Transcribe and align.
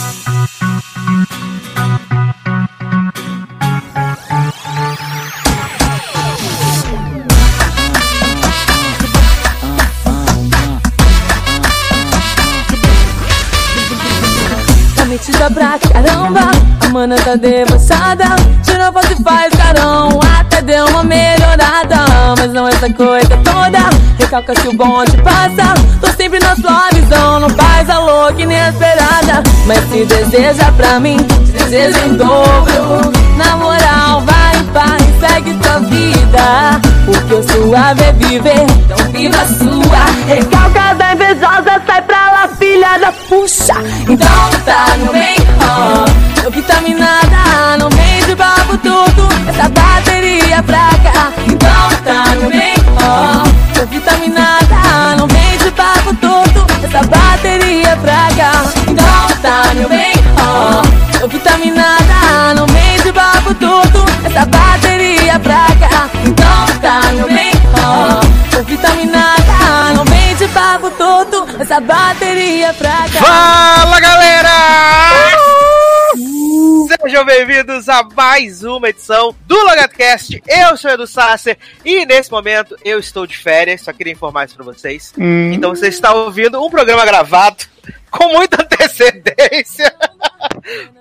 Tá 0.00 0.06
metida 15.04 15.50
pra 15.50 15.78
caramba, 15.78 16.50
a 16.80 16.88
mana 16.88 17.16
tá 17.16 17.36
debochada. 17.36 18.24
Tira 18.64 18.90
foto 18.90 19.12
e 19.12 19.22
faz 19.22 19.52
carão, 19.54 20.18
até 20.38 20.62
deu 20.62 20.86
uma 20.86 21.04
melhorada. 21.04 21.96
Mas 22.38 22.50
não 22.54 22.66
essa 22.66 22.90
coisa 22.90 23.36
toda, 23.44 23.90
recalca 24.18 24.58
se 24.58 24.66
o 24.66 24.72
bonde 24.72 25.16
passa. 25.18 25.74
Sempre 26.30 26.46
na 26.46 26.54
sua 26.54 26.88
visão, 26.92 27.40
não 27.40 27.50
faz 27.50 27.90
a 27.90 27.98
louca 27.98 28.40
inesperada. 28.40 29.42
Mas 29.66 29.80
se 29.90 30.04
deseja 30.04 30.70
pra 30.76 31.00
mim, 31.00 31.16
te 31.16 31.50
desejo 31.50 31.98
em 32.06 32.14
dobro. 32.14 33.10
Na 33.36 33.56
moral, 33.56 34.22
vai 34.24 34.56
em 34.60 34.64
paz, 34.66 35.02
segue 35.18 35.54
tua 35.54 35.80
vida. 35.80 36.80
Porque 37.04 37.34
o 37.34 37.42
suave 37.42 38.04
é 38.04 38.12
viver, 38.12 38.62
então 38.62 39.10
viva 39.10 39.42
a 39.42 39.46
sua. 39.48 40.04
Recalca 40.28 40.94
da 40.94 41.14
invejosa, 41.14 41.82
sai 41.84 42.02
pra 42.02 42.30
lá, 42.30 42.48
filha 42.56 42.98
da 42.98 43.12
puxa. 43.28 43.74
Então 44.08 44.50
tá 44.64 44.86
no 44.98 45.10
ó. 45.66 46.42
Tô 46.44 46.50
vitaminada, 46.50 47.76
não 47.76 47.90
vem 47.90 48.24
de 48.24 48.36
babo 48.36 48.78
tudo. 48.78 49.28
Essa 49.48 49.68
bateria 49.68 50.62
pra 50.62 50.90
cá. 51.02 51.32
Então 51.44 51.90
tá 52.04 52.34
no 52.36 52.48
bem, 52.50 52.69
vitaminada, 68.80 69.92
não 69.94 70.04
vem 70.06 70.34
de 70.36 70.46
babo 70.48 70.90
todo. 70.92 71.46
Essa 71.60 71.80
bateria 71.80 72.72
pra 72.74 73.08
cá. 73.10 73.20
Fala 73.20 74.00
galera! 74.00 74.50
Sejam 77.02 77.24
bem-vindos 77.24 77.88
a 77.88 78.02
mais 78.02 78.64
uma 78.64 78.88
edição 78.88 79.34
do 79.46 79.54
Logatcast. 79.54 80.42
Eu 80.48 80.76
sou 80.76 80.90
o 80.90 80.94
Edu 80.94 81.06
Sasser 81.06 81.58
e 81.84 82.06
nesse 82.06 82.30
momento 82.32 82.74
eu 82.84 82.98
estou 82.98 83.26
de 83.26 83.36
férias, 83.36 83.82
só 83.82 83.92
queria 83.92 84.12
informar 84.12 84.46
isso 84.46 84.56
pra 84.56 84.64
vocês. 84.64 85.12
Hum. 85.18 85.52
Então 85.52 85.70
você 85.70 85.88
está 85.88 86.12
ouvindo 86.14 86.64
um 86.64 86.70
programa 86.70 87.04
gravado 87.04 87.64
com 88.10 88.28
muita 88.32 88.64
antecedência. 88.90 89.94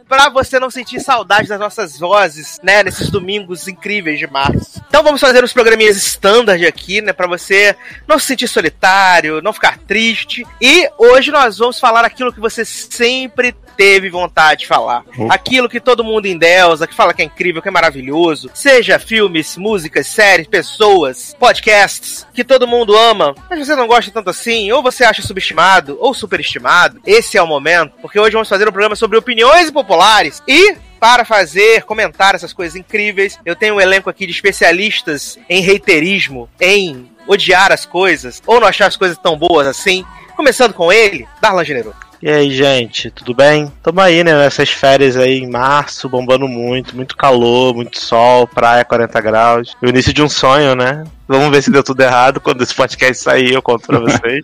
pra 0.07 0.29
você 0.29 0.59
não 0.59 0.71
sentir 0.71 0.99
saudade 0.99 1.47
das 1.47 1.59
nossas 1.59 1.99
vozes, 1.99 2.59
né, 2.63 2.83
nesses 2.83 3.09
domingos 3.09 3.67
incríveis 3.67 4.17
de 4.17 4.27
março. 4.27 4.81
Então 4.87 5.03
vamos 5.03 5.21
fazer 5.21 5.43
uns 5.43 5.53
programinhas 5.53 5.97
standard 5.97 6.65
aqui, 6.65 7.01
né, 7.01 7.13
pra 7.13 7.27
você 7.27 7.75
não 8.07 8.17
se 8.17 8.25
sentir 8.25 8.47
solitário, 8.47 9.41
não 9.41 9.53
ficar 9.53 9.77
triste. 9.77 10.45
E 10.59 10.89
hoje 10.97 11.31
nós 11.31 11.57
vamos 11.57 11.79
falar 11.79 12.03
aquilo 12.05 12.33
que 12.33 12.39
você 12.39 12.65
sempre 12.65 13.55
teve 13.79 14.09
vontade 14.09 14.59
de 14.61 14.67
falar. 14.67 15.05
Opa. 15.17 15.33
Aquilo 15.33 15.69
que 15.69 15.79
todo 15.79 16.03
mundo 16.03 16.25
endeusa, 16.25 16.85
que 16.85 16.93
fala 16.93 17.13
que 17.13 17.21
é 17.21 17.25
incrível, 17.25 17.61
que 17.61 17.69
é 17.69 17.71
maravilhoso. 17.71 18.51
Seja 18.53 18.99
filmes, 18.99 19.55
músicas, 19.55 20.05
séries, 20.05 20.47
pessoas, 20.47 21.33
podcasts, 21.39 22.27
que 22.33 22.43
todo 22.43 22.67
mundo 22.67 22.93
ama, 22.93 23.33
mas 23.49 23.65
você 23.65 23.77
não 23.77 23.87
gosta 23.87 24.11
tanto 24.11 24.29
assim, 24.29 24.69
ou 24.73 24.83
você 24.83 25.05
acha 25.05 25.21
subestimado, 25.21 25.97
ou 26.01 26.13
superestimado. 26.13 26.99
Esse 27.05 27.37
é 27.37 27.41
o 27.41 27.47
momento, 27.47 27.93
porque 28.01 28.19
hoje 28.19 28.33
vamos 28.33 28.49
fazer 28.49 28.67
um 28.67 28.71
programa 28.71 28.97
sobre 28.97 29.17
opiniões 29.17 29.71
populares 29.71 30.43
e 30.45 30.75
para 30.99 31.23
fazer, 31.23 31.83
comentar 31.83 32.35
essas 32.35 32.51
coisas 32.51 32.75
incríveis. 32.75 33.39
Eu 33.45 33.55
tenho 33.55 33.75
um 33.75 33.81
elenco 33.81 34.09
aqui 34.09 34.25
de 34.25 34.33
especialistas 34.33 35.39
em 35.47 35.61
reiterismo, 35.61 36.49
em 36.59 37.09
odiar 37.25 37.71
as 37.71 37.85
coisas, 37.85 38.43
ou 38.45 38.59
não 38.59 38.67
achar 38.67 38.87
as 38.87 38.97
coisas 38.97 39.17
tão 39.17 39.37
boas 39.37 39.65
assim. 39.65 40.03
Começando 40.35 40.73
com 40.73 40.91
ele, 40.91 41.25
Darlan 41.39 41.63
Generoso. 41.63 42.08
E 42.21 42.29
aí, 42.29 42.51
gente, 42.51 43.09
tudo 43.11 43.33
bem? 43.33 43.71
Tamo 43.81 44.01
aí, 44.01 44.25
né, 44.25 44.33
nessas 44.33 44.69
férias 44.69 45.15
aí 45.15 45.39
em 45.39 45.49
março, 45.49 46.09
bombando 46.09 46.49
muito, 46.49 46.93
muito 46.93 47.15
calor, 47.15 47.73
muito 47.73 47.97
sol, 47.97 48.45
praia 48.45 48.83
40 48.83 49.21
graus. 49.21 49.75
O 49.81 49.87
início 49.87 50.11
de 50.11 50.21
um 50.21 50.27
sonho, 50.27 50.75
né? 50.75 51.05
Vamos 51.25 51.49
ver 51.49 51.61
se 51.61 51.71
deu 51.71 51.81
tudo 51.81 52.01
errado. 52.01 52.41
Quando 52.41 52.61
esse 52.61 52.75
podcast 52.75 53.23
sair, 53.23 53.53
eu 53.53 53.61
conto 53.61 53.87
pra 53.87 53.99
vocês. 54.03 54.43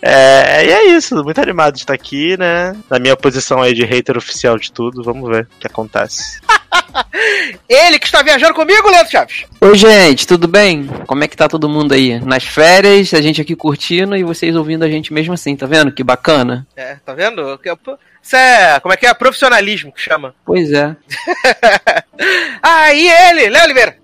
é, 0.00 0.66
e 0.66 0.70
é 0.70 0.84
isso, 0.96 1.16
muito 1.24 1.40
animado 1.40 1.74
de 1.74 1.80
estar 1.80 1.94
aqui, 1.94 2.36
né? 2.36 2.76
Na 2.88 3.00
minha 3.00 3.16
posição 3.16 3.60
aí 3.60 3.74
de 3.74 3.84
hater 3.84 4.16
oficial 4.16 4.56
de 4.56 4.70
tudo, 4.70 5.02
vamos 5.02 5.28
ver 5.28 5.48
o 5.56 5.58
que 5.58 5.66
acontece. 5.66 6.40
Ele 7.68 7.98
que 7.98 8.06
está 8.06 8.22
viajando 8.22 8.54
comigo, 8.54 8.88
Leandro 8.88 9.10
Chaves. 9.10 9.44
Oi, 9.60 9.74
gente, 9.76 10.26
tudo 10.26 10.48
bem? 10.48 10.86
Como 11.06 11.24
é 11.24 11.28
que 11.28 11.36
tá 11.36 11.48
todo 11.48 11.68
mundo 11.68 11.94
aí? 11.94 12.20
Nas 12.20 12.44
férias, 12.44 13.12
a 13.14 13.20
gente 13.20 13.40
aqui 13.40 13.54
curtindo 13.56 14.16
e 14.16 14.24
vocês 14.24 14.54
ouvindo 14.56 14.84
a 14.84 14.88
gente 14.88 15.12
mesmo 15.12 15.32
assim, 15.32 15.56
tá 15.56 15.66
vendo? 15.66 15.92
Que 15.92 16.02
bacana. 16.02 16.66
É, 16.76 16.96
tá 17.04 17.14
vendo? 17.14 17.58
Isso 18.22 18.36
é, 18.36 18.80
como 18.80 18.94
é 18.94 18.96
que 18.96 19.06
é? 19.06 19.12
Profissionalismo 19.14 19.92
que 19.92 20.00
chama. 20.00 20.34
Pois 20.44 20.72
é. 20.72 20.96
ah, 22.62 22.92
e 22.92 23.06
ele, 23.08 23.50
Léo 23.50 23.64
Oliveira. 23.64 23.96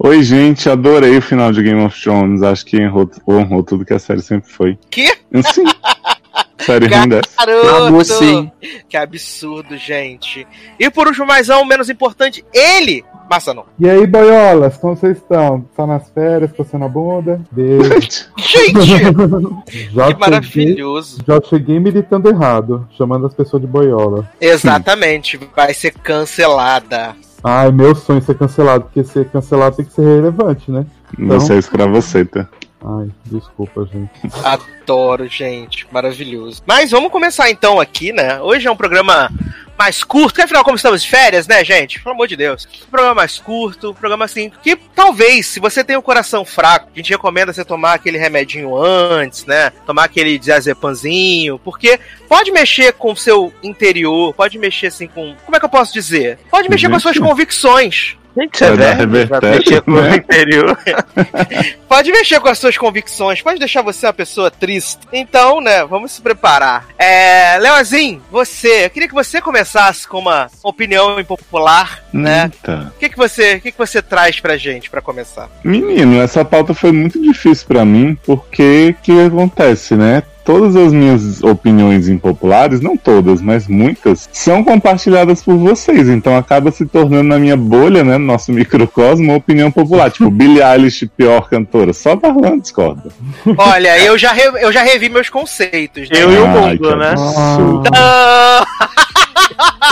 Oi, 0.00 0.22
gente, 0.22 0.68
adorei 0.68 1.16
o 1.16 1.22
final 1.22 1.52
de 1.52 1.62
Game 1.62 1.84
of 1.84 2.00
Thrones. 2.00 2.42
Acho 2.42 2.64
que 2.64 2.80
honrou, 2.80 3.10
honrou 3.26 3.62
tudo 3.62 3.84
que 3.84 3.94
a 3.94 3.98
série 3.98 4.22
sempre 4.22 4.50
foi. 4.50 4.78
Que? 4.90 5.08
Sim. 5.42 5.64
Garoto! 6.66 8.04
sim. 8.04 8.50
Que 8.88 8.96
absurdo, 8.96 9.76
gente. 9.76 10.46
E 10.78 10.90
por 10.90 11.06
último, 11.06 11.26
mas 11.26 11.48
não 11.48 11.64
menos 11.64 11.88
importante, 11.88 12.44
ele, 12.52 13.04
Massanon. 13.30 13.64
E 13.78 13.88
aí, 13.88 14.06
boiolas, 14.06 14.76
como 14.76 14.96
vocês 14.96 15.16
estão? 15.16 15.64
Só 15.76 15.86
nas 15.86 16.10
férias, 16.10 16.52
coçando 16.52 16.84
a 16.84 16.88
bunda? 16.88 17.40
Beijo. 17.52 18.28
Gente, 18.38 18.72
Já 19.92 20.06
que 20.06 20.12
cheguei, 20.12 20.18
maravilhoso. 20.18 21.18
já 21.26 21.40
cheguei 21.42 21.78
militando 21.78 22.28
errado, 22.28 22.88
chamando 22.96 23.26
as 23.26 23.34
pessoas 23.34 23.62
de 23.62 23.68
boiola. 23.68 24.28
Exatamente, 24.40 25.38
vai 25.54 25.74
ser 25.74 25.92
cancelada. 25.92 27.14
Ai, 27.42 27.70
meu 27.70 27.94
sonho 27.94 28.18
é 28.18 28.22
ser 28.22 28.36
cancelado, 28.36 28.84
porque 28.84 29.04
ser 29.04 29.28
cancelado 29.28 29.76
tem 29.76 29.84
que 29.84 29.92
ser 29.92 30.02
relevante, 30.02 30.70
né? 30.70 30.84
Você 31.18 31.54
é 31.54 31.58
escravoceta. 31.58 32.48
Ai, 32.84 33.08
desculpa, 33.24 33.84
gente. 33.92 34.10
Adoro, 34.44 35.26
gente. 35.26 35.86
Maravilhoso. 35.92 36.62
Mas 36.66 36.90
vamos 36.90 37.10
começar 37.10 37.50
então 37.50 37.80
aqui, 37.80 38.12
né? 38.12 38.40
Hoje 38.40 38.68
é 38.68 38.70
um 38.70 38.76
programa 38.76 39.30
mais 39.78 40.02
curto, 40.02 40.30
porque 40.30 40.42
afinal, 40.42 40.64
como 40.64 40.76
estamos 40.76 41.02
de 41.02 41.08
férias, 41.08 41.46
né, 41.46 41.64
gente? 41.64 42.00
Pelo 42.00 42.14
amor 42.14 42.26
de 42.26 42.36
Deus. 42.36 42.66
Um 42.86 42.90
programa 42.90 43.14
mais 43.14 43.38
curto, 43.38 43.90
um 43.90 43.94
programa 43.94 44.24
assim, 44.24 44.50
que 44.62 44.76
talvez, 44.76 45.46
se 45.46 45.60
você 45.60 45.84
tem 45.84 45.96
o 45.96 46.02
coração 46.02 46.44
fraco, 46.44 46.88
a 46.92 46.98
gente 46.98 47.10
recomenda 47.10 47.52
você 47.52 47.64
tomar 47.64 47.94
aquele 47.94 48.18
remedinho 48.18 48.76
antes, 48.76 49.46
né? 49.46 49.70
Tomar 49.86 50.04
aquele 50.04 50.38
diazepamzinho, 50.38 51.58
porque 51.60 52.00
pode 52.28 52.50
mexer 52.50 52.92
com 52.94 53.12
o 53.12 53.16
seu 53.16 53.52
interior, 53.62 54.34
pode 54.34 54.58
mexer 54.58 54.88
assim 54.88 55.06
com. 55.06 55.36
Como 55.44 55.56
é 55.56 55.60
que 55.60 55.64
eu 55.64 55.70
posso 55.70 55.92
dizer? 55.92 56.38
Pode 56.50 56.68
mexer 56.68 56.88
com 56.88 56.96
as 56.96 57.02
suas 57.02 57.18
convicções. 57.18 58.18
Gente, 58.38 58.62
é 58.62 58.68
Vai 58.68 58.76
dar 58.76 58.96
velho, 58.96 59.10
vai 59.10 59.20
revertério, 59.20 59.58
mexer 59.58 59.82
com 59.82 59.90
o 59.90 60.00
né? 60.00 60.16
interior. 60.16 60.78
Pode 61.88 62.12
mexer 62.12 62.38
com 62.38 62.48
as 62.48 62.58
suas 62.58 62.76
convicções, 62.76 63.40
pode 63.40 63.58
deixar 63.58 63.82
você 63.82 64.06
uma 64.06 64.12
pessoa 64.12 64.50
triste. 64.50 65.00
Então, 65.10 65.60
né, 65.60 65.84
vamos 65.86 66.12
se 66.12 66.20
preparar. 66.20 66.86
É, 66.98 67.56
Leozinho, 67.58 68.22
você, 68.30 68.84
eu 68.84 68.90
queria 68.90 69.08
que 69.08 69.14
você 69.14 69.40
começasse 69.40 69.67
com 70.08 70.18
uma 70.18 70.48
opinião 70.62 71.18
impopular, 71.18 72.02
né? 72.12 72.44
Eita. 72.44 72.92
O 72.96 72.98
que, 72.98 73.08
que 73.08 73.16
você, 73.16 73.54
o 73.54 73.60
que, 73.60 73.72
que 73.72 73.78
você 73.78 74.00
traz 74.00 74.40
pra 74.40 74.56
gente 74.56 74.90
pra 74.90 75.00
começar? 75.00 75.48
Menino, 75.62 76.20
essa 76.20 76.44
pauta 76.44 76.74
foi 76.74 76.92
muito 76.92 77.20
difícil 77.20 77.66
pra 77.66 77.84
mim, 77.84 78.16
porque 78.24 78.94
que 79.02 79.12
acontece, 79.20 79.94
né? 79.94 80.22
Todas 80.48 80.74
as 80.76 80.94
minhas 80.94 81.42
opiniões 81.42 82.08
impopulares, 82.08 82.80
não 82.80 82.96
todas, 82.96 83.42
mas 83.42 83.68
muitas, 83.68 84.26
são 84.32 84.64
compartilhadas 84.64 85.42
por 85.42 85.56
vocês. 85.58 86.08
Então 86.08 86.34
acaba 86.38 86.70
se 86.70 86.86
tornando 86.86 87.24
na 87.28 87.38
minha 87.38 87.54
bolha, 87.56 88.02
né? 88.02 88.16
No 88.16 88.24
nosso 88.24 88.50
microcosmo, 88.56 89.26
uma 89.26 89.36
opinião 89.36 89.70
popular. 89.70 90.10
tipo, 90.10 90.30
Billie 90.30 90.62
Eilish, 90.62 91.06
pior 91.14 91.50
cantora. 91.50 91.92
Só 91.92 92.16
Darlan 92.16 92.60
discorda. 92.60 93.10
Olha, 93.58 93.98
eu 93.98 94.16
já, 94.16 94.32
re- 94.32 94.58
eu 94.62 94.72
já 94.72 94.82
revi 94.82 95.10
meus 95.10 95.28
conceitos, 95.28 96.08
né? 96.08 96.16
Eu 96.22 96.32
e 96.32 96.38
o 96.38 96.48
mundo, 96.48 96.96
né? 96.96 97.14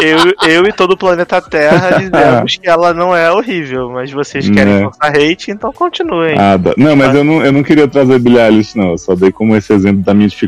Eu, 0.03 0.49
eu 0.51 0.67
e 0.67 0.73
todo 0.73 0.93
o 0.93 0.97
planeta 0.97 1.41
Terra 1.41 1.97
dizemos 1.99 2.57
que 2.57 2.69
ela 2.69 2.93
não 2.93 3.17
é 3.17 3.33
horrível, 3.33 3.89
mas 3.91 4.13
vocês 4.13 4.49
querem 4.51 4.75
Né. 4.75 4.85
lançar 4.85 5.17
hate, 5.17 5.51
então 5.51 5.73
continuem. 5.73 6.37
Ah, 6.39 6.59
Não, 6.77 6.95
mas 6.95 7.15
eu 7.15 7.25
não, 7.25 7.43
eu 7.45 7.51
não 7.51 7.63
queria 7.63 7.89
trazer 7.89 8.19
Billie 8.19 8.39
Eilish, 8.39 8.77
não. 8.77 8.91
Eu 8.91 8.99
só 8.99 9.15
dei 9.15 9.33
como 9.33 9.57
esse 9.57 9.73
exemplo 9.73 10.03
da 10.03 10.13
minha 10.13 10.29
dificuldade. 10.29 10.46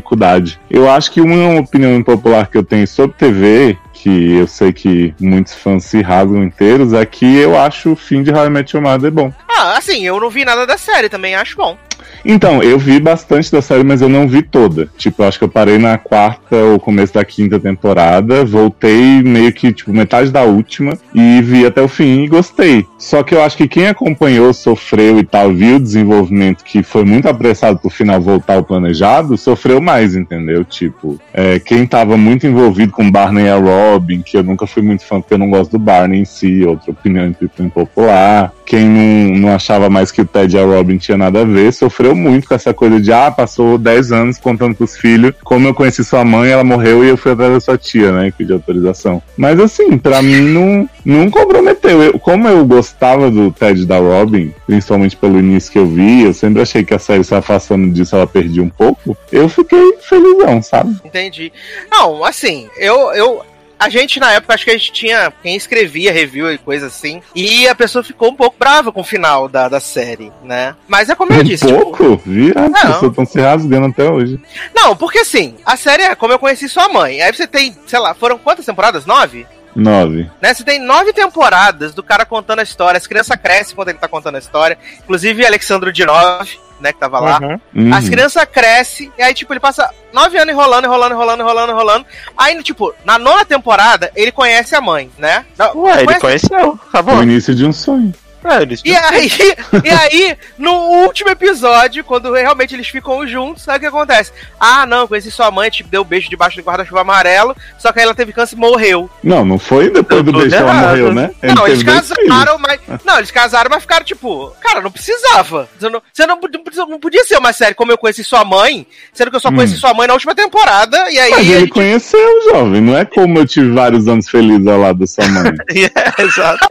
Eu 0.69 0.89
acho 0.89 1.11
que 1.11 1.21
uma 1.21 1.59
opinião 1.59 1.95
impopular 1.95 2.49
que 2.49 2.57
eu 2.57 2.63
tenho 2.63 2.87
sobre 2.87 3.17
TV, 3.17 3.77
que 3.93 4.33
eu 4.33 4.47
sei 4.47 4.71
que 4.71 5.13
muitos 5.19 5.53
fãs 5.53 5.83
se 5.83 6.01
rasgam 6.01 6.43
inteiros, 6.43 6.93
é 6.93 7.05
que 7.05 7.37
eu 7.37 7.57
acho 7.57 7.91
o 7.91 7.95
fim 7.95 8.23
de 8.23 8.31
How 8.31 8.45
I 8.45 8.49
Met 8.49 8.75
Your 8.75 8.85
Mother 8.85 9.11
bom. 9.11 9.33
ah, 9.49 9.77
assim, 9.77 10.05
eu 10.05 10.19
não 10.19 10.29
vi 10.29 10.45
nada 10.45 10.65
da 10.65 10.77
série, 10.77 11.09
também 11.09 11.35
acho 11.35 11.57
bom. 11.57 11.77
Então, 12.23 12.61
eu 12.61 12.77
vi 12.77 12.99
bastante 12.99 13.51
da 13.51 13.61
série, 13.61 13.83
mas 13.83 14.01
eu 14.01 14.09
não 14.09 14.27
vi 14.27 14.41
toda. 14.41 14.89
Tipo, 14.97 15.23
acho 15.23 15.37
que 15.37 15.43
eu 15.43 15.49
parei 15.49 15.77
na 15.77 15.97
quarta 15.97 16.55
ou 16.55 16.79
começo 16.79 17.13
da 17.13 17.23
quinta 17.23 17.59
temporada, 17.59 18.43
voltei 18.45 19.21
meio 19.23 19.51
que, 19.51 19.71
tipo, 19.71 19.93
metade 19.93 20.31
da 20.31 20.43
última 20.43 20.97
e 21.13 21.41
vi 21.41 21.65
até 21.65 21.81
o 21.81 21.87
fim 21.87 22.23
e 22.23 22.27
gostei. 22.27 22.85
Só 22.97 23.23
que 23.23 23.33
eu 23.33 23.41
acho 23.41 23.57
que 23.57 23.67
quem 23.67 23.87
acompanhou, 23.87 24.53
sofreu 24.53 25.19
e 25.19 25.23
tal, 25.23 25.53
viu 25.53 25.77
o 25.77 25.79
desenvolvimento 25.79 26.63
que 26.63 26.83
foi 26.83 27.03
muito 27.03 27.27
apressado 27.27 27.79
pro 27.79 27.89
final 27.89 28.19
voltar 28.19 28.55
ao 28.55 28.63
planejado, 28.63 29.37
sofreu 29.37 29.81
mais, 29.81 30.15
entendeu? 30.15 30.63
Tipo, 30.65 31.19
é, 31.33 31.59
quem 31.59 31.85
tava 31.85 32.17
muito 32.17 32.45
envolvido 32.45 32.91
com 32.91 33.09
Barney 33.09 33.45
e 33.45 33.49
a 33.49 33.57
Robin, 33.57 34.21
que 34.21 34.37
eu 34.37 34.43
nunca 34.43 34.67
fui 34.67 34.83
muito 34.83 35.05
fã 35.05 35.21
porque 35.21 35.33
eu 35.33 35.37
não 35.37 35.49
gosto 35.49 35.71
do 35.71 35.79
Barney 35.79 36.21
em 36.21 36.25
si, 36.25 36.63
outra 36.65 36.91
opinião 36.91 37.33
impopular. 37.59 38.51
Quem 38.65 38.85
não, 38.85 39.37
não 39.37 39.55
achava 39.55 39.89
mais 39.89 40.11
que 40.11 40.21
o 40.21 40.25
Ted 40.25 40.55
e 40.55 40.59
a 40.59 40.63
Robin 40.63 40.97
tinha 40.97 41.17
nada 41.17 41.41
a 41.41 41.45
ver, 41.45 41.71
sofreu 41.73 42.08
muito 42.15 42.47
com 42.47 42.55
essa 42.55 42.73
coisa 42.73 42.99
de, 42.99 43.11
ah, 43.11 43.31
passou 43.31 43.77
10 43.77 44.11
anos 44.11 44.37
contando 44.37 44.75
pros 44.75 44.97
filhos 44.97 45.33
como 45.43 45.67
eu 45.67 45.73
conheci 45.73 46.03
sua 46.03 46.23
mãe, 46.23 46.51
ela 46.51 46.63
morreu 46.63 47.03
e 47.03 47.09
eu 47.09 47.17
fui 47.17 47.31
atrás 47.31 47.53
da 47.53 47.59
sua 47.59 47.77
tia, 47.77 48.11
né, 48.11 48.27
e 48.27 48.31
pedi 48.31 48.53
autorização. 48.53 49.21
Mas 49.37 49.59
assim, 49.59 49.97
pra 49.97 50.21
mim 50.21 50.41
não, 50.41 50.89
não 51.03 51.29
comprometeu. 51.29 52.01
Eu, 52.03 52.19
como 52.19 52.47
eu 52.47 52.65
gostava 52.65 53.31
do 53.31 53.51
Ted 53.51 53.85
da 53.85 53.97
Robin, 53.97 54.53
principalmente 54.67 55.15
pelo 55.15 55.39
início 55.39 55.71
que 55.71 55.79
eu 55.79 55.87
vi, 55.87 56.23
eu 56.23 56.33
sempre 56.33 56.61
achei 56.61 56.83
que 56.83 56.93
a 56.93 56.99
série 56.99 57.23
se 57.23 57.33
afastando 57.33 57.89
disso 57.89 58.15
ela 58.15 58.27
perdia 58.27 58.63
um 58.63 58.69
pouco, 58.69 59.17
eu 59.31 59.49
fiquei 59.49 59.97
felizão, 60.01 60.61
sabe? 60.61 60.95
Entendi. 61.03 61.51
Não, 61.91 62.23
assim, 62.23 62.69
eu, 62.77 63.11
eu 63.13 63.41
a 63.79 63.89
gente, 63.89 64.19
na 64.19 64.33
época, 64.33 64.53
acho 64.53 64.65
que 64.65 64.71
a 64.71 64.77
gente 64.77 64.91
tinha 64.91 65.31
quem 65.41 65.55
escrevia 65.55 66.11
review 66.11 66.51
e 66.51 66.57
coisa 66.57 66.87
assim. 66.87 67.21
E 67.33 67.67
a 67.67 67.73
pessoa 67.73 68.03
ficou 68.03 68.29
um 68.29 68.35
pouco 68.35 68.55
brava 68.59 68.91
com 68.91 69.01
o 69.01 69.03
final 69.05 69.47
da, 69.47 69.69
da 69.69 69.79
série, 69.79 70.31
né? 70.43 70.75
Mas 70.87 71.09
é 71.09 71.15
como 71.15 71.31
eu 71.31 71.39
Um 71.39 71.43
disse. 71.43 71.65
pouco? 71.67 72.17
Tipo, 72.17 72.21
Vi, 72.29 72.51
as 72.55 72.81
pessoas 72.81 73.11
estão 73.11 73.25
se 73.25 73.39
rasgando 73.39 73.87
até 73.87 74.09
hoje. 74.09 74.39
não, 74.75 74.95
porque 74.95 75.19
assim, 75.19 75.55
a 75.65 75.77
série 75.77 76.03
é 76.03 76.15
como 76.15 76.33
eu 76.33 76.39
conheci 76.39 76.67
sua 76.67 76.89
mãe. 76.89 77.21
Aí 77.21 77.33
você 77.33 77.47
tem, 77.47 77.75
sei 77.87 77.99
lá, 77.99 78.13
foram 78.13 78.37
quantas 78.37 78.65
temporadas? 78.65 79.05
Nove? 79.05 79.47
Nove. 79.75 80.29
Né? 80.41 80.53
Você 80.53 80.63
tem 80.63 80.79
nove 80.79 81.13
temporadas 81.13 81.93
do 81.93 82.01
cara 82.03 82.25
contando 82.25 82.59
a 82.59 82.63
história. 82.63 82.97
As 82.97 83.07
crianças 83.07 83.37
crescem 83.39 83.75
quando 83.75 83.89
ele 83.89 83.97
tá 83.97 84.07
contando 84.07 84.35
a 84.35 84.39
história. 84.39 84.77
Inclusive 84.99 85.45
Alexandro 85.45 85.91
de 85.93 86.05
Nove, 86.05 86.59
né, 86.79 86.91
que 86.93 86.99
tava 86.99 87.19
lá. 87.19 87.39
Uhum. 87.41 87.59
Uhum. 87.75 87.93
As 87.93 88.07
crianças 88.09 88.43
crescem, 88.45 89.11
e 89.17 89.21
aí, 89.21 89.33
tipo, 89.33 89.51
ele 89.53 89.59
passa 89.59 89.89
nove 90.13 90.37
anos 90.37 90.53
enrolando, 90.53 90.85
enrolando, 90.85 91.11
enrolando, 91.13 91.41
enrolando, 91.41 91.69
enrolando. 91.71 92.05
Aí, 92.37 92.61
tipo, 92.63 92.93
na 93.03 93.19
nona 93.19 93.45
temporada, 93.45 94.11
ele 94.15 94.31
conhece 94.31 94.75
a 94.75 94.81
mãe, 94.81 95.11
né? 95.17 95.45
Não, 95.57 95.77
Ué, 95.83 95.93
ele 95.97 96.05
conhece- 96.05 96.21
conheceu. 96.49 96.69
O 96.71 96.79
Acabou. 96.89 97.21
início 97.23 97.53
de 97.53 97.65
um 97.65 97.73
sonho. 97.73 98.13
É, 98.43 98.67
E 98.85 98.95
aí, 98.95 99.29
e 99.83 99.89
aí, 99.89 100.37
no 100.57 100.71
último 101.03 101.29
episódio, 101.29 102.03
quando 102.03 102.31
realmente 102.33 102.73
eles 102.73 102.87
ficam 102.87 103.27
juntos, 103.27 103.63
sabe 103.63 103.77
o 103.77 103.81
que 103.81 103.85
acontece? 103.87 104.31
Ah, 104.59 104.85
não, 104.85 105.07
conheci 105.07 105.29
sua 105.31 105.51
mãe, 105.51 105.69
tipo, 105.69 105.89
deu 105.89 106.01
um 106.01 106.05
beijo 106.05 106.29
debaixo 106.29 106.57
do 106.57 106.63
guarda-chuva 106.63 107.01
amarelo, 107.01 107.55
só 107.77 107.91
que 107.91 107.99
aí 107.99 108.05
ela 108.05 108.15
teve 108.15 108.33
câncer 108.33 108.55
e 108.55 108.59
morreu. 108.59 109.09
Não, 109.23 109.43
não 109.43 109.59
foi 109.59 109.89
depois 109.89 110.23
do 110.23 110.31
beijo 110.31 110.49
que 110.49 110.55
ela 110.55 110.73
morreu, 110.73 111.13
né? 111.13 111.31
Ele 111.41 111.53
não, 111.53 111.67
eles 111.67 111.83
casaram, 111.83 112.57
mas. 112.57 112.79
Não, 113.03 113.17
eles 113.17 113.31
casaram, 113.31 113.69
mas 113.71 113.81
ficaram, 113.81 114.05
tipo, 114.05 114.53
cara, 114.61 114.81
não 114.81 114.91
precisava. 114.91 115.69
Você 115.77 115.89
não, 115.89 116.01
você 116.13 116.25
não, 116.25 116.39
não, 116.39 116.87
não 116.87 116.99
podia 116.99 117.23
ser 117.23 117.37
uma 117.37 117.53
série 117.53 117.73
como 117.75 117.91
eu 117.91 117.97
conheci 117.97 118.23
sua 118.23 118.43
mãe, 118.45 118.85
sendo 119.13 119.29
que 119.31 119.35
eu 119.37 119.41
só 119.41 119.51
conheci 119.51 119.75
sua 119.77 119.93
mãe 119.93 120.07
na 120.07 120.13
última 120.13 120.33
temporada, 120.35 121.09
e 121.11 121.19
aí. 121.19 121.29
Hum. 121.31 121.35
Mas 121.35 121.47
ele 121.47 121.59
gente- 121.61 121.71
conheceu, 121.71 122.41
jovem. 122.51 122.81
Não 122.81 122.97
é 122.97 123.05
como 123.05 123.37
eu 123.39 123.45
tive 123.45 123.71
vários 123.73 124.07
anos 124.07 124.29
felizes 124.29 124.67
ao 124.67 124.79
lado 124.79 124.99
da 124.99 125.07
sua 125.07 125.27
mãe. 125.27 125.51
É, 126.19 126.21
exato. 126.23 126.67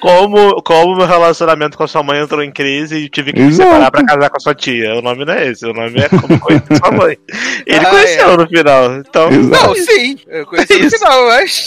como, 0.00 0.49
como 0.62 0.96
meu 0.96 1.06
relacionamento 1.06 1.76
com 1.76 1.84
a 1.84 1.88
sua 1.88 2.02
mãe 2.02 2.20
entrou 2.20 2.42
em 2.42 2.50
crise 2.50 2.96
e 2.96 3.08
tive 3.08 3.32
que 3.32 3.40
me 3.40 3.48
Exato. 3.48 3.68
separar 3.68 3.90
pra 3.90 4.04
casar 4.04 4.30
com 4.30 4.36
a 4.36 4.40
sua 4.40 4.54
tia. 4.54 4.94
O 4.94 5.02
nome 5.02 5.24
não 5.24 5.32
é 5.34 5.48
esse, 5.48 5.64
o 5.66 5.72
nome 5.72 6.00
é 6.00 6.08
como 6.08 6.38
conheci 6.40 6.64
sua 6.76 6.90
mãe. 6.90 7.16
Ele 7.66 7.86
Ah, 7.86 7.90
conheceu 7.90 8.30
é. 8.30 8.36
no 8.36 8.46
final. 8.48 8.94
Então, 8.96 9.30
Exato. 9.30 9.66
Não, 9.68 9.74
sim, 9.76 10.18
eu 10.28 10.46
conheci 10.46 10.78
no 10.78 10.86
Isso. 10.86 10.98
final, 10.98 11.26
mas. 11.26 11.66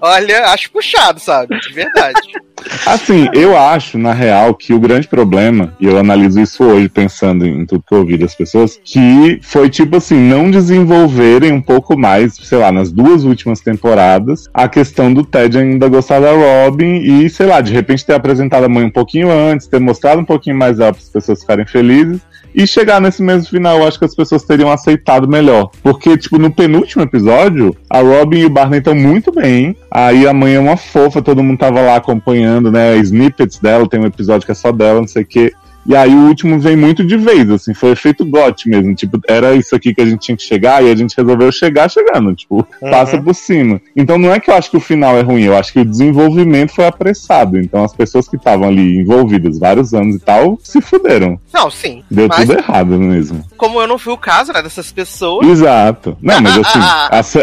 Olha, 0.00 0.46
acho 0.46 0.70
puxado, 0.70 1.20
sabe? 1.20 1.58
De 1.60 1.72
verdade. 1.72 2.20
Assim, 2.86 3.28
eu 3.32 3.56
acho, 3.56 3.98
na 3.98 4.12
real, 4.12 4.54
que 4.54 4.72
o 4.72 4.80
grande 4.80 5.06
problema, 5.06 5.74
e 5.78 5.86
eu 5.86 5.98
analiso 5.98 6.40
isso 6.40 6.64
hoje 6.64 6.88
pensando 6.88 7.46
em 7.46 7.66
tudo 7.66 7.84
que 7.86 7.94
eu 7.94 7.98
ouvi 7.98 8.16
das 8.16 8.34
pessoas, 8.34 8.80
que 8.82 9.38
foi 9.42 9.68
tipo 9.68 9.96
assim, 9.96 10.16
não 10.16 10.50
desenvolverem 10.50 11.52
um 11.52 11.60
pouco 11.60 11.96
mais, 11.98 12.34
sei 12.34 12.58
lá, 12.58 12.72
nas 12.72 12.90
duas 12.90 13.24
últimas 13.24 13.60
temporadas, 13.60 14.44
a 14.54 14.68
questão 14.68 15.12
do 15.12 15.24
Ted 15.24 15.58
ainda 15.58 15.88
gostar 15.88 16.20
da 16.20 16.32
Robin 16.32 16.96
e, 16.96 17.28
sei 17.28 17.46
lá, 17.46 17.60
de 17.60 17.72
repente 17.72 18.04
ter 18.04 18.14
apresentado 18.14 18.64
a 18.64 18.68
mãe 18.68 18.84
um 18.84 18.90
pouquinho 18.90 19.30
antes, 19.30 19.66
ter 19.66 19.80
mostrado 19.80 20.20
um 20.20 20.24
pouquinho 20.24 20.56
mais 20.56 20.78
dela 20.78 20.92
para 20.92 21.02
as 21.02 21.08
pessoas 21.08 21.40
ficarem 21.40 21.66
felizes. 21.66 22.20
E 22.56 22.66
chegar 22.66 23.02
nesse 23.02 23.22
mesmo 23.22 23.50
final, 23.50 23.76
eu 23.76 23.86
acho 23.86 23.98
que 23.98 24.06
as 24.06 24.14
pessoas 24.14 24.42
teriam 24.42 24.72
aceitado 24.72 25.28
melhor. 25.28 25.70
Porque, 25.82 26.16
tipo, 26.16 26.38
no 26.38 26.50
penúltimo 26.50 27.02
episódio, 27.02 27.76
a 27.90 28.00
Robin 28.00 28.38
e 28.38 28.46
o 28.46 28.50
Barney 28.50 28.78
estão 28.78 28.94
muito 28.94 29.30
bem. 29.30 29.76
Aí 29.90 30.26
a 30.26 30.32
mãe 30.32 30.54
é 30.54 30.58
uma 30.58 30.78
fofa, 30.78 31.20
todo 31.20 31.42
mundo 31.42 31.58
tava 31.58 31.82
lá 31.82 31.96
acompanhando, 31.96 32.72
né? 32.72 32.96
Snippets 32.96 33.58
dela, 33.58 33.86
tem 33.86 34.00
um 34.00 34.06
episódio 34.06 34.46
que 34.46 34.52
é 34.52 34.54
só 34.54 34.72
dela, 34.72 35.00
não 35.00 35.06
sei 35.06 35.22
o 35.22 35.26
quê. 35.26 35.52
E 35.88 35.94
aí 35.96 36.14
o 36.14 36.26
último 36.28 36.58
vem 36.58 36.76
muito 36.76 37.04
de 37.04 37.16
vez, 37.16 37.48
assim, 37.50 37.72
foi 37.74 37.90
efeito 37.90 38.24
GOT 38.24 38.68
mesmo. 38.68 38.94
Tipo, 38.94 39.20
era 39.28 39.54
isso 39.54 39.74
aqui 39.74 39.94
que 39.94 40.00
a 40.00 40.06
gente 40.06 40.20
tinha 40.20 40.36
que 40.36 40.42
chegar 40.42 40.82
e 40.84 40.90
a 40.90 40.96
gente 40.96 41.14
resolveu 41.16 41.50
chegar 41.52 41.88
chegando, 41.90 42.34
tipo, 42.34 42.66
Uhum. 42.82 42.90
passa 42.90 43.20
por 43.20 43.34
cima. 43.34 43.80
Então 43.94 44.18
não 44.18 44.32
é 44.32 44.40
que 44.40 44.50
eu 44.50 44.54
acho 44.54 44.70
que 44.70 44.76
o 44.76 44.80
final 44.80 45.16
é 45.16 45.22
ruim, 45.22 45.42
eu 45.42 45.56
acho 45.56 45.72
que 45.72 45.80
o 45.80 45.84
desenvolvimento 45.84 46.74
foi 46.74 46.86
apressado. 46.86 47.58
Então 47.58 47.84
as 47.84 47.94
pessoas 47.94 48.28
que 48.28 48.36
estavam 48.36 48.68
ali 48.68 48.98
envolvidas 48.98 49.58
vários 49.58 49.92
anos 49.94 50.16
e 50.16 50.18
tal 50.18 50.58
se 50.62 50.80
fuderam. 50.80 51.38
Não, 51.52 51.70
sim. 51.70 52.02
Deu 52.10 52.28
mas, 52.28 52.40
tudo 52.40 52.58
errado 52.58 52.98
mesmo. 52.98 53.44
como 53.56 53.80
eu 53.80 53.86
não 53.86 53.98
fui 53.98 54.12
o 54.12 54.18
caso, 54.18 54.52
né, 54.52 54.62
dessas 54.62 54.90
pessoas. 54.92 55.46
Exato. 55.46 56.16
Não, 56.20 56.40
mas 56.40 56.56
assim, 56.66 56.78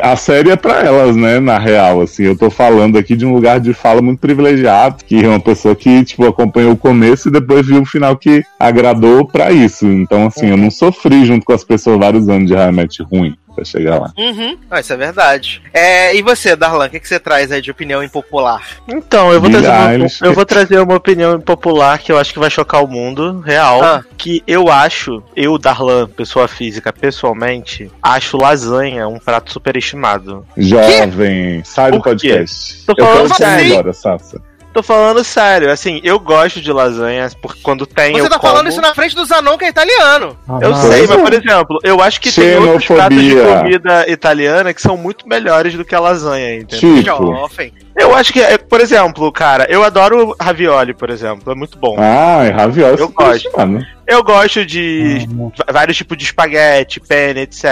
a, 0.01 0.11
a 0.11 0.15
série 0.15 0.51
é 0.51 0.55
pra 0.55 0.81
elas, 0.81 1.15
né, 1.15 1.39
na 1.39 1.57
real, 1.57 2.01
assim, 2.01 2.23
eu 2.23 2.37
tô 2.37 2.49
falando 2.49 2.97
aqui 2.97 3.15
de 3.15 3.25
um 3.25 3.33
lugar 3.33 3.59
de 3.59 3.73
fala 3.73 4.01
muito 4.01 4.19
privilegiado, 4.19 5.03
que 5.05 5.23
é 5.23 5.27
uma 5.27 5.39
pessoa 5.39 5.75
que, 5.75 6.03
tipo, 6.03 6.25
acompanhou 6.25 6.71
o 6.73 6.77
começo 6.77 7.29
e 7.29 7.31
depois 7.31 7.65
viu 7.65 7.81
o 7.81 7.85
final 7.85 8.15
que 8.17 8.32
agradou 8.59 9.25
pra 9.25 9.51
isso. 9.51 9.85
Então, 9.85 10.27
assim, 10.27 10.49
eu 10.49 10.57
não 10.57 10.71
sofri 10.71 11.25
junto 11.25 11.45
com 11.45 11.53
as 11.53 11.63
pessoas 11.63 11.99
vários 11.99 12.29
anos 12.29 12.47
de 12.47 12.53
realmente 12.53 13.03
ruim 13.03 13.35
pra 13.53 13.63
chegar 13.63 13.99
lá. 13.99 14.13
Uhum. 14.17 14.57
Ah, 14.69 14.79
isso 14.79 14.93
é 14.93 14.97
verdade. 14.97 15.61
É, 15.73 16.15
e 16.15 16.21
você, 16.21 16.55
Darlan, 16.55 16.87
o 16.87 16.89
que, 16.89 16.99
que 16.99 17.07
você 17.07 17.19
traz 17.19 17.51
aí 17.51 17.61
de 17.61 17.71
opinião 17.71 18.03
impopular? 18.03 18.61
Então, 18.87 19.31
eu 19.31 19.39
vou, 19.39 19.49
Billie 19.49 19.63
trazer 19.63 19.97
uma, 19.97 20.07
eu 20.21 20.33
vou 20.33 20.45
trazer 20.45 20.79
uma 20.79 20.95
opinião 20.95 21.39
popular 21.39 21.99
que 21.99 22.11
eu 22.11 22.17
acho 22.17 22.33
que 22.33 22.39
vai 22.39 22.49
chocar 22.49 22.83
o 22.83 22.87
mundo 22.87 23.39
real. 23.41 23.83
Ah. 23.83 24.03
Que 24.17 24.43
eu 24.47 24.69
acho, 24.69 25.23
eu, 25.35 25.57
Darlan, 25.57 26.07
pessoa 26.07 26.47
física, 26.47 26.91
pessoalmente, 26.91 27.91
acho 28.01 28.37
lasanha 28.37 29.07
um 29.07 29.19
prato 29.19 29.51
superestimado. 29.51 30.45
Jovem, 30.57 31.63
sai 31.63 31.91
do 31.91 32.01
podcast. 32.01 32.85
Tô 32.85 32.93
eu 32.97 33.05
falando 33.05 33.27
quero 33.27 33.35
sair 33.35 33.59
sério. 33.59 33.73
agora, 33.73 33.93
Sassa. 33.93 34.52
Tô 34.73 34.81
falando 34.81 35.23
sério, 35.23 35.71
assim, 35.71 36.01
eu 36.03 36.19
gosto 36.19 36.59
de 36.59 36.71
lasanha, 36.73 37.29
porque 37.41 37.59
quando 37.61 37.85
tem 37.85 38.13
Você 38.13 38.21
eu 38.21 38.29
tá 38.29 38.39
como. 38.39 38.51
falando 38.53 38.69
isso 38.69 38.81
na 38.81 38.93
frente 38.95 39.15
do 39.15 39.23
Zanon, 39.23 39.55
que 39.57 39.65
é 39.65 39.69
italiano. 39.69 40.35
Eu 40.61 40.73
Ah, 40.73 40.75
sei, 40.75 41.05
Pois 41.05 41.09
mas 41.11 41.21
por 41.21 41.33
exemplo, 41.33 41.79
eu 41.83 42.01
acho 42.01 42.19
que 42.19 42.31
tem 42.31 42.57
outros 42.57 42.87
pratos 42.87 43.17
de 43.19 43.29
Xenofobia. 43.29 43.57
comida 43.59 44.09
italiana 44.09 44.73
que 44.73 44.81
são 44.81 44.97
muito 44.97 45.27
melhores 45.27 45.75
do 45.75 45.85
que 45.85 45.93
a 45.93 45.99
lasanha, 45.99 46.55
entendeu? 46.55 47.03
Tipo. 47.03 47.49
Eu 47.95 48.15
acho 48.15 48.33
que, 48.33 48.41
é, 48.41 48.57
por 48.57 48.81
exemplo, 48.81 49.31
cara, 49.31 49.67
eu 49.69 49.83
adoro 49.83 50.35
ravioli, 50.41 50.95
por 50.95 51.11
exemplo, 51.11 51.51
é 51.51 51.55
muito 51.55 51.77
bom. 51.77 51.95
ah, 51.99 52.43
é 52.43 52.49
ravioli 52.49 52.99
Eu 52.99 53.07
superestimado. 53.07 53.85
Eu 54.05 54.23
gosto 54.23 54.65
de 54.65 55.27
vários 55.71 55.97
tipos 55.97 56.17
de 56.17 56.25
espaguete, 56.25 56.99
penne, 56.99 57.41
etc, 57.41 57.63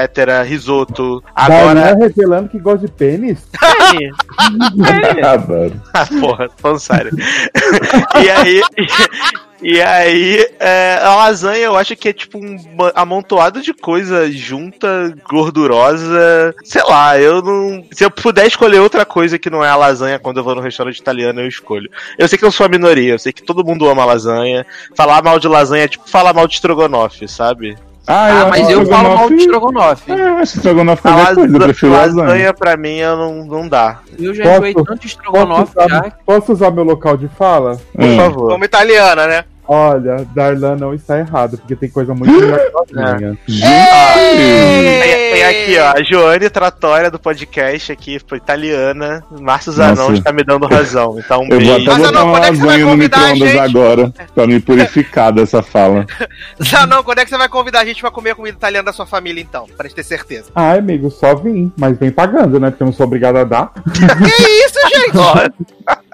risoto. 0.45 1.23
Agora... 1.35 1.71
Agora, 1.71 1.95
revelando 1.95 2.50
que 2.50 2.59
gosta 2.59 2.88
de 2.88 2.91
pênis? 2.91 3.47
Penne. 3.91 5.21
Adoro. 5.25 5.81
Ah, 5.93 6.05
porra, 6.05 6.50
tô 6.50 6.55
falando 6.57 6.79
sério. 6.79 7.11
e 8.23 8.29
aí. 8.29 8.61
E 8.77 9.50
aí, 9.82 10.48
é, 10.60 11.00
a 11.03 11.15
lasanha 11.15 11.65
eu 11.65 11.75
acho 11.77 11.96
que 11.96 12.10
é 12.10 12.13
tipo 12.13 12.38
um 12.39 12.58
amontoado 12.96 13.62
de 13.62 13.74
coisa 13.74 14.32
junta, 14.32 15.13
gordurosa. 15.30 16.56
Sei 16.63 16.82
lá, 16.84 17.20
eu 17.20 17.41
não. 17.41 17.84
Se 17.91 18.03
eu 18.03 18.10
puder 18.12 18.48
escolher 18.48 18.80
outra 18.80 19.06
coisa 19.06 19.38
que 19.38 19.50
não 19.50 19.63
é 19.63 19.70
a 19.70 19.75
lasanha 19.75 20.18
quando 20.20 20.38
eu 20.38 20.44
vou 20.44 20.56
no 20.56 20.62
restaurante 20.62 20.98
italiano, 20.98 21.41
eu 21.41 21.48
escolho. 21.48 21.89
Eu 22.18 22.27
sei 22.27 22.38
que 22.38 22.46
eu 22.46 22.51
sou 22.51 22.65
a 22.65 22.70
minoria, 22.70 23.13
eu 23.13 23.20
sei 23.20 23.32
que 23.32 23.44
todo 23.44 23.63
mundo 23.63 23.88
ama 23.89 24.06
lasanha. 24.06 24.65
Falar 24.96 25.22
mal 25.24 25.39
de 25.39 25.48
lasanha 25.48 25.84
é 25.84 25.88
tipo 25.88 26.10
falar 26.10 26.34
mal 26.34 26.48
de 26.48 26.56
estrogonofe, 26.56 27.27
sabe? 27.27 27.77
Ah, 28.08 28.48
mas 28.50 28.68
eu 28.68 28.84
falo 28.88 29.15
mal 29.15 29.30
de 29.30 29.36
estrogonofe. 29.36 30.01
estrogonofe. 30.10 30.12
É, 30.12 30.27
eu 30.30 30.38
acho 30.39 30.58
estrogonofe 30.58 31.08
A 31.08 31.12
qualquer 31.13 31.36
coisa, 31.36 31.56
eu 31.56 31.62
prefiro 31.62 31.91
lasanha. 31.91 32.24
lasanha 32.27 32.53
pra 32.53 32.75
mim 32.75 32.96
eu 32.98 33.15
não, 33.15 33.46
não 33.46 33.70
dá. 33.70 34.00
Eu 34.20 34.34
já 34.34 34.44
Posso- 34.44 34.56
enjoei 34.58 34.74
tanto 34.74 34.86
de 34.86 34.91
Posso 34.96 35.08
estrogonofe 35.08 35.72
usar, 35.77 35.88
já. 35.89 36.12
posso 36.25 36.51
usar 36.51 36.72
meu 36.72 36.84
local 36.84 37.15
de 37.15 37.27
fala? 37.38 37.80
Por 37.94 38.03
Hum. 38.03 38.18
favor. 38.18 38.51
Como 38.53 38.65
italiana, 38.65 39.27
né? 39.27 39.46
Olha, 39.68 40.25
Darlan 40.36 40.75
não 40.75 40.94
está 40.94 41.20
errado, 41.20 41.58
porque 41.58 41.75
tem 41.75 41.89
coisa 41.89 42.13
muito 42.13 42.32
melhor 42.32 42.60
que 42.60 42.96
lasanha. 42.96 43.38
Tem, 43.46 45.34
tem 45.34 45.44
aqui, 45.44 45.77
ó, 45.77 45.94
a 45.98 46.03
Joane 46.03 46.50
Tratória 46.50 47.10
do 47.10 47.20
podcast 47.20 47.91
aqui, 47.91 48.20
foi 48.27 48.38
italiana. 48.38 49.24
Márcio 49.39 49.72
Zanon 49.72 50.13
está 50.13 50.32
me 50.32 50.44
dando 50.44 50.68
razão. 50.68 51.18
Então, 51.20 51.41
um 51.41 51.48
Eu 51.50 51.62
vou 51.62 51.75
até 51.75 51.86
Mas, 51.86 51.98
botar 51.98 52.12
Zanon, 52.12 52.24
uma 52.24 52.32
quando 52.32 52.44
é 52.44 52.50
que 52.50 52.58
você 52.58 52.65
vai 52.65 52.77
lasanha 52.77 52.86
no 52.86 52.98
micro-ondas 52.98 53.56
agora, 53.56 54.13
pra 54.34 54.48
me 54.48 54.60
purificar 54.60 55.32
dessa 55.32 55.62
fala. 55.62 56.06
Não, 56.89 57.03
quando 57.03 57.20
é 57.20 57.24
que 57.24 57.30
você 57.30 57.38
vai 57.38 57.48
convidar 57.50 57.82
a 57.82 57.86
gente 57.86 58.01
pra 58.01 58.12
comer 58.12 58.32
a 58.32 58.36
comida 58.36 58.58
italiana 58.58 58.86
da 58.86 58.94
sua 58.94 59.06
família, 59.06 59.41
então? 59.41 59.68
Pra 59.77 59.88
gente 59.88 59.96
ter 59.96 60.03
certeza. 60.03 60.51
Ai, 60.56 60.80
amigo, 60.80 61.10
só 61.10 61.36
vim, 61.36 61.72
mas 61.77 61.98
vem 61.98 62.12
pagando, 62.12 62.60
né? 62.60 62.70
Porque 62.70 62.84
eu 62.84 62.88
não 62.88 62.94
sou 62.94 63.06
obrigado 63.06 63.38
a 63.38 63.44
dar. 63.44 63.72
que 63.74 64.41
isso, 64.65 64.80
gente? 64.89 65.53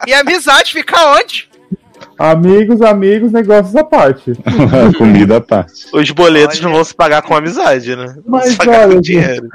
E 0.06 0.14
a 0.14 0.20
amizade 0.20 0.74
fica 0.74 1.16
onde? 1.16 1.50
Amigos, 2.18 2.82
amigos, 2.82 3.32
negócios 3.32 3.76
à 3.76 3.84
parte. 3.84 4.34
Comida 4.98 5.38
à 5.38 5.42
parte. 5.42 5.86
Os 5.94 6.10
boletos 6.12 6.58
Olha. 6.58 6.68
não 6.68 6.74
vão 6.76 6.84
se 6.84 6.94
pagar 6.96 7.22
com 7.22 7.36
amizade, 7.36 7.96
né? 7.96 8.06
Vão 8.08 8.24
Mas 8.26 8.46
se 8.52 8.58
pagar 8.58 8.88
olha, 8.88 8.96
com 8.96 9.02
dinheiro. 9.02 9.48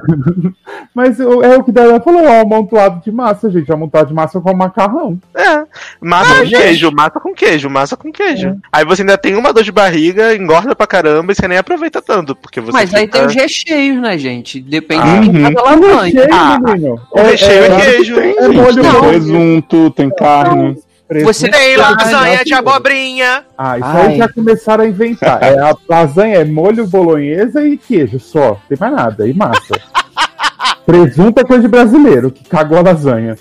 Mas 0.94 1.18
é 1.18 1.26
o 1.56 1.64
que 1.64 1.72
Darlan 1.72 2.00
falou, 2.00 2.20
é 2.20 2.30
um 2.30 2.40
amontoado 2.42 3.02
de 3.04 3.10
massa, 3.10 3.50
gente. 3.50 3.70
É 3.70 3.74
um 3.74 3.78
amontoado 3.78 4.08
de 4.08 4.14
massa 4.14 4.40
com 4.40 4.54
macarrão. 4.54 5.18
É. 5.34 5.64
Massa 6.00 6.34
Ah, 6.34 6.38
com 6.38 6.44
gente. 6.44 6.62
queijo, 6.62 6.90
massa 6.92 7.20
com 7.20 7.34
queijo, 7.34 7.70
massa 7.70 7.96
com 7.96 8.12
queijo. 8.12 8.48
É. 8.48 8.56
Aí 8.72 8.84
você 8.84 9.02
ainda 9.02 9.18
tem 9.18 9.34
uma 9.34 9.52
dor 9.52 9.64
de 9.64 9.72
barriga, 9.72 10.34
engorda 10.34 10.76
pra 10.76 10.86
caramba 10.86 11.32
e 11.32 11.34
você 11.34 11.48
nem 11.48 11.58
aproveita 11.58 12.00
tanto, 12.00 12.36
porque 12.36 12.60
você 12.60 12.72
Mas 12.72 12.94
aí 12.94 13.02
fica- 13.06 13.18
tem 13.18 13.26
os 13.26 13.34
recheios, 13.34 14.00
né, 14.00 14.16
gente? 14.18 14.60
Depende 14.60 15.02
Ah. 15.02 15.20
de 15.20 15.54
cada. 15.54 16.02
Recheio, 16.02 16.28
Ah, 16.32 16.58
menino. 16.62 17.00
o 17.10 17.20
recheio 17.22 17.64
é 17.64 17.80
queijo. 17.80 18.14
Tem, 18.14 18.36
é 18.38 18.48
molho 18.48 18.82
tem 18.82 19.00
presunto, 19.00 19.90
tem 19.90 20.10
carne. 20.10 20.76
Você 21.20 21.48
Tem 21.48 21.74
Ah, 21.76 21.90
lasanha 21.90 22.44
de 22.44 22.54
abobrinha. 22.54 23.44
Ah, 23.58 23.78
isso 23.78 23.86
Ai. 23.86 24.06
aí 24.08 24.18
já 24.18 24.28
começaram 24.32 24.84
a 24.84 24.88
inventar. 24.88 25.42
É, 25.42 25.58
a 25.58 25.74
lasanha 25.88 26.36
é 26.38 26.44
molho 26.44 26.86
bolonhesa 26.86 27.62
e 27.66 27.76
queijo 27.76 28.18
só. 28.18 28.58
Tem 28.68 28.78
mais 28.78 28.92
nada. 28.94 29.28
E 29.28 29.34
massa. 29.34 29.74
Presunto 30.84 31.40
é 31.40 31.44
coisa 31.44 31.62
de 31.62 31.68
brasileiro, 31.68 32.28
que 32.30 32.42
cagou 32.48 32.76
a 32.76 32.82
lasanha. 32.82 33.36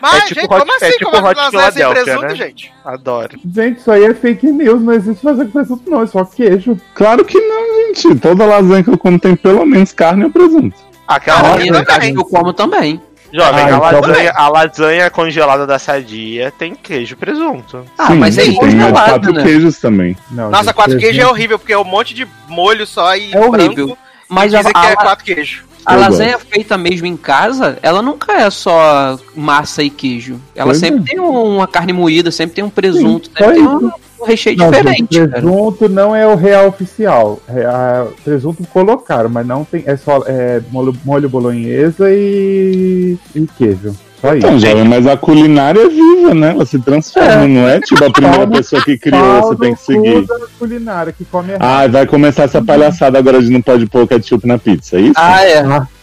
Mas, 0.00 0.14
É 0.14 0.26
tipo 0.26 0.40
gente, 0.40 0.50
hot- 0.52 0.60
como 0.60 0.76
assim? 0.76 0.84
é 0.86 0.90
tipo 0.92 1.10
como 1.10 1.26
hot 1.26 1.36
lasanha 1.36 1.72
sem 1.72 1.88
presunto, 2.04 2.22
né? 2.26 2.34
gente? 2.36 2.72
Adoro. 2.84 3.38
Gente, 3.52 3.78
isso 3.80 3.90
aí 3.90 4.04
é 4.04 4.14
fake 4.14 4.46
news. 4.46 4.80
Não 4.80 4.92
existe 4.92 5.26
lasanha 5.26 5.46
com 5.46 5.52
presunto, 5.52 5.90
não. 5.90 6.02
É 6.02 6.06
só 6.06 6.24
queijo. 6.24 6.78
Claro 6.94 7.24
que 7.24 7.38
não, 7.40 7.86
gente. 7.88 8.14
Toda 8.20 8.46
lasanha 8.46 8.84
que 8.84 8.90
eu 8.90 8.96
como 8.98 9.18
tem 9.18 9.34
pelo 9.34 9.66
menos 9.66 9.92
carne 9.92 10.24
ou 10.24 10.30
presunto. 10.30 10.76
Aquela 11.08 11.38
Ah, 11.38 11.84
também. 11.84 12.14
que 12.14 12.20
eu 12.20 12.24
como 12.24 12.52
também. 12.52 13.00
Jovem, 13.32 13.60
Ah, 13.60 13.66
a, 13.66 13.68
então 13.68 14.00
lasanha, 14.00 14.32
a 14.34 14.48
lasanha 14.48 15.10
congelada 15.10 15.66
da 15.66 15.78
sadia 15.78 16.50
tem 16.58 16.74
queijo 16.74 17.12
e 17.12 17.16
presunto. 17.16 17.84
Ah, 17.98 18.06
Sim, 18.08 18.14
mas 18.18 18.38
é 18.38 18.42
tem 18.44 18.58
uma 18.58 18.90
quatro 18.92 19.32
né? 19.34 19.42
queijos 19.42 19.78
também. 19.78 20.16
Não, 20.30 20.50
Nossa, 20.50 20.72
quatro 20.72 20.92
queijos 20.98 21.08
é 21.08 21.12
presunto- 21.18 21.30
horrível, 21.34 21.58
porque 21.58 21.72
é 21.72 21.78
um 21.78 21.84
monte 21.84 22.14
de 22.14 22.26
molho 22.48 22.86
só 22.86 23.14
e 23.16 23.32
É 23.34 23.38
horrível. 23.38 23.86
branco. 23.88 23.98
Mas 24.28 24.52
e 24.52 24.56
a, 24.56 24.58
dizem 24.60 24.72
que 24.72 24.86
é 24.86 24.96
quatro 24.96 25.24
queijos. 25.24 25.62
a 25.84 25.94
Eu 25.94 26.00
lasanha 26.00 26.38
feita 26.38 26.76
mesmo 26.78 27.06
em 27.06 27.16
casa, 27.16 27.78
ela 27.82 28.00
nunca 28.02 28.32
é 28.32 28.48
só 28.50 29.18
massa 29.36 29.82
e 29.82 29.90
queijo. 29.90 30.40
Ela 30.54 30.66
Pois 30.70 30.78
sempre 30.78 31.00
é. 31.00 31.04
tem 31.04 31.18
uma 31.20 31.66
carne 31.66 31.92
moída, 31.92 32.30
sempre 32.30 32.56
tem 32.56 32.64
um 32.64 32.70
presunto, 32.70 33.26
Sim, 33.28 33.32
sempre 33.36 33.54
tem 33.54 33.66
um, 33.66 33.90
um 34.20 34.24
recheio 34.24 34.56
Não, 34.56 34.70
diferente, 34.70 34.98
gente, 34.98 35.18
cara. 35.18 35.42
presunto 35.42 35.88
não 35.88 36.14
é 36.14 36.26
o 36.26 36.34
real 36.34 36.68
oficial. 36.68 37.40
É, 37.48 37.64
a- 37.64 38.06
presunto 38.24 38.62
colocaram, 38.72 39.28
mas 39.28 39.46
não 39.46 39.64
tem. 39.64 39.82
É 39.86 39.96
só 39.96 40.22
é, 40.26 40.60
molho, 40.70 40.94
molho 41.04 41.28
bolonhesa 41.28 42.10
e, 42.10 43.16
e 43.34 43.46
queijo. 43.56 43.94
Só 44.20 44.34
isso. 44.34 44.38
Então, 44.46 44.58
jovem, 44.58 44.84
mas 44.84 45.06
a 45.06 45.16
culinária 45.16 45.80
é 45.80 45.88
viva, 45.88 46.34
né? 46.34 46.50
Ela 46.50 46.66
se 46.66 46.78
transforma, 46.80 47.30
É. 47.30 47.46
não 47.46 47.68
é 47.68 47.80
tipo 47.80 48.04
a 48.04 48.10
primeira 48.10 48.46
pessoa 48.48 48.82
que 48.82 48.98
criou, 48.98 49.42
você 49.42 49.56
tem 49.56 49.74
que 49.74 49.80
seguir. 49.82 50.26
culinária 50.58 51.12
que 51.12 51.24
come 51.24 51.50
errado. 51.52 51.62
Ah, 51.62 51.86
vai 51.86 52.04
começar 52.06 52.42
essa 52.44 52.60
palhaçada 52.60 53.16
agora 53.18 53.40
de 53.40 53.48
não 53.50 53.62
pode 53.62 53.86
pôr 53.86 54.08
ketchup 54.08 54.44
na 54.46 54.58
pizza, 54.58 54.96
é 54.96 55.02
isso? 55.02 55.14
Ah, 55.16 55.44
é. 55.44 55.62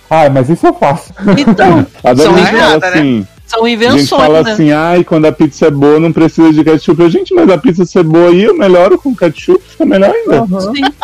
Ah, 0.10 0.30
mas 0.30 0.50
isso 0.50 0.66
eu 0.66 0.74
faço. 0.74 1.12
Então, 1.38 1.86
a 2.04 2.14
Dani 2.14 2.22
são 2.22 2.34
fala 2.38 2.50
inventada, 2.50 2.92
né? 3.04 3.24
São 3.56 3.66
a 3.66 3.70
gente 3.70 3.74
invenções, 3.74 4.22
fala 4.22 4.44
né? 4.44 4.52
assim, 4.52 4.72
ai, 4.72 5.04
quando 5.04 5.26
a 5.26 5.32
pizza 5.32 5.68
é 5.68 5.72
boa 5.72 6.00
não 6.00 6.12
precisa 6.12 6.52
de 6.52 6.64
ketchup. 6.64 7.02
Eu, 7.02 7.10
gente, 7.10 7.34
mas 7.34 7.50
a 7.50 7.58
pizza 7.58 7.86
ser 7.86 8.04
boa 8.04 8.30
aí, 8.30 8.44
eu 8.44 8.58
melhoro 8.58 8.98
com 8.98 9.16
ketchup, 9.16 9.64
fica 9.68 9.86
melhor 9.86 10.12
ainda. 10.12 10.46
Sim. 10.62 10.84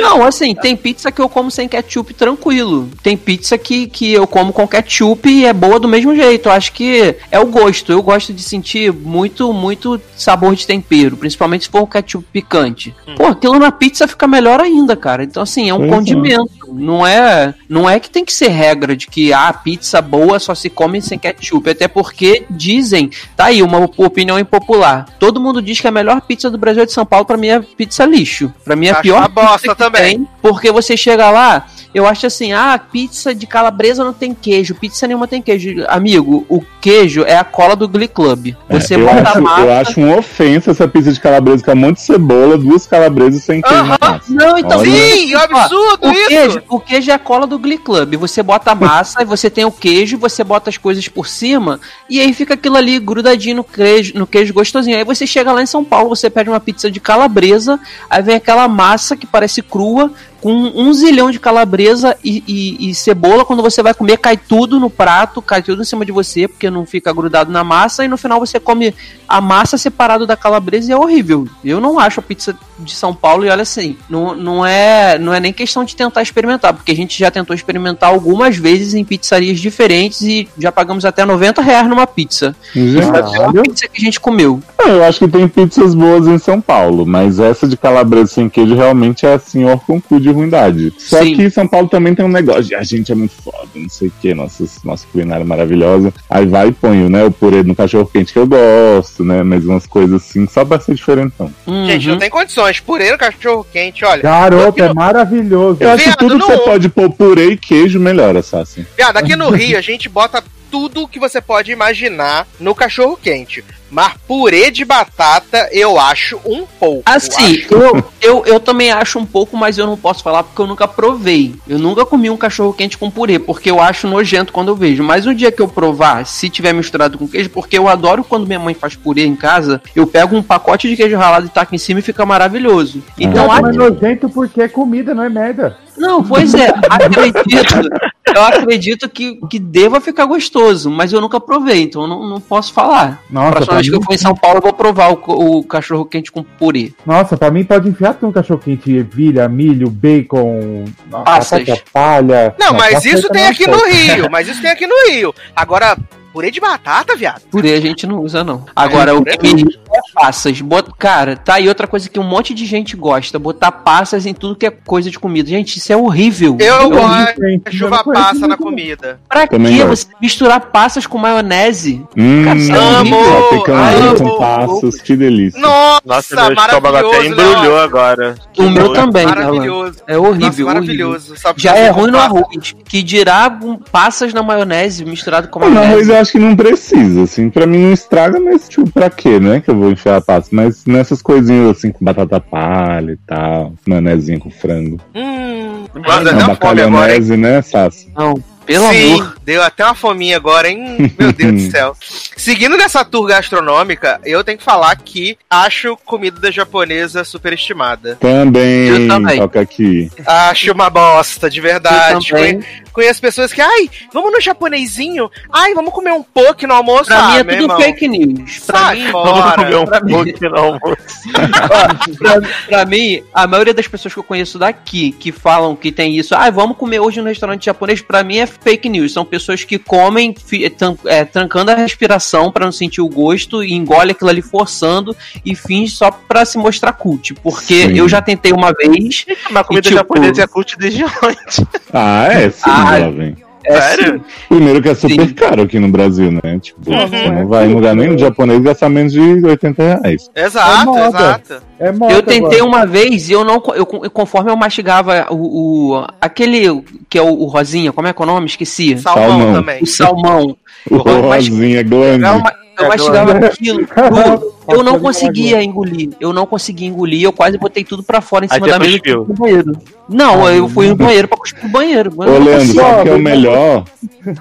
Não, 0.00 0.24
assim, 0.24 0.54
tem 0.54 0.74
pizza 0.74 1.12
que 1.12 1.20
eu 1.20 1.28
como 1.28 1.50
sem 1.50 1.68
ketchup 1.68 2.14
tranquilo. 2.14 2.88
Tem 3.02 3.16
pizza 3.16 3.58
que, 3.58 3.86
que 3.86 4.12
eu 4.12 4.26
como 4.26 4.52
com 4.52 4.66
ketchup 4.66 5.28
e 5.28 5.44
é 5.44 5.52
boa 5.52 5.78
do 5.78 5.86
mesmo 5.86 6.14
jeito. 6.14 6.48
Eu 6.48 6.52
acho 6.52 6.72
que 6.72 7.14
é 7.30 7.38
o 7.38 7.46
gosto. 7.46 7.92
Eu 7.92 8.02
gosto 8.02 8.32
de 8.32 8.42
sentir 8.42 8.92
muito, 8.92 9.52
muito 9.52 10.00
sabor 10.16 10.54
de 10.54 10.66
tempero, 10.66 11.16
principalmente 11.16 11.64
se 11.64 11.70
for 11.70 11.82
o 11.82 11.86
ketchup 11.86 12.26
picante. 12.32 12.94
Pô, 13.16 13.26
aquilo 13.26 13.58
na 13.58 13.70
pizza 13.70 14.08
fica 14.08 14.26
melhor 14.26 14.60
ainda, 14.60 14.96
cara. 14.96 15.24
Então, 15.24 15.42
assim, 15.42 15.68
é 15.68 15.74
um 15.74 15.88
Pois 15.88 16.08
é. 16.30 16.46
Não 16.78 17.06
é, 17.06 17.54
não 17.68 17.88
é 17.88 17.98
que 17.98 18.10
tem 18.10 18.24
que 18.24 18.32
ser 18.32 18.48
regra 18.48 18.96
de 18.96 19.06
que 19.06 19.32
a 19.32 19.52
pizza 19.52 20.00
boa 20.00 20.38
só 20.38 20.54
se 20.54 20.68
come 20.68 21.00
sem 21.00 21.18
ketchup. 21.18 21.70
Até 21.70 21.88
porque 21.88 22.44
dizem, 22.50 23.10
tá 23.36 23.46
aí, 23.46 23.62
uma 23.62 23.78
opinião 23.96 24.38
impopular. 24.38 25.06
Todo 25.18 25.40
mundo 25.40 25.62
diz 25.62 25.80
que 25.80 25.88
a 25.88 25.92
melhor 25.92 26.20
pizza 26.20 26.50
do 26.50 26.58
Brasil 26.58 26.82
é 26.82 26.86
de 26.86 26.92
São 26.92 27.06
Paulo, 27.06 27.24
pra 27.24 27.36
mim 27.36 27.48
é 27.48 27.60
pizza 27.60 28.04
lixo. 28.04 28.52
Pra 28.64 28.76
mim 28.76 28.86
é 28.86 28.90
a 28.90 28.96
pior 28.96 29.18
uma 29.18 29.28
bosta 29.28 29.74
também. 29.74 30.18
tem, 30.18 30.28
porque 30.42 30.70
você 30.70 30.96
chega 30.96 31.30
lá, 31.30 31.66
eu 31.96 32.06
acho 32.06 32.26
assim, 32.26 32.52
ah, 32.52 32.78
pizza 32.78 33.34
de 33.34 33.46
calabresa 33.46 34.04
não 34.04 34.12
tem 34.12 34.34
queijo, 34.34 34.74
pizza 34.74 35.06
nenhuma 35.06 35.26
tem 35.26 35.40
queijo. 35.40 35.82
Amigo, 35.88 36.44
o 36.46 36.62
queijo 36.78 37.22
é 37.24 37.38
a 37.38 37.42
cola 37.42 37.74
do 37.74 37.88
Glee 37.88 38.06
Club. 38.06 38.54
Você 38.68 38.96
É, 38.96 38.96
eu, 38.98 39.06
bota 39.06 39.20
a 39.20 39.30
acho, 39.30 39.40
massa... 39.40 39.60
eu 39.62 39.72
acho 39.72 40.00
uma 40.00 40.16
ofensa 40.18 40.70
essa 40.72 40.86
pizza 40.86 41.10
de 41.10 41.18
calabresa 41.18 41.64
com 41.64 41.72
um 41.72 41.76
monte 41.76 41.96
de 41.96 42.02
cebola, 42.02 42.58
duas 42.58 42.86
calabresas 42.86 43.42
sem 43.42 43.62
queijo 43.62 43.78
Aham. 43.78 43.96
massa. 43.98 44.24
Não, 44.28 44.58
então... 44.58 44.78
Olha. 44.80 44.90
Sim, 44.90 45.32
é 45.32 45.38
um 45.38 45.40
absurdo 45.40 46.06
O 46.06 46.12
isso! 46.12 46.28
queijo, 46.28 46.62
o 46.68 46.80
queijo 46.80 47.10
é 47.10 47.14
a 47.14 47.18
cola 47.18 47.46
do 47.46 47.58
Glee 47.58 47.78
Club. 47.78 48.14
Você 48.16 48.42
bota 48.42 48.72
a 48.72 48.74
massa, 48.76 49.22
e 49.22 49.24
você 49.24 49.48
tem 49.48 49.64
o 49.64 49.72
queijo, 49.72 50.18
você 50.18 50.44
bota 50.44 50.68
as 50.68 50.76
coisas 50.76 51.08
por 51.08 51.26
cima, 51.26 51.80
e 52.10 52.20
aí 52.20 52.34
fica 52.34 52.52
aquilo 52.52 52.76
ali 52.76 52.98
grudadinho 52.98 53.56
no 53.56 53.64
queijo, 53.64 54.12
no 54.14 54.26
queijo 54.26 54.52
gostosinho. 54.52 54.98
Aí 54.98 55.04
você 55.04 55.26
chega 55.26 55.50
lá 55.50 55.62
em 55.62 55.66
São 55.66 55.82
Paulo, 55.82 56.10
você 56.10 56.28
pede 56.28 56.50
uma 56.50 56.60
pizza 56.60 56.90
de 56.90 57.00
calabresa, 57.00 57.80
aí 58.10 58.20
vem 58.22 58.36
aquela 58.36 58.68
massa 58.68 59.16
que 59.16 59.26
parece 59.26 59.62
crua, 59.62 60.12
com 60.46 60.52
um 60.76 60.92
zilhão 60.92 61.28
de 61.32 61.40
calabresa 61.40 62.16
e, 62.22 62.40
e- 62.46 62.88
e 62.90 62.94
cebola. 62.94 63.44
Quando 63.44 63.64
você 63.64 63.82
vai 63.82 63.92
comer, 63.92 64.16
cai 64.18 64.36
tudo 64.36 64.78
no 64.78 64.88
prato, 64.88 65.42
cai 65.42 65.60
tudo 65.60 65.82
em 65.82 65.84
cima 65.84 66.04
de 66.06 66.12
você, 66.12 66.46
porque 66.46 66.70
não 66.70 66.86
fica 66.86 67.12
grudado 67.12 67.50
na 67.50 67.64
massa, 67.64 68.04
e 68.04 68.08
no 68.08 68.16
final 68.16 68.38
você 68.38 68.60
come 68.60 68.94
a 69.28 69.40
massa 69.40 69.76
separado 69.76 70.24
da 70.24 70.36
calabresa 70.36 70.88
e 70.88 70.92
é 70.92 70.96
horrível. 70.96 71.48
Eu 71.64 71.80
não 71.80 71.98
acho 71.98 72.20
a 72.20 72.22
pizza 72.22 72.56
de 72.78 72.94
São 72.94 73.12
Paulo, 73.12 73.44
e 73.44 73.48
olha 73.48 73.62
assim, 73.62 73.96
não, 74.08 74.36
não, 74.36 74.64
é, 74.64 75.18
não 75.18 75.34
é 75.34 75.40
nem 75.40 75.52
questão 75.52 75.82
de 75.84 75.96
tentar 75.96 76.22
experimentar, 76.22 76.72
porque 76.72 76.92
a 76.92 76.96
gente 76.96 77.18
já 77.18 77.28
tentou 77.28 77.52
experimentar 77.52 78.10
algumas 78.10 78.56
vezes 78.56 78.94
em 78.94 79.02
pizzarias 79.04 79.58
diferentes 79.58 80.20
e 80.22 80.48
já 80.56 80.70
pagamos 80.70 81.04
até 81.04 81.24
90 81.24 81.60
reais 81.60 81.88
numa 81.88 82.06
pizza. 82.06 82.54
A 82.76 83.10
Caralho. 83.10 83.62
pizza 83.64 83.88
que 83.88 84.00
a 84.00 84.04
gente 84.04 84.20
comeu. 84.20 84.62
não, 84.78 84.86
eu 84.92 85.04
acho 85.04 85.18
que 85.18 85.28
tem 85.28 85.48
pizzas 85.48 85.92
boas 85.92 86.28
em 86.28 86.38
São 86.38 86.60
Paulo, 86.60 87.04
mas 87.04 87.40
essa 87.40 87.66
de 87.66 87.76
calabresa 87.76 88.28
sem 88.28 88.48
queijo 88.48 88.76
realmente 88.76 89.26
é 89.26 89.34
assim, 89.34 89.64
ó, 89.64 89.76
com 89.76 90.00
cu 90.00 90.20
de 90.20 90.35
ruindade. 90.36 90.92
Só 90.98 91.22
Sim. 91.22 91.34
que 91.34 91.42
em 91.42 91.50
São 91.50 91.66
Paulo 91.66 91.88
também 91.88 92.14
tem 92.14 92.24
um 92.24 92.28
negócio 92.28 92.64
de 92.64 92.74
a 92.74 92.82
gente 92.82 93.10
é 93.10 93.14
muito 93.14 93.34
foda, 93.42 93.68
não 93.74 93.88
sei 93.88 94.08
o 94.08 94.12
que, 94.20 94.34
nossa, 94.34 94.64
nossa 94.84 95.06
culinária 95.12 95.42
é 95.42 95.46
maravilhosa. 95.46 96.12
Aí 96.30 96.46
vai 96.46 96.68
e 96.68 96.72
põe 96.72 97.08
né, 97.08 97.24
o 97.24 97.30
purê 97.30 97.62
no 97.62 97.74
cachorro 97.74 98.06
quente 98.12 98.32
que 98.32 98.38
eu 98.38 98.46
gosto, 98.46 99.24
né? 99.24 99.42
Mas 99.42 99.64
umas 99.64 99.86
coisas 99.86 100.22
assim, 100.22 100.46
só 100.46 100.64
pra 100.64 100.78
ser 100.80 100.94
diferentão. 100.94 101.52
Gente, 101.86 102.06
Uhum. 102.06 102.12
não 102.14 102.18
tem 102.20 102.30
condições. 102.30 102.80
Purê 102.80 103.10
no 103.12 103.18
cachorro 103.18 103.66
quente, 103.72 104.04
olha. 104.04 104.22
Garoto, 104.22 104.82
é 104.82 104.92
maravilhoso. 104.94 105.78
Eu 105.80 105.90
acho 105.90 106.04
que 106.04 106.08
Viado, 106.10 106.18
tudo 106.18 106.38
que 106.38 106.46
você 106.46 106.58
pode 106.58 106.88
pôr 106.88 107.10
purê 107.10 107.50
e 107.52 107.56
queijo 107.56 107.98
melhora, 107.98 108.42
Sassi. 108.42 108.86
Viado, 108.96 109.16
aqui 109.16 109.34
no 109.36 109.50
Rio 109.50 109.78
a 109.78 109.80
gente 109.80 110.08
bota 110.08 110.42
tudo 110.76 111.08
que 111.08 111.18
você 111.18 111.40
pode 111.40 111.72
imaginar 111.72 112.46
no 112.60 112.74
cachorro 112.74 113.16
quente. 113.16 113.64
Mas 113.88 114.14
purê 114.26 114.70
de 114.70 114.84
batata 114.84 115.68
eu 115.72 115.98
acho 115.98 116.38
um 116.44 116.66
pouco. 116.66 117.02
Assim, 117.06 117.58
Acho- 117.64 117.72
eu, 117.74 118.04
eu, 118.20 118.44
eu 118.44 118.60
também 118.60 118.90
acho 118.90 119.18
um 119.18 119.24
pouco, 119.24 119.56
mas 119.56 119.78
eu 119.78 119.86
não 119.86 119.96
posso 119.96 120.22
falar 120.24 120.42
porque 120.42 120.60
eu 120.60 120.66
nunca 120.66 120.86
provei. 120.88 121.54
Eu 121.68 121.78
nunca 121.78 122.04
comi 122.04 122.28
um 122.28 122.36
cachorro 122.36 122.74
quente 122.74 122.98
com 122.98 123.10
purê, 123.10 123.38
porque 123.38 123.70
eu 123.70 123.80
acho 123.80 124.08
nojento 124.08 124.52
quando 124.52 124.68
eu 124.68 124.74
vejo. 124.76 125.02
Mas 125.04 125.24
o 125.24 125.34
dia 125.34 125.52
que 125.52 125.62
eu 125.62 125.68
provar, 125.68 126.26
se 126.26 126.50
tiver 126.50 126.74
misturado 126.74 127.16
com 127.16 127.28
queijo, 127.28 127.48
porque 127.50 127.78
eu 127.78 127.88
adoro 127.88 128.24
quando 128.24 128.46
minha 128.46 128.58
mãe 128.58 128.74
faz 128.74 128.96
purê 128.96 129.24
em 129.24 129.36
casa, 129.36 129.80
eu 129.94 130.06
pego 130.06 130.36
um 130.36 130.42
pacote 130.42 130.88
de 130.88 130.96
queijo 130.96 131.16
ralado 131.16 131.46
e 131.46 131.50
taco 131.50 131.74
em 131.74 131.78
cima 131.78 132.00
e 132.00 132.02
fica 132.02 132.26
maravilhoso. 132.26 133.02
Então, 133.18 133.46
Não, 133.46 133.62
mas 133.62 133.76
nojento 133.76 134.28
porque 134.28 134.62
é 134.62 134.68
comida, 134.68 135.14
não 135.14 135.22
é 135.22 135.28
merda. 135.28 135.78
Não, 135.96 136.22
pois 136.22 136.54
é, 136.54 136.68
acredito. 136.88 137.88
Eu 138.34 138.42
acredito 138.42 139.08
que, 139.08 139.36
que 139.48 139.58
deva 139.58 140.00
ficar 140.00 140.26
gostoso, 140.26 140.90
mas 140.90 141.12
eu 141.12 141.20
nunca 141.20 141.40
provei, 141.40 141.82
então 141.82 142.02
eu 142.02 142.08
não, 142.08 142.28
não 142.28 142.40
posso 142.40 142.72
falar. 142.72 143.22
Nossa, 143.30 143.52
Próxima 143.52 143.74
vez 143.76 143.88
que 143.88 143.94
eu 143.94 144.02
for 144.02 144.14
em 144.14 144.18
São 144.18 144.34
Paulo, 144.34 144.58
eu 144.58 144.62
vou 144.62 144.72
provar 144.72 145.12
o, 145.12 145.58
o 145.58 145.64
cachorro 145.64 146.04
quente 146.04 146.30
com 146.32 146.42
purê. 146.42 146.92
nossa, 147.06 147.36
pra 147.36 147.50
mim 147.50 147.64
pode 147.64 147.88
enfiar 147.88 148.14
tudo 148.14 148.28
um 148.28 148.32
cachorro 148.32 148.60
quente, 148.60 148.92
ervilha, 148.92 149.48
milho, 149.48 149.88
bacon, 149.88 150.84
Passas. 151.10 151.64
batata 151.64 151.82
palha. 151.92 152.54
Não, 152.58 152.72
mas 152.72 152.94
passa 152.94 153.08
isso 153.08 153.28
tem 153.28 153.46
aqui 153.46 153.66
no 153.66 153.78
Rio. 153.86 154.30
Mas 154.30 154.48
isso 154.48 154.60
tem 154.60 154.70
aqui 154.70 154.86
no 154.86 155.10
Rio. 155.10 155.34
Agora, 155.54 155.96
purê 156.36 156.50
de 156.50 156.60
batata, 156.60 157.16
viado. 157.16 157.40
Purê 157.50 157.72
a 157.72 157.80
gente 157.80 158.06
não 158.06 158.20
usa, 158.20 158.44
não. 158.44 158.66
Agora, 158.76 159.16
o 159.16 159.24
que 159.24 159.54
me 159.54 159.62
é 159.62 159.98
passas. 160.12 160.60
Bota- 160.60 160.92
Cara, 160.98 161.34
tá 161.34 161.54
aí 161.54 161.66
outra 161.66 161.86
coisa 161.86 162.10
que 162.10 162.20
um 162.20 162.24
monte 162.24 162.52
de 162.52 162.66
gente 162.66 162.94
gosta. 162.94 163.38
Botar 163.38 163.72
passas 163.72 164.26
em 164.26 164.34
tudo 164.34 164.54
que 164.54 164.66
é 164.66 164.70
coisa 164.70 165.10
de 165.10 165.18
comida. 165.18 165.48
Gente, 165.48 165.78
isso 165.78 165.90
é 165.90 165.96
horrível. 165.96 166.58
Eu 166.60 166.66
É 166.66 166.80
horrível. 166.80 167.00
gosto 167.00 167.70
de 167.70 167.76
chuva 167.78 168.04
passa 168.04 168.34
na 168.40 168.48
muito, 168.48 168.50
não. 168.50 168.56
comida. 168.58 169.18
Pra 169.26 169.46
Também 169.46 169.78
que 169.78 169.84
gosto. 169.84 170.08
você 170.08 170.14
misturar 170.20 170.60
passas 170.60 171.06
com 171.06 171.16
maionese? 171.16 172.04
Hum, 172.14 172.44
Cara, 172.44 172.58
é 172.60 172.98
amo, 173.00 174.16
com 174.18 174.38
passos, 174.38 175.00
que 175.00 175.16
delícia. 175.16 175.58
Nossa, 175.58 176.02
Nossa, 176.04 176.34
meu 176.34 176.52
estômago 176.52 176.96
até 176.96 177.06
maravilhoso, 177.06 177.26
embrulhou 177.32 177.76
né? 177.78 177.82
agora. 177.84 178.34
Que 178.52 178.60
O 178.62 178.70
meu 178.70 178.88
nojo. 178.88 178.94
também, 178.94 179.24
Alan. 179.24 179.34
Maravilhoso. 179.34 179.96
É 180.06 180.18
horrível, 180.18 180.46
Nossa, 180.48 180.64
maravilhoso. 180.64 181.36
Sabe 181.36 181.62
Já 181.62 181.74
é 181.74 181.88
ruim 181.88 182.10
no 182.10 182.18
arroz. 182.18 182.74
Que 182.86 183.02
dirá 183.02 183.58
um, 183.62 183.76
passas 183.78 184.34
na 184.34 184.42
maionese 184.42 185.02
misturado 185.04 185.48
com 185.48 185.60
maionese. 185.60 186.25
Eu 186.26 186.30
acho 186.30 186.32
que 186.32 186.38
não 186.38 186.56
precisa, 186.56 187.22
assim. 187.22 187.48
Pra 187.50 187.66
mim 187.66 187.78
não 187.78 187.92
estraga, 187.92 188.38
mas 188.40 188.68
tipo, 188.68 188.90
pra 188.90 189.08
quê, 189.10 189.38
né? 189.38 189.60
Que 189.60 189.70
eu 189.70 189.76
vou 189.76 189.90
enfiar 189.90 190.16
a 190.16 190.20
pasta. 190.20 190.54
Mas 190.54 190.84
nessas 190.84 191.22
coisinhas 191.22 191.76
assim, 191.76 191.92
com 191.92 192.04
batata 192.04 192.40
palha 192.40 193.12
e 193.12 193.16
tal, 193.26 193.72
maionezinha 193.86 194.38
com 194.38 194.50
frango. 194.50 195.00
Hum, 195.14 195.86
agora, 195.94 196.30
hein? 196.30 196.46
bacalhonese, 196.46 197.36
né, 197.36 197.62
Sassi? 197.62 198.10
Não, 198.16 198.34
pelo 198.66 198.88
Sim, 198.90 199.14
amor. 199.14 199.36
deu 199.44 199.62
até 199.62 199.84
uma 199.84 199.94
fominha 199.94 200.36
agora, 200.36 200.68
hein? 200.68 201.12
Meu 201.16 201.32
Deus 201.32 201.62
do 201.64 201.70
céu. 201.70 201.96
Seguindo 202.36 202.76
nessa 202.76 203.04
tour 203.04 203.26
gastronômica, 203.28 204.20
eu 204.24 204.42
tenho 204.42 204.58
que 204.58 204.64
falar 204.64 204.94
que 204.96 205.38
acho 205.48 205.96
comida 206.04 206.50
japonesa 206.50 207.22
superestimada. 207.22 208.16
Também, 208.16 208.88
Eu 208.88 209.08
também. 209.08 209.38
toca 209.38 209.60
aqui. 209.60 210.10
Acho 210.26 210.72
uma 210.72 210.90
bosta, 210.90 211.48
de 211.48 211.60
verdade. 211.60 212.30
Eu 212.32 212.36
também. 212.36 212.60
Conhe- 212.96 213.06
Conheço 213.06 213.20
pessoas 213.20 213.52
que, 213.52 213.60
ai, 213.60 213.88
vamos 214.12 214.32
no 214.32 214.40
japonesinho? 214.40 215.30
Ai, 215.52 215.74
vamos 215.74 215.92
comer 215.92 216.12
um 216.12 216.22
poke 216.24 216.66
no 216.66 216.74
almoço? 216.74 217.04
Pra 217.04 217.18
ah, 217.18 217.28
mim 217.28 217.36
é 217.36 217.44
tudo 217.44 217.62
irmão. 217.62 217.80
fake 217.80 218.08
news. 218.08 218.58
Pra 218.66 218.78
Sai 218.80 218.96
mim, 218.96 219.12
Vamos 219.12 219.54
comer 219.54 219.76
um 219.76 219.84
pra 219.84 220.00
mim. 220.00 220.12
pouco 220.12 220.48
no 220.48 220.58
almoço. 220.58 220.96
pra, 222.18 222.40
pra 222.68 222.84
mim, 222.84 223.22
a 223.32 223.46
maioria 223.46 223.72
das 223.74 223.86
pessoas 223.86 224.12
que 224.12 224.18
eu 224.18 224.24
conheço 224.24 224.58
daqui 224.58 225.12
que 225.12 225.30
falam 225.30 225.76
que 225.76 225.92
tem 225.92 226.16
isso, 226.18 226.34
ah, 226.34 226.50
vamos 226.50 226.76
comer 226.76 226.98
hoje 227.00 227.20
no 227.20 227.28
restaurante 227.28 227.66
japonês, 227.66 228.00
pra 228.00 228.24
mim 228.24 228.38
é 228.38 228.46
fake 228.46 228.88
news. 228.88 229.12
São 229.12 229.24
pessoas 229.24 229.62
que 229.62 229.78
comem 229.78 230.32
tran- 230.76 230.96
é, 231.04 231.24
trancando 231.24 231.70
a 231.70 231.74
respiração 231.74 232.50
pra 232.50 232.64
não 232.64 232.72
sentir 232.72 233.00
o 233.00 233.08
gosto 233.08 233.62
e 233.62 233.72
engole 233.72 234.10
aquilo 234.12 234.30
ali 234.30 234.42
forçando 234.42 235.16
e 235.44 235.54
finge 235.54 235.92
só 235.94 236.10
pra 236.10 236.44
se 236.44 236.58
mostrar 236.58 236.92
cult. 236.92 237.34
Porque 237.34 237.88
Sim. 237.88 237.96
eu 237.98 238.08
já 238.08 238.20
tentei 238.20 238.52
uma 238.52 238.72
vez. 238.72 239.26
Mas 239.50 239.66
comida 239.66 239.86
E, 239.86 239.90
tipo, 239.90 239.94
japonesa 239.94 240.42
é 240.42 240.46
cult 240.48 240.76
desde 240.76 241.04
ontem. 241.22 241.66
Ah, 241.92 242.26
é, 242.32 242.50
sim, 242.50 242.62
Ah, 242.64 242.85
jovem. 243.00 243.36
É, 243.68 243.80
Sério? 243.80 244.24
Primeiro 244.48 244.80
que 244.80 244.88
é 244.90 244.94
super 244.94 245.26
Sim. 245.26 245.34
caro 245.34 245.62
aqui 245.62 245.80
no 245.80 245.88
Brasil, 245.88 246.30
né? 246.30 246.56
Tipo, 246.60 246.88
Uhum. 246.88 247.08
você 247.08 247.28
não 247.32 247.48
vai 247.48 247.66
em 247.66 247.74
lugar 247.74 247.96
nenhum 247.96 248.16
japonês 248.16 248.60
gastar 248.62 248.88
menos 248.88 249.12
de 249.12 249.18
80 249.20 249.82
reais. 249.82 250.30
Exato, 250.36 250.82
É 250.82 250.84
moda. 250.84 251.06
exato. 251.08 251.62
É 251.80 251.90
moda 251.92 252.12
Eu 252.14 252.22
tentei 252.22 252.60
agora. 252.60 252.64
uma 252.64 252.86
vez 252.86 253.28
e 253.28 253.32
eu 253.32 253.44
não. 253.44 253.60
Eu, 253.74 253.84
conforme 253.84 254.52
eu 254.52 254.56
mastigava 254.56 255.26
o. 255.30 255.94
o- 255.96 256.06
aquele 256.20 256.80
que 257.10 257.18
é 257.18 257.22
o, 257.22 257.26
o 257.26 257.46
rosinha, 257.46 257.90
como 257.92 258.06
é 258.06 258.12
que 258.12 258.22
é 258.22 258.24
o 258.24 258.26
nome? 258.28 258.46
Esqueci. 258.46 258.96
Salmão, 258.98 259.28
Salmão. 259.30 259.52
também. 259.54 259.82
O 259.82 259.86
salmão. 259.86 260.56
O 260.88 260.96
mas- 261.28 261.48
rosinha, 261.48 261.82
glande. 261.82 262.24
Eu, 262.24 262.38
ma- 262.38 262.52
eu 262.78 262.84
É, 262.84 262.88
mastigava 262.88 263.32
aquilo 263.32 263.78
tudo. 263.84 264.52
Eu 264.68 264.82
não 264.82 264.98
conseguia 265.00 265.62
engolir. 265.62 266.10
Eu 266.20 266.32
não 266.32 266.46
conseguia 266.46 266.88
engolir. 266.88 267.22
Eu 267.22 267.32
quase 267.32 267.56
botei 267.58 267.84
tudo 267.84 268.02
pra 268.02 268.20
fora 268.20 268.44
em 268.44 268.48
cima 268.48 268.66
da 268.66 268.78
mesa 268.78 268.96
e 268.96 269.00
pro 269.00 269.24
banheiro. 269.24 269.72
Não, 270.08 270.48
eu 270.48 270.68
fui 270.68 270.88
no 270.88 270.96
banheiro 270.96 271.26
pra 271.28 271.36
cuspir 271.38 271.64
no 271.64 271.68
banheiro. 271.70 272.12
Ô, 272.16 272.22
Leandro, 272.38 272.74
sabe 272.74 273.00
o 273.00 273.02
que 273.02 273.08
é 273.08 273.14
o 273.14 273.18
melhor? 273.18 273.84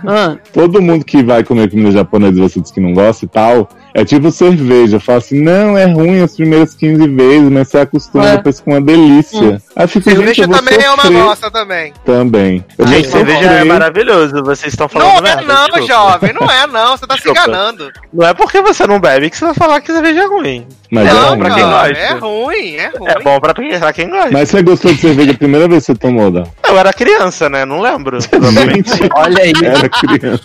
Ah, 0.05 0.35
Todo 0.53 0.81
mundo 0.81 1.03
que 1.05 1.23
vai 1.23 1.43
comer 1.43 1.69
comida 1.69 1.91
japonesa 1.91 2.37
e 2.37 2.41
você 2.41 2.59
diz 2.61 2.71
que 2.71 2.79
não 2.79 2.93
gosta 2.93 3.25
e 3.25 3.27
tal, 3.27 3.69
é 3.93 4.03
tipo 4.05 4.31
cerveja. 4.31 4.99
Fala 4.99 5.17
assim, 5.19 5.41
não, 5.41 5.77
é 5.77 5.85
ruim 5.85 6.21
as 6.21 6.35
primeiras 6.35 6.73
15 6.75 7.07
vezes, 7.07 7.49
mas 7.51 7.67
você 7.67 7.79
acostuma 7.79 8.27
É. 8.29 8.37
depois 8.37 8.59
com 8.59 8.71
uma 8.71 8.81
delícia. 8.81 9.61
Aí 9.75 9.87
fica, 9.87 10.11
Cerveja 10.11 10.47
também 10.47 10.79
é 10.79 10.91
uma 10.91 11.23
bosta 11.25 11.49
também. 11.51 11.93
Também. 12.05 12.63
Eu 12.77 12.87
Gente, 12.87 13.09
cerveja 13.09 13.51
é 13.51 13.63
maravilhoso. 13.63 14.43
Vocês 14.43 14.73
estão 14.73 14.87
falando 14.87 15.21
Não 15.21 15.27
é 15.29 15.35
não, 15.43 15.65
desculpa. 15.65 15.81
jovem, 15.87 16.33
não 16.33 16.47
é 16.49 16.67
não, 16.67 16.97
você 16.97 17.07
tá 17.07 17.17
se 17.17 17.29
enganando. 17.29 17.91
Não 18.13 18.27
é 18.27 18.33
porque 18.33 18.61
você 18.61 18.85
não 18.87 18.99
bebe 18.99 19.29
que 19.29 19.37
você 19.37 19.45
vai 19.45 19.53
falar 19.53 19.81
que 19.81 19.91
cerveja 19.91 20.14
é 20.21 20.25
ruim. 20.25 20.67
Mas, 20.91 21.13
não, 21.13 21.33
é, 21.33 21.37
pra 21.37 21.49
ruim. 21.49 21.55
quem 21.55 21.63
cara, 21.63 21.87
gosta. 21.87 22.03
é 22.03 22.13
ruim, 22.13 22.75
é 22.75 22.87
ruim. 22.87 23.09
É 23.09 23.23
bom 23.23 23.39
pra 23.39 23.53
quem, 23.53 23.79
pra 23.79 23.93
quem 23.93 24.09
gosta. 24.09 24.31
Mas 24.31 24.49
você 24.49 24.61
gostou 24.61 24.93
de 24.93 25.01
cerveja 25.01 25.31
a 25.31 25.37
primeira 25.37 25.67
vez 25.67 25.85
que 25.85 25.93
você 25.93 25.95
tomou, 25.99 26.31
Dan? 26.31 26.43
Eu 26.67 26.77
era 26.77 26.93
criança, 26.93 27.49
né? 27.49 27.65
Não 27.65 27.81
lembro. 27.81 28.19
Gente, 28.21 29.09
olha 29.13 29.43
aí. 29.43 29.53
era 29.63 29.89
criança. 29.89 30.43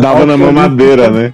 Dava 0.00 0.26
na 0.26 0.36
mamadeira, 0.36 1.10
né? 1.10 1.32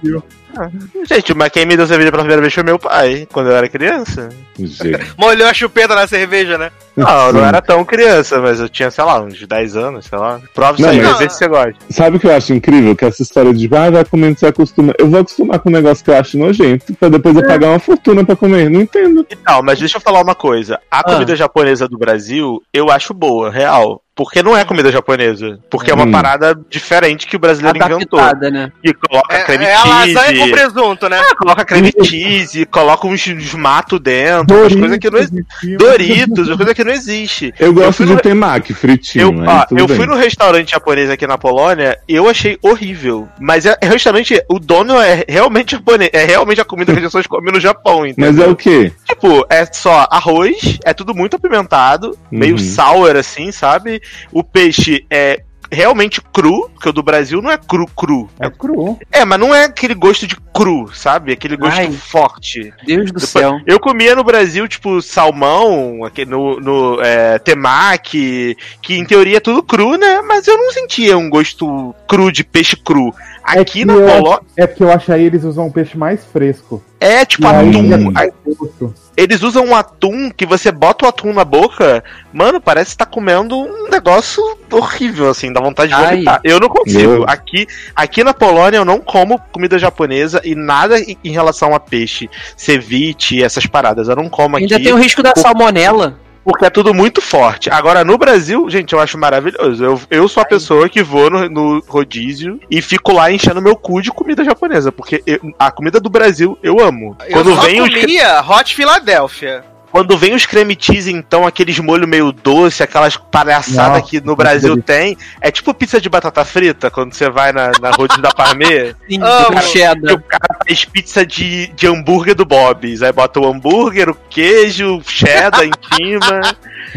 Gente, 1.07 1.33
mas 1.33 1.49
quem 1.49 1.65
me 1.65 1.75
deu 1.75 1.85
cerveja 1.85 2.11
pela 2.11 2.23
primeira 2.23 2.41
vez 2.41 2.53
foi 2.53 2.63
meu 2.63 2.79
pai, 2.79 3.27
quando 3.31 3.49
eu 3.49 3.55
era 3.55 3.67
criança. 3.67 4.29
Gente. 4.57 4.99
Molhou 5.17 5.47
a 5.47 5.53
chupeta 5.53 5.93
na 5.93 6.07
cerveja, 6.07 6.57
né? 6.57 6.71
Não, 6.95 7.27
eu 7.27 7.33
não 7.33 7.45
era 7.45 7.61
tão 7.61 7.83
criança, 7.83 8.39
mas 8.39 8.59
eu 8.59 8.69
tinha, 8.69 8.89
sei 8.89 9.03
lá, 9.03 9.21
uns 9.21 9.45
10 9.45 9.75
anos, 9.75 10.05
sei 10.05 10.17
lá. 10.17 10.39
Prova 10.53 10.79
isso 10.79 10.87
aí, 10.87 11.01
mas- 11.01 11.17
vê 11.17 11.29
se 11.29 11.37
você 11.37 11.47
gosta. 11.47 11.75
Sabe 11.89 12.17
o 12.17 12.19
que 12.19 12.27
eu 12.27 12.35
acho 12.35 12.53
incrível? 12.53 12.95
Que 12.95 13.05
essa 13.05 13.21
história 13.21 13.53
de 13.53 13.69
ah, 13.75 13.89
vai 13.89 14.05
comendo, 14.05 14.39
você 14.39 14.45
acostuma. 14.47 14.93
Eu 14.97 15.09
vou 15.09 15.19
acostumar 15.19 15.59
com 15.59 15.69
um 15.69 15.73
negócio 15.73 16.03
que 16.03 16.09
eu 16.09 16.17
acho 16.17 16.37
nojento, 16.37 16.93
pra 16.95 17.09
depois 17.09 17.35
eu 17.35 17.45
pagar 17.45 17.69
uma 17.69 17.79
fortuna 17.79 18.23
pra 18.23 18.35
comer. 18.35 18.69
Não 18.69 18.81
entendo. 18.81 19.25
E 19.29 19.35
tal, 19.35 19.61
mas 19.63 19.79
deixa 19.79 19.97
eu 19.97 20.01
falar 20.01 20.21
uma 20.21 20.35
coisa. 20.35 20.79
A 20.89 21.03
comida 21.03 21.35
japonesa 21.35 21.87
do 21.87 21.97
Brasil, 21.97 22.61
eu 22.73 22.89
acho 22.89 23.13
boa, 23.13 23.49
real. 23.51 24.01
Porque 24.15 24.41
não 24.41 24.55
é 24.55 24.63
comida 24.63 24.89
japonesa. 24.91 25.59
Porque 25.69 25.91
é 25.91 25.93
uma 25.93 26.05
Hum. 26.05 26.11
parada 26.11 26.57
diferente 26.69 27.27
que 27.27 27.35
o 27.35 27.39
brasileiro 27.39 27.77
inventou. 27.77 28.17
Adaptada, 28.17 28.49
né? 28.49 28.71
E 28.81 28.93
coloca 28.93 29.35
É, 29.35 29.43
creme 29.43 29.65
é 29.65 29.75
a 29.75 29.83
lasanha 29.83 30.13
com 30.13 30.45
cheese. 30.45 30.51
presunto, 30.51 31.09
né? 31.09 31.19
Ah, 31.19 31.35
coloca 31.35 31.65
creme 31.65 31.91
cheese, 32.01 32.65
coloca 32.65 33.05
uns, 33.07 33.27
uns 33.27 33.53
mato 33.55 33.99
dentro, 33.99 34.57
umas 34.57 34.73
coisas 34.73 34.97
que 34.97 35.09
não 35.11 35.19
existem. 35.19 35.45
Doritos, 35.77 36.47
uma 36.47 36.55
coisa 36.55 36.73
que 36.73 36.83
não 36.85 36.93
existe. 36.93 37.53
Eu 37.59 37.73
gosto 37.73 37.97
fui 37.97 38.05
de 38.05 38.13
no- 38.13 38.19
temaki 38.21 38.73
fritinho, 38.73 39.21
Eu, 39.43 39.43
ó, 39.45 39.65
eu 39.77 39.85
bem. 39.85 39.97
fui 39.97 40.05
no 40.05 40.15
restaurante 40.15 40.71
japonês 40.71 41.09
aqui 41.09 41.27
na 41.27 41.37
Polônia 41.37 41.99
e 42.07 42.15
eu 42.15 42.29
achei 42.29 42.57
horrível. 42.61 43.27
Mas 43.37 43.65
é, 43.65 43.75
é 43.81 43.91
justamente 43.91 44.41
o 44.49 44.59
dono 44.59 44.97
é 44.97 45.25
realmente 45.27 45.71
japonês. 45.71 46.09
É 46.13 46.23
realmente 46.25 46.61
a 46.61 46.65
comida 46.65 46.93
que 46.93 46.99
as 46.99 47.05
pessoas 47.05 47.27
comem 47.27 47.51
no 47.51 47.59
Japão, 47.59 48.05
entendeu? 48.05 48.31
Mas 48.31 48.39
é 48.41 48.47
o 48.47 48.55
quê? 48.55 48.93
Tipo, 49.05 49.45
é 49.49 49.65
só 49.65 50.07
arroz, 50.09 50.79
é 50.85 50.93
tudo 50.93 51.13
muito 51.13 51.35
apimentado, 51.35 52.17
meio 52.31 52.53
Uhum. 52.53 52.59
sour 52.59 53.17
assim, 53.17 53.51
sabe? 53.51 54.01
O 54.31 54.43
peixe 54.43 55.05
é 55.09 55.41
realmente 55.71 56.21
cru, 56.21 56.69
porque 56.69 56.87
o 56.89 56.93
do 56.93 57.01
Brasil 57.01 57.41
não 57.41 57.49
é 57.51 57.57
cru 57.57 57.87
cru. 57.87 58.29
É 58.39 58.49
cru. 58.49 58.99
É, 59.11 59.25
mas 59.25 59.39
não 59.39 59.53
é 59.53 59.65
aquele 59.65 59.95
gosto 59.95 60.27
de 60.27 60.35
cru, 60.53 60.89
sabe? 60.93 61.33
Aquele 61.33 61.57
gosto 61.57 61.79
Ai. 61.79 61.91
forte. 61.91 62.71
Deus 62.85 63.07
do 63.11 63.19
Depois- 63.19 63.29
céu. 63.29 63.59
Eu 63.65 63.79
comia 63.79 64.15
no 64.15 64.23
Brasil, 64.23 64.67
tipo, 64.67 65.01
salmão, 65.01 66.05
aqui 66.05 66.23
no, 66.23 66.59
no 66.59 67.01
é, 67.01 67.39
temaki, 67.39 68.55
que 68.81 68.95
em 68.95 69.03
teoria 69.05 69.37
é 69.37 69.41
tudo 69.41 69.63
cru, 69.63 69.97
né? 69.97 70.21
Mas 70.21 70.47
eu 70.47 70.55
não 70.57 70.71
sentia 70.71 71.17
um 71.17 71.29
gosto 71.29 71.93
cru 72.07 72.31
de 72.31 72.43
peixe 72.43 72.75
cru. 72.75 73.13
É 73.47 73.59
Aqui 73.59 73.79
que 73.79 73.85
na 73.85 73.93
eu- 73.93 74.05
Polônia 74.07 74.41
É 74.57 74.65
porque 74.65 74.83
eu 74.83 74.91
acho 74.91 75.11
aí 75.11 75.23
eles 75.23 75.43
usam 75.43 75.67
um 75.67 75.71
peixe 75.71 75.97
mais 75.97 76.25
fresco. 76.25 76.81
é 76.99 77.23
tipo 77.25 77.43
E 77.43 77.47
aí 77.47 77.69
atum. 77.69 78.13
é 78.19 78.31
gosto. 78.55 78.93
Eles 79.15 79.43
usam 79.43 79.65
um 79.67 79.75
atum 79.75 80.29
que 80.29 80.45
você 80.45 80.71
bota 80.71 81.05
o 81.05 81.07
atum 81.07 81.31
na 81.31 81.45
boca, 81.45 82.03
mano, 82.33 82.59
parece 82.59 82.91
que 82.91 82.97
tá 82.97 83.05
comendo 83.05 83.55
um 83.57 83.87
negócio 83.89 84.43
horrível, 84.71 85.29
assim, 85.29 85.53
dá 85.53 85.61
vontade 85.61 85.89
de 85.89 85.95
Ai. 85.95 86.11
vomitar. 86.15 86.41
Eu 86.43 86.59
não 86.59 86.67
consigo. 86.67 87.11
Eu- 87.11 87.25
Aqui, 87.27 87.65
aqui 87.95 88.23
na 88.23 88.33
Polônia 88.33 88.77
eu 88.77 88.83
não 88.85 88.99
como 88.99 89.39
comida 89.53 89.77
japonesa 89.79 90.41
e 90.43 90.53
nada 90.55 90.99
em 90.99 91.15
em 91.23 91.31
relação 91.31 91.73
a 91.73 91.79
peixe, 91.79 92.29
ceviche, 92.57 93.43
essas 93.43 93.65
paradas. 93.65 94.07
Eu 94.09 94.15
não 94.15 94.27
como 94.27 94.55
aqui. 94.57 94.65
Ainda 94.65 94.79
tem 94.83 94.93
o 94.93 94.97
risco 94.97 95.21
da 95.23 95.33
salmonela. 95.37 96.19
Porque 96.45 96.63
é 96.63 96.69
tudo 96.69 96.93
muito 96.93 97.21
forte. 97.21 97.69
Agora, 97.71 98.05
no 98.05 98.17
Brasil, 98.17 98.69
gente, 98.69 98.93
eu 98.93 98.99
acho 98.99 99.17
maravilhoso. 99.17 99.83
Eu, 99.83 99.99
eu 100.11 100.27
sou 100.27 100.41
a 100.43 100.45
pessoa 100.45 100.87
que 100.87 101.01
vou 101.01 101.29
no, 101.29 101.49
no 101.49 101.83
rodízio 101.87 102.59
e 102.69 102.81
fico 102.83 103.11
lá 103.13 103.31
enchendo 103.31 103.61
meu 103.61 103.75
cu 103.75 103.99
de 104.01 104.11
comida 104.11 104.43
japonesa. 104.43 104.91
Porque 104.91 105.23
eu- 105.25 105.39
a 105.57 105.71
comida 105.71 105.99
do 105.99 106.09
Brasil 106.09 106.57
eu 106.61 106.79
amo. 106.79 107.17
Eu 107.27 107.31
Quando 107.33 107.55
só 107.55 107.61
vem, 107.61 107.81
os, 107.81 107.89
comia 107.89 108.41
Hot 108.47 108.75
Philadelphia. 108.75 109.65
Quando 109.95 110.17
vem 110.17 110.35
os 110.35 110.45
creme 110.45 110.75
cheese, 110.77 111.09
então, 111.09 111.47
aqueles 111.47 111.79
molho 111.79 112.05
meio 112.05 112.29
doce, 112.33 112.83
aquelas 112.83 113.15
palhaçadas 113.15 113.99
Nossa, 113.99 114.01
que 114.01 114.19
no 114.19 114.35
Brasil 114.35 114.75
tem. 114.83 115.17
É 115.39 115.49
tipo 115.49 115.73
pizza 115.73 116.01
de 116.01 116.09
batata 116.09 116.43
frita, 116.43 116.91
quando 116.91 117.13
você 117.13 117.29
vai 117.29 117.53
na, 117.53 117.71
na 117.79 117.91
rodízio 117.91 118.21
da 118.21 118.29
Parmê. 118.33 118.93
Sim, 119.09 119.21
com 119.21 119.55
Que 119.55 119.61
cheddar. 119.61 120.15
o 120.15 120.19
cara 120.21 120.59
faz 120.67 120.83
pizza 120.83 121.25
de, 121.25 121.67
de 121.67 121.87
hambúrguer 121.87 122.35
do 122.35 122.43
Bob's. 122.43 123.01
Aí 123.01 123.13
bota 123.13 123.39
o 123.39 123.47
hambúrguer, 123.47 124.09
o 124.09 124.17
queijo, 124.29 124.97
o 124.97 125.01
cheddar 125.01 125.63
em 125.63 125.71
cima, 125.95 126.41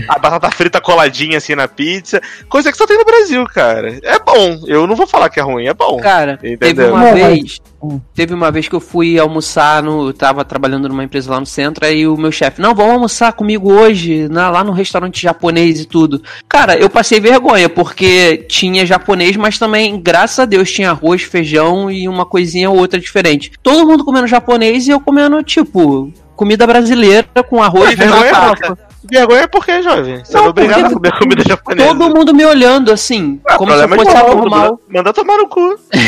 a 0.09 0.19
batata 0.19 0.51
frita 0.51 0.81
coladinha 0.81 1.39
assim 1.39 1.55
na 1.55 1.69
pizza. 1.69 2.21
Coisa 2.49 2.73
que 2.73 2.77
só 2.79 2.85
tem 2.85 2.99
no 2.99 3.05
Brasil, 3.05 3.45
cara. 3.45 3.97
É 4.03 4.19
bom. 4.19 4.61
Eu 4.67 4.89
não 4.89 4.97
vou 4.97 5.07
falar 5.07 5.31
que 5.31 5.39
é 5.39 5.43
ruim, 5.45 5.69
é 5.69 5.75
bom. 5.75 5.99
Cara, 5.99 6.37
teve 6.37 6.55
Entendeu? 6.55 6.95
uma 6.95 7.05
Não, 7.05 7.11
mas- 7.13 7.27
vez. 7.29 7.61
Hum. 7.81 8.01
Teve 8.15 8.35
uma 8.35 8.51
vez 8.51 8.67
que 8.69 8.75
eu 8.75 8.81
fui 8.81 9.19
almoçar 9.19 9.83
no. 9.83 10.09
Eu 10.09 10.13
tava 10.13 10.45
trabalhando 10.45 10.89
numa 10.89 11.05
empresa 11.05 11.31
lá 11.31 11.39
no 11.39 11.47
centro, 11.47 11.87
aí 11.87 12.07
o 12.09 12.17
meu 12.17 12.33
chefe, 12.33 12.61
não, 12.61 12.75
vamos 12.75 12.93
almoçar 12.93 13.33
comigo 13.33 13.73
hoje, 13.73 14.27
na- 14.29 14.51
lá 14.51 14.65
no 14.65 14.73
restaurante 14.73 15.23
japonês 15.23 15.81
e 15.81 15.85
tudo. 15.87 16.21
Cara, 16.49 16.77
eu 16.77 16.91
passei 16.91 17.21
vergonha, 17.21 17.69
porque 17.69 18.39
tinha 18.49 18.85
japonês, 18.85 19.37
mas 19.37 19.59
também, 19.59 20.01
graças 20.01 20.41
a 20.41 20.45
Deus, 20.45 20.71
tinha 20.73 20.91
arroz, 20.91 21.23
feijão 21.23 21.89
e 21.91 22.09
uma 22.09 22.27
coisinha 22.27 22.69
ou 22.69 22.77
outra 22.77 22.99
diferente. 22.99 23.53
Todo 23.63 23.87
mundo 23.87 24.05
comendo 24.05 24.27
japonês 24.27 24.89
e 24.89 24.91
eu 24.91 24.99
comendo, 25.01 25.41
tipo, 25.45 26.13
comida 26.35 26.67
brasileira 26.67 27.29
com 27.49 27.63
arroz, 27.63 27.95
feijão 27.95 28.27
e 28.27 28.31
batata. 28.33 28.88
Vergonha 29.11 29.49
por 29.49 29.65
quê, 29.65 29.83
jovem? 29.83 30.25
Você 30.25 30.37
Não, 30.37 30.47
é 30.47 30.49
obrigado 30.49 30.79
a 30.79 30.83
porque 30.91 30.95
comer 30.95 31.19
comida 31.19 31.43
japonesa. 31.49 31.89
Todo 31.89 32.15
mundo 32.17 32.35
me 32.35 32.45
olhando 32.45 32.93
assim, 32.93 33.41
Ah, 33.49 33.57
como 33.57 33.73
se 33.73 33.79
problema 33.79 34.05
fosse 34.05 34.21
todo 34.25 34.37
normal. 34.37 34.81
Manda 34.89 35.13
tomar 35.13 35.37
no 35.39 35.49
cu. 35.49 35.61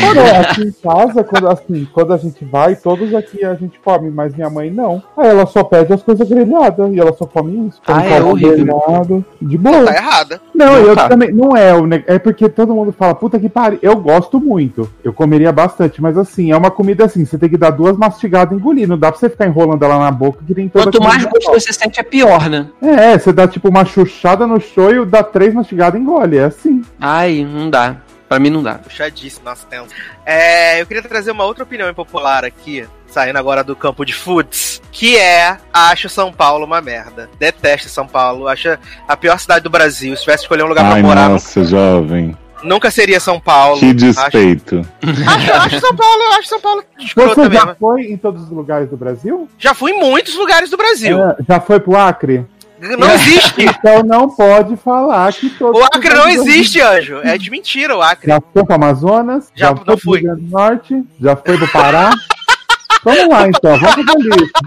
Olha, 0.09 0.41
aqui 0.41 0.61
em 0.63 0.71
casa, 0.71 1.23
quando, 1.23 1.49
assim, 1.49 1.87
quando 1.93 2.13
a 2.13 2.17
gente 2.17 2.45
vai, 2.45 2.75
todos 2.75 3.13
aqui 3.15 3.43
a 3.43 3.55
gente 3.55 3.79
come, 3.83 4.09
mas 4.09 4.35
minha 4.35 4.49
mãe 4.49 4.69
não. 4.69 5.01
Aí 5.17 5.27
ela 5.29 5.45
só 5.45 5.63
pede 5.63 5.93
as 5.93 6.01
coisas 6.03 6.27
grelhadas 6.27 6.93
e 6.93 6.99
ela 6.99 7.13
só 7.13 7.25
come 7.25 7.67
isso. 7.67 7.81
Come 7.85 8.01
Ah, 8.01 8.05
é 8.05 8.21
horrível. 8.21 8.51
grelhado, 8.65 9.25
de 9.41 9.57
boa. 9.57 9.85
Tá 9.85 9.95
errada. 9.95 10.41
Não, 10.53 10.65
Não 10.67 10.75
eu 10.77 10.95
tá. 10.95 11.09
também. 11.09 11.31
Não 11.31 11.55
é 11.57 11.73
o 11.73 11.87
É 12.07 12.19
porque 12.19 12.47
todo 12.49 12.73
mundo 12.75 12.91
fala, 12.91 13.15
puta 13.15 13.39
que 13.39 13.49
pariu. 13.49 13.79
Eu 13.81 13.95
gosto 13.95 14.39
muito. 14.39 14.89
Eu 15.03 15.11
comeria 15.13 15.51
bastante, 15.51 16.01
mas 16.01 16.17
assim, 16.17 16.51
é 16.51 16.57
uma 16.57 16.69
comida 16.71 17.05
assim, 17.05 17.25
você 17.25 17.37
tem 17.37 17.49
que 17.49 17.57
dar 17.57 17.71
duas 17.71 17.97
mastigadas 17.97 18.53
e 18.53 18.59
engolir. 18.59 18.87
Não 18.87 18.97
dá 18.97 19.11
pra 19.11 19.19
você 19.19 19.29
ficar 19.29 19.47
enrolando 19.47 19.83
ela 19.83 19.97
na 19.97 20.11
boca 20.11 20.39
que 20.45 20.53
nem 20.55 20.69
toda 20.69 20.85
Quanto 20.85 21.01
mais 21.01 21.23
gosto 21.25 21.51
você 21.51 21.73
sente, 21.73 21.99
é 21.99 22.03
pior, 22.03 22.49
né? 22.49 22.67
É, 22.81 22.90
você 23.17 23.31
dá 23.33 23.47
tipo 23.47 23.69
uma 23.69 23.85
chuchada 23.85 24.45
no 24.47 24.59
shoyu, 24.59 25.05
dá 25.05 25.23
três 25.23 25.53
mastigadas 25.53 25.99
e 25.99 26.03
engole. 26.03 26.37
É 26.37 26.45
assim. 26.45 26.81
Ai, 26.99 27.43
não 27.47 27.69
dá. 27.69 27.97
Pra 28.27 28.39
mim 28.39 28.49
não 28.49 28.63
dá. 28.63 28.75
Puxadíssimo, 28.75 29.43
nossa, 29.45 29.65
tenso. 29.67 29.89
É, 30.25 30.81
eu 30.81 30.85
queria 30.85 31.03
trazer 31.03 31.31
uma 31.31 31.43
outra 31.43 31.63
opinião 31.65 31.89
impopular 31.89 32.45
aqui, 32.45 32.87
saindo 33.07 33.37
agora 33.37 33.61
do 33.61 33.75
campo 33.75 34.05
de 34.05 34.13
foods, 34.13 34.81
que 34.89 35.17
é 35.17 35.57
acho 35.73 36.07
São 36.07 36.31
Paulo 36.31 36.65
uma 36.65 36.79
merda. 36.79 37.29
Detesto 37.37 37.89
São 37.89 38.07
Paulo, 38.07 38.47
acho 38.47 38.69
a 39.05 39.17
pior 39.17 39.37
cidade 39.37 39.63
do 39.63 39.69
Brasil. 39.69 40.15
Se 40.15 40.21
tivesse 40.21 40.39
que 40.39 40.45
escolher 40.45 40.63
um 40.63 40.67
lugar 40.67 40.85
pra 40.85 40.93
Ai, 40.95 41.01
morar, 41.01 41.27
nossa, 41.27 41.61
jovem. 41.65 42.33
nunca 42.63 42.89
seria 42.89 43.19
São 43.19 43.37
Paulo. 43.37 43.79
Que 43.81 43.87
Acho, 43.87 43.95
despeito. 43.95 44.87
acho, 45.27 45.51
acho 45.51 45.79
São 45.81 45.93
Paulo, 45.93 46.23
acho 46.39 46.47
São 46.47 46.61
Paulo 46.61 46.83
Você 47.13 47.43
já 47.43 47.49
mesmo. 47.49 47.75
foi 47.77 48.01
em 48.03 48.15
todos 48.15 48.43
os 48.43 48.49
lugares 48.49 48.89
do 48.89 48.95
Brasil? 48.95 49.49
Já 49.59 49.73
fui 49.73 49.91
em 49.91 49.99
muitos 49.99 50.35
lugares 50.35 50.69
do 50.69 50.77
Brasil. 50.77 51.19
É, 51.21 51.35
já 51.49 51.59
foi 51.59 51.81
pro 51.81 51.97
Acre? 51.97 52.45
Não 52.81 53.09
existe. 53.13 53.63
Então 53.63 54.01
não 54.03 54.27
pode 54.29 54.75
falar 54.77 55.31
que 55.33 55.49
todos 55.51 55.79
O 55.79 55.83
Acre 55.83 56.13
não 56.13 56.27
existe, 56.27 56.81
anjo. 56.81 57.17
É 57.23 57.37
de 57.37 57.49
mentira 57.51 57.95
o 57.95 58.01
Acre. 58.01 58.27
Já 58.27 58.41
foi 58.41 58.65
pro 58.65 58.75
Amazonas? 58.75 59.51
Já, 59.55 59.67
foi 59.67 59.77
não 59.77 59.83
pro 59.85 59.97
fui. 59.97 60.19
Rio 60.19 60.29
Grande 60.29 60.45
do 60.45 60.51
Norte? 60.51 61.03
Já 61.19 61.35
foi 61.35 61.57
pro 61.57 61.67
Pará? 61.71 62.11
Vamos 63.03 63.29
lá 63.29 63.47
então, 63.47 63.77
vamos 63.77 64.25
lista. 64.25 64.59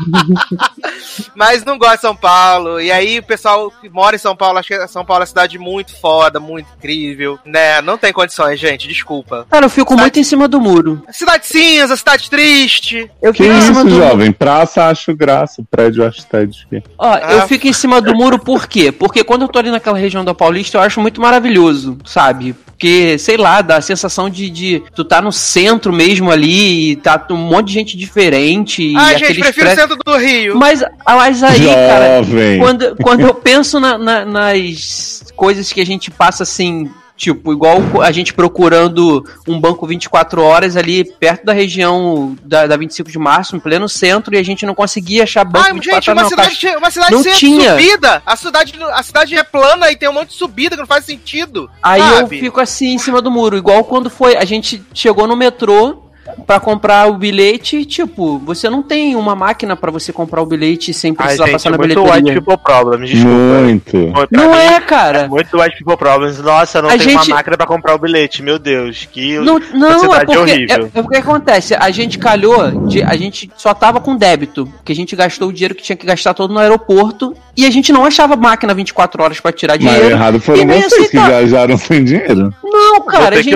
Mas 1.35 1.65
não 1.65 1.79
gosto 1.79 1.95
de 1.97 2.01
São 2.01 2.17
Paulo. 2.17 2.81
E 2.81 2.91
aí 2.91 3.19
o 3.19 3.23
pessoal 3.23 3.71
que 3.81 3.89
mora 3.89 4.17
em 4.17 4.19
São 4.19 4.35
Paulo, 4.35 4.59
acha 4.59 4.69
que 4.77 4.89
São 4.89 5.05
Paulo 5.05 5.21
é 5.21 5.23
uma 5.23 5.27
cidade 5.27 5.59
muito 5.59 5.95
foda, 6.01 6.41
muito 6.41 6.67
incrível. 6.77 7.39
Né? 7.45 7.81
Não 7.83 7.97
tem 7.97 8.13
condições, 8.13 8.59
gente. 8.59 8.89
Desculpa. 8.89 9.47
Cara, 9.51 9.67
eu 9.67 9.71
fico 9.71 9.91
Cidade- 9.91 10.03
muito 10.03 10.19
em 10.21 10.25
cima 10.25 10.49
do 10.49 10.61
muro. 10.61 11.03
Cidade 11.11 11.47
cinza, 11.47 11.97
cidade 11.97 12.29
triste. 12.31 13.11
Eu 13.23 13.33
Que 13.33 13.45
fico 13.45 13.55
em 13.55 13.61
cima 13.61 13.81
isso, 13.81 13.91
do 13.91 13.97
jovem? 13.97 14.33
Praça 14.33 14.87
acho 14.87 15.15
graça, 15.15 15.63
prédio 15.71 16.07
acho 16.07 16.27
TED. 16.27 16.67
Ó, 16.99 17.07
Ah. 17.13 17.33
eu 17.33 17.49
fico 17.49 17.67
em 17.67 17.73
cima 17.73 18.01
do 18.01 18.15
muro 18.15 18.39
por 18.39 18.67
quê? 18.67 18.91
Porque 18.91 19.23
quando 19.25 19.43
eu 19.43 19.49
tô 19.49 19.59
ali 19.59 19.71
naquela 19.71 19.99
região 19.99 20.25
da 20.25 20.35
Paulista, 20.35 20.79
eu 20.79 20.83
acho 20.83 21.01
muito 21.01 21.21
maravilhoso, 21.21 21.99
sabe? 22.05 22.55
Porque, 22.85 23.17
sei 23.19 23.39
lá, 23.39 23.63
dá 23.63 23.79
a 23.79 23.81
sensação 23.81 24.29
de, 24.29 24.51
de 24.51 24.83
tu 24.95 25.07
tá 25.07 25.23
no 25.23 25.33
centro 25.33 25.91
mesmo 25.91 26.31
ali 26.31 26.91
e 26.91 26.97
tá 26.97 27.27
um 27.31 27.37
monte 27.39 27.69
de 27.69 27.73
gente 27.73 27.97
diferente. 27.97 28.93
Ai, 28.95 29.17
gente, 29.19 29.41
prefiro 29.41 29.69
o 29.69 29.75
centro 29.75 29.97
do 30.05 30.17
Rio. 30.19 30.55
Mas, 30.55 30.85
mas 31.07 31.43
aí, 31.43 31.65
cara, 31.67 32.23
Jovem. 32.23 32.59
quando, 32.59 32.97
quando 32.97 33.21
eu 33.21 33.33
penso 33.35 33.81
na- 33.81 33.97
na- 33.97 34.27
nas 34.27 35.25
coisas 35.35 35.73
que 35.73 35.81
a 35.81 35.87
gente 35.87 36.11
passa 36.11 36.43
assim. 36.43 36.91
Tipo, 37.17 37.53
igual 37.53 37.79
a 38.03 38.11
gente 38.11 38.35
procurando 38.35 39.25
um 39.47 39.61
banco 39.61 39.87
24 39.87 40.43
horas 40.43 40.77
ali 40.77 41.05
perto 41.05 41.45
da 41.47 41.53
região 41.53 42.37
da, 42.43 42.67
da 42.67 42.77
25 42.77 43.09
de 43.11 43.19
março, 43.19 43.55
em 43.55 43.61
pleno 43.61 43.89
centro, 43.89 44.35
e 44.35 44.39
a 44.39 44.43
gente 44.43 44.67
não 44.67 44.75
conseguia 44.75 45.23
achar 45.23 45.45
banco 45.45 45.67
Ai, 45.67 45.73
24 45.75 46.03
gente, 46.03 46.11
horas. 46.11 46.33
uma 46.33 46.43
não, 46.43 46.51
cidade, 46.51 46.77
uma 46.77 46.91
cidade 46.91 47.13
Não 47.13 47.23
tinha. 47.23 47.71
subida. 47.71 48.23
A 48.27 48.35
cidade, 48.37 48.75
a 48.93 49.03
cidade 49.03 49.37
é 49.37 49.45
plana 49.45 49.93
e 49.93 49.97
tem 49.97 50.09
um 50.09 50.13
monte 50.13 50.31
de 50.31 50.35
subida 50.35 50.75
que 50.75 50.81
não 50.81 50.89
faz 50.89 51.05
sentido. 51.05 51.71
Aí 51.81 52.01
eu 52.01 52.17
sabe? 52.17 52.41
fico 52.41 52.61
assim 52.61 52.95
em 52.95 52.99
cima 52.99 53.23
do 53.23 53.31
muro, 53.31 53.57
igual 53.57 53.85
quando 53.85 54.11
foi. 54.11 54.37
A 54.37 54.45
gente 54.45 54.83
chegou 54.93 55.29
no 55.29 55.37
metrô 55.37 56.03
pra 56.47 56.59
comprar 56.61 57.09
o 57.09 57.15
bilhete, 57.15 57.85
tipo, 57.85 58.39
você 58.39 58.69
não 58.69 58.83
tem 58.83 59.15
uma 59.17 59.35
máquina 59.35 59.75
pra 59.77 59.91
você 59.91 60.13
comprar 60.13 60.43
o 60.43 60.47
bilhete 60.47 60.93
sem 60.93 61.11
Ai, 61.13 61.17
precisar 61.17 61.45
gente, 61.45 61.53
passar 61.53 61.71
na 61.71 61.77
muito 61.79 61.95
bilheteria. 61.95 62.15
white 62.33 62.41
people 62.41 62.57
problems, 62.63 63.11
desculpa. 63.11 63.35
Muito. 63.63 63.97
Não 64.31 64.51
mim, 64.51 64.57
é, 64.59 64.81
cara. 64.81 65.29
Muito 65.29 65.59
white 65.61 65.77
people 65.79 65.97
problems. 65.97 66.39
Nossa, 66.41 66.81
não 66.83 66.89
A 66.89 66.93
tem 66.93 67.01
gente- 67.01 67.29
uma 67.31 67.37
máquina 67.37 67.57
pra 67.57 67.67
comprar 67.67 67.95
o 67.95 67.99
bilhete. 67.99 68.43
Meu 68.43 68.59
Deus, 68.59 69.09
que 69.11 69.39
Não, 69.39 69.59
não 69.75 69.99
cidade 70.01 70.15
é 70.23 70.25
porque 70.25 70.39
horrível. 70.39 70.91
é, 70.95 70.99
é 70.99 71.03
porque 71.03 71.17
acontece, 71.17 71.75
a 71.75 71.91
gente 71.91 72.19
calhou, 72.19 72.87
de, 72.87 73.03
a 73.03 73.17
gente 73.17 73.51
só 73.57 73.73
tava 73.75 74.01
com 74.01 74.17
débito, 74.17 74.69
que 74.85 74.93
a 74.93 74.95
gente 74.95 75.15
gastou 75.17 75.49
o 75.49 75.53
dinheiro 75.53 75.75
que 75.75 75.83
tinha 75.83 75.97
que 75.97 76.07
gastar 76.07 76.35
todo 76.35 76.53
no 76.53 76.61
aeroporto 76.61 77.35
e 77.57 77.65
a 77.67 77.71
gente 77.71 77.93
não 77.93 78.05
achava 78.05 78.37
máquina 78.37 78.75
24 78.75 79.23
horas 79.23 79.41
pra 79.41 79.53
tirar 79.53 79.75
Mas 79.75 79.81
dinheiro. 79.81 80.11
errado 80.11 80.41
foram 80.41 80.63
E 80.63 80.67
vocês 80.67 80.87
que 81.11 81.17
aceitar. 81.17 81.27
viajaram 81.29 81.77
sem 81.79 82.05
dinheiro. 82.05 82.53
Não, 82.63 83.01
cara, 83.03 83.39
a 83.39 83.43
gente. 83.43 83.55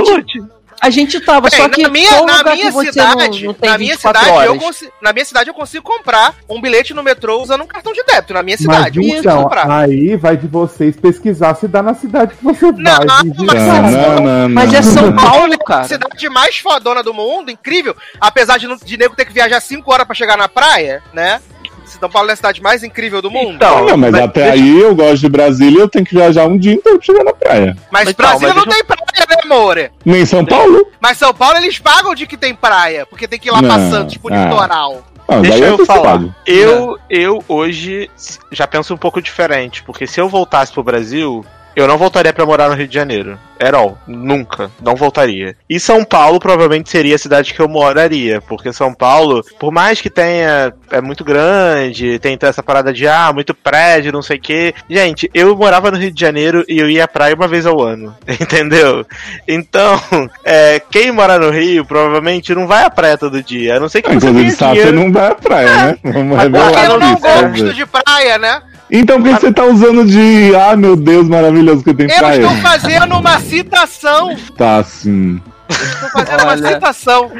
A 0.80 0.90
gente 0.90 1.20
tava, 1.20 1.48
Bem, 1.50 1.60
só 1.60 1.68
que 1.68 1.82
na 1.82 1.88
minha, 1.88 2.08
qual 2.10 2.26
na 2.26 2.42
minha 2.44 2.66
que 2.66 2.70
você 2.72 2.92
cidade, 2.92 3.40
não, 3.44 3.46
não 3.48 3.54
tem 3.54 3.70
na 3.70 3.78
minha 3.78 3.92
24 3.94 4.24
cidade, 4.24 4.46
eu 4.46 4.56
consigo, 4.58 4.92
na 5.02 5.12
minha 5.12 5.24
cidade 5.24 5.50
eu 5.50 5.54
consigo 5.54 5.84
comprar 5.84 6.34
um 6.48 6.60
bilhete 6.60 6.94
no 6.94 7.02
metrô 7.02 7.40
usando 7.42 7.62
um 7.62 7.66
cartão 7.66 7.92
de 7.92 8.02
débito. 8.04 8.32
Na 8.34 8.42
minha 8.42 8.56
Mas 8.60 8.76
cidade, 8.76 8.98
eu 8.98 9.02
consigo 9.02 9.20
então, 9.20 9.42
comprar. 9.44 9.70
aí 9.70 10.16
vai 10.16 10.36
de 10.36 10.46
vocês 10.46 10.96
pesquisar 10.96 11.54
se 11.54 11.66
dá 11.68 11.82
na 11.82 11.94
cidade 11.94 12.34
que 12.36 12.44
você 12.44 12.70
Não, 12.72 12.96
vai. 12.96 13.04
mas- 13.06 13.22
vigiar. 13.36 13.82
Não, 13.82 13.90
não, 13.90 14.20
não, 14.20 14.48
Mas 14.50 14.72
não. 14.72 14.78
é 14.78 14.82
São 14.82 15.12
Paulo, 15.16 15.54
A 15.54 15.64
cara. 15.64 15.84
cidade 15.84 16.28
mais 16.28 16.58
fodona 16.58 17.02
do 17.02 17.12
mundo, 17.14 17.50
incrível. 17.50 17.96
Apesar 18.20 18.58
de, 18.58 18.66
não- 18.68 18.76
de 18.76 18.96
nego 18.96 19.14
ter 19.16 19.24
que 19.24 19.32
viajar 19.32 19.60
5 19.60 19.92
horas 19.92 20.06
pra 20.06 20.14
chegar 20.14 20.36
na 20.36 20.48
praia, 20.48 21.02
né? 21.12 21.40
São 21.88 22.08
Paulo 22.10 22.28
é 22.30 22.32
a 22.32 22.36
cidade 22.36 22.60
mais 22.62 22.82
incrível 22.84 23.20
do 23.22 23.30
mundo. 23.30 23.54
Então, 23.54 23.86
Não, 23.86 23.96
mas 23.96 24.12
mas 24.12 24.22
até 24.24 24.50
deixa- 24.50 24.54
aí 24.64 24.80
eu 24.80 24.94
gosto 24.94 25.18
de 25.20 25.28
Brasília 25.28 25.80
eu 25.80 25.88
tenho 25.88 26.04
que 26.04 26.14
viajar 26.14 26.46
um 26.46 26.58
dia 26.58 26.74
inteiro 26.74 26.98
pra 26.98 27.06
chegar 27.06 27.24
na 27.24 27.32
praia. 27.32 27.76
mas 27.90 28.08
então, 28.08 28.26
Brasília 28.26 28.54
mas 28.54 28.64
não 28.66 28.72
tem 28.72 28.84
praia, 28.84 29.26
né, 29.28 29.36
amore? 29.44 29.90
Nem 30.04 30.24
São 30.26 30.44
Paulo. 30.44 30.86
Mas 31.00 31.18
São 31.18 31.32
Paulo 31.32 31.56
eles 31.56 31.78
pagam 31.78 32.14
de 32.14 32.26
que 32.26 32.36
tem 32.36 32.54
praia, 32.54 33.06
porque 33.06 33.26
tem 33.28 33.38
que 33.38 33.48
ir 33.48 33.52
lá 33.52 33.62
Não, 33.62 33.68
passando, 33.68 34.08
tipo, 34.10 34.32
ah. 34.32 34.44
litoral. 34.44 35.04
Ah, 35.30 35.40
Deixa 35.40 35.62
é 35.64 35.68
eu 35.70 35.84
falar. 35.84 36.22
Eu, 36.46 36.98
eu 37.10 37.44
hoje 37.46 38.10
já 38.50 38.66
penso 38.66 38.94
um 38.94 38.96
pouco 38.96 39.20
diferente, 39.20 39.82
porque 39.82 40.06
se 40.06 40.18
eu 40.18 40.26
voltasse 40.28 40.72
pro 40.72 40.82
Brasil, 40.82 41.44
eu 41.78 41.86
não 41.86 41.96
voltaria 41.96 42.32
pra 42.32 42.44
morar 42.44 42.68
no 42.68 42.74
Rio 42.74 42.88
de 42.88 42.94
Janeiro. 42.94 43.38
All. 43.74 43.98
Nunca. 44.06 44.70
Não 44.82 44.94
voltaria. 44.94 45.56
E 45.68 45.78
São 45.78 46.04
Paulo 46.04 46.38
provavelmente 46.38 46.90
seria 46.90 47.14
a 47.14 47.18
cidade 47.18 47.52
que 47.52 47.60
eu 47.60 47.68
moraria, 47.68 48.40
porque 48.40 48.72
São 48.72 48.94
Paulo, 48.94 49.44
por 49.58 49.72
mais 49.72 50.00
que 50.00 50.10
tenha. 50.10 50.72
É 50.90 51.00
muito 51.00 51.24
grande, 51.24 52.18
tem 52.18 52.36
toda 52.36 52.50
essa 52.50 52.62
parada 52.62 52.92
de 52.92 53.06
ah, 53.06 53.30
muito 53.32 53.54
prédio, 53.54 54.12
não 54.12 54.22
sei 54.22 54.38
o 54.38 54.40
quê. 54.40 54.74
Gente, 54.88 55.30
eu 55.34 55.54
morava 55.56 55.90
no 55.90 55.98
Rio 55.98 56.10
de 56.10 56.20
Janeiro 56.20 56.64
e 56.68 56.78
eu 56.78 56.88
ia 56.88 57.04
à 57.04 57.08
praia 57.08 57.34
uma 57.34 57.48
vez 57.48 57.66
ao 57.66 57.80
ano. 57.80 58.16
Entendeu? 58.40 59.04
Então, 59.46 60.00
é, 60.44 60.80
quem 60.90 61.12
mora 61.12 61.38
no 61.38 61.50
Rio 61.50 61.84
provavelmente 61.84 62.54
não 62.54 62.66
vai 62.66 62.84
à 62.84 62.90
praia 62.90 63.18
todo 63.18 63.42
dia. 63.42 63.76
A 63.76 63.80
não 63.80 63.88
ser 63.88 64.02
que 64.02 64.08
você 64.08 64.28
Inclusive, 64.28 64.56
tenha 64.56 64.56
Sá, 64.56 64.74
você 64.74 64.92
não 64.92 65.12
vai 65.12 65.30
à 65.30 65.34
praia, 65.34 65.86
né? 65.86 65.98
Vamos 66.02 66.36
Mas 66.36 66.42
revelar 66.44 66.70
Porque 66.70 66.86
eu 66.86 66.98
não 66.98 67.12
isso, 67.12 67.22
né, 67.22 67.42
gosto 67.42 67.66
Zé? 67.66 67.72
de 67.72 67.86
praia, 67.86 68.38
né? 68.38 68.62
Então 68.90 69.20
por 69.22 69.34
que 69.34 69.40
você 69.40 69.52
tá 69.52 69.64
usando 69.64 70.04
de. 70.04 70.54
Ah, 70.56 70.76
meu 70.76 70.96
Deus, 70.96 71.28
maravilhoso 71.28 71.84
que 71.84 71.92
tem 71.92 72.06
Eu 72.10 72.18
praia? 72.18 72.40
estou 72.40 72.56
fazendo 72.56 73.16
uma 73.16 73.38
citação. 73.40 74.34
Tá 74.56 74.78
assim. 74.78 75.40
Estou 75.68 76.08
fazendo 76.10 76.42
uma 76.42 76.52
Olha. 76.52 76.68
citação. 76.68 77.30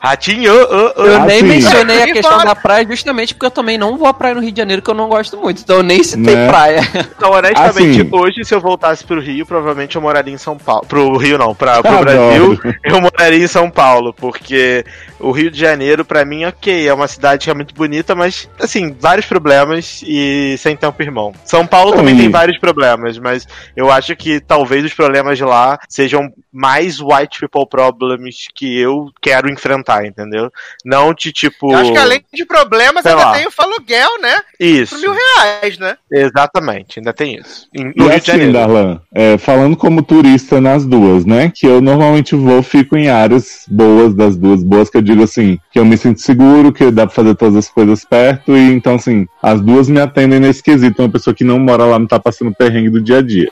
Ratinho, 0.00 0.52
ô, 0.52 1.02
ô. 1.02 1.04
Eu 1.06 1.16
Ah, 1.22 1.26
nem 1.26 1.40
sim. 1.40 1.46
mencionei 1.46 2.02
a 2.02 2.06
questão 2.12 2.38
da 2.44 2.54
praia 2.54 2.86
justamente 2.86 3.34
porque 3.34 3.46
eu 3.46 3.50
também 3.50 3.76
não 3.78 3.96
vou 3.96 4.06
à 4.08 4.14
praia 4.14 4.34
no 4.34 4.40
Rio 4.40 4.52
de 4.52 4.58
Janeiro, 4.60 4.82
que 4.82 4.90
eu 4.90 4.94
não 4.94 5.08
gosto 5.08 5.36
muito. 5.36 5.60
Então 5.62 5.76
eu 5.76 5.82
nem 5.82 6.02
citei 6.02 6.34
Né? 6.34 6.48
praia. 6.48 6.80
Então, 7.16 7.30
honestamente, 7.32 8.00
Assim. 8.02 8.08
hoje, 8.12 8.44
se 8.44 8.54
eu 8.54 8.60
voltasse 8.60 9.04
pro 9.04 9.20
Rio, 9.20 9.46
provavelmente 9.46 9.96
eu 9.96 10.02
moraria 10.02 10.32
em 10.32 10.38
São 10.38 10.56
Paulo. 10.58 10.84
Pro 10.86 11.16
Rio, 11.16 11.38
não, 11.38 11.54
pra, 11.54 11.80
pro 11.82 11.90
Adoro. 11.98 12.04
Brasil, 12.04 12.60
eu 12.84 13.00
moraria 13.00 13.44
em 13.44 13.48
São 13.48 13.70
Paulo, 13.70 14.12
porque 14.12 14.84
o 15.20 15.30
Rio 15.30 15.50
de 15.50 15.58
Janeiro, 15.58 16.04
pra 16.04 16.24
mim, 16.24 16.44
ok, 16.44 16.86
é 16.88 16.92
uma 16.92 17.08
cidade 17.08 17.44
que 17.44 17.50
é 17.50 17.54
muito 17.54 17.74
bonita, 17.74 18.14
mas, 18.14 18.48
assim, 18.60 18.94
vários 18.98 19.26
problemas 19.26 20.02
e 20.06 20.56
sem 20.58 20.76
tempo 20.76 21.00
irmão. 21.02 21.32
São 21.44 21.66
Paulo 21.66 21.92
também 21.92 22.14
Ui. 22.14 22.20
tem 22.20 22.30
vários 22.30 22.58
problemas, 22.58 23.18
mas 23.18 23.46
eu 23.76 23.90
acho 23.90 24.14
que 24.16 24.40
talvez 24.40 24.84
os 24.84 24.92
problemas 24.92 25.38
de 25.38 25.44
lá 25.44 25.78
sejam 25.88 26.28
mais 26.52 27.00
white 27.00 27.40
people 27.40 27.66
problems 27.74 28.46
que 28.54 28.78
eu 28.78 29.10
quero 29.20 29.50
enfrentar, 29.50 30.06
entendeu? 30.06 30.48
Não 30.84 31.12
de 31.12 31.32
tipo. 31.32 31.72
Eu 31.72 31.78
acho 31.78 31.90
que 31.92 31.98
além 31.98 32.22
de 32.32 32.44
problemas, 32.44 33.04
ainda 33.04 33.24
lá. 33.24 33.32
tem 33.32 33.46
o 33.46 33.50
aluguel, 33.58 34.20
né? 34.20 34.40
Isso. 34.60 34.94
Por 34.94 35.00
mil 35.00 35.12
reais, 35.12 35.76
né? 35.76 35.96
Exatamente, 36.08 37.00
ainda 37.00 37.12
tem 37.12 37.34
isso. 37.34 37.66
Em- 37.74 37.92
E 37.96 38.00
Rio 38.00 38.20
de 38.20 38.30
assim. 38.30 38.52
Darlan, 38.52 39.00
é, 39.12 39.36
falando 39.38 39.76
como 39.76 40.04
turista 40.04 40.60
nas 40.60 40.86
duas, 40.86 41.24
né? 41.24 41.50
Que 41.52 41.66
eu 41.66 41.80
normalmente 41.80 42.36
vou, 42.36 42.62
fico 42.62 42.96
em 42.96 43.08
áreas 43.08 43.64
boas 43.68 44.14
das 44.14 44.36
duas, 44.36 44.62
boas 44.62 44.88
que 44.88 44.96
eu 44.98 45.02
digo 45.02 45.24
assim, 45.24 45.58
que 45.72 45.78
eu 45.80 45.84
me 45.84 45.96
sinto 45.96 46.20
seguro, 46.20 46.72
que 46.72 46.92
dá 46.92 47.06
pra 47.08 47.14
fazer 47.16 47.34
todas 47.34 47.56
as 47.56 47.68
coisas 47.68 48.04
perto, 48.04 48.56
e 48.56 48.72
então 48.72 48.94
assim, 48.94 49.26
as 49.42 49.60
duas 49.60 49.88
me 49.88 50.00
atendem 50.00 50.38
nesse 50.38 50.62
quesito. 50.62 51.02
Uma 51.02 51.08
pessoa 51.10 51.34
que 51.34 51.42
não 51.42 51.58
mora 51.58 51.84
lá 51.84 51.98
não 51.98 52.06
tá 52.06 52.20
passando 52.20 52.54
perrengue 52.54 52.90
do 52.90 53.00
dia 53.00 53.18
a 53.18 53.22
dia. 53.22 53.50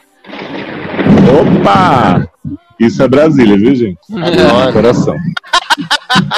Opa! 1.40 2.28
Isso 2.82 3.00
é 3.00 3.06
Brasília, 3.06 3.56
viu, 3.56 3.74
gente? 3.76 3.98
Coração. 4.72 5.16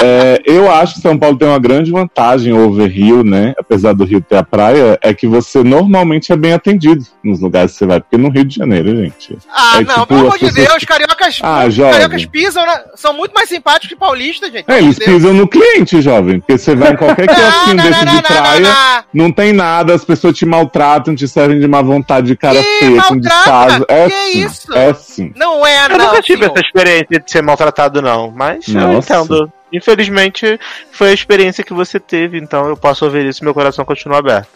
É, 0.01 0.41
eu 0.45 0.71
acho 0.71 0.95
que 0.95 1.01
São 1.01 1.17
Paulo 1.17 1.37
tem 1.37 1.47
uma 1.47 1.59
grande 1.59 1.91
vantagem 1.91 2.53
over 2.53 2.89
Rio, 2.89 3.23
né? 3.23 3.53
Apesar 3.59 3.93
do 3.93 4.03
Rio 4.05 4.21
ter 4.21 4.37
a 4.37 4.43
praia, 4.43 4.97
é 5.01 5.13
que 5.13 5.27
você 5.27 5.63
normalmente 5.63 6.31
é 6.31 6.35
bem 6.35 6.53
atendido 6.53 7.05
nos 7.23 7.41
lugares 7.41 7.73
que 7.73 7.77
você 7.79 7.85
vai, 7.85 7.99
porque 7.99 8.17
no 8.17 8.29
Rio 8.29 8.45
de 8.45 8.55
Janeiro, 8.55 8.95
gente. 8.95 9.37
Ah, 9.53 9.77
É 9.79 9.83
não, 9.83 9.93
tipo, 9.95 10.07
pelo 10.07 10.19
amor 10.21 10.33
de 10.39 10.45
pessoas- 10.45 10.67
Deus, 10.67 10.83
cariocas, 10.85 11.39
Ah, 11.43 11.69
jovem. 11.69 11.91
cariocas 11.93 12.25
pisam, 12.25 12.65
na- 12.65 12.81
são 12.95 13.13
muito 13.13 13.33
mais 13.33 13.49
simpáticos 13.49 13.89
que 13.89 13.95
paulistas, 13.95 14.51
gente. 14.51 14.65
É, 14.69 14.77
eles 14.79 14.97
pisam 14.97 15.33
no 15.33 15.47
cliente, 15.47 16.01
jovem. 16.01 16.39
Porque 16.39 16.57
você 16.57 16.75
vai 16.75 16.93
em 16.93 16.95
qualquer 16.95 17.25
não, 17.27 17.75
desse 17.75 18.05
não, 18.05 18.11
de 18.11 18.15
não, 18.15 18.21
praia, 18.21 18.59
não, 18.61 18.69
não. 18.69 19.25
não 19.25 19.31
tem 19.31 19.51
nada, 19.53 19.93
as 19.93 20.05
pessoas 20.05 20.37
te 20.37 20.45
maltratam, 20.45 21.15
te 21.15 21.27
servem 21.27 21.59
de 21.59 21.67
má 21.67 21.81
vontade, 21.81 22.27
de 22.27 22.35
cara 22.37 22.61
feia, 22.61 22.89
com 23.03 23.15
maltrata? 23.15 23.19
descaso. 23.19 23.85
É 23.89 24.05
Que 24.09 24.11
sim, 24.31 24.45
isso? 24.45 24.73
é 24.73 24.93
sim. 24.93 25.33
Não 25.35 25.65
é, 25.65 25.85
Eu 25.85 25.97
não. 25.97 26.05
nunca 26.07 26.21
tive 26.21 26.43
senhor. 26.43 26.53
essa 26.55 26.65
experiência 26.65 27.19
de 27.19 27.31
ser 27.31 27.41
maltratado, 27.43 28.01
não. 28.01 28.31
Mas 28.31 28.67
eu 28.67 28.79
Nossa. 28.79 29.24
Infelizmente, 29.71 30.59
foi 30.91 31.09
a 31.09 31.13
experiência 31.13 31.63
que 31.63 31.73
você 31.73 31.99
teve, 31.99 32.37
então 32.37 32.67
eu 32.69 32.77
posso 32.77 33.05
ouvir 33.05 33.25
isso 33.25 33.41
e 33.41 33.43
meu 33.43 33.53
coração 33.53 33.83
continua 33.83 34.19
aberto. 34.19 34.49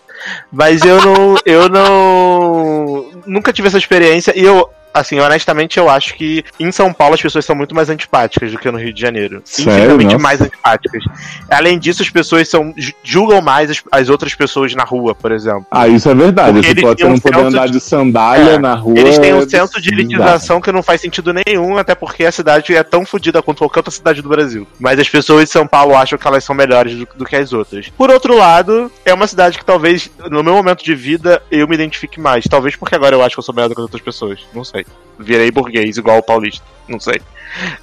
Mas 0.52 0.84
eu 0.84 1.02
não. 1.02 1.36
Eu 1.46 1.70
não. 1.70 3.12
Nunca 3.26 3.54
tive 3.54 3.68
essa 3.68 3.78
experiência 3.78 4.38
e 4.38 4.44
eu. 4.44 4.70
Assim, 4.94 5.20
honestamente, 5.20 5.78
eu 5.78 5.90
acho 5.90 6.16
que 6.16 6.44
em 6.60 6.72
São 6.72 6.92
Paulo 6.92 7.14
as 7.16 7.22
pessoas 7.22 7.46
são 7.46 7.56
muito 7.56 7.76
mais 7.76 7.90
antipáticas 7.90 8.52
do 8.52 8.58
que 8.58 8.70
no 8.72 8.78
Rio 8.78 8.92
de 8.94 9.00
Janeiro. 9.02 9.44
Infinitamente 9.60 10.18
mais 10.18 10.42
antipáticas. 10.42 11.04
Além 11.50 11.78
disso, 11.78 12.02
as 12.02 12.10
pessoas 12.10 12.48
são, 12.50 12.74
ju- 12.76 12.94
julgam 13.04 13.42
mais 13.42 13.70
as, 13.70 13.84
as 13.92 14.10
outras 14.10 14.34
pessoas 14.36 14.74
na 14.74 14.84
rua, 14.84 15.14
por 15.14 15.32
exemplo. 15.32 15.66
Ah, 15.72 15.88
isso 15.88 16.10
é 16.10 16.16
verdade. 16.16 16.54
Porque 16.54 16.68
Você 16.68 16.72
eles 16.72 16.82
pode 16.84 16.96
têm 16.98 17.08
não 17.08 17.16
um 17.16 17.20
poder 17.20 17.36
senso 17.38 17.48
andar 17.48 17.66
de- 17.68 17.72
de 17.74 17.80
sandália 17.80 18.52
É, 18.52 18.58
na 18.58 18.74
rua. 18.76 19.00
Eles 19.00 19.18
têm 19.20 19.34
um 19.34 19.42
é 19.44 19.48
senso 19.50 19.82
de 19.82 19.90
elitização 19.94 20.60
que 20.62 20.72
não 20.72 20.82
faz 20.84 21.02
sentido 21.02 21.32
nenhum, 21.34 21.78
até 21.78 21.94
porque 21.96 22.26
a 22.26 22.32
cidade 22.32 22.76
é 22.76 22.84
tão 22.84 23.06
fodida 23.06 23.42
quanto 23.42 23.60
qualquer 23.60 23.80
outra 23.80 23.92
cidade 23.92 24.22
do 24.22 24.30
Brasil. 24.30 24.68
Mas 24.80 25.00
as 25.00 25.08
pessoas 25.08 25.46
de 25.46 25.50
São 25.52 25.68
Paulo 25.68 25.96
acham 25.96 26.18
que 26.18 26.28
elas 26.28 26.44
são 26.44 26.56
melhores 26.56 26.96
do, 26.96 27.08
do 27.16 27.26
que 27.26 27.36
as 27.36 27.54
outras. 27.54 27.90
Por 27.90 28.10
outro 28.10 28.36
lado, 28.36 28.92
é 29.06 29.14
uma 29.14 29.28
cidade 29.28 29.58
que 29.58 29.66
talvez, 29.66 30.10
no 30.30 30.44
meu 30.44 30.54
momento 30.56 30.84
de 30.84 30.96
vida, 30.96 31.42
eu 31.52 31.68
me 31.68 31.76
identifique 31.76 32.20
mais. 32.20 32.46
Talvez 32.46 32.76
porque 32.76 32.96
agora 32.96 33.16
eu 33.16 33.24
acho 33.24 33.36
que 33.36 33.40
eu 33.40 33.44
sou 33.44 33.54
melhor 33.54 33.70
do 33.70 33.76
que 33.76 33.82
as 33.82 33.86
outras 33.86 34.02
pessoas. 34.02 34.40
Não 34.54 34.64
sei. 34.64 34.79
Virei 35.18 35.52
burguês, 35.52 35.98
igual 35.98 36.20
o 36.20 36.24
paulista. 36.24 36.66
Não 36.88 37.00
sei. 37.00 37.22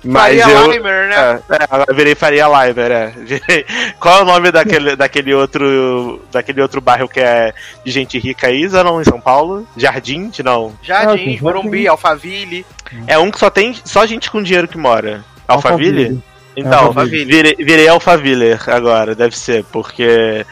Mas 0.05 0.41
Faria 0.41 0.55
eu. 0.57 0.71
Limer, 0.71 1.09
né? 1.09 1.43
É, 1.51 1.91
é, 1.91 1.95
virei 1.95 2.15
Faria 2.15 2.47
Limer, 2.47 2.91
é. 2.91 3.07
Virei- 3.19 3.67
Qual 4.01 4.21
é 4.21 4.23
o 4.23 4.25
nome 4.25 4.51
daquele, 4.53 4.97
daquele 4.97 5.35
outro. 5.35 6.23
daquele 6.33 6.63
outro 6.63 6.81
bairro 6.81 7.09
que 7.09 7.21
é 7.21 7.53
de 7.85 7.91
gente 7.91 8.19
rica 8.19 8.47
aí, 8.47 8.67
não, 8.69 9.01
em 9.01 9.05
São 9.05 9.21
Paulo? 9.21 9.67
Jardim? 9.77 10.31
Não. 10.45 10.73
Jardins, 10.83 11.41
Ah, 11.41 11.43
Morumbi, 11.45 11.87
Alphaville. 11.89 12.65
É 13.07 13.19
um 13.19 13.31
que 13.31 13.39
só 13.39 13.51
tem 13.51 13.75
só 13.85 14.07
gente 14.07 14.31
com 14.31 14.43
dinheiro 14.43 14.69
que 14.69 14.79
mora. 14.79 15.25
Alphaville? 15.49 16.23
Então, 16.57 16.87
Alphaville. 16.87 17.25
virei, 17.27 17.55
virei 17.59 17.89
Alphaville 17.89 18.57
agora, 18.69 19.15
deve 19.15 19.37
ser, 19.37 19.63
porque. 19.65 20.47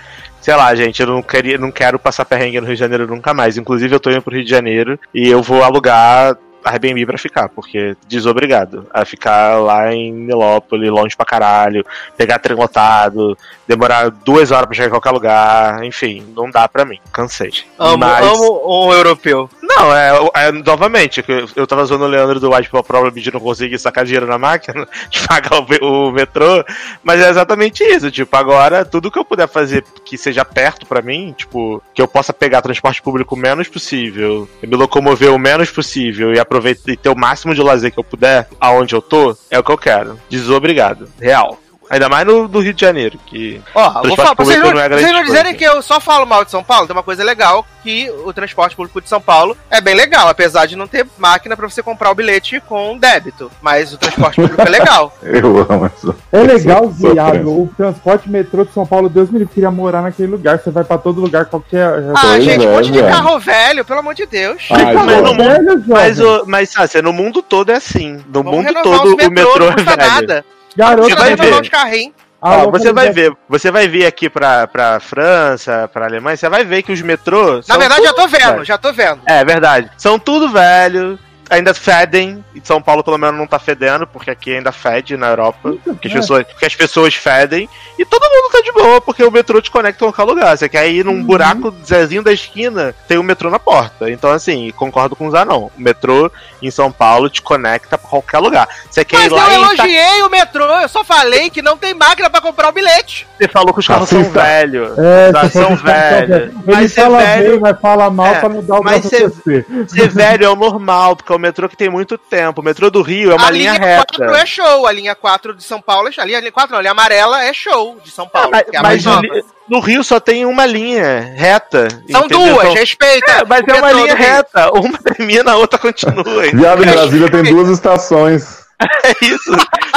Sei 0.45 0.55
lá, 0.55 0.75
gente, 0.75 1.01
eu 1.01 1.07
não, 1.07 1.23
queria, 1.23 1.57
não 1.57 1.73
quero 1.73 1.99
passar 1.99 2.27
perrengue 2.27 2.61
no 2.61 2.67
Rio 2.67 2.75
de 2.75 2.81
Janeiro 2.81 3.07
nunca 3.07 3.33
mais. 3.33 3.57
Inclusive, 3.57 3.95
eu 3.95 3.99
tô 3.99 4.11
indo 4.11 4.21
pro 4.21 4.35
Rio 4.35 4.45
de 4.45 4.51
Janeiro 4.51 5.01
e 5.15 5.27
eu 5.27 5.41
vou 5.43 5.65
alugar 5.65 6.37
Airbnb 6.63 7.07
pra 7.07 7.17
ficar, 7.17 7.49
porque 7.49 7.97
desobrigado 8.07 8.87
a 8.93 9.07
ficar 9.07 9.59
lá 9.59 9.91
em 9.95 10.13
Nilópolis, 10.13 10.91
longe 10.91 11.17
pra 11.17 11.25
caralho, 11.25 11.83
pegar 12.15 12.39
trem 12.39 12.55
lotado, 12.57 13.39
demorar 13.67 14.11
duas 14.11 14.51
horas 14.51 14.67
pra 14.67 14.75
chegar 14.75 14.89
em 14.89 14.91
qualquer 14.91 15.13
lugar, 15.13 15.83
enfim, 15.83 16.27
não 16.37 16.51
dá 16.51 16.69
pra 16.69 16.85
mim, 16.85 16.99
cansei. 17.11 17.51
Amo, 17.79 17.97
Mas- 17.97 18.27
amo 18.27 18.87
um 18.87 18.93
europeu. 18.93 19.49
Não, 19.77 19.95
é, 19.95 20.31
é, 20.35 20.53
novamente, 20.53 21.25
eu, 21.57 21.67
tava 21.67 21.85
zoando 21.85 22.05
o 22.05 22.09
Leandro 22.09 22.39
do 22.39 22.55
White 22.55 22.71
Problem 22.71 23.13
de 23.13 23.33
não 23.33 23.41
conseguir 23.41 23.79
sacar 23.79 24.05
dinheiro 24.05 24.27
na 24.27 24.39
máquina, 24.39 24.87
de 25.11 25.27
pagar 25.27 25.61
o, 25.61 26.09
o 26.09 26.13
metrô, 26.13 26.65
mas 27.03 27.21
é 27.21 27.29
exatamente 27.29 27.83
isso, 27.83 28.11
tipo, 28.11 28.37
agora 28.37 28.85
tudo 28.85 29.11
que 29.11 29.19
eu 29.19 29.25
puder 29.25 29.49
fazer 29.49 29.85
que 30.05 30.17
seja 30.17 30.45
perto 30.45 30.87
pra 30.87 31.03
mim, 31.03 31.35
tipo, 31.37 31.83
que 31.93 32.01
eu 32.01 32.09
possa 32.09 32.33
pegar 32.33 32.63
transporte 32.63 33.03
público 33.03 33.35
o 33.35 33.39
menos 33.39 33.69
possível, 33.69 34.49
me 34.63 34.77
locomover 34.77 35.33
o 35.33 35.39
menos 35.39 35.71
possível 35.71 36.33
e 36.33 36.39
aproveitar 36.39 36.93
e 36.93 36.97
ter 36.97 37.09
o 37.09 37.17
máximo 37.17 37.55
de 37.55 37.63
lazer 37.63 37.93
que 37.93 37.99
eu 37.99 38.05
puder 38.05 38.49
aonde 38.61 38.95
eu 38.95 39.03
tô, 39.03 39.37
é 39.51 39.59
o 39.59 39.65
que 39.65 39.73
eu 39.73 39.79
quero. 39.79 40.19
Desobrigado, 40.29 41.09
real. 41.21 41.59
Ainda 41.91 42.09
mais 42.09 42.27
no, 42.27 42.49
no 42.49 42.61
Rio 42.61 42.73
de 42.75 42.81
Janeiro, 42.81 43.19
que 43.27 43.61
Ó, 43.75 44.03
vou 44.03 44.17
falar, 44.17 44.35
pra 44.35 44.45
vocês 44.45 44.59
não, 44.61 44.73
não 44.73 44.81
é 44.81 44.89
vocês 44.89 45.03
não 45.03 45.11
coisa. 45.13 45.25
dizerem 45.27 45.55
que 45.55 45.65
eu 45.65 45.83
só 45.83 46.01
falo 46.01 46.25
mal 46.27 46.45
de 46.45 46.51
São 46.51 46.63
Paulo, 46.65 46.87
tem 46.87 46.97
uma 46.97 47.03
coisa 47.03 47.23
legal, 47.23 47.65
que 47.83 48.11
o 48.25 48.33
transporte 48.33 48.75
público 48.75 49.01
de 49.01 49.09
São 49.09 49.21
Paulo 49.21 49.57
é 49.71 49.81
bem 49.81 49.95
legal, 49.95 50.29
apesar 50.29 50.67
de 50.67 50.77
não 50.77 50.87
ter 50.87 51.07
máquina 51.19 51.57
pra 51.57 51.69
você 51.69 51.83
comprar 51.83 52.11
o 52.11 52.15
bilhete 52.15 52.61
com 52.61 52.97
débito. 52.97 53.51
Mas 53.61 53.93
o 53.93 53.99
transporte 53.99 54.41
público 54.41 54.61
é 54.61 54.69
legal. 54.71 55.17
Eu 55.23 55.67
amo 55.69 55.87
essa. 55.87 56.15
É 56.33 56.41
legal, 56.41 56.89
viado. 56.89 57.49
O 57.49 57.71
transporte 57.77 58.31
metrô 58.31 58.65
de 58.65 58.73
São 58.73 58.87
Paulo, 58.87 59.09
Deus 59.09 59.31
me 59.31 59.39
livre, 59.39 59.53
queria 59.55 59.71
morar 59.71 60.03
naquele 60.03 60.29
lugar. 60.29 60.59
Você 60.59 60.71
vai 60.71 60.85
pra 60.85 60.97
todo 60.99 61.21
lugar, 61.21 61.45
qualquer. 61.47 61.87
Ah, 62.15 62.21
Pois 62.23 62.45
gente, 62.45 62.65
é, 62.65 62.69
um 62.69 62.73
monte 62.75 62.91
de 62.91 63.01
velho. 63.01 63.13
carro 63.15 63.39
velho, 63.39 63.85
pelo 63.85 63.99
amor 64.01 64.15
de 64.15 64.27
Deus. 64.27 64.63
Ai, 64.71 64.95
mas 64.95 65.17
jovem. 65.17 65.23
no 65.23 65.35
mundo-. 65.35 65.85
Mas, 65.89 66.21
o, 66.21 66.45
mas 66.47 66.71
Sácia, 66.71 67.03
no 67.03 67.13
mundo 67.13 67.43
todo 67.43 67.71
é 67.71 67.77
assim. 67.77 68.15
No 68.33 68.43
Vamos 68.43 68.53
mundo 68.65 68.75
todo 68.83 69.15
o 69.15 69.31
metrô 69.31 69.59
não 69.59 69.69
é 69.69 69.73
custa 69.75 69.97
velho. 69.97 70.11
nada. 70.11 70.45
Garoto, 70.77 71.09
Você 71.09 71.15
vai 71.17 71.37
ver. 71.37 71.61
os 71.61 71.69
carrinhos. 71.69 72.15
Ó, 72.47 72.69
a 72.69 72.71
você 72.71 72.93
vai 72.93 73.11
ver, 73.11 73.33
você 73.49 73.71
vai 73.71 73.89
vir 73.89 74.05
aqui 74.05 74.29
pra, 74.29 74.67
pra 74.67 75.01
França, 75.01 75.89
pra 75.91 76.05
Alemanha, 76.05 76.37
você 76.37 76.47
vai 76.47 76.63
ver 76.63 76.83
que 76.83 76.93
os 76.93 77.01
metrôs. 77.01 77.67
Na 77.67 77.75
são 77.75 77.79
verdade, 77.81 78.03
já 78.05 78.13
tô 78.13 78.29
vendo, 78.29 78.51
velho. 78.53 78.65
já 78.65 78.77
tô 78.79 78.93
vendo. 78.93 79.21
É 79.25 79.43
verdade. 79.45 79.91
São 79.97 80.19
tudo 80.19 80.51
velho, 80.51 81.19
ainda 81.51 81.73
fedem. 81.75 82.45
E 82.55 82.61
São 82.65 82.81
Paulo, 82.81 83.03
pelo 83.05 83.19
menos, 83.19 83.37
não 83.39 83.47
tá 83.47 83.59
fedendo, 83.59 84.07
porque 84.07 84.31
aqui 84.31 84.55
ainda 84.57 84.73
fede 84.73 85.17
na 85.17 85.29
Europa. 85.29 85.75
Porque 85.85 86.09
as, 86.09 86.15
É. 86.15 86.17
pessoas, 86.17 86.45
porque 86.45 86.67
as 86.67 86.75
pessoas 86.75 87.15
fedem. 87.15 87.69
E 87.99 88.05
todo 88.05 88.23
mundo 88.23 88.53
tá 88.53 88.61
de 88.61 88.73
boa, 88.73 89.01
porque 89.01 89.23
o 89.25 89.31
metrô 89.31 89.61
te 89.61 89.71
conecta 89.71 90.05
em 90.05 90.09
qualquer 90.11 90.23
lugar. 90.31 90.57
Você 90.57 90.69
quer 90.69 90.89
ir 90.91 91.05
num 91.05 91.13
Uhum. 91.13 91.25
buraco 91.25 91.75
Zezinho 91.85 92.23
da 92.23 92.33
esquina, 92.33 92.95
tem 93.07 93.19
o 93.19 93.23
metrô 93.23 93.51
na 93.51 93.59
porta. 93.59 94.11
Então, 94.11 94.31
assim, 94.31 94.71
concordo 94.77 95.15
com 95.17 95.27
o 95.27 95.31
Zanon. 95.31 95.69
O 95.77 95.81
metrô 95.81 96.31
em 96.63 96.71
São 96.71 96.91
Paulo 96.91 97.29
te 97.29 97.41
conecta 97.43 97.97
pra 97.99 98.09
qualquer 98.09 98.39
lugar. 98.39 98.69
Você 98.91 99.05
quer 99.05 99.17
Mas 99.19 99.27
ir 99.27 99.31
eu 99.31 99.37
lá 99.37 99.43
em 99.55 99.63
Ita- 99.75 99.75
elogiei 99.83 100.23
o 100.23 100.31
metrô, 100.31 100.65
eu 100.81 100.89
só 100.89 101.05
falei 101.05 101.51
que 101.51 101.63
não 101.63 101.77
tem 101.77 101.95
máquina 101.95 102.29
pra 102.31 102.41
comprar 102.41 102.69
o 102.69 102.73
bilhete. 102.73 103.27
Você 103.39 103.49
falou 103.49 103.73
que 103.73 103.81
os 103.81 103.87
carros 103.87 104.09
são 104.09 104.19
Racista. 104.19 104.43
velhos. 104.43 104.99
É, 104.99 105.33
Tá, 105.33 105.49
são 105.51 105.77
velhos. 105.77 106.29
velho. 106.29 106.45
Ele 106.45 106.53
Mas 106.67 106.95
fala 106.95 107.19
velho- 107.19 107.51
bem, 107.51 107.61
vai 107.61 107.75
falar 107.75 108.11
mal 108.11 108.27
É, 108.27 108.41
pra 108.41 108.49
não 108.49 108.63
dar 108.65 108.81
o 108.81 108.85
mas. 108.85 109.05
Ser 109.05 110.09
velho 110.09 110.45
é 110.45 110.49
o 110.49 110.57
normal, 110.57 111.17
porque 111.17 111.33
é 111.35 111.37
o 111.37 111.41
metrô 111.41 111.69
que 111.69 111.77
tem 111.77 111.91
muito 111.91 112.17
tempo. 112.17 112.61
O 112.61 112.65
metrô 112.65 112.91
do 112.91 113.03
Rio 113.03 113.33
é 113.33 113.35
uma 113.35 113.47
a 113.47 113.51
linha, 113.51 113.73
linha 113.73 113.83
reta. 113.87 114.07
4 114.19 114.35
é 114.37 114.47
show, 114.47 114.87
a 114.87 114.93
linha 114.93 115.15
4 115.15 115.55
de 115.55 115.63
São 115.63 115.81
Paulo 115.81 116.09
é 116.09 116.13
show. 116.13 116.23
A 116.23 116.27
linha 116.27 116.53
4 116.53 116.73
não, 116.73 116.79
a 116.79 116.83
linha 116.83 116.93
amarela 116.93 117.45
é 117.45 117.53
show 117.53 117.99
de 118.03 118.11
São 118.11 118.27
Paulo. 118.29 118.51
mas 118.53 118.63
que 118.63 118.77
é 118.77 118.79
a 118.79 118.83
mas 118.83 119.05
mais 119.05 119.23
no, 119.23 119.29
nova. 119.29 119.47
no 119.69 119.81
Rio 119.81 120.03
só 120.05 120.19
tem 120.21 120.47
uma 120.47 120.65
linha 120.65 121.21
reta. 121.37 121.89
São 122.11 122.25
entendeu? 122.25 122.55
duas, 122.55 122.63
São- 122.67 122.75
respeita. 122.75 123.33
É, 123.33 123.45
mas 123.45 123.63
é 123.67 123.75
uma 123.75 123.93
linha 123.93 124.15
reta. 124.15 124.71
Uma 124.75 124.99
termina, 124.99 125.53
a 125.53 125.57
outra 125.57 125.79
continua. 125.79 126.43
Viado, 126.53 126.83
em 126.85 126.87
Brasília 126.91 127.31
tem 127.31 127.43
duas 127.43 127.69
estações. 127.69 128.64
É 129.05 129.25
isso. 129.25 129.51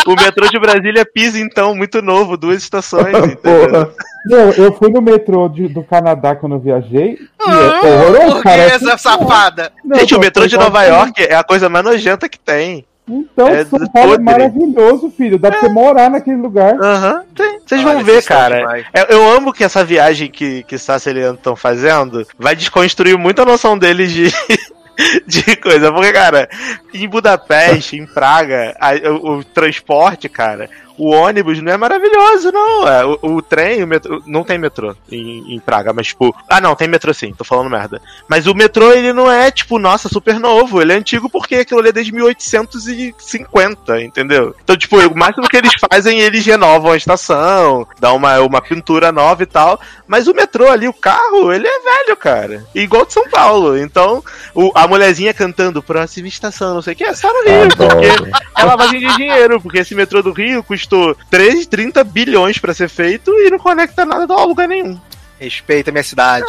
O 0.05 0.15
metrô 0.15 0.47
de 0.47 0.59
Brasília 0.59 1.05
pisa, 1.05 1.39
então, 1.39 1.73
muito 1.75 2.01
novo, 2.01 2.37
duas 2.37 2.57
estações. 2.61 3.07
entendeu? 3.15 3.69
Porra. 3.69 3.89
Meu, 4.25 4.51
eu 4.51 4.73
fui 4.73 4.89
no 4.91 5.01
metrô 5.01 5.47
de- 5.47 5.67
do 5.69 5.83
Canadá 5.83 6.35
quando 6.35 6.55
eu 6.55 6.59
viajei. 6.59 7.13
E 7.13 7.29
Ah, 7.39 7.79
é 7.83 7.87
horroroso, 7.87 8.41
cara. 8.43 8.61
é 8.61 8.69
burguesa 8.71 8.97
safada. 8.97 9.71
Não, 9.83 9.97
Gente, 9.99 10.15
o 10.15 10.19
metrô 10.19 10.45
de 10.45 10.57
Nova 10.57 10.83
York 10.83 11.23
é 11.23 11.35
a 11.35 11.43
coisa 11.43 11.69
mais 11.69 11.83
nojenta 11.85 12.27
que 12.29 12.37
tem. 12.39 12.85
Então, 13.09 13.47
é 13.47 13.63
São 13.63 13.79
Paulo 13.87 14.15
é 14.15 14.19
maravilhoso, 14.19 15.09
filho. 15.15 15.39
Dá 15.39 15.49
pra 15.49 15.61
você 15.61 15.69
morar 15.69 16.09
naquele 16.09 16.35
lugar. 16.35 16.75
Aham, 16.77 17.23
tem. 17.33 17.59
Vocês 17.65 17.81
Olha, 17.81 17.93
vão 17.93 18.03
ver, 18.03 18.21
são 18.21 18.35
cara. 18.35 18.83
Eu, 18.93 19.05
eu 19.17 19.31
amo 19.31 19.53
que 19.53 19.63
essa 19.63 19.81
viagem 19.81 20.29
que, 20.29 20.63
que 20.63 20.77
Sassi 20.77 21.09
e 21.09 21.13
Leandro 21.13 21.37
estão 21.37 21.55
fazendo 21.55 22.27
vai 22.37 22.53
desconstruir 22.53 23.17
muito 23.17 23.41
a 23.41 23.45
noção 23.45 23.77
deles 23.77 24.11
de. 24.11 24.25
De 25.27 25.55
coisa, 25.57 25.91
porque, 25.91 26.12
cara, 26.12 26.49
em 26.93 27.07
Budapeste, 27.07 27.95
em 27.97 28.05
Praga, 28.05 28.75
a- 28.79 28.93
o, 29.12 29.38
o 29.38 29.43
transporte, 29.43 30.27
cara, 30.27 30.69
o 30.97 31.10
ônibus 31.12 31.62
não 31.62 31.71
é 31.71 31.77
maravilhoso, 31.77 32.51
não. 32.51 32.88
É, 32.88 33.05
o, 33.05 33.17
o 33.21 33.41
trem, 33.41 33.83
o 33.83 33.88
metrô. 33.88 34.21
Não 34.25 34.43
tem 34.43 34.57
metrô 34.57 34.95
em, 35.12 35.55
em 35.55 35.60
Praga, 35.60 35.93
mas 35.93 36.07
tipo. 36.07 36.36
Ah, 36.49 36.60
não, 36.62 36.75
tem 36.75 36.88
metrô 36.88 37.13
sim, 37.13 37.33
tô 37.33 37.43
falando 37.43 37.69
merda. 37.69 38.01
Mas 38.27 38.47
o 38.47 38.53
metrô, 38.55 38.91
ele 38.91 39.13
não 39.13 39.31
é, 39.31 39.51
tipo, 39.51 39.77
nossa, 39.79 40.10
super 40.10 40.39
novo. 40.39 40.81
Ele 40.81 40.93
é 40.93 40.95
antigo 40.95 41.29
porque 41.29 41.55
aquilo 41.55 41.79
ali 41.79 41.89
é 41.89 41.91
desde 41.93 42.12
1850, 42.13 44.01
entendeu? 44.01 44.55
Então, 44.63 44.75
tipo, 44.77 44.97
o 44.97 45.17
máximo 45.17 45.47
que 45.47 45.57
eles 45.57 45.71
fazem, 45.89 46.19
eles 46.19 46.45
renovam 46.45 46.91
a 46.91 46.97
estação, 46.97 47.88
dá 47.99 48.13
uma, 48.13 48.39
uma 48.41 48.62
pintura 48.62 49.12
nova 49.12 49.43
e 49.43 49.45
tal. 49.45 49.79
Mas 50.07 50.27
o 50.27 50.33
metrô 50.33 50.69
ali, 50.69 50.88
o 50.88 50.93
carro, 50.93 51.51
ele 51.51 51.67
é 51.67 51.79
velho, 51.79 52.17
cara. 52.17 52.65
Igual 52.73 53.05
de 53.05 53.13
São 53.13 53.27
Paulo. 53.29 53.77
Então, 53.77 54.23
o- 54.53 54.71
a 54.73 54.88
mulherzinha 54.88 55.33
cantando 55.33 55.83
próxima 55.83 56.27
estação, 56.27 56.75
não 56.75 56.81
sei 56.81 56.93
o 56.93 56.95
que, 56.95 57.03
é 57.03 57.13
só 57.13 57.27
no 57.31 57.43
Rio, 57.49 57.63
Adoro. 57.63 57.95
porque 57.95 58.07
é 58.57 58.63
lavagem 58.63 58.99
de 58.99 59.15
dinheiro, 59.17 59.62
porque 59.62 59.79
esse 59.79 59.95
metrô 59.95 60.21
do 60.21 60.31
Rio 60.31 60.63
custou 60.88 61.15
3, 61.30 61.67
30 61.67 62.04
bilhões 62.06 62.58
pra 62.58 62.73
ser 62.73 62.88
feito 62.88 63.32
e 63.32 63.52
não 63.52 63.60
conecta 63.60 64.06
nada 64.06 64.34
a 64.34 64.45
lugar 64.45 64.67
nenhum. 64.67 65.00
Respeita 65.39 65.91
a 65.91 65.93
minha 65.93 66.04
cidade. 66.04 66.45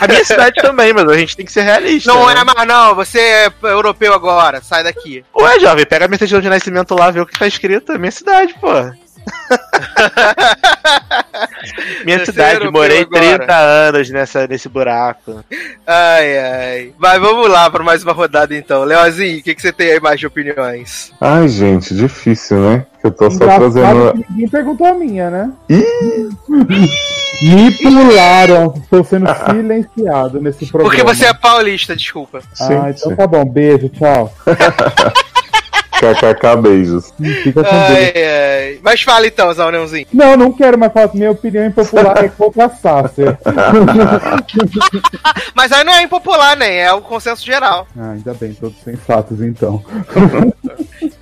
A 0.00 0.06
minha 0.06 0.24
cidade 0.24 0.54
também, 0.62 0.94
mas 0.94 1.06
a 1.06 1.18
gente 1.18 1.36
tem 1.36 1.44
que 1.44 1.52
ser 1.52 1.62
realista. 1.62 2.10
Não 2.10 2.26
né? 2.26 2.40
é 2.40 2.44
mais, 2.44 2.66
não. 2.66 2.94
Você 2.94 3.18
é 3.18 3.52
europeu 3.62 4.14
agora. 4.14 4.62
Sai 4.62 4.82
daqui. 4.82 5.22
Ué, 5.36 5.60
jovem, 5.60 5.84
pega 5.84 6.06
a 6.06 6.08
minha 6.08 6.18
certidão 6.18 6.40
de 6.40 6.48
nascimento 6.48 6.94
lá, 6.94 7.10
vê 7.10 7.20
o 7.20 7.26
que 7.26 7.38
tá 7.38 7.46
escrito. 7.46 7.92
É 7.92 7.98
minha 7.98 8.10
cidade, 8.10 8.54
pô. 8.58 8.68
minha 12.04 12.18
Você 12.18 12.26
cidade, 12.26 12.70
morei 12.70 13.02
agora. 13.02 13.38
30 13.38 13.56
anos 13.56 14.10
nessa, 14.10 14.46
nesse 14.46 14.68
buraco. 14.68 15.42
Ai, 15.86 16.38
ai. 16.38 16.92
Mas 16.98 17.20
vamos 17.20 17.48
lá 17.48 17.70
para 17.70 17.82
mais 17.84 18.02
uma 18.02 18.12
rodada 18.12 18.54
então. 18.56 18.84
Leozinho, 18.84 19.38
o 19.38 19.42
que, 19.42 19.54
que 19.54 19.62
você 19.62 19.72
tem 19.72 19.92
aí 19.92 20.00
mais 20.00 20.18
de 20.20 20.26
opiniões? 20.26 21.12
Ai, 21.20 21.48
gente, 21.48 21.94
difícil, 21.94 22.58
né? 22.58 22.86
Que 23.00 23.06
eu 23.06 23.10
tô 23.12 23.30
só 23.30 23.36
Engraçado 23.36 23.72
trazendo. 23.72 24.24
ninguém 24.30 24.48
perguntou 24.48 24.86
a 24.86 24.94
minha, 24.94 25.30
né? 25.30 25.50
Me 27.42 27.70
pularam. 27.78 28.74
Estou 28.76 29.02
sendo 29.02 29.26
silenciado 29.46 30.42
nesse 30.42 30.66
programa. 30.66 30.90
Porque 30.94 31.02
você 31.02 31.24
é 31.26 31.32
paulista, 31.32 31.96
desculpa. 31.96 32.40
Ah, 32.60 32.66
Gente, 32.66 32.98
então 33.00 33.16
tá 33.16 33.26
bom. 33.26 33.44
Beijo, 33.46 33.88
tchau. 33.88 34.30
kkk, 36.00 36.56
beijos. 36.62 37.12
Fica 37.42 37.62
com 37.62 37.70
Deus. 37.70 37.74
Ai, 37.74 38.12
ai. 38.16 38.78
Mas 38.82 39.02
fala 39.02 39.26
então, 39.26 39.52
Zé 39.52 39.64
Leãozinho. 39.64 40.06
Não, 40.12 40.36
não 40.36 40.52
quero 40.52 40.78
mais 40.78 40.92
falar. 40.92 41.10
Minha 41.14 41.30
opinião 41.30 41.66
impopular 41.66 42.24
é 42.24 42.28
contra 42.28 42.66
a 42.66 42.70
Sácia. 42.70 43.38
Mas 45.54 45.72
aí 45.72 45.84
não 45.84 45.92
é 45.92 46.02
impopular, 46.02 46.56
nem. 46.56 46.78
É 46.80 46.92
o 46.92 47.00
consenso 47.00 47.44
geral. 47.44 47.86
ah, 47.98 48.12
ainda 48.12 48.34
bem, 48.34 48.54
todos 48.54 48.76
sensatos 48.82 49.40
então. 49.40 49.82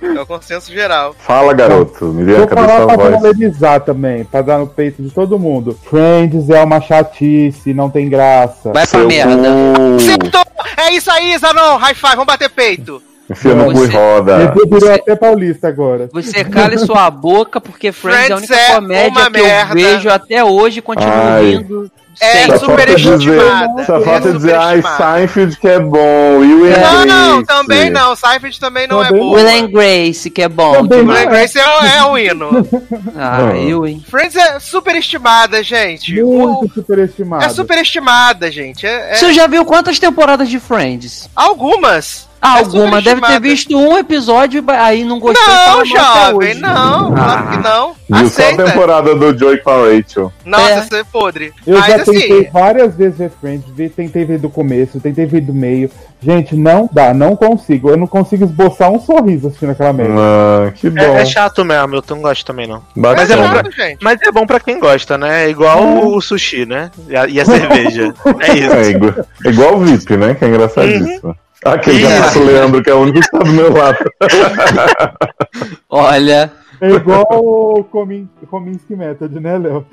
É 0.01 0.21
o 0.21 0.25
consenso 0.25 0.71
geral. 0.71 1.13
Fala, 1.19 1.53
garoto. 1.53 2.05
Miriam, 2.05 2.39
Vou 2.39 2.47
cadê 2.47 2.61
falar 2.61 2.77
sua 2.77 2.87
pra 2.87 2.95
voz? 2.95 3.21
polemizar 3.21 3.81
também, 3.81 4.23
pra 4.23 4.41
dar 4.41 4.57
no 4.57 4.65
peito 4.67 5.03
de 5.03 5.09
todo 5.11 5.37
mundo. 5.37 5.77
Friends 5.89 6.49
é 6.49 6.63
uma 6.63 6.79
chatice, 6.81 7.73
não 7.73 7.89
tem 7.89 8.09
graça. 8.09 8.71
Vai 8.71 8.87
pra 8.87 8.99
Seu 8.99 9.07
merda. 9.07 9.49
Acertou! 9.97 10.41
É 10.77 10.91
isso 10.93 11.11
aí, 11.11 11.37
Zanon! 11.37 11.77
High 11.77 11.93
five, 11.93 12.13
vamos 12.13 12.25
bater 12.27 12.49
peito. 12.49 13.01
Enfia 13.29 13.53
no 13.53 13.65
cu 13.65 13.71
e 13.71 13.87
Você- 13.87 13.97
roda. 13.97 14.53
Ele 14.55 14.65
virou 14.69 14.93
até 14.93 15.15
paulista 15.15 15.67
agora. 15.67 16.09
Você 16.11 16.43
cale 16.43 16.77
sua 16.79 17.09
boca, 17.11 17.61
porque 17.61 17.91
Friends, 17.91 18.29
é 18.29 18.33
a 18.33 18.37
Friends 18.37 18.49
única 18.49 18.55
é 18.61 18.75
comédia 18.75 19.09
uma 19.11 19.25
que 19.31 19.41
merda. 19.41 19.79
eu 19.79 19.85
vejo 19.91 20.09
até 20.09 20.43
hoje 20.43 20.79
e 20.79 20.81
continuo 20.81 21.13
Ai. 21.13 21.45
rindo. 21.45 21.91
É 22.21 22.31
sempre. 22.33 22.59
Só 22.59 22.65
falta 22.65 22.81
superestimada. 22.81 23.17
dizer, 23.17 23.85
só 23.85 23.95
É 23.97 24.01
falta 24.01 24.33
dizer, 24.33 24.55
ai, 24.55 24.75
superestimada. 24.81 25.13
Seinfeld 25.15 25.57
que 25.57 25.67
é 25.69 25.79
bom. 25.79 26.43
E 26.43 26.53
o 26.53 26.65
Não, 26.81 27.05
não, 27.05 27.43
também 27.45 27.89
não. 27.89 28.13
Seinfeld 28.13 28.59
também 28.59 28.87
não 28.87 29.01
é 29.01 29.07
Também 29.07 29.21
boa. 29.21 29.37
Will 29.37 29.47
and 29.47 29.67
Grace, 29.71 30.29
que 30.29 30.41
é 30.41 30.49
bom. 30.49 30.73
Também 30.85 30.99
Will 30.99 31.11
and 31.17 31.25
Grace 31.29 31.57
é, 31.57 31.97
é 31.97 32.03
o 32.03 32.17
hino. 32.17 32.49
Ah, 33.15 33.51
eu, 33.55 33.85
hein? 33.87 34.03
Friends 34.09 34.35
é 34.35 34.59
superestimada, 34.59 35.63
gente. 35.63 36.21
Muito 36.21 36.65
O- 36.65 36.69
superestimado. 36.73 37.43
É 37.45 37.49
superestimada, 37.49 38.51
gente. 38.51 38.85
É, 38.85 39.11
é- 39.11 39.15
Você 39.15 39.31
já 39.31 39.47
viu 39.47 39.63
quantas 39.63 39.97
temporadas 39.99 40.49
de 40.49 40.59
Friends? 40.59 41.29
Algumas. 41.35 42.27
É 42.41 42.47
alguma. 42.59 43.01
Deve 43.01 43.21
ter 43.21 43.39
visto 43.41 43.77
um 43.77 43.97
episódio 43.97 44.63
e 44.65 44.71
aí 44.71 45.03
não 45.03 45.19
gostou. 45.19 45.45
Não, 45.47 45.85
jovem, 45.85 46.49
hoje. 46.51 46.59
não. 46.61 47.11
Claro 47.13 47.43
Ah. 47.47 47.51
que 47.51 47.57
não. 47.57 47.95
Viu 48.19 48.29
só 48.29 48.49
a 48.49 48.55
temporada 48.57 49.15
do 49.15 49.37
Joey 49.37 49.57
com 49.61 49.69
a 49.69 49.75
Rachel. 49.89 50.33
Nossa, 50.45 50.69
É. 50.71 50.81
você 50.81 50.95
é 50.97 51.03
podre. 51.03 51.53
Eu 51.67 51.77
Mas 51.77 51.87
já 51.87 51.95
assim, 51.97 52.11
tentei 52.19 52.49
várias 52.51 52.95
vezes 52.95 53.17
ver 53.17 53.31
Friends, 53.39 53.65
vi- 53.75 53.89
tentei 53.89 54.25
ver 54.25 54.39
do 54.39 54.49
começo, 54.49 54.99
tentei 54.99 55.25
ver 55.25 55.41
do 55.41 55.53
meio. 55.53 55.91
Gente, 56.21 56.55
não 56.55 56.89
dá, 56.91 57.13
não 57.13 57.35
consigo. 57.35 57.89
Eu 57.89 57.97
não 57.97 58.07
consigo 58.07 58.43
esboçar 58.43 58.89
um 58.91 58.99
sorriso 58.99 59.47
assistindo 59.47 59.71
aquela 59.71 59.93
merda. 59.93 60.13
Ah, 60.17 60.71
que 60.71 60.89
bom. 60.89 61.01
É, 61.01 61.21
é 61.21 61.25
chato 61.25 61.63
mesmo, 61.63 61.95
eu 61.95 62.03
não 62.09 62.21
gosto 62.21 62.45
também 62.45 62.67
não. 62.67 62.81
mas 62.95 63.15
Mas 63.15 63.29
é 63.29 63.33
é 63.33 63.37
bom 63.37 63.43
Bacana. 63.43 63.71
gente. 63.71 63.97
Mas 64.01 64.21
é 64.21 64.31
bom 64.31 64.45
pra 64.45 64.59
quem 64.59 64.79
gosta, 64.79 65.17
né? 65.17 65.45
É 65.45 65.49
igual 65.49 65.81
o, 65.81 66.15
o 66.17 66.21
sushi, 66.21 66.65
né? 66.65 66.89
E 67.07 67.15
a, 67.15 67.27
e 67.27 67.39
a 67.39 67.45
cerveja. 67.45 68.13
É 68.39 68.53
isso. 68.53 68.73
É 68.73 68.89
igual, 68.89 69.13
é 69.45 69.49
igual 69.49 69.75
o 69.75 69.79
VIP, 69.79 70.17
né? 70.17 70.33
Que 70.35 70.45
é 70.45 70.47
engraçadíssimo. 70.47 71.35
Aquele 71.65 72.01
gato 72.03 72.39
Leandro, 72.43 72.81
que 72.83 72.89
é 72.89 72.93
o 72.93 72.99
único 73.01 73.19
que 73.21 73.29
tá 73.31 73.39
do 73.39 73.51
meu 73.51 73.73
lado. 73.73 73.97
Olha, 75.89 76.51
É 76.81 76.89
igual 76.91 77.25
o 77.31 77.83
Komin- 77.83 78.29
Kominsky 78.49 78.95
Method, 78.95 79.39
né, 79.39 79.57
Léo? 79.57 79.85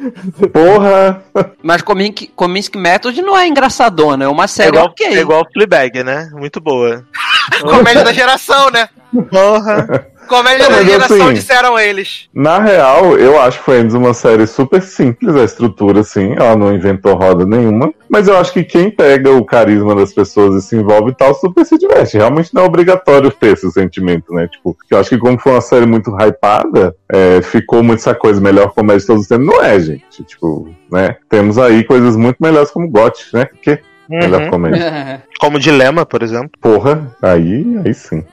Porra! 0.52 1.22
mas 1.62 1.83
Kominsky, 1.83 2.29
Kominsky 2.29 2.79
Method 2.79 3.20
não 3.22 3.37
é 3.37 3.46
engraçadona, 3.48 4.24
é 4.24 4.29
uma 4.29 4.44
É 4.44 4.48
série 4.48 4.68
igual, 4.70 4.87
ok. 4.87 5.07
é 5.07 5.20
igual 5.20 5.46
Fleabag, 5.52 6.05
né? 6.05 6.31
Muito 6.33 6.61
boa. 6.61 7.05
Comédia 7.62 8.05
da 8.05 8.12
geração, 8.12 8.70
né? 8.70 8.88
Porra. 9.31 10.07
Comédia 10.27 10.69
da 10.69 10.83
geração, 10.83 11.17
assim- 11.27 11.33
disseram 11.35 11.79
eles. 11.79 12.29
Na 12.35 12.59
real, 12.59 13.17
eu 13.19 13.41
acho 13.41 13.61
Friends 13.61 13.95
uma 13.95 14.12
série 14.15 14.47
super 14.47 14.83
simples, 14.83 15.35
a 15.37 15.45
estrutura, 15.45 16.01
assim, 16.01 16.33
ela 16.37 16.57
não 16.57 16.75
inventou 16.75 17.15
roda 17.15 17.45
nenhuma. 17.47 17.93
Mas 18.09 18.29
eu 18.29 18.37
acho 18.37 18.53
que 18.53 18.62
quem 18.65 18.91
pega 18.91 19.31
o 19.33 19.45
carisma 19.45 19.95
das 19.95 20.12
pessoas 20.12 20.55
e 20.62 20.67
se 20.67 20.77
envolve 20.77 21.11
e 21.11 21.15
tal, 21.15 21.35
super 21.35 21.65
se 21.65 21.77
diverte. 21.79 22.17
Realmente 22.17 22.55
não 22.55 22.62
é 22.62 22.67
obrigatório 22.67 23.31
ter 23.31 23.55
esse 23.55 23.71
sentimento, 23.73 24.33
né? 24.33 24.47
Tipo, 24.49 24.77
eu 24.91 24.99
acho 24.99 25.11
que 25.11 25.19
como 25.19 25.39
foi 25.39 25.53
uma 25.53 25.61
série 25.61 25.87
muito 25.87 26.11
hypada, 26.17 26.95
é, 27.11 27.43
ficou 27.43 27.83
muito 27.83 28.01
essa 28.01 28.15
coisa, 28.15 28.41
melhor 28.41 28.73
comédia 28.73 29.01
de 29.01 29.07
todos 29.07 29.23
os 29.23 29.29
tempos. 29.29 29.47
Não 29.47 29.62
é, 29.62 29.79
gente. 29.81 30.23
Tipo, 30.25 30.69
né? 30.91 31.17
Temos 31.29 31.59
aí 31.59 31.83
coisas 31.85 32.17
muito 32.17 32.37
melhores 32.41 32.71
como 32.71 32.89
GOT, 32.89 33.27
né? 33.33 33.49
Que 33.61 33.79
melhor 34.09 34.43
Uhum. 34.43 34.51
comédia. 34.51 35.23
Como 35.41 35.59
Dilema, 35.59 36.07
por 36.07 36.23
exemplo. 36.23 36.51
Porra, 36.61 37.15
aí, 37.21 37.65
aí 37.85 37.93
sim. 37.93 38.25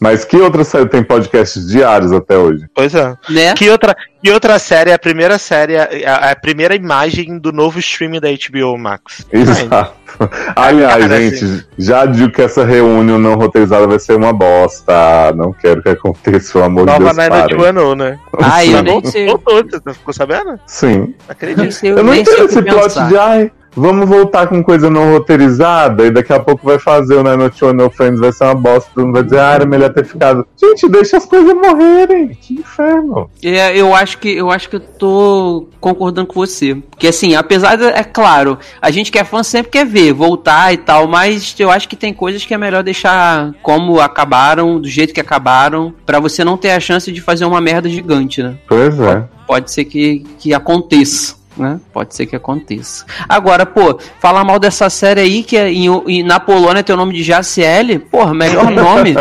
Mas 0.00 0.24
que 0.24 0.36
outra 0.36 0.64
série 0.64 0.86
tem 0.86 1.02
podcasts 1.02 1.66
diários 1.68 2.12
até 2.12 2.36
hoje? 2.36 2.66
Pois 2.74 2.94
é. 2.94 3.16
né? 3.30 3.54
Que 3.54 3.70
outra, 3.70 3.96
que 4.22 4.30
outra 4.30 4.58
série 4.58 4.90
é 4.90 4.94
a 4.94 4.98
primeira 4.98 5.38
série, 5.38 5.76
a, 5.76 6.30
a 6.30 6.36
primeira 6.36 6.74
imagem 6.74 7.38
do 7.38 7.52
novo 7.52 7.78
streaming 7.78 8.20
da 8.20 8.28
HBO 8.28 8.76
Max? 8.76 9.26
Exato. 9.32 10.04
Aliás, 10.54 11.02
Cara, 11.04 11.18
gente, 11.18 11.66
já 11.78 12.06
digo 12.06 12.32
que 12.32 12.42
essa 12.42 12.64
reunião 12.64 13.18
não 13.18 13.34
roteirizada 13.34 13.86
vai 13.86 13.98
ser 13.98 14.14
uma 14.14 14.32
bosta. 14.32 15.32
Não 15.34 15.52
quero 15.52 15.82
que 15.82 15.88
aconteça, 15.88 16.52
pelo 16.52 16.64
amor 16.64 16.86
de 16.86 16.92
Nova 16.92 17.04
Deus, 17.04 17.16
Nine 17.16 17.28
parem. 17.30 17.60
One, 17.60 17.72
não, 17.72 17.94
né? 17.94 18.18
Ah, 18.40 18.64
eu 18.64 18.82
nem 18.82 19.04
sei. 19.04 19.26
voltou, 19.26 19.62
você 19.62 19.80
não 19.84 19.94
ficou 19.94 20.14
sabendo? 20.14 20.58
Sim. 20.66 21.14
Acredito. 21.28 21.72
sei, 21.72 21.90
Eu 21.92 22.02
não 22.02 22.14
entendo 22.14 22.44
esse 22.44 22.62
plot 22.62 23.08
de, 23.08 23.16
ai, 23.16 23.50
vamos 23.76 24.08
voltar 24.08 24.46
com 24.46 24.62
coisa 24.62 24.88
não 24.88 25.12
roteirizada 25.12 26.04
e 26.04 26.10
daqui 26.10 26.32
a 26.32 26.40
pouco 26.40 26.66
vai 26.66 26.78
fazer 26.78 27.14
o 27.14 27.22
Nine 27.22 27.50
One 27.60 27.76
No 27.76 27.90
Friends, 27.90 28.20
vai 28.20 28.32
ser 28.32 28.44
uma 28.44 28.54
bosta, 28.54 28.90
todo 28.94 29.06
mundo 29.06 29.14
vai 29.14 29.22
dizer, 29.22 29.40
ah, 29.40 29.52
era 29.52 29.66
melhor 29.66 29.92
ter 29.92 30.04
ficado. 30.04 30.46
Gente, 30.56 30.88
deixa 30.88 31.16
as 31.16 31.26
coisas 31.26 31.54
morrerem. 31.54 32.28
Que 32.40 32.54
inferno. 32.54 33.30
É, 33.42 33.76
eu 33.76 33.94
acho 33.94 34.18
que 34.18 34.34
eu 34.34 34.50
acho 34.50 34.68
que 34.68 34.76
eu 34.76 34.80
tô 34.80 35.68
concordando 35.80 36.26
com 36.26 36.34
você. 36.34 36.74
Porque 36.74 37.08
assim, 37.08 37.34
apesar 37.34 37.76
de, 37.76 37.84
é 37.84 38.04
claro, 38.04 38.58
a 38.80 38.90
gente 38.90 39.10
que 39.10 39.18
é 39.18 39.24
fã 39.24 39.42
sempre 39.42 39.70
quer 39.70 39.86
ver, 39.86 40.12
voltar 40.12 40.72
e 40.72 40.76
tal, 40.76 41.06
mas 41.06 41.54
eu 41.58 41.70
acho 41.70 41.88
que 41.88 41.96
tem 41.96 42.12
coisas 42.12 42.44
que 42.44 42.54
é 42.54 42.58
melhor 42.58 42.82
deixar 42.82 43.52
como 43.62 44.00
acabaram, 44.00 44.80
do 44.80 44.88
jeito 44.88 45.12
que 45.12 45.20
acabaram, 45.20 45.92
pra 46.06 46.20
você 46.20 46.44
não 46.44 46.56
ter 46.56 46.70
a 46.70 46.80
chance 46.80 47.10
de 47.10 47.20
fazer 47.20 47.44
uma 47.44 47.60
merda 47.60 47.88
gigante, 47.88 48.42
né? 48.42 48.56
Pois 48.66 48.98
é. 49.00 49.24
Pode 49.46 49.70
ser 49.70 49.84
que, 49.84 50.24
que 50.38 50.54
aconteça. 50.54 51.43
Né? 51.56 51.78
Pode 51.92 52.14
ser 52.16 52.26
que 52.26 52.34
aconteça. 52.34 53.04
Agora, 53.28 53.64
pô, 53.64 53.96
falar 54.20 54.42
mal 54.42 54.58
dessa 54.58 54.90
série 54.90 55.20
aí, 55.20 55.42
que 55.44 55.56
é 55.56 55.70
em, 55.72 55.86
em- 56.08 56.22
na 56.24 56.40
Polônia 56.40 56.82
tem 56.82 56.92
o 56.94 56.98
nome 56.98 57.12
de 57.14 57.22
JCL, 57.22 58.00
porra, 58.10 58.34
melhor 58.34 58.70
nome. 58.72 59.14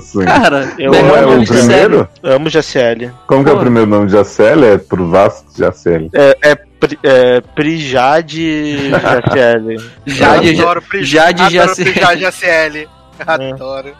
Sim. 0.00 0.24
Cara, 0.24 0.72
Eu 0.78 0.90
melhor 0.90 1.08
Como 1.10 1.16
é 1.16 1.20
nome 1.22 1.36
o 1.36 1.40
de 1.40 1.46
série. 1.48 1.58
primeiro? 1.60 2.08
Amo 2.22 2.48
GCL. 2.48 3.10
Como 3.26 3.44
que 3.44 3.50
é 3.50 3.52
o 3.52 3.58
primeiro 3.58 3.86
nome 3.88 4.06
de 4.08 4.16
ACL? 4.16 4.64
É 4.64 4.78
pro 4.78 5.08
Vasco 5.10 5.46
de 5.54 5.62
ACL. 5.64 6.08
É, 6.14 6.38
é, 6.42 6.54
Pri- 6.54 6.98
é 7.02 7.40
Prijade 7.40 8.90
GCL. 8.90 9.76
Jade, 10.06 10.60
Adoro 10.60 10.82
Pri- 10.82 11.04
Jade 11.04 11.42
adoro 11.42 11.74
JCL. 11.74 11.92
Pri- 11.92 12.16
JCL. 12.16 12.88
Adoro. 13.26 13.92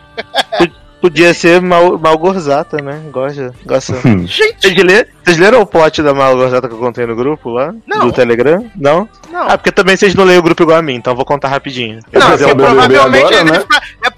Podia 1.01 1.33
ser 1.33 1.61
Mal, 1.61 1.97
Malgorzata, 1.99 2.79
né? 2.83 3.01
Gosta. 3.13 3.55
gosta. 3.65 3.95
Gente, 4.27 4.57
Vocês, 4.61 4.77
lê- 4.83 5.07
vocês 5.25 5.39
leram 5.39 5.61
o 5.61 5.67
plot 5.67 6.03
da 6.03 6.13
Malgorzata 6.13 6.67
que 6.69 6.75
eu 6.75 6.79
contei 6.79 7.07
no 7.07 7.15
grupo 7.15 7.51
lá? 7.51 7.73
Não. 7.87 8.07
Do 8.07 8.13
Telegram? 8.13 8.69
Não? 8.75 9.09
não. 9.31 9.49
Ah, 9.49 9.57
porque 9.57 9.71
também 9.71 9.97
vocês 9.97 10.15
não 10.15 10.25
leem 10.25 10.39
o 10.39 10.43
grupo 10.43 10.63
igual 10.65 10.79
a 10.79 10.83
mim, 10.83 10.95
então 10.97 11.13
eu 11.13 11.17
vou 11.17 11.25
contar 11.25 11.49
rapidinho. 11.49 12.01
Eu 12.13 12.21
Não, 12.21 12.31
beber 12.37 12.57
provavelmente 12.57 13.35
agora, 13.35 13.45
né? 13.45 13.65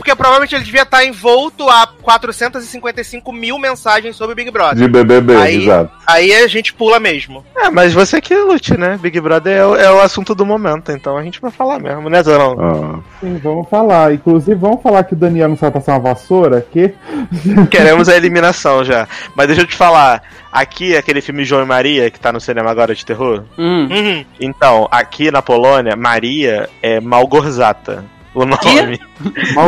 É 0.00 0.02
porque 0.02 0.14
provavelmente 0.16 0.54
ele 0.54 0.64
devia 0.64 0.82
estar 0.82 1.04
envolto 1.04 1.68
a 1.68 1.86
455 2.02 3.32
mil 3.32 3.58
mensagens 3.58 4.16
sobre 4.16 4.32
o 4.32 4.36
Big 4.36 4.50
Brother. 4.50 4.76
De 4.76 4.88
BBB, 4.88 5.36
Aí- 5.36 5.62
exato. 5.62 5.92
Aí 6.06 6.32
a 6.34 6.46
gente 6.48 6.72
pula 6.72 6.98
mesmo. 6.98 7.44
É, 7.56 7.70
mas 7.70 7.92
você 7.92 8.20
que 8.20 8.34
lute, 8.34 8.76
né? 8.76 8.98
Big 9.00 9.20
Brother 9.20 9.56
é, 9.56 9.66
o- 9.66 9.76
é 9.76 9.92
o 9.92 10.00
assunto 10.00 10.34
do 10.34 10.44
momento, 10.46 10.90
então 10.90 11.16
a 11.16 11.22
gente 11.22 11.40
vai 11.40 11.50
falar 11.50 11.78
mesmo, 11.78 12.08
né, 12.08 12.22
Zorão? 12.22 12.56
Ah. 12.58 12.98
Sim, 13.20 13.38
vamos 13.42 13.68
falar. 13.68 14.12
Inclusive, 14.14 14.54
vamos 14.54 14.82
falar 14.82 15.04
que 15.04 15.12
o 15.14 15.16
Daniel 15.16 15.48
não 15.50 15.56
sabe 15.56 15.74
passar 15.74 15.92
uma 15.92 16.00
vassoura, 16.00 16.66
que 16.72 16.92
Queremos 17.70 18.08
a 18.08 18.16
eliminação 18.16 18.82
já. 18.84 19.06
Mas 19.36 19.46
deixa 19.46 19.62
eu 19.62 19.66
te 19.66 19.76
falar, 19.76 20.22
aqui 20.50 20.96
aquele 20.96 21.20
filme 21.20 21.44
João 21.44 21.62
e 21.62 21.66
Maria, 21.66 22.10
que 22.10 22.18
tá 22.18 22.32
no 22.32 22.40
cinema 22.40 22.70
agora 22.70 22.94
de 22.94 23.04
terror. 23.04 23.44
Hum. 23.58 23.88
Uhum. 23.90 24.24
Então, 24.40 24.88
aqui 24.90 25.30
na 25.30 25.42
Polônia, 25.42 25.94
Maria 25.96 26.68
é 26.82 27.00
Malgorzata. 27.00 28.04
O 28.35 28.45
nome. 28.45 29.01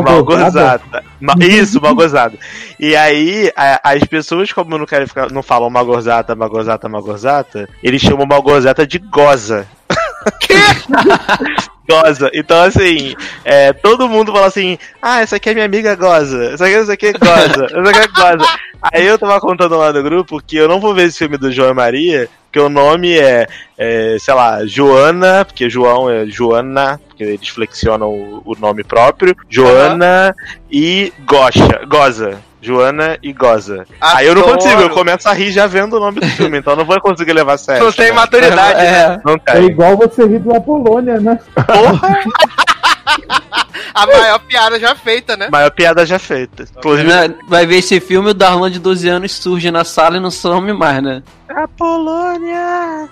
Malgorzata. 0.03 1.05
Ma- 1.21 1.35
Isso, 1.41 1.81
Malgorzata. 1.81 2.39
E 2.79 2.95
aí, 2.95 3.51
a- 3.57 3.81
as 3.83 4.05
pessoas, 4.05 4.53
como 4.53 4.79
não 4.79 4.87
querem 4.87 5.07
ficar, 5.07 5.31
não 5.31 5.43
falam 5.43 5.69
Malgorzata, 5.69 6.35
Malgorzata, 6.35 6.89
Malgorzata, 6.89 7.69
eles 7.83 8.01
chamam 8.01 8.27
Malgorzata 8.27 8.87
de 8.87 8.99
Goza. 8.99 9.67
Goza. 11.89 12.31
Então, 12.33 12.63
assim, 12.63 13.15
é, 13.45 13.73
todo 13.73 14.09
mundo 14.09 14.33
fala 14.33 14.47
assim: 14.47 14.79
ah, 15.01 15.21
essa 15.21 15.37
aqui 15.37 15.51
é 15.51 15.55
minha 15.55 15.67
amiga 15.67 15.95
Goza. 15.95 16.53
Essa 16.53 16.67
aqui, 16.67 16.75
essa 16.75 16.93
aqui 16.93 17.07
é 17.07 17.13
Goza. 17.13 17.65
Essa 17.65 17.91
aqui 17.91 17.99
é 17.99 18.09
Goza. 18.09 18.59
Aí 18.83 19.07
eu 19.07 19.19
tava 19.19 19.41
contando 19.41 19.77
lá 19.77 19.93
no 19.93 20.03
grupo 20.03 20.43
que 20.45 20.57
eu 20.57 20.69
não 20.69 20.81
vou 20.81 20.95
ver 20.95 21.07
esse 21.07 21.19
filme 21.19 21.37
do 21.37 21.53
João 21.53 21.71
e 21.71 21.75
Maria, 21.75 22.29
porque 22.45 22.59
o 22.59 22.69
nome 22.69 23.17
é, 23.17 23.47
é, 23.79 24.17
sei 24.19 24.35
lá, 24.35 24.67
Joana, 24.67 25.45
porque 25.45 25.71
João 25.71 26.11
é 26.11 26.27
Joana, 26.27 27.01
porque 27.09 27.23
eles 27.23 27.49
flexionam 27.49 28.11
o, 28.11 28.43
o 28.45 28.57
nome 28.59 28.83
próprio, 28.83 29.37
Joana 29.49 30.35
e 30.71 31.13
Gosha, 31.25 31.85
Goza. 31.89 32.41
Joana 32.63 33.19
e 33.23 33.33
Goza. 33.33 33.85
Aí 34.01 34.27
eu 34.27 34.35
não 34.37 34.43
Adoro. 34.43 34.59
consigo, 34.59 34.81
eu 34.83 34.91
começo 34.91 35.29
a 35.29 35.33
rir 35.33 35.51
já 35.51 35.67
vendo 35.67 35.97
o 35.97 36.01
nome 36.01 36.21
do 36.21 36.27
filme, 36.29 36.59
então 36.59 36.75
eu 36.75 36.77
não 36.77 36.85
vou 36.85 37.01
conseguir 37.01 37.33
levar 37.33 37.55
a 37.55 37.59
sério. 37.59 37.85
Não 37.85 37.93
tem 37.93 38.07
né? 38.07 38.13
maturidade. 38.13 38.79
né? 38.79 38.99
É. 39.03 39.21
Não 39.25 39.35
é 39.35 39.53
tem. 39.53 39.65
igual 39.67 39.97
você 39.97 40.25
rir 40.25 40.39
do 40.39 40.55
Apolônia, 40.55 41.19
né? 41.21 41.39
Porra! 41.55 42.21
A 43.95 44.07
maior 44.07 44.39
piada 44.39 44.79
já 44.81 44.95
feita, 44.95 45.37
né? 45.37 45.49
Maior 45.51 45.71
piada 45.71 46.07
já 46.07 46.19
feita. 46.19 46.65
Inclusive, 46.79 47.09
Né, 47.09 47.35
Vai 47.47 47.67
ver 47.67 47.77
esse 47.79 48.01
filme, 48.01 48.31
o 48.31 48.35
Darlan 48.35 48.71
de 48.71 48.79
12 48.79 49.09
anos 49.09 49.33
surge 49.33 49.71
na 49.71 49.85
sala 49.85 50.17
e 50.17 50.21
não 50.21 50.31
some 50.31 50.73
mais, 50.73 51.03
né? 51.03 51.23
a 51.49 51.69
Polônia! 51.69 53.09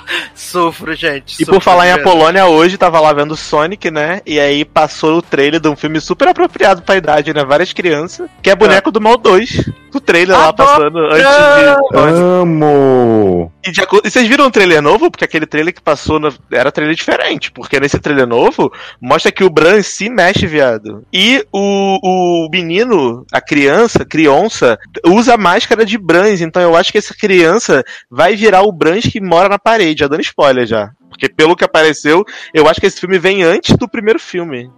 Sofro, 0.34 0.94
gente. 0.94 1.34
E 1.34 1.44
sofro 1.44 1.54
por 1.54 1.62
falar 1.62 1.86
em 1.88 1.94
mesmo. 1.94 2.08
Apolônia, 2.08 2.46
hoje 2.46 2.76
tava 2.78 3.00
lá 3.00 3.12
vendo 3.12 3.36
Sonic, 3.36 3.90
né? 3.90 4.20
E 4.26 4.38
aí 4.38 4.64
passou 4.64 5.18
o 5.18 5.22
trailer 5.22 5.60
de 5.60 5.68
um 5.68 5.76
filme 5.76 6.00
super 6.00 6.28
apropriado 6.28 6.82
pra 6.82 6.96
idade, 6.96 7.32
né? 7.34 7.44
Várias 7.44 7.72
crianças, 7.72 8.28
que 8.42 8.50
é 8.50 8.54
Boneco 8.56 8.90
do 8.90 9.00
Mal 9.00 9.16
2. 9.16 9.70
O 9.94 10.00
trailer 10.00 10.36
lá 10.36 10.48
Adoro! 10.48 10.68
passando 10.68 10.98
antes 11.06 11.18
de. 11.18 11.96
Amo! 11.98 13.52
E, 13.64 13.70
de 13.70 13.80
acordo- 13.80 14.06
e 14.06 14.10
vocês 14.10 14.26
viram 14.26 14.46
o 14.46 14.50
trailer 14.50 14.82
novo? 14.82 15.10
Porque 15.10 15.24
aquele 15.24 15.46
trailer 15.46 15.72
que 15.72 15.80
passou 15.80 16.18
no- 16.18 16.34
era 16.52 16.72
trailer 16.72 16.96
diferente. 16.96 17.50
Porque 17.52 17.78
nesse 17.78 17.98
trailer 18.00 18.26
novo, 18.26 18.72
mostra 19.00 19.30
que 19.30 19.44
o 19.44 19.50
Bran 19.50 19.82
se 19.82 20.08
mexe, 20.10 20.46
viado. 20.46 21.04
E 21.12 21.44
o, 21.52 21.98
o 22.02 22.48
menino, 22.50 23.24
a 23.32 23.40
criança, 23.40 24.04
criança, 24.04 24.76
usa 25.06 25.36
máscara 25.36 25.84
de 25.86 25.96
Brans. 25.96 26.40
Então 26.40 26.60
eu 26.60 26.76
acho 26.76 26.90
que 26.90 26.98
essa 26.98 27.14
criança 27.14 27.84
vai 28.10 28.34
virar 28.34 28.62
o 28.62 28.72
Brans 28.72 29.04
que 29.04 29.20
mora 29.20 29.48
na 29.48 29.58
parede. 29.58 29.83
Já 29.96 30.06
dando 30.06 30.20
spoiler 30.22 30.66
já. 30.66 30.90
Porque 31.10 31.28
pelo 31.28 31.56
que 31.56 31.64
apareceu, 31.64 32.24
eu 32.52 32.68
acho 32.68 32.80
que 32.80 32.86
esse 32.86 33.00
filme 33.00 33.18
vem 33.18 33.42
antes 33.42 33.76
do 33.76 33.88
primeiro 33.88 34.18
filme. 34.20 34.70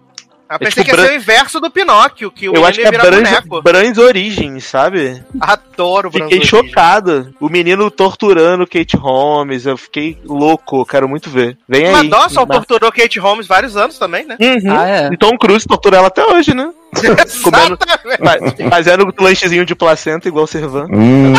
Eu 0.48 0.60
pensei 0.60 0.82
É 0.82 0.84
tipo 0.84 0.84
que 0.84 0.90
ia 0.90 0.96
Bran- 0.96 1.06
ser 1.06 1.12
o 1.12 1.16
inverso 1.16 1.60
do 1.60 1.70
Pinóquio, 1.72 2.30
que 2.30 2.48
o 2.48 2.54
eu 2.54 2.62
menino 2.62 2.68
acho 2.68 2.78
que 2.80 2.86
é 2.86 3.10
boneco. 3.10 3.62
Brans 3.62 3.98
Origins, 3.98 4.62
sabe? 4.64 5.20
Adoro 5.40 6.08
o 6.08 6.12
Fiquei 6.12 6.44
chocado. 6.44 7.34
O 7.40 7.48
menino 7.48 7.90
torturando 7.90 8.64
Kate 8.64 8.96
Holmes. 8.96 9.66
Eu 9.66 9.76
fiquei 9.76 10.16
louco. 10.24 10.86
Quero 10.86 11.08
muito 11.08 11.28
ver. 11.30 11.58
Vem 11.68 11.86
aí. 11.86 11.92
Mas 11.92 12.08
Dawson 12.08 12.46
Mas- 12.46 12.58
torturou 12.58 12.92
Kate 12.92 13.18
Holmes 13.18 13.48
vários 13.48 13.76
anos 13.76 13.98
também, 13.98 14.24
né? 14.24 14.36
Uhum. 14.40 14.70
Ah, 14.78 14.88
é. 14.88 15.08
E 15.12 15.16
Tom 15.16 15.36
Cruise 15.36 15.66
tortura 15.66 15.96
ela 15.96 16.06
até 16.06 16.24
hoje, 16.24 16.54
né? 16.54 16.70
Comendo- 17.42 17.76
Fazendo 18.70 19.12
lanchezinho 19.18 19.66
de 19.66 19.74
placenta 19.74 20.28
igual 20.28 20.46
Servan. 20.46 20.86
Hum. 20.92 21.34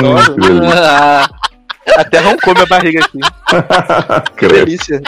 Ah, 0.75 1.29
Até 1.95 2.19
roncou 2.19 2.53
minha 2.53 2.65
barriga 2.65 2.99
aqui. 3.03 3.19
Delícia. 4.47 5.01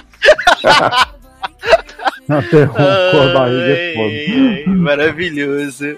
Até 2.37 2.63
roncou 2.63 3.21
a 3.21 3.33
barriga 3.33 3.73
é 3.73 3.93
foda. 3.95 4.09
Ai, 4.09 4.63
ai, 4.67 4.75
maravilhoso. 4.75 5.97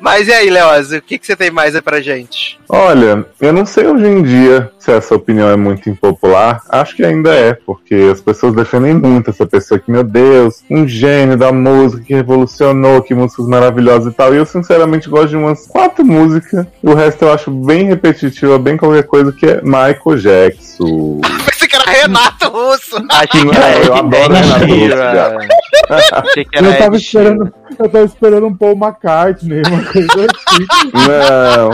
Mas 0.00 0.28
e 0.28 0.32
aí, 0.32 0.48
Leoz, 0.48 0.92
o 0.92 1.02
que, 1.02 1.18
que 1.18 1.26
você 1.26 1.34
tem 1.34 1.50
mais 1.50 1.74
aí 1.74 1.82
pra 1.82 2.00
gente? 2.00 2.60
Olha, 2.68 3.26
eu 3.40 3.52
não 3.52 3.66
sei 3.66 3.86
hoje 3.86 4.06
em 4.06 4.22
dia 4.22 4.70
se 4.78 4.92
essa 4.92 5.16
opinião 5.16 5.48
é 5.48 5.56
muito 5.56 5.90
impopular. 5.90 6.62
Acho 6.68 6.94
que 6.94 7.04
ainda 7.04 7.34
é, 7.34 7.54
porque 7.54 8.08
as 8.12 8.20
pessoas 8.20 8.54
defendem 8.54 8.94
muito 8.94 9.30
essa 9.30 9.44
pessoa 9.46 9.80
que, 9.80 9.90
meu 9.90 10.04
Deus, 10.04 10.62
um 10.70 10.86
gênio 10.86 11.36
da 11.36 11.50
música 11.50 12.04
que 12.04 12.14
revolucionou, 12.14 13.02
que 13.02 13.12
músicas 13.12 13.48
maravilhosas 13.48 14.12
e 14.12 14.16
tal. 14.16 14.32
E 14.32 14.36
eu, 14.36 14.46
sinceramente, 14.46 15.08
gosto 15.08 15.30
de 15.30 15.36
umas 15.36 15.66
quatro 15.66 16.04
músicas. 16.04 16.66
O 16.82 16.94
resto 16.94 17.24
eu 17.24 17.32
acho 17.32 17.50
bem 17.50 17.86
repetitiva, 17.86 18.58
bem 18.60 18.76
qualquer 18.76 19.04
coisa, 19.04 19.32
que 19.32 19.46
é 19.46 19.60
Michael 19.60 20.18
Jackson. 20.18 21.20
Renato 21.92 22.48
Russo. 22.48 22.96
Achei 23.10 23.44
que 23.44 23.56
era 23.56 23.84
eu 23.84 23.94
adoro 23.94 24.34
Renato 24.34 24.66
que 24.66 26.56
era 26.56 26.66
Eu 26.66 26.78
tava 26.78 26.96
esperando, 26.96 27.54
eu 27.78 27.88
tava 27.88 28.04
esperando 28.04 28.46
um 28.46 28.56
Paul 28.56 28.76
McCartney, 28.76 29.62
uma 29.66 29.84
coisa 29.84 30.26
assim. 30.26 30.66
Não. 30.92 31.70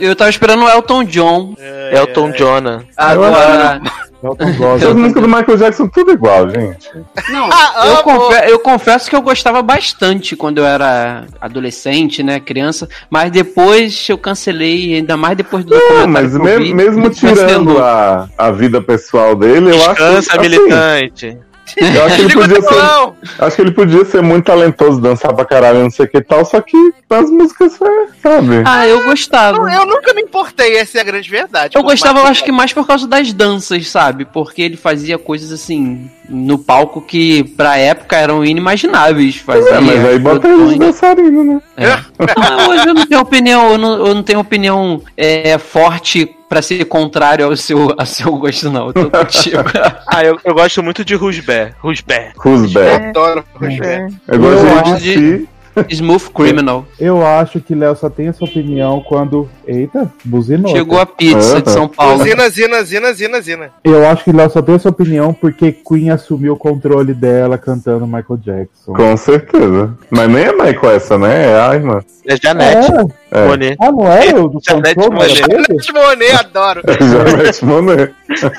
Eu 0.00 0.14
tava 0.16 0.30
esperando 0.30 0.64
o 0.64 0.68
Elton 0.68 1.04
John. 1.04 1.54
Elton 1.92 2.30
John. 2.32 2.82
Agora. 2.96 3.80
Elton 4.22 4.52
Gosta. 4.56 4.88
As 4.88 4.94
músicas 4.94 5.22
do 5.22 5.28
Michael 5.28 5.56
Jackson, 5.58 5.88
tudo 5.88 6.12
igual, 6.12 6.48
gente. 6.48 6.88
Não, 7.30 7.48
Ah, 7.52 7.86
eu, 7.88 7.96
confe- 8.04 8.50
eu 8.50 8.58
confesso 8.60 9.10
que 9.10 9.16
eu 9.16 9.20
gostava 9.22 9.60
bastante 9.62 10.36
quando 10.36 10.58
eu 10.58 10.64
era 10.64 11.24
adolescente, 11.40 12.22
né, 12.22 12.38
criança, 12.38 12.88
mas 13.10 13.32
depois 13.32 14.08
eu 14.08 14.16
cancelei, 14.16 14.94
ainda 14.94 15.16
mais 15.16 15.36
depois 15.36 15.64
do 15.64 15.74
Não, 15.74 15.80
documentário 15.80 16.10
mas 16.12 16.38
me- 16.38 16.58
vi, 16.66 16.72
mesmo 16.74 17.10
tirando 17.10 17.78
a, 17.82 18.28
a 18.38 18.50
vida 18.52 18.80
pessoal 18.80 19.34
dele, 19.34 19.70
eu 19.70 19.74
acho 19.76 19.88
Descansa, 19.90 20.30
assim, 20.38 20.40
militante. 20.48 21.38
Eu 21.76 22.04
acho 22.04 22.16
que 22.16 22.22
ele 22.22 22.34
podia 22.34 22.60
ser. 22.62 23.12
Acho 23.44 23.56
que 23.56 23.62
ele 23.62 23.70
podia 23.70 24.04
ser 24.04 24.22
muito 24.22 24.44
talentoso, 24.44 25.00
dançar 25.00 25.32
pra 25.34 25.44
caralho, 25.44 25.80
não 25.80 25.90
sei 25.90 26.06
o 26.06 26.08
que 26.08 26.18
e 26.18 26.22
tal, 26.22 26.44
só 26.44 26.60
que 26.60 26.76
nas 27.08 27.30
músicas, 27.30 27.78
é, 27.80 28.06
sabe? 28.22 28.62
Ah, 28.64 28.86
eu 28.86 29.04
gostava. 29.04 29.56
Eu, 29.58 29.68
eu 29.68 29.86
nunca 29.86 30.12
me 30.14 30.22
importei, 30.22 30.76
essa 30.76 30.98
é 30.98 31.00
a 31.00 31.04
grande 31.04 31.30
verdade. 31.30 31.76
Eu 31.76 31.82
gostava, 31.82 32.20
eu 32.20 32.26
acho 32.26 32.44
que 32.44 32.52
mais 32.52 32.72
por 32.72 32.86
causa 32.86 33.06
das 33.06 33.32
danças, 33.32 33.88
sabe? 33.88 34.24
Porque 34.24 34.62
ele 34.62 34.76
fazia 34.76 35.18
coisas 35.18 35.52
assim 35.52 36.10
no 36.28 36.58
palco 36.58 37.00
que 37.00 37.44
pra 37.56 37.76
época 37.76 38.16
eram 38.16 38.44
inimagináveis. 38.44 39.36
Fazia 39.36 39.70
É, 39.72 39.80
mas 39.80 40.04
aí 40.04 40.18
bota 40.18 40.46
eles 40.48 40.56
produções- 40.58 40.78
dançarinos, 40.78 41.46
né? 41.46 41.60
Não, 42.36 42.70
hoje 42.70 42.88
eu 42.88 42.94
não 42.94 43.06
tenho 43.06 43.20
opinião, 43.20 43.72
eu 43.72 43.78
não, 43.78 44.06
eu 44.06 44.14
não 44.14 44.22
tenho 44.22 44.38
opinião 44.40 45.02
é, 45.16 45.58
forte 45.58 46.34
pra 46.52 46.60
ser 46.60 46.84
contrário 46.84 47.46
ao 47.46 47.56
seu, 47.56 47.94
ao 47.96 48.04
seu 48.04 48.36
gosto, 48.36 48.70
não. 48.70 48.88
Eu 48.88 48.92
tô 48.92 49.10
contigo. 49.10 49.56
Ah, 50.06 50.22
eu, 50.22 50.38
eu 50.44 50.52
gosto 50.52 50.82
muito 50.82 51.02
de 51.02 51.14
Rusbé. 51.14 51.72
Rusbé. 51.78 52.32
Who's 52.44 52.70
back? 52.70 53.06
Adoro 53.06 53.44
Rogério. 53.54 54.14
Eu 54.28 54.38
gosto 54.38 54.88
Eu 54.88 54.96
de. 54.98 55.48
Smooth 55.88 56.30
Criminal. 56.30 56.84
Eu 56.98 57.26
acho 57.26 57.60
que 57.60 57.74
Léo 57.74 57.96
só 57.96 58.10
tem 58.10 58.28
essa 58.28 58.44
opinião 58.44 59.00
quando. 59.00 59.48
Eita, 59.66 60.10
buzinou. 60.24 60.74
Chegou 60.74 60.98
a 60.98 61.06
pizza 61.06 61.60
de 61.62 61.70
São 61.70 61.88
Paulo. 61.88 62.22
Zina, 62.24 62.48
zina, 62.48 62.82
zina, 62.82 63.12
zina, 63.12 63.40
zina. 63.40 63.70
Eu 63.84 64.06
acho 64.06 64.24
que 64.24 64.32
Léo 64.32 64.50
só 64.50 64.60
tem 64.60 64.74
essa 64.74 64.88
opinião 64.88 65.32
porque 65.32 65.72
Queen 65.72 66.10
assumiu 66.10 66.54
o 66.54 66.56
controle 66.56 67.14
dela 67.14 67.56
cantando 67.56 68.06
Michael 68.06 68.38
Jackson. 68.38 68.92
Com 68.92 69.16
certeza. 69.16 69.96
Mas 70.10 70.28
nem 70.28 70.44
é 70.44 70.52
Michael 70.52 70.96
essa, 70.96 71.16
né? 71.16 71.52
É 71.52 71.60
a 71.60 71.74
irmã. 71.74 72.00
É 72.26 72.36
Janete. 72.36 72.92
É? 73.30 73.38
É. 73.38 73.46
Monet. 73.46 73.76
Ah, 73.80 73.90
não 73.90 74.06
era 74.06 74.42
o 74.42 74.48
do 74.48 74.60
Janete 74.62 74.94
dele? 74.94 75.34
Janete 75.34 75.92
Monet, 75.92 76.32
adoro. 76.32 76.82
Janete 76.86 77.64
Monet. 77.64 78.14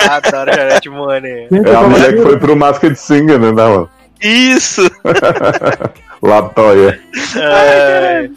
Adoro 0.10 0.54
Janete 0.54 0.90
Monet. 0.90 1.48
É 1.52 1.70
eu 1.70 1.80
a 1.80 1.88
mulher 1.88 2.16
que 2.16 2.22
foi 2.22 2.40
pro 2.40 2.56
Masked 2.56 2.96
Singer, 2.96 3.40
né? 3.40 3.52
Não. 3.52 3.88
Isso! 4.22 4.90
Latoya. 6.24 6.98
Ai, 7.36 8.32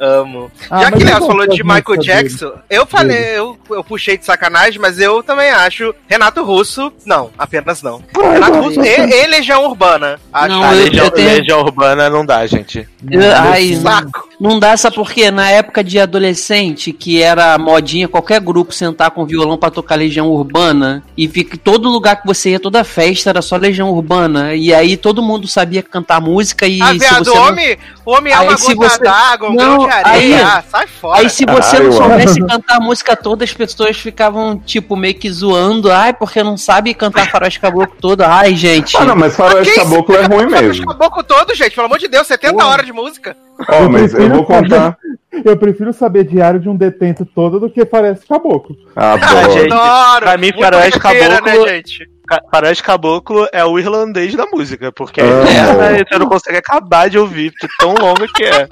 amo. 0.00 0.50
Ah, 0.70 0.82
Já 0.82 0.92
que 0.92 1.02
eu 1.02 1.06
Léo 1.06 1.18
falou 1.26 1.46
de 1.46 1.62
Michael 1.62 1.82
músicas 1.84 2.06
dele. 2.06 2.22
Jackson, 2.28 2.52
eu 2.68 2.86
falei, 2.86 3.18
eu, 3.36 3.58
eu 3.70 3.84
puxei 3.84 4.16
de 4.16 4.24
sacanagem, 4.24 4.80
mas 4.80 4.98
eu 4.98 5.22
também 5.22 5.50
acho 5.50 5.94
Renato 6.08 6.42
Russo, 6.42 6.92
não, 7.04 7.30
apenas 7.38 7.82
não. 7.82 8.02
Renato 8.16 8.60
Russo 8.60 8.80
e, 8.80 8.88
e 8.88 9.26
Legião 9.26 9.64
Urbana. 9.64 10.18
Acho 10.32 10.48
Não, 10.48 10.62
A 10.64 10.74
eu- 10.74 10.84
Legião, 10.84 11.10
tenho- 11.10 11.28
Legião 11.28 11.60
Urbana 11.60 12.08
não 12.10 12.24
dá, 12.24 12.46
gente. 12.46 12.88
Eu- 13.10 13.20
Ai, 13.34 13.74
saco. 13.82 14.28
Não 14.40 14.58
dá, 14.58 14.74
sabe 14.76 14.96
por 14.96 15.10
quê? 15.12 15.30
Na 15.30 15.50
época 15.50 15.84
de 15.84 15.98
adolescente, 15.98 16.92
que 16.92 17.20
era 17.22 17.58
modinha, 17.58 18.08
qualquer 18.08 18.40
grupo 18.40 18.72
sentar 18.72 19.10
com 19.10 19.26
violão 19.26 19.58
pra 19.58 19.70
tocar 19.70 19.96
Legião 19.96 20.28
Urbana, 20.28 21.02
e 21.16 21.28
fica 21.28 21.58
todo 21.58 21.90
lugar 21.90 22.20
que 22.20 22.26
você 22.26 22.50
ia, 22.50 22.60
toda 22.60 22.82
festa 22.84 23.28
era 23.30 23.42
só 23.42 23.56
Legião 23.56 23.90
Urbana, 23.90 24.54
e 24.54 24.72
aí 24.72 24.96
todo 24.96 25.22
mundo 25.22 25.46
sabia 25.46 25.82
cantar 25.82 26.20
música 26.20 26.66
e 26.66 26.80
Ah, 26.80 26.92
se 26.92 26.98
viado, 26.98 27.24
você 27.24 27.30
o 27.30 27.34
não- 27.34 27.48
homem, 27.48 27.76
o 28.06 28.10
homem 28.12 28.32
é 28.32 28.38
uma 28.40 28.52
gota 28.56 28.74
você- 28.88 29.02
d'água, 29.02 29.50
um 29.50 29.54
Não. 29.54 29.89
Aí- 30.04 30.34
ah, 30.34 30.62
sai 30.68 30.86
fora. 30.86 31.20
Aí 31.20 31.30
se 31.30 31.44
você 31.46 31.76
Ah, 31.76 31.80
não 31.80 31.86
eu 31.86 31.92
soubesse 31.92 32.40
cantar 32.46 32.76
a 32.76 32.80
música 32.80 33.16
toda, 33.16 33.44
as 33.44 33.52
pessoas 33.52 33.96
ficavam, 33.98 34.58
tipo, 34.58 34.96
meio 34.96 35.14
que 35.14 35.30
zoando. 35.30 35.90
Ai, 35.90 36.12
porque 36.12 36.42
não 36.42 36.56
sabe 36.56 36.94
cantar 36.94 37.28
Faroeste 37.30 37.60
Caboclo 37.60 37.94
todo. 38.00 38.22
Ai, 38.22 38.54
gente. 38.54 38.96
Ah, 38.96 39.04
não, 39.04 39.16
mas 39.16 39.36
Faroeste 39.36 39.74
Caboclo 39.74 40.16
é 40.16 40.22
ruim 40.26 40.46
mesmo. 40.46 40.86
caboclo 40.86 41.22
todo, 41.22 41.54
gente, 41.54 41.74
pelo 41.74 41.86
amor 41.86 41.98
de 41.98 42.08
Deus, 42.08 42.26
70 42.26 42.64
horas 42.64 42.86
de 42.86 42.92
música. 42.92 43.36
Ó, 43.68 43.88
mas 43.88 44.14
eu 44.14 44.28
vou 44.30 44.44
contar. 44.44 44.96
Eu 45.44 45.56
prefiro 45.56 45.92
saber 45.92 46.24
diário 46.24 46.58
de 46.58 46.68
um 46.68 46.76
detento 46.76 47.24
todo 47.24 47.60
do 47.60 47.70
que 47.70 47.84
parece 47.84 48.26
caboclo. 48.26 48.74
Ah, 48.96 49.12
Ah, 49.12 49.14
adoro. 49.14 49.52
gente, 49.52 49.72
Adoro. 49.72 50.20
pra 50.26 50.36
mim, 50.36 50.52
Faroeste 50.52 50.98
Caboclo- 50.98 51.64
Né, 51.66 51.68
gente? 51.76 52.10
Faroeste 52.50 52.82
Caboclo 52.82 53.46
é 53.52 53.64
o 53.64 53.78
irlandês 53.78 54.34
da 54.34 54.46
música, 54.46 54.92
porque 54.92 55.20
é 55.20 56.04
você 56.04 56.18
não 56.18 56.28
consegue 56.28 56.58
acabar 56.58 57.10
de 57.10 57.18
ouvir, 57.18 57.52
porque 57.52 57.66
tão 57.78 57.94
longa 57.94 58.26
que 58.34 58.44
é. 58.44 58.68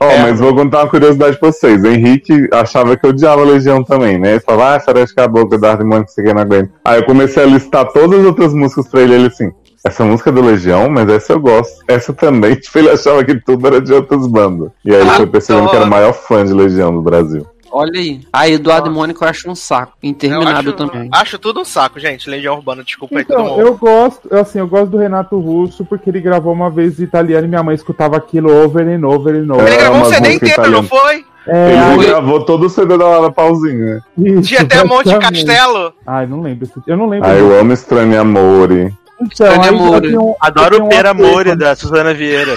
Ó, 0.00 0.18
mas 0.22 0.38
vou 0.38 0.54
contar 0.54 0.80
uma 0.80 0.88
curiosidade 0.88 1.38
pra 1.38 1.50
vocês. 1.50 1.82
Henrique 1.84 2.48
achava 2.52 2.96
que 2.96 3.06
eu 3.06 3.10
odiava 3.10 3.42
Legião 3.42 3.82
também, 3.82 4.18
né? 4.18 4.32
Ele 4.32 4.40
falava, 4.40 4.76
ah, 4.76 4.80
Faroeste 4.80 5.14
Caboclo, 5.14 5.58
da 5.58 5.72
Harmônica, 5.72 6.06
que 6.06 6.12
você 6.12 6.22
quer 6.22 6.34
não 6.34 6.42
aguenta. 6.42 6.70
Aí 6.84 7.00
eu 7.00 7.04
comecei 7.04 7.42
a 7.42 7.46
listar 7.46 7.86
todas 7.92 8.20
as 8.20 8.26
outras 8.26 8.52
músicas 8.52 8.88
pra 8.88 9.00
ele, 9.00 9.14
ele 9.14 9.26
assim, 9.26 9.50
essa 9.84 10.04
música 10.04 10.30
é 10.30 10.32
do 10.32 10.42
Legião, 10.42 10.88
mas 10.88 11.08
essa 11.08 11.32
eu 11.32 11.40
gosto. 11.40 11.82
Essa 11.88 12.12
também, 12.12 12.54
tipo, 12.60 12.78
ele 12.78 12.90
achava 12.90 13.24
que 13.24 13.40
tudo 13.40 13.66
era 13.66 13.80
de 13.80 13.92
outras 13.92 14.26
bandas. 14.26 14.70
E 14.84 14.94
aí 14.94 15.00
ele 15.00 15.10
foi 15.10 15.26
percebendo 15.26 15.70
que 15.70 15.76
era 15.76 15.84
o 15.84 15.90
maior 15.90 16.12
fã 16.12 16.44
de 16.44 16.52
Legião 16.52 16.94
do 16.94 17.02
Brasil. 17.02 17.46
Olha 17.72 17.98
aí. 17.98 18.20
Ah, 18.32 18.48
Eduardo 18.48 18.90
e 18.90 18.92
Mônica 18.92 19.24
eu 19.24 19.28
acho 19.28 19.50
um 19.50 19.54
saco. 19.54 19.94
Interminável 20.02 20.58
acho, 20.58 20.72
também. 20.74 21.08
Acho 21.10 21.38
tudo 21.38 21.60
um 21.60 21.64
saco, 21.64 21.98
gente. 21.98 22.28
Legião 22.28 22.56
Urbana, 22.56 22.84
desculpa 22.84 23.18
aí 23.18 23.24
todo 23.24 23.40
Então, 23.40 23.56
mundo. 23.56 23.60
eu 23.66 23.76
gosto, 23.76 24.28
eu, 24.30 24.38
assim, 24.40 24.58
eu 24.58 24.68
gosto 24.68 24.90
do 24.90 24.98
Renato 24.98 25.38
Russo 25.38 25.84
porque 25.84 26.10
ele 26.10 26.20
gravou 26.20 26.52
uma 26.52 26.68
vez 26.70 26.98
italiano 27.00 27.46
e 27.46 27.48
minha 27.48 27.62
mãe 27.62 27.74
escutava 27.74 28.16
aquilo 28.16 28.54
over 28.64 28.86
and 28.86 29.06
over 29.06 29.34
and 29.34 29.50
over. 29.52 29.66
Ele 29.66 29.76
gravou 29.76 30.00
um 30.02 30.04
CD 30.04 30.34
inteiro, 30.34 30.70
não 30.70 30.82
foi? 30.82 31.24
É, 31.44 31.72
Ele 31.72 31.78
aí- 32.02 32.06
gravou 32.06 32.44
todo 32.44 32.66
o 32.66 32.70
CD 32.70 32.96
da 32.96 33.04
Lara 33.08 33.32
Pauzinho, 33.32 33.84
né? 33.84 34.00
isso, 34.16 34.42
Tinha 34.42 34.60
até 34.60 34.84
Monte 34.84 35.06
basicamente. 35.06 35.44
Castelo. 35.46 35.92
Ai, 36.06 36.26
não 36.26 36.40
lembro. 36.40 36.68
Eu 36.86 36.96
não 36.96 37.08
lembro. 37.08 37.28
Aí 37.28 37.38
eu 37.40 37.58
amo 37.58 37.72
Estranho 37.72 38.20
Amore. 38.20 38.94
Então, 39.22 40.00
tenho 40.00 40.22
um- 40.30 40.34
Adoro 40.40 40.84
o 40.84 40.88
Per. 40.88 41.06
Amore 41.06 41.54
da 41.56 41.74
Suzana 41.76 42.12
Vieira. 42.14 42.56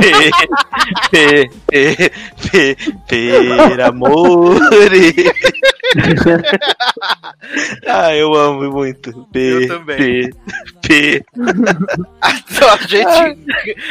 P, 0.00 0.30
P, 1.10 1.50
P, 1.66 2.10
P, 2.50 2.76
Per 3.08 3.80
Amore. 3.80 5.32
ah, 7.86 8.14
eu 8.14 8.34
amo 8.34 8.70
muito. 8.70 9.26
P, 9.32 9.38
Eu 9.38 9.68
também. 9.68 10.30
P, 10.30 10.30
P. 10.86 11.24
Então, 11.36 12.68
a 12.72 12.76
gente 12.76 13.38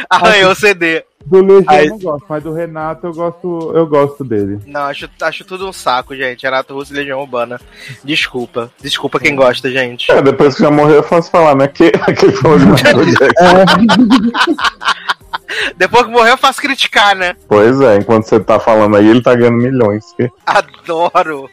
arranhou 0.10 0.52
o 0.52 0.56
CD. 0.56 1.04
Do 1.30 1.42
Legião 1.42 1.64
Aí- 1.68 1.88
eu 1.88 1.92
não 1.92 2.00
gosto, 2.00 2.26
mas 2.30 2.44
do 2.44 2.54
Renato 2.54 3.06
eu 3.08 3.14
gosto, 3.14 3.72
eu 3.76 3.86
gosto 3.86 4.24
dele. 4.24 4.60
Não, 4.66 4.82
acho, 4.84 5.10
acho 5.22 5.44
tudo 5.44 5.68
um 5.68 5.74
saco, 5.74 6.16
gente. 6.16 6.44
Renato 6.44 6.74
Russo 6.74 6.94
e 6.94 6.96
Legião 6.96 7.20
Urbana. 7.20 7.60
Desculpa. 8.04 8.72
Desculpa 8.82 9.20
quem 9.20 9.36
gosta, 9.36 9.70
gente. 9.70 10.10
É, 10.10 10.22
depois 10.22 10.56
que 10.56 10.62
já 10.62 10.72
morreu, 10.72 10.96
eu 10.96 11.04
posso 11.04 11.30
falar, 11.30 11.54
né? 11.56 11.68
Que 11.68 11.92
aquele 12.02 12.32
falou 12.32 12.58
de 12.58 12.66
Michael 12.66 13.06
Jackson. 13.06 13.66
Depois 15.76 16.06
que 16.06 16.12
morreu, 16.12 16.32
eu 16.32 16.38
faço 16.38 16.62
criticar, 16.62 17.16
né? 17.16 17.36
Pois 17.48 17.80
é, 17.82 17.98
enquanto 17.98 18.24
você 18.26 18.40
tá 18.40 18.60
falando 18.60 18.96
aí, 18.96 19.08
ele 19.08 19.22
tá 19.22 19.36
ganhando 19.36 19.58
milhões. 19.58 20.06
Adoro. 20.46 21.50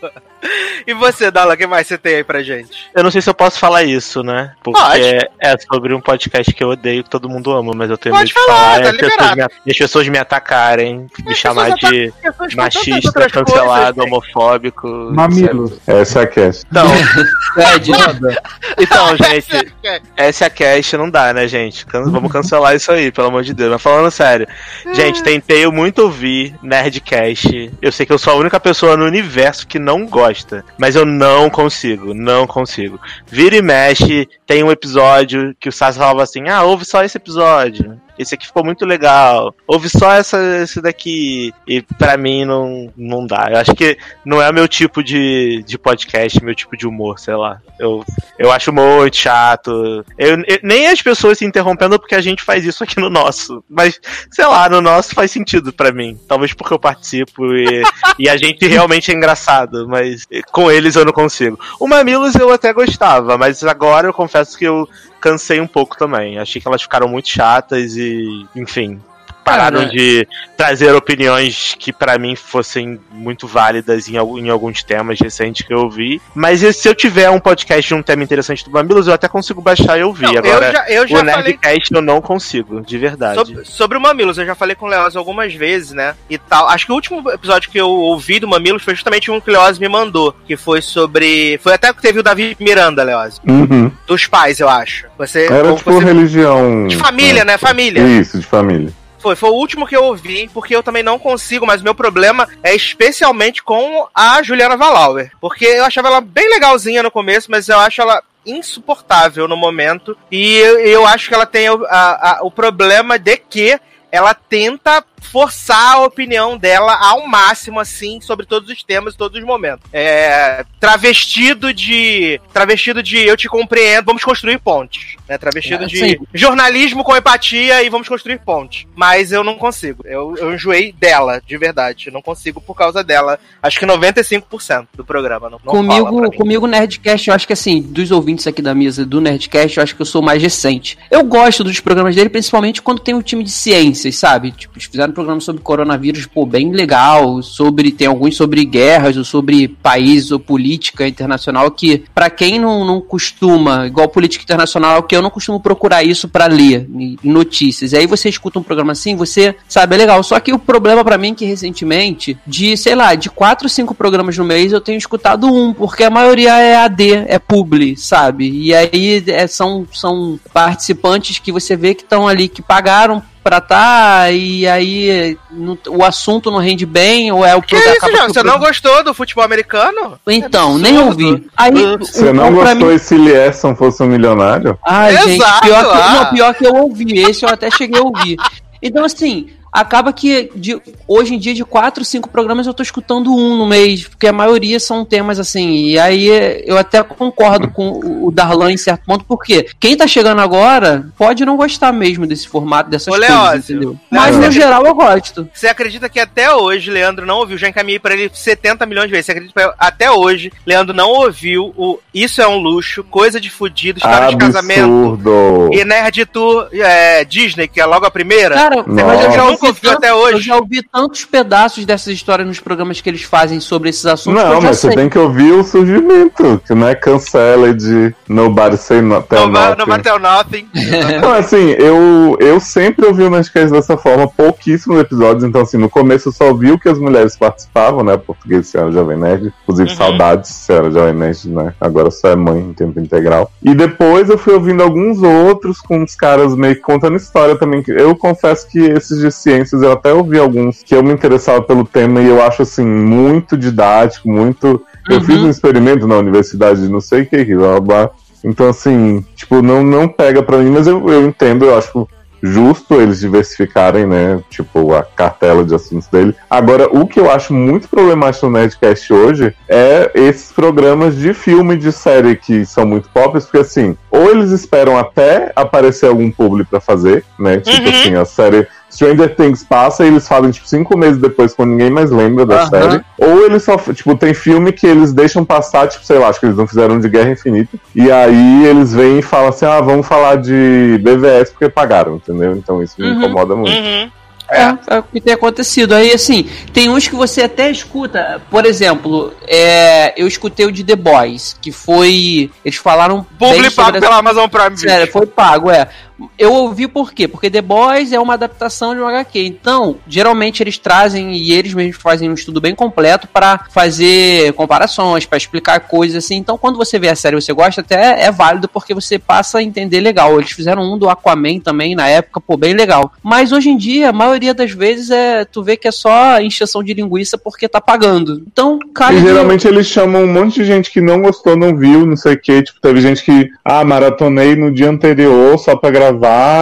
E 0.87 0.93
você, 0.95 1.31
Dala, 1.31 1.55
o 1.55 1.57
que 1.57 1.67
mais 1.67 1.87
você 1.87 1.97
tem 1.97 2.17
aí 2.17 2.25
pra 2.25 2.43
gente? 2.43 2.91
Eu 2.95 3.03
não 3.03 3.11
sei 3.11 3.23
se 3.23 3.31
eu 3.31 3.35
posso 3.35 3.59
falar 3.59 3.85
isso, 3.85 4.23
né? 4.23 4.53
Porque 4.63 4.81
Pode. 4.81 5.29
é 5.41 5.57
sobre 5.73 5.95
um 5.95 6.01
podcast 6.01 6.53
que 6.53 6.63
eu 6.63 6.71
odeio, 6.71 7.03
que 7.03 7.11
todo 7.11 7.29
mundo 7.29 7.53
ama, 7.53 7.73
mas 7.75 7.91
eu 7.91 7.97
tenho 7.97 8.15
Pode 8.15 8.33
medo 8.33 8.41
de 8.41 8.47
falar, 8.47 8.75
falar. 8.75 8.75
tá 8.75 8.85
e 8.85 8.89
as, 8.89 8.97
pessoas 8.97 9.13
liberado. 9.13 9.37
me, 9.65 9.73
as 9.73 9.79
pessoas 9.79 10.09
me 10.09 10.19
atacarem, 10.19 11.07
me 11.25 11.33
As 11.33 11.39
chamar 11.39 11.75
de 11.75 11.87
atacam 11.87 11.91
pessoas 11.91 12.35
com 12.35 12.41
tantas 12.41 12.55
machista, 12.55 13.31
cancelado, 13.31 13.95
coisas, 13.97 14.13
homofóbico. 14.13 14.89
Mamilos. 15.13 15.73
Essa 15.87 16.21
é 16.21 16.23
a 16.23 16.27
cast. 16.27 16.65
Então, 16.71 16.87
então, 18.79 19.17
gente, 19.17 19.73
essa 20.17 20.45
é 20.45 20.47
a 20.47 20.51
cast, 20.51 20.97
não 20.97 21.09
dá, 21.09 21.33
né, 21.33 21.47
gente? 21.47 21.87
Vamos 21.93 22.31
cancelar 22.31 22.75
isso 22.75 22.91
aí, 22.93 23.11
pelo 23.11 23.29
amor 23.29 23.43
de 23.43 23.55
Deus. 23.55 23.73
Mas 23.73 23.83
falando 23.83 24.11
sério, 24.11 24.47
gente, 24.93 25.23
tentei 25.23 25.67
muito 25.69 26.01
ouvir 26.03 26.55
Nerdcast. 26.63 27.73
Eu 27.81 27.93
sei 27.93 28.05
que 28.07 28.13
eu 28.13 28.19
sou 28.19 28.33
a 28.33 28.37
única 28.37 28.59
pessoa 28.61 28.97
no 28.97 29.05
universo 29.05 29.67
que 29.67 29.79
não 29.79 30.07
gosta, 30.07 30.34
mas 30.79 30.97
eu 30.97 31.05
não 31.05 31.49
consigo, 31.51 32.15
não 32.15 32.47
consigo. 32.47 33.01
Vira 33.27 33.57
e 33.57 33.63
mexe, 33.63 34.29
tem 34.47 34.63
um 34.63 34.71
episódio 34.71 35.55
que 35.59 35.69
o 35.69 35.73
Sassi 35.73 35.99
falava 35.99 36.23
assim: 36.23 36.49
ah, 36.49 36.63
ouve 36.63 36.85
só 36.85 37.05
esse 37.05 37.17
episódio. 37.17 38.01
Esse 38.19 38.35
aqui 38.35 38.47
ficou 38.47 38.65
muito 38.65 38.85
legal. 38.85 39.55
Ouve 39.67 39.89
só 39.89 40.13
essa, 40.13 40.39
esse 40.63 40.81
daqui. 40.81 41.53
E 41.67 41.83
pra 41.83 42.17
mim 42.17 42.45
não, 42.45 42.93
não 42.97 43.27
dá. 43.27 43.49
Eu 43.51 43.59
acho 43.59 43.75
que 43.75 43.97
não 44.25 44.41
é 44.41 44.51
meu 44.53 44.69
tipo 44.69 45.03
de, 45.03 45.63
de 45.67 45.77
podcast, 45.79 46.43
meu 46.45 46.55
tipo 46.55 46.77
de 46.77 46.87
humor, 46.87 47.19
sei 47.19 47.35
lá. 47.35 47.61
Eu, 47.79 48.05
eu 48.39 48.53
acho 48.53 48.73
muito 48.73 49.17
chato. 49.17 50.05
Eu, 50.17 50.37
eu- 50.47 50.59
nem 50.63 50.87
as 50.89 51.03
pessoas 51.03 51.39
se 51.39 51.45
interrompendo 51.45 51.99
porque 51.99 52.15
a 52.15 52.21
gente 52.21 52.43
faz 52.43 52.65
isso 52.65 52.85
aqui 52.85 53.01
no 53.01 53.11
nosso. 53.11 53.63
Mas, 53.69 54.01
sei 54.31 54.47
lá, 54.47 54.69
no 54.69 54.81
nosso 54.81 55.15
faz 55.15 55.31
sentido 55.31 55.73
pra 55.73 55.93
mim. 55.93 56.19
Talvez 56.29 56.53
porque 56.55 56.73
eu 56.73 56.79
participo 56.79 57.53
e, 57.55 57.83
e 58.19 58.29
a 58.29 58.37
gente 58.37 58.67
realmente 58.67 59.11
é 59.11 59.15
engraçado. 59.15 59.89
Mas 59.89 60.27
com 60.53 60.71
eles 60.71 60.95
eu 60.97 61.05
não 61.05 61.13
consigo. 61.13 61.59
O 61.81 61.89
Mamilos 61.89 62.35
eu 62.37 62.53
até 62.53 62.73
gostava, 62.73 63.37
mas 63.37 63.63
agora 63.65 64.07
eu 64.09 64.13
confesso 64.15 64.57
que 64.57 64.65
eu 64.65 64.89
cansei 65.25 65.59
um 65.59 65.67
pouco 65.67 65.97
também. 65.97 66.39
Achei 66.39 66.61
que 66.61 66.69
elas 66.69 66.83
ficaram 66.83 67.09
muito 67.09 67.31
chatas 67.31 67.97
e, 67.97 68.47
enfim. 68.55 69.01
Pararam 69.45 69.81
Cara. 69.81 69.91
de 69.91 70.27
trazer 70.57 70.95
opiniões 70.95 71.77
que 71.79 71.93
pra 71.93 72.19
mim 72.19 72.35
fossem 72.35 72.99
muito 73.11 73.47
válidas 73.47 74.09
em, 74.09 74.17
em 74.17 74.49
alguns 74.51 74.83
temas 74.83 75.21
recentes 75.21 75.67
que 75.67 75.73
eu 75.73 75.81
ouvi. 75.81 76.21
Mas 76.35 76.61
se 76.77 76.89
eu 76.89 76.95
tiver 76.95 77.29
um 77.31 77.39
podcast 77.39 77.87
de 77.89 77.95
um 77.95 78.03
tema 78.03 78.23
interessante 78.23 78.65
do 78.65 78.71
Mamilos, 78.71 79.07
eu 79.07 79.15
até 79.15 79.29
consigo 79.29 79.61
baixar 79.61 79.99
e 79.99 80.03
ouvir. 80.03 80.23
Não, 80.25 80.39
Agora, 80.39 80.67
eu 80.67 80.73
já, 80.73 80.89
eu 80.89 81.07
já 81.09 81.17
o 81.17 81.19
falei 81.19 81.35
Nerdcast 81.45 81.95
eu 81.95 82.03
não 82.03 82.21
consigo, 82.21 82.81
de 82.81 82.97
verdade. 82.99 83.35
Sobre, 83.37 83.65
sobre 83.65 83.99
o 83.99 84.01
Mamilos, 84.01 84.39
eu 84.39 84.47
já 84.47 84.55
falei 84.55 84.75
com 84.75 84.87
o 84.87 84.89
Leoz 84.89 85.15
algumas 85.17 85.53
vezes, 85.55 85.93
né? 85.93 86.15
E 86.31 86.39
tal. 86.39 86.69
Acho 86.69 86.87
que 86.87 86.93
o 86.93 86.95
último 86.95 87.31
episódio 87.31 87.71
que 87.71 87.79
eu 87.79 87.89
ouvi 87.89 88.41
do 88.41 88.49
Mamilos 88.49 88.83
foi 88.83 88.95
justamente 88.95 89.31
um 89.31 89.41
que 89.41 89.51
o 89.51 89.53
Leoz 89.53 89.79
me 89.79 89.89
mandou. 89.89 90.35
Que 90.47 90.57
foi 90.57 90.81
sobre. 90.81 91.59
Foi 91.63 91.75
até 91.75 91.93
que 91.93 92.01
teve 92.01 92.19
o 92.19 92.23
Davi 92.23 92.57
Miranda, 92.59 93.03
Leoz. 93.03 93.41
Uhum. 93.47 93.91
Dos 94.07 94.27
pais, 94.27 94.59
eu 94.61 94.69
acho. 94.69 95.07
Você. 95.19 95.47
Era 95.51 95.75
tipo 95.75 95.93
você- 95.93 96.05
religião. 96.05 96.87
De 96.87 96.97
família, 96.97 97.45
né? 97.45 97.59
Família. 97.59 98.03
Isso, 98.03 98.39
de 98.39 98.47
família. 98.47 98.93
Foi, 99.25 99.35
foi 99.35 99.49
o 99.49 99.55
último 99.55 99.87
que 99.87 99.97
eu 99.97 100.05
ouvi, 100.05 100.51
porque 100.53 100.77
eu 100.77 100.83
também 100.83 101.03
não 101.03 101.19
consigo, 101.19 101.65
mas 101.67 101.81
meu 101.81 101.95
problema 101.95 102.47
é 102.63 102.75
especialmente 102.75 103.63
com 103.63 104.07
a 104.15 104.43
Juliana 104.43 104.77
Valauer. 104.77 105.33
Porque 105.41 105.65
eu 105.65 105.83
achava 105.83 106.09
ela 106.09 106.21
bem 106.21 106.47
legalzinha 106.51 107.03
no 107.03 107.11
começo, 107.11 107.51
mas 107.51 107.67
eu 107.71 107.79
acho 107.79 108.03
ela 108.03 108.23
insuportável 108.45 109.49
no 109.49 109.57
momento. 109.57 110.15
E 110.31 110.57
eu, 110.59 110.79
eu 110.81 111.07
acho 111.07 111.29
que 111.29 111.35
ela 111.35 111.47
tem 111.47 111.71
o, 111.71 111.87
a- 111.87 112.33
a- 112.33 112.39
o 112.43 112.51
problema 112.51 113.19
de 113.19 113.39
que 113.39 113.81
ela 114.13 114.35
tenta 114.35 115.03
forçar 115.25 115.95
a 115.95 116.05
opinião 116.05 116.57
dela 116.57 116.97
ao 117.01 117.27
máximo, 117.27 117.81
assim, 117.81 118.21
sobre 118.21 118.47
todos 118.47 118.71
os 118.71 118.83
temas 118.83 119.15
e 119.15 119.19
todos 119.19 119.39
os 119.39 119.45
momentos. 119.45 119.85
É, 119.93 120.65
travestido 120.79 121.73
de. 121.73 122.41
Travestido 122.53 123.03
de 123.03 123.19
eu 123.19 123.37
te 123.37 123.49
compreendo, 123.49 124.07
vamos 124.07 124.23
construir 124.23 124.59
pontes. 124.59 125.17
Né? 125.29 125.39
Travestido 125.39 125.85
É, 125.85 125.87
de 125.87 125.99
sim. 125.99 126.17
jornalismo 126.33 127.03
com 127.03 127.17
empatia 127.17 127.83
e 127.83 127.89
vamos 127.89 128.09
construir 128.09 128.39
pontes. 128.39 128.87
Mas 128.95 129.33
eu 129.33 129.43
não 129.43 129.57
consigo. 129.57 130.05
Eu, 130.07 130.37
eu 130.37 130.55
enjoei 130.55 130.93
dela, 130.93 131.43
de 131.45 131.57
verdade. 131.57 132.09
Eu 132.09 132.13
não 132.13 132.23
consigo 132.23 132.61
por 132.61 132.75
causa 132.75 133.03
dela. 133.03 133.39
Acho 133.63 133.79
que 133.79 133.87
95% 133.87 134.87
do 134.95 135.05
programa. 135.05 135.49
Não, 135.49 135.61
não 135.65 135.73
comigo, 135.73 136.33
comigo, 136.33 136.67
Nerdcast, 136.67 137.29
eu 137.29 137.35
acho 137.35 137.47
que 137.47 137.53
assim, 137.53 137.81
dos 137.81 138.11
ouvintes 138.11 138.47
aqui 138.47 138.61
da 138.61 138.75
mesa 138.75 139.05
do 139.05 139.21
Nerdcast, 139.21 139.79
eu 139.79 139.83
acho 139.83 139.97
que 139.97 140.03
eu 140.03 140.07
sou 140.07 140.21
mais 140.23 140.43
recente. 140.43 140.99
Eu 141.11 141.25
gosto 141.25 141.65
dos 141.65 141.81
programas 141.81 142.15
dele, 142.15 142.29
principalmente 142.29 142.83
quando 142.83 143.01
tem 143.01 143.15
um 143.15 143.23
time 143.23 143.43
de 143.43 143.51
ciências, 143.51 144.17
sabe? 144.17 144.53
Tipo, 144.53 144.75
eles 144.77 144.87
fizeram 144.87 145.13
programa 145.15 145.41
sobre 145.41 145.63
coronavírus, 145.63 146.27
pô, 146.27 146.45
bem 146.45 146.73
legal, 146.73 147.43
sobre, 147.43 147.91
tem 147.91 148.07
alguns 148.07 148.37
sobre 148.37 148.65
guerras, 148.65 149.17
ou 149.17 149.25
sobre 149.25 149.69
países, 149.69 150.31
ou 150.31 150.39
política 150.39 151.07
internacional, 151.07 151.71
que 151.71 152.05
pra 152.15 152.29
quem 152.29 152.59
não, 152.59 152.85
não 152.85 153.01
costuma, 153.01 153.87
igual 153.87 154.09
política 154.09 154.45
internacional, 154.45 155.03
que 155.03 155.17
eu 155.17 155.23
não 155.23 155.31
costumo 155.31 155.61
procurar 155.61 156.03
isso 156.03 156.29
pra 156.29 156.47
ler 156.47 156.89
em 156.95 157.17
notícias. 157.23 157.93
E 157.93 157.97
aí 157.97 158.07
você 158.07 158.29
escuta 158.29 158.59
um 158.59 158.63
programa 158.63 158.93
assim, 158.93 159.17
você 159.17 159.55
sabe, 159.69 159.95
é 159.95 159.99
legal. 159.99 160.23
Só 160.23 160.39
que 160.41 160.53
o 160.53 160.59
problema 160.59 161.05
pra 161.05 161.19
mim 161.19 161.33
é 161.33 161.35
que 161.35 161.45
recentemente, 161.45 162.37
de, 162.47 162.77
sei 162.77 162.95
lá, 162.95 163.15
de 163.15 163.31
quatro, 163.31 163.69
cinco 163.69 163.95
programas 163.95 164.37
no 164.37 164.45
mês, 164.45 164.73
eu 164.73 164.81
tenho 164.81 164.99
escutado 164.99 165.47
um, 165.47 165.73
porque 165.73 166.05
a 166.05 166.11
maioria 166.11 166.59
é 166.59 166.77
AD, 166.77 167.25
é 167.27 167.39
publi, 167.39 167.97
sabe? 167.97 168.51
E 168.51 168.75
aí 168.75 169.23
é, 169.27 169.47
são, 169.47 169.87
são 169.93 170.39
participantes 170.53 171.39
que 171.39 171.53
você 171.53 171.77
vê 171.77 171.95
que 171.95 172.03
estão 172.03 172.27
ali, 172.27 172.49
que 172.49 172.63
pagaram 172.63 173.23
pra 173.45 173.61
tá, 173.61 174.31
e 174.31 174.67
aí 174.67 175.39
não- 175.51 175.77
o 175.89 176.03
assunto 176.03 176.51
não 176.51 176.59
rende 176.59 176.87
bem, 176.87 177.31
ou 177.31 177.45
é 177.45 177.55
o 177.55 177.61
Que 177.61 177.77
isso, 177.77 178.11
João? 178.11 178.29
Você 178.29 178.43
não 178.43 178.59
gostou 178.59 179.05
do 179.05 179.13
futebol 179.13 179.45
americano? 179.45 180.19
Então, 180.27 180.77
É 180.77 180.79
nem 180.81 180.99
ouvi. 180.99 181.47
Aí, 181.55 181.71
Você 181.99 182.31
o- 182.31 182.35
não 182.35 182.49
o- 182.49 182.55
gostou 182.55 182.89
mim- 182.89 182.95
e 182.95 182.99
se 182.99 183.15
Lierson 183.17 183.77
fosse 183.77 184.03
um 184.03 184.07
milionário? 184.07 184.79
Ai, 184.85 185.15
gente, 185.19 185.35
Exato, 185.43 185.61
pior 185.67 185.85
que, 185.85 185.99
ah. 186.03 186.11
não, 186.25 186.33
pior 186.33 186.55
que 186.55 186.67
eu 186.67 186.75
ouvi. 186.75 187.19
Esse 187.21 187.45
eu 187.45 187.51
até 187.51 187.71
cheguei 187.71 188.01
a 188.01 188.05
ouvir. 188.05 188.37
Então, 188.83 189.05
assim, 189.05 189.49
acaba 189.75 190.13
que 190.13 190.51
de, 190.55 190.81
hoje 191.09 191.35
em 191.35 191.39
dia, 191.39 191.53
de 191.53 191.65
quatro, 191.65 192.05
cinco 192.05 192.29
programas, 192.31 192.67
eu 192.67 192.73
tô 192.73 192.83
escutando 192.83 193.35
um 193.35 193.57
no 193.59 193.67
mês, 193.67 194.05
porque 194.07 194.29
a 194.29 194.33
maioria 194.33 194.79
são 194.79 195.05
temas 195.05 195.41
assim. 195.41 195.87
E 195.87 195.99
aí 195.99 196.63
eu 196.65 196.79
até 196.79 197.03
concordo 197.03 197.69
com 197.69 197.91
o- 198.27 198.31
Darlan 198.31 198.73
em 198.73 198.77
certo 198.77 199.05
ponto, 199.05 199.25
porque 199.25 199.67
quem 199.81 199.97
tá 199.97 200.07
chegando 200.07 200.41
agora 200.41 201.07
pode 201.19 201.45
não 201.45 201.57
gostar 201.57 201.93
mesmo 201.93 202.27
desse 202.27 202.47
formato, 202.49 202.89
dessas 202.91 203.09
Ô, 203.09 203.17
coisas, 203.17 203.29
Leózio, 203.29 203.77
entendeu? 203.77 203.97
Mas 204.11 204.23
Leózio, 204.37 204.43
no 204.43 204.51
geral 204.53 204.87
eu 204.87 204.95
gosto. 204.95 205.49
Você 205.53 205.67
acredita 205.67 206.09
que 206.09 206.21
até 206.21 206.53
hoje 206.55 206.91
Leandro 206.91 207.27
não 207.27 207.39
ouviu? 207.39 207.59
Já 207.59 207.69
encaminhei 207.69 207.99
pra 207.99 208.15
ele 208.15 208.31
70 208.33 208.87
milhões 208.87 209.07
de 209.07 209.13
vezes. 209.13 209.27
Você 209.27 209.33
acredita 209.33 209.61
que 209.69 209.75
até 209.79 210.11
hoje 210.11 210.53
Leandro 210.65 210.95
não 210.95 211.11
ouviu 211.11 211.73
o 211.77 211.99
Isso 212.13 212.41
é 212.41 212.47
um 212.47 212.57
Luxo, 212.59 213.03
Coisa 213.05 213.41
de 213.41 213.51
Fudido, 213.51 213.99
História 213.99 214.29
de 214.29 214.37
Casamento 214.37 214.83
Absurdo. 214.85 215.71
e 215.73 215.85
Nerd 215.85 216.27
Tour 216.27 216.69
é, 216.73 217.25
Disney, 217.25 217.67
que 217.69 217.81
é 217.81 217.87
logo 217.87 218.07
a 218.07 218.11
primeira? 218.11 218.55
Cara, 218.55 218.77
Nossa. 218.87 219.05
mas 219.07 219.25
eu 219.25 219.33
já 219.33 219.45
ouvi 219.45 219.64
tanto- 219.73 219.89
até 219.91 220.13
hoje. 220.15 220.35
Eu 220.35 220.41
já 220.41 220.57
ouvi 220.57 220.83
tantos 220.83 221.25
pedaços 221.25 221.85
dessas 221.87 222.13
histórias 222.15 222.47
nos 222.47 222.61
programas 222.61 223.01
que 223.01 223.09
eles 223.09 223.23
fazem 223.23 223.61
sobre 223.61 223.89
esses 223.91 224.05
assuntos 224.07 224.43
Não, 224.43 224.61
mas 224.61 224.79
sei. 224.79 224.91
você 224.91 224.97
tem 224.97 225.09
que 225.09 225.19
ouvir 225.19 225.53
o 225.53 225.63
surgimento, 225.65 226.61
que 226.67 226.75
não 226.75 226.89
é 226.89 226.95
cancela 226.95 227.73
de 227.73 228.15
Nobody 228.29 228.77
Say 228.77 229.01
No- 229.01 229.23
Tell 229.23 229.51
vai 229.51 229.69
Nothing. 229.69 229.79
não 229.79 229.87
vai 229.87 230.01
tell 230.03 230.19
nothing. 230.19 230.69
Então, 231.17 231.33
assim, 231.33 231.71
eu, 231.79 232.37
eu 232.41 232.59
sempre 232.61 233.07
ouvi 233.07 233.23
o 233.23 233.31
Nerdcast 233.31 233.71
dessa 233.73 233.97
forma, 233.97 234.27
pouquíssimos 234.29 234.99
episódios, 235.01 235.45
então, 235.45 235.61
assim, 235.63 235.77
no 235.77 235.89
começo 235.89 236.29
eu 236.29 236.33
só 236.33 236.49
ouvi 236.49 236.71
o 236.73 236.79
que 236.79 236.89
as 236.89 236.99
mulheres 236.99 237.37
participavam, 237.37 238.03
né, 238.03 238.17
português, 238.17 238.67
Senhora 238.69 238.91
Jovem 238.93 239.17
Nerd, 239.19 239.53
inclusive 239.63 239.91
Uhum. 239.91 239.97
saudades, 239.97 240.51
Senhora 240.51 240.91
Jovem 240.91 241.15
Nerd, 241.15 241.49
né, 241.49 241.73
agora 241.81 242.11
só 242.11 242.29
é 242.29 242.37
mãe 242.37 242.59
em 242.61 242.73
tempo 242.73 242.99
integral. 243.01 243.51
E 243.63 243.75
depois 243.75 244.29
eu 244.29 244.39
fui 244.39 244.55
ouvindo 244.55 244.83
alguns 244.83 245.23
outros, 245.23 245.81
com 245.81 245.99
uns 246.03 246.15
caras 246.15 246.55
meio 246.55 246.75
que 246.75 246.81
contando 246.83 247.17
história 247.17 247.57
também, 247.57 247.83
eu 247.89 248.15
confesso 248.17 248.69
que 248.69 248.79
esses 248.79 249.19
de 249.21 249.31
ciências, 249.55 249.83
eu 249.83 249.93
até 249.93 250.13
ouvi 250.13 250.39
alguns 250.39 250.83
que 250.83 250.95
eu 250.95 251.03
me 251.03 251.13
interessava 251.13 251.63
pelo 251.63 251.85
tema 251.85 252.21
e 252.21 252.29
eu 252.29 252.43
acho, 252.43 252.63
assim, 252.63 252.85
muito 252.85 253.57
didático, 253.57 254.29
muito... 254.29 254.81
Eu 255.09 255.19
Uhum. 255.19 255.25
fiz 255.25 255.37
um 255.43 255.51
experimento 255.51 256.07
na 256.07 256.17
universidade 256.17 256.81
de 256.81 256.89
não 256.89 257.01
sei 257.01 257.23
o 257.23 257.27
que, 257.27 257.45
que 257.45 257.55
blá, 257.55 257.79
blá. 257.79 258.11
Então, 258.43 258.69
assim, 258.69 259.25
tipo, 259.37 259.61
não, 259.63 259.83
não 259.85 260.09
pega 260.09 260.43
pra 260.43 260.59
mim, 260.59 260.71
mas 260.71 260.87
eu, 260.87 261.09
eu 261.11 261.27
entendo, 261.27 261.65
eu 261.67 261.77
acho 261.77 262.09
justo 262.43 262.95
eles 263.01 263.21
diversificarem, 263.21 264.05
né? 264.07 264.39
Tipo, 264.51 264.95
a 264.95 265.03
cartela 265.03 265.65
de 265.65 265.75
assuntos 265.75 266.09
dele. 266.09 266.35
Agora, 266.51 266.89
o 266.95 267.07
que 267.07 267.19
eu 267.19 267.31
acho 267.31 267.55
muito 267.55 267.89
problemático 267.89 268.45
no 268.47 268.53
Nerdcast 268.53 269.11
hoje 269.15 269.55
é 269.67 270.11
esses 270.15 270.53
programas 270.53 271.17
de 271.17 271.33
filme 271.33 271.75
de 271.77 271.91
série 271.91 272.37
que 272.37 272.67
são 272.67 272.85
muito 272.85 273.09
pop, 273.09 273.39
porque 273.41 273.59
assim, 273.59 273.97
ou 274.11 274.31
eles 274.31 274.51
esperam 274.51 274.99
até 274.99 275.53
aparecer 275.57 276.07
algum 276.07 276.31
público 276.31 276.69
pra 276.71 276.81
fazer, 276.81 277.25
né? 277.39 277.61
Tipo 277.61 277.83
Uhum. 277.83 277.89
assim, 277.89 278.15
a 278.17 278.25
série. 278.27 278.67
Stranger 278.91 279.35
Things 279.35 279.65
passa 279.65 280.05
e 280.05 280.09
eles 280.09 280.27
fazem, 280.29 280.51
tipo, 280.51 280.69
cinco 280.69 280.97
meses 280.97 281.19
depois, 281.21 281.53
quando 281.53 281.71
ninguém 281.71 281.91
mais 281.91 282.11
lembra 282.11 282.47
da 282.47 282.67
série. 282.69 283.01
Ou 283.19 283.45
eles 283.47 283.63
só, 283.65 283.77
tipo, 283.77 284.15
tem 284.17 284.33
filme 284.35 284.73
que 284.73 284.87
eles 284.87 285.13
deixam 285.13 285.45
passar, 285.45 285.89
tipo, 285.89 286.05
sei 286.05 286.19
lá, 286.19 286.29
acho 286.29 286.39
que 286.39 286.47
eles 286.47 286.57
não 286.57 286.67
fizeram 286.67 287.01
de 287.01 287.09
Guerra 287.09 287.31
Infinita. 287.33 287.77
E 287.95 288.11
aí 288.11 288.67
eles 288.67 288.93
vêm 288.93 289.19
e 289.19 289.23
falam 289.23 289.49
assim, 289.49 289.67
ah, 289.67 289.81
vamos 289.81 290.07
falar 290.07 290.37
de 290.37 291.01
BVS 291.03 291.51
porque 291.51 291.69
pagaram, 291.69 292.17
entendeu? 292.17 292.53
Então 292.57 292.83
isso 292.83 292.95
me 292.99 293.09
Uhum. 293.09 293.19
incomoda 293.19 293.57
muito. 293.57 293.77
Uhum. 293.77 294.11
É, 294.51 294.77
é 294.89 294.99
o 294.99 295.03
que 295.03 295.23
tem 295.23 295.33
acontecido. 295.33 295.95
Aí, 295.95 296.13
assim, 296.13 296.47
tem 296.71 296.91
uns 296.91 297.09
que 297.09 297.15
você 297.17 297.45
até 297.45 297.71
escuta. 297.71 298.43
Por 298.51 298.67
exemplo, 298.67 299.33
é, 299.49 300.13
eu 300.21 300.27
escutei 300.27 300.67
o 300.67 300.71
de 300.71 300.85
The 300.85 300.95
Boys, 300.97 301.57
que 301.63 301.73
foi. 301.73 302.51
Eles 302.63 302.77
falaram. 302.77 303.25
bem 303.41 303.49
Publi 303.55 303.71
sobre 303.71 303.75
pago 303.75 303.97
a- 303.97 304.01
pela 304.03 304.17
Amazon 304.19 304.47
Prime 304.49 304.77
Sério, 304.77 305.11
foi 305.11 305.25
pago, 305.25 305.71
é. 305.71 305.89
Eu 306.39 306.53
ouvi 306.53 306.87
por 306.87 307.13
quê? 307.13 307.27
Porque 307.27 307.51
The 307.51 307.61
Boys 307.61 308.13
é 308.13 308.21
uma 308.21 308.35
adaptação 308.35 308.95
de 308.95 309.01
um 309.01 309.07
HQ. 309.07 309.39
Então, 309.41 309.97
geralmente 310.07 310.63
eles 310.63 310.79
trazem 310.79 311.35
e 311.35 311.53
eles 311.53 311.75
mesmos 311.75 311.97
fazem 311.97 312.31
um 312.31 312.35
estudo 312.35 312.61
bem 312.61 312.75
completo 312.75 313.27
para 313.27 313.67
fazer 313.71 314.53
comparações, 314.53 315.27
para 315.27 315.39
explicar 315.39 315.81
coisas 315.81 316.25
assim. 316.25 316.37
Então, 316.37 316.57
quando 316.57 316.77
você 316.77 316.99
vê 316.99 317.09
a 317.09 317.17
série 317.17 317.37
e 317.37 317.41
você 317.41 317.53
gosta, 317.53 317.81
até 317.81 318.23
é 318.25 318.31
válido 318.31 318.69
porque 318.69 318.95
você 318.95 319.19
passa 319.19 319.59
a 319.59 319.63
entender 319.63 320.01
legal. 320.01 320.39
Eles 320.39 320.53
fizeram 320.53 320.83
um 320.83 320.97
do 320.97 321.09
Aquaman 321.09 321.59
também 321.59 321.95
na 321.95 322.09
época, 322.09 322.41
pô, 322.41 322.57
bem 322.57 322.75
legal. 322.75 323.13
Mas 323.23 323.51
hoje 323.51 323.71
em 323.71 323.77
dia, 323.77 324.11
a 324.11 324.13
maioria 324.13 324.55
das 324.55 324.71
vezes 324.71 325.11
é 325.11 325.45
tu 325.45 325.63
vê 325.63 325.77
que 325.77 325.89
é 325.89 325.93
só 325.93 326.41
encheção 326.41 326.83
de 326.83 326.95
linguiça 326.95 327.37
porque 327.37 327.69
tá 327.69 327.81
pagando. 327.81 328.43
Então, 328.47 328.79
cara, 328.95 329.15
E 329.15 329.21
geralmente 329.21 329.67
eles 329.67 329.87
chamam 329.87 330.23
um 330.23 330.33
monte 330.33 330.57
de 330.57 330.65
gente 330.65 330.91
que 330.91 331.01
não 331.01 331.23
gostou, 331.23 331.57
não 331.57 331.77
viu, 331.77 332.07
não 332.07 332.17
sei 332.17 332.35
o 332.35 332.41
que. 332.41 332.63
Tipo, 332.63 332.81
teve 332.81 333.01
gente 333.01 333.25
que, 333.25 333.51
ah, 333.65 333.85
maratonei 333.85 334.55
no 334.55 334.73
dia 334.73 334.89
anterior 334.89 335.59
só 335.59 335.75
pra 335.75 335.91
gravar 335.91 336.04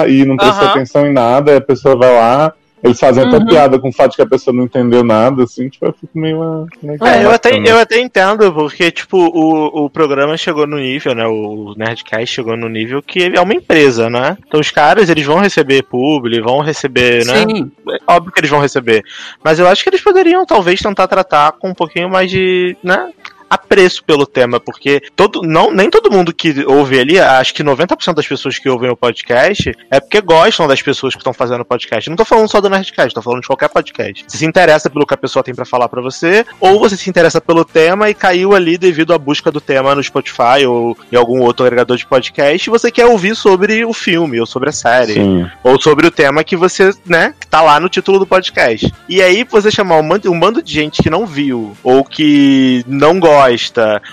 e 0.08 0.24
não 0.24 0.36
prestou 0.36 0.68
atenção 0.68 1.06
em 1.06 1.12
nada, 1.12 1.50
aí 1.52 1.56
a 1.58 1.60
pessoa 1.60 1.96
vai 1.96 2.12
lá. 2.12 2.52
Eles 2.82 2.98
fazem 2.98 3.22
até 3.24 3.36
Uhum. 3.36 3.46
piada 3.46 3.78
com 3.78 3.90
o 3.90 3.92
fato 3.92 4.10
de 4.10 4.16
que 4.16 4.22
a 4.22 4.26
pessoa 4.26 4.54
não 4.54 4.64
entendeu 4.64 5.04
nada, 5.04 5.44
assim, 5.44 5.68
tipo, 5.68 5.86
eu 5.86 5.92
fico 5.92 6.18
meio. 6.18 6.42
ah, 6.42 6.66
meio 6.82 6.98
É, 7.00 7.24
eu 7.24 7.30
até, 7.30 7.56
eu 7.56 7.78
até 7.78 8.00
entendo, 8.00 8.52
porque, 8.52 8.90
tipo, 8.90 9.18
o, 9.18 9.84
o 9.84 9.88
programa 9.90 10.36
chegou 10.36 10.66
no 10.66 10.78
nível, 10.78 11.14
né? 11.14 11.24
O 11.24 11.74
Nerdcast 11.76 12.34
chegou 12.34 12.56
no 12.56 12.68
nível 12.68 13.00
que 13.00 13.30
é 13.36 13.40
uma 13.40 13.54
empresa, 13.54 14.10
né? 14.10 14.36
Então 14.48 14.58
os 14.58 14.72
caras, 14.72 15.08
eles 15.08 15.24
vão 15.24 15.38
receber 15.38 15.84
publi, 15.84 16.40
vão 16.40 16.58
receber, 16.60 17.24
né? 17.24 17.44
Sim, 17.46 17.70
É 17.88 18.12
óbvio 18.14 18.32
que 18.32 18.40
eles 18.40 18.50
vão 18.50 18.60
receber. 18.60 19.04
Mas 19.44 19.60
eu 19.60 19.68
acho 19.68 19.84
que 19.84 19.90
eles 19.90 20.00
poderiam, 20.02 20.44
talvez, 20.44 20.80
tentar 20.80 21.06
tratar 21.06 21.52
com 21.52 21.68
um 21.68 21.74
pouquinho 21.74 22.10
mais 22.10 22.28
de, 22.28 22.76
né? 22.82 23.10
Apreço 23.52 24.02
pelo 24.04 24.24
tema, 24.24 24.58
porque 24.58 25.02
todo, 25.14 25.42
não, 25.42 25.70
nem 25.70 25.90
todo 25.90 26.10
mundo 26.10 26.32
que 26.32 26.64
ouve 26.66 26.98
ali, 26.98 27.20
acho 27.20 27.52
que 27.52 27.62
90% 27.62 28.14
das 28.14 28.26
pessoas 28.26 28.58
que 28.58 28.68
ouvem 28.68 28.90
o 28.90 28.96
podcast 28.96 29.76
é 29.90 30.00
porque 30.00 30.22
gostam 30.22 30.66
das 30.66 30.80
pessoas 30.80 31.14
que 31.14 31.20
estão 31.20 31.34
fazendo 31.34 31.60
o 31.60 31.64
podcast. 31.64 32.08
Não 32.08 32.16
tô 32.16 32.24
falando 32.24 32.50
só 32.50 32.62
do 32.62 32.70
Nerdcast, 32.70 33.14
tô 33.14 33.20
falando 33.20 33.42
de 33.42 33.46
qualquer 33.46 33.68
podcast. 33.68 34.24
Você 34.26 34.38
se 34.38 34.46
interessa 34.46 34.88
pelo 34.88 35.06
que 35.06 35.12
a 35.12 35.18
pessoa 35.18 35.42
tem 35.42 35.54
pra 35.54 35.66
falar 35.66 35.88
pra 35.88 36.00
você, 36.00 36.46
ou 36.58 36.78
você 36.78 36.96
se 36.96 37.10
interessa 37.10 37.42
pelo 37.42 37.62
tema 37.62 38.08
e 38.08 38.14
caiu 38.14 38.54
ali 38.54 38.78
devido 38.78 39.12
à 39.12 39.18
busca 39.18 39.50
do 39.50 39.60
tema 39.60 39.94
no 39.94 40.02
Spotify 40.02 40.64
ou 40.66 40.96
em 41.10 41.16
algum 41.16 41.40
outro 41.40 41.66
agregador 41.66 41.96
de 41.98 42.06
podcast, 42.06 42.68
e 42.68 42.70
você 42.70 42.90
quer 42.90 43.04
ouvir 43.04 43.36
sobre 43.36 43.84
o 43.84 43.92
filme 43.92 44.40
ou 44.40 44.46
sobre 44.46 44.70
a 44.70 44.72
série 44.72 45.14
Sim. 45.14 45.46
ou 45.62 45.78
sobre 45.78 46.06
o 46.06 46.10
tema 46.10 46.42
que 46.42 46.56
você, 46.56 46.90
né, 47.04 47.34
que 47.38 47.46
tá 47.46 47.60
lá 47.60 47.78
no 47.78 47.90
título 47.90 48.18
do 48.18 48.26
podcast. 48.26 48.90
E 49.08 49.20
aí 49.20 49.44
você 49.44 49.70
chamar 49.70 49.98
um 49.98 50.12
um 50.26 50.38
bando 50.38 50.62
de 50.62 50.72
gente 50.72 51.02
que 51.02 51.10
não 51.10 51.26
viu, 51.26 51.76
ou 51.82 52.04
que 52.04 52.84
não 52.86 53.18
gosta, 53.18 53.41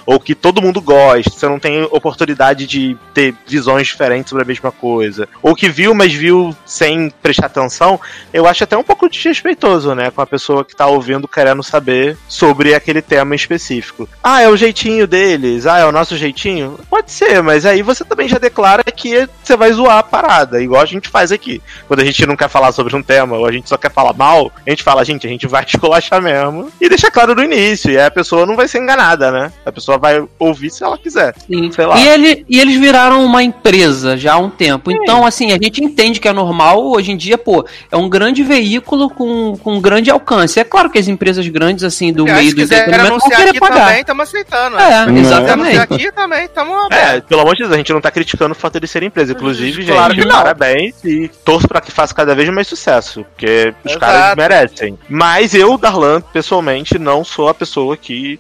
ou 0.06 0.20
que 0.20 0.36
todo 0.36 0.62
mundo 0.62 0.82
gosta, 0.82 1.30
você 1.30 1.48
não 1.48 1.60
tem 1.60 1.84
oportunidade 1.92 2.66
de 2.66 2.98
ter 3.14 3.34
visões 3.48 3.88
diferentes 3.88 4.30
sobre 4.30 4.44
a 4.44 4.48
mesma 4.48 4.72
coisa, 4.72 5.28
ou 5.42 5.56
que 5.56 5.70
viu, 5.70 5.94
mas 5.94 6.14
viu 6.14 6.56
sem 6.66 7.10
prestar 7.22 7.48
atenção, 7.48 8.00
eu 8.34 8.48
acho 8.48 8.64
até 8.64 8.78
um 8.78 8.84
pouco 8.84 9.10
desrespeitoso, 9.10 9.94
né, 9.96 10.12
com 10.12 10.22
a 10.22 10.28
pessoa 10.28 10.64
que 10.64 10.76
tá 10.76 10.88
ouvindo 10.88 11.28
querendo 11.28 11.64
saber 11.64 12.18
sobre 12.28 12.74
aquele 12.74 13.02
tema 13.02 13.36
específico. 13.36 14.08
Ah, 14.24 14.42
é 14.42 14.50
o 14.50 14.58
jeitinho 14.58 15.08
deles, 15.08 15.66
ah, 15.66 15.80
é 15.80 15.86
o 15.86 15.92
nosso 15.92 16.18
jeitinho? 16.18 16.80
Pode 16.90 17.12
ser, 17.12 17.42
mas 17.42 17.66
aí 17.66 17.82
você 17.82 18.04
também 18.04 18.28
já 18.28 18.38
declara 18.38 18.84
que 18.84 19.28
você 19.44 19.56
vai 19.56 19.72
zoar 19.72 19.98
a 19.98 20.04
parada, 20.04 20.62
igual 20.62 20.82
a 20.82 20.86
gente 20.86 21.10
faz 21.10 21.32
aqui. 21.32 21.62
Quando 21.88 22.02
a 22.02 22.06
gente 22.06 22.26
não 22.26 22.36
quer 22.36 22.50
falar 22.50 22.72
sobre 22.72 22.96
um 22.96 23.02
tema, 23.02 23.38
ou 23.38 23.46
a 23.46 23.52
gente 23.52 23.70
só 23.70 23.78
quer 23.78 23.92
falar 23.92 24.14
mal, 24.14 24.52
a 24.66 24.70
gente 24.70 24.84
fala, 24.84 25.04
gente, 25.04 25.26
a 25.26 25.30
gente 25.30 25.48
vai 25.48 25.64
esculachar 25.68 26.22
mesmo. 26.22 26.72
E 26.80 26.90
deixa 26.90 27.12
claro 27.12 27.36
no 27.36 27.44
início, 27.44 27.92
e 27.92 27.98
aí 27.98 28.06
a 28.06 28.12
pessoa 28.12 28.46
não 28.46 28.56
vai 28.56 28.68
ser 28.68 28.80
enganada, 28.80 29.19
né? 29.32 29.52
A 29.66 29.72
pessoa 29.72 29.98
vai 29.98 30.24
ouvir 30.38 30.70
se 30.70 30.84
ela 30.84 30.98
quiser. 30.98 31.34
sim. 31.48 31.72
Sei 31.72 31.86
lá. 31.86 31.98
E, 32.00 32.08
ele, 32.08 32.46
e 32.50 32.60
eles 32.60 32.76
viraram 32.80 33.24
uma 33.24 33.44
empresa 33.44 34.18
já 34.18 34.34
há 34.34 34.38
um 34.38 34.50
tempo. 34.50 34.92
Então, 34.92 35.26
assim, 35.26 35.52
a 35.52 35.58
gente 35.62 35.84
entende 35.84 36.20
que 36.20 36.28
é 36.28 36.34
normal. 36.34 36.84
Hoje 36.86 37.12
em 37.12 37.18
dia, 37.18 37.38
pô, 37.38 37.66
é 37.92 37.98
um 37.98 38.10
grande 38.10 38.44
veículo 38.44 39.10
com, 39.10 39.58
com 39.58 39.80
grande 39.82 40.10
alcance. 40.10 40.60
É 40.60 40.64
claro 40.64 40.90
que 40.90 40.98
as 40.98 41.08
empresas 41.08 41.48
grandes, 41.48 41.84
assim, 41.84 42.12
do 42.14 42.24
Aliás, 42.24 42.40
meio 42.42 42.52
do 42.56 42.62
quiser 42.62 42.82
entretenimento 42.88 43.20
vão 43.20 43.30
querer 43.30 43.50
aqui 43.50 43.60
pagar. 43.60 43.86
também, 43.86 44.00
estamos 44.02 44.28
aceitando. 44.28 44.76
né? 44.78 44.84
É, 44.84 45.06
quiser 45.06 45.20
exatamente. 45.20 45.52
anunciar 45.78 45.84
aqui 45.84 46.12
também, 46.12 46.46
estamos 46.46 46.88
É, 46.92 47.22
pelo 47.22 47.42
amor 47.42 47.56
de 47.56 47.62
Deus, 47.64 47.74
a 47.74 47.78
gente 47.78 47.94
não 47.94 48.02
tá 48.02 48.12
criticando 48.12 48.52
o 48.54 48.56
fato 48.56 48.80
de 48.80 48.88
ser 48.88 49.04
empresa. 49.04 49.32
Inclusive, 49.34 49.86
Claro 49.86 50.14
gente, 50.14 50.24
que 50.24 50.30
não. 50.30 50.38
parabéns 50.38 51.04
e 51.04 51.30
torço 51.44 51.68
pra 51.68 51.82
que 51.82 51.92
faça 51.92 52.14
cada 52.14 52.34
vez 52.36 52.50
mais 52.50 52.68
sucesso, 52.68 53.24
porque 53.36 53.74
os 53.84 53.92
Exato. 53.92 54.00
caras 54.00 54.36
merecem. 54.36 54.98
Mas 55.08 55.54
eu, 55.54 55.78
Darlan, 55.78 56.22
pessoalmente, 56.22 56.98
não 57.00 57.24
sou 57.24 57.50
a 57.50 57.54
pessoa 57.54 57.96
que 57.98 58.40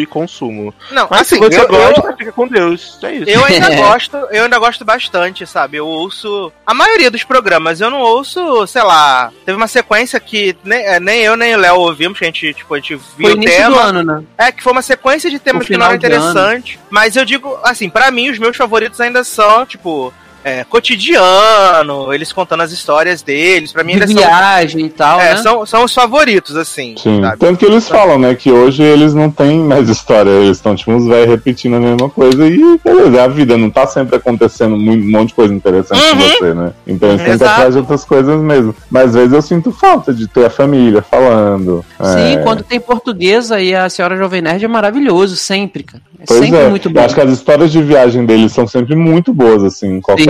e 0.00 0.06
consumo. 0.06 0.74
Não, 0.90 1.06
Mas 1.10 1.22
assim, 1.22 1.36
se 1.36 1.40
você 1.40 1.60
eu, 1.60 1.68
gosta, 1.68 2.06
eu, 2.06 2.16
fica 2.16 2.32
com 2.32 2.48
Deus. 2.48 2.98
É 3.02 3.14
isso. 3.14 3.30
eu 3.30 3.44
ainda 3.44 3.74
gosto, 3.76 4.16
eu 4.30 4.44
ainda 4.44 4.58
gosto 4.58 4.84
bastante, 4.84 5.46
sabe? 5.46 5.76
Eu 5.76 5.86
ouço 5.86 6.52
a 6.66 6.74
maioria 6.74 7.10
dos 7.10 7.24
programas, 7.24 7.80
eu 7.80 7.90
não 7.90 8.00
ouço, 8.00 8.66
sei 8.66 8.82
lá, 8.82 9.32
teve 9.44 9.56
uma 9.56 9.68
sequência 9.68 10.18
que 10.18 10.56
nem, 10.64 10.84
é, 10.86 11.00
nem 11.00 11.22
eu 11.22 11.36
nem 11.36 11.54
o 11.54 11.58
Léo 11.58 11.76
ouvimos, 11.76 12.18
que 12.18 12.24
a 12.24 12.28
gente, 12.28 12.54
tipo, 12.54 12.74
a 12.74 12.78
gente 12.78 12.94
viu 12.94 13.02
Foi 13.20 13.32
o 13.32 13.36
início 13.36 13.66
do 13.66 13.74
tema. 13.74 13.82
ano, 13.82 14.02
né? 14.02 14.24
É, 14.38 14.52
que 14.52 14.62
foi 14.62 14.72
uma 14.72 14.82
sequência 14.82 15.30
de 15.30 15.38
temas 15.38 15.64
O 15.64 15.66
que 15.66 15.72
não 15.72 15.86
final 15.86 15.88
era 15.90 15.96
interessante. 15.96 16.78
Mas 16.90 17.16
eu 17.16 17.24
digo, 17.24 17.58
assim, 17.62 17.88
pra 17.90 18.10
mim, 18.10 18.30
os 18.30 18.38
meus 18.38 18.56
favoritos 18.56 19.00
ainda 19.00 19.24
são, 19.24 19.66
tipo, 19.66 20.12
é, 20.44 20.62
cotidiano, 20.64 22.12
eles 22.12 22.32
contando 22.32 22.62
as 22.62 22.70
histórias 22.72 23.22
deles. 23.22 23.72
Pra 23.72 23.82
mim, 23.82 23.94
De 23.94 24.00
eles 24.00 24.10
são, 24.12 24.22
viagem 24.22 24.86
e 24.86 24.90
tal, 24.90 25.20
é, 25.20 25.30
né? 25.34 25.36
são, 25.38 25.64
são 25.66 25.84
os 25.84 25.94
favoritos, 25.94 26.56
assim. 26.56 26.94
Sim. 26.98 27.20
sabe? 27.22 27.38
Tanto 27.38 27.58
que 27.58 27.64
eles 27.64 27.88
falam, 27.88 28.18
né, 28.18 28.34
que 28.34 28.50
hoje 28.50 28.82
eles 28.82 29.14
não 29.14 29.30
têm 29.30 29.58
mais 29.60 29.88
história, 29.88 30.30
eles 30.30 30.58
estão 30.58 30.74
tipo 30.76 30.92
uns 30.92 31.06
velhos 31.06 31.28
repetindo 31.28 31.76
a 31.76 31.80
mesma 31.80 32.08
coisa 32.10 32.46
e 32.46 32.78
beleza, 32.84 33.16
é 33.18 33.24
a 33.24 33.28
vida 33.28 33.56
não 33.56 33.70
tá 33.70 33.86
sempre 33.86 34.16
acontecendo 34.16 34.74
um 34.74 35.10
monte 35.10 35.28
de 35.28 35.34
coisa 35.34 35.54
interessante 35.54 36.00
com 36.00 36.14
Uhum. 36.16 36.28
você, 36.28 36.54
né? 36.54 36.72
Então 36.86 37.08
eles 37.10 37.22
têm 37.22 37.38
que 37.38 37.44
atrás 37.44 37.72
de 37.74 37.80
outras 37.80 38.04
coisas 38.04 38.40
mesmo. 38.40 38.74
Mas 38.90 39.06
às 39.10 39.14
vezes 39.14 39.32
eu 39.32 39.42
sinto 39.42 39.72
falta 39.72 40.12
de 40.12 40.28
ter 40.28 40.44
a 40.44 40.50
família 40.50 41.02
falando. 41.02 41.84
Sim, 42.02 42.34
é, 42.34 42.42
quando 42.42 42.62
tem 42.62 42.78
portuguesa 42.78 43.60
e 43.60 43.74
a 43.74 43.88
senhora 43.88 44.16
Jovem 44.16 44.42
Nerd 44.42 44.64
é 44.64 44.68
maravilhoso, 44.68 45.36
sempre, 45.36 45.82
cara. 45.82 46.02
É 46.20 46.24
Pois 46.26 46.40
sempre 46.40 46.58
é, 46.58 46.68
muito 46.68 46.88
eu 46.88 46.92
bom. 46.92 47.00
acho 47.00 47.14
que 47.14 47.20
as 47.20 47.30
histórias 47.30 47.70
de 47.72 47.82
viagem 47.82 48.24
deles 48.24 48.52
são 48.52 48.66
sempre 48.66 48.94
muito 48.94 49.32
boas, 49.32 49.62
assim. 49.62 50.00
Qualquer 50.00 50.24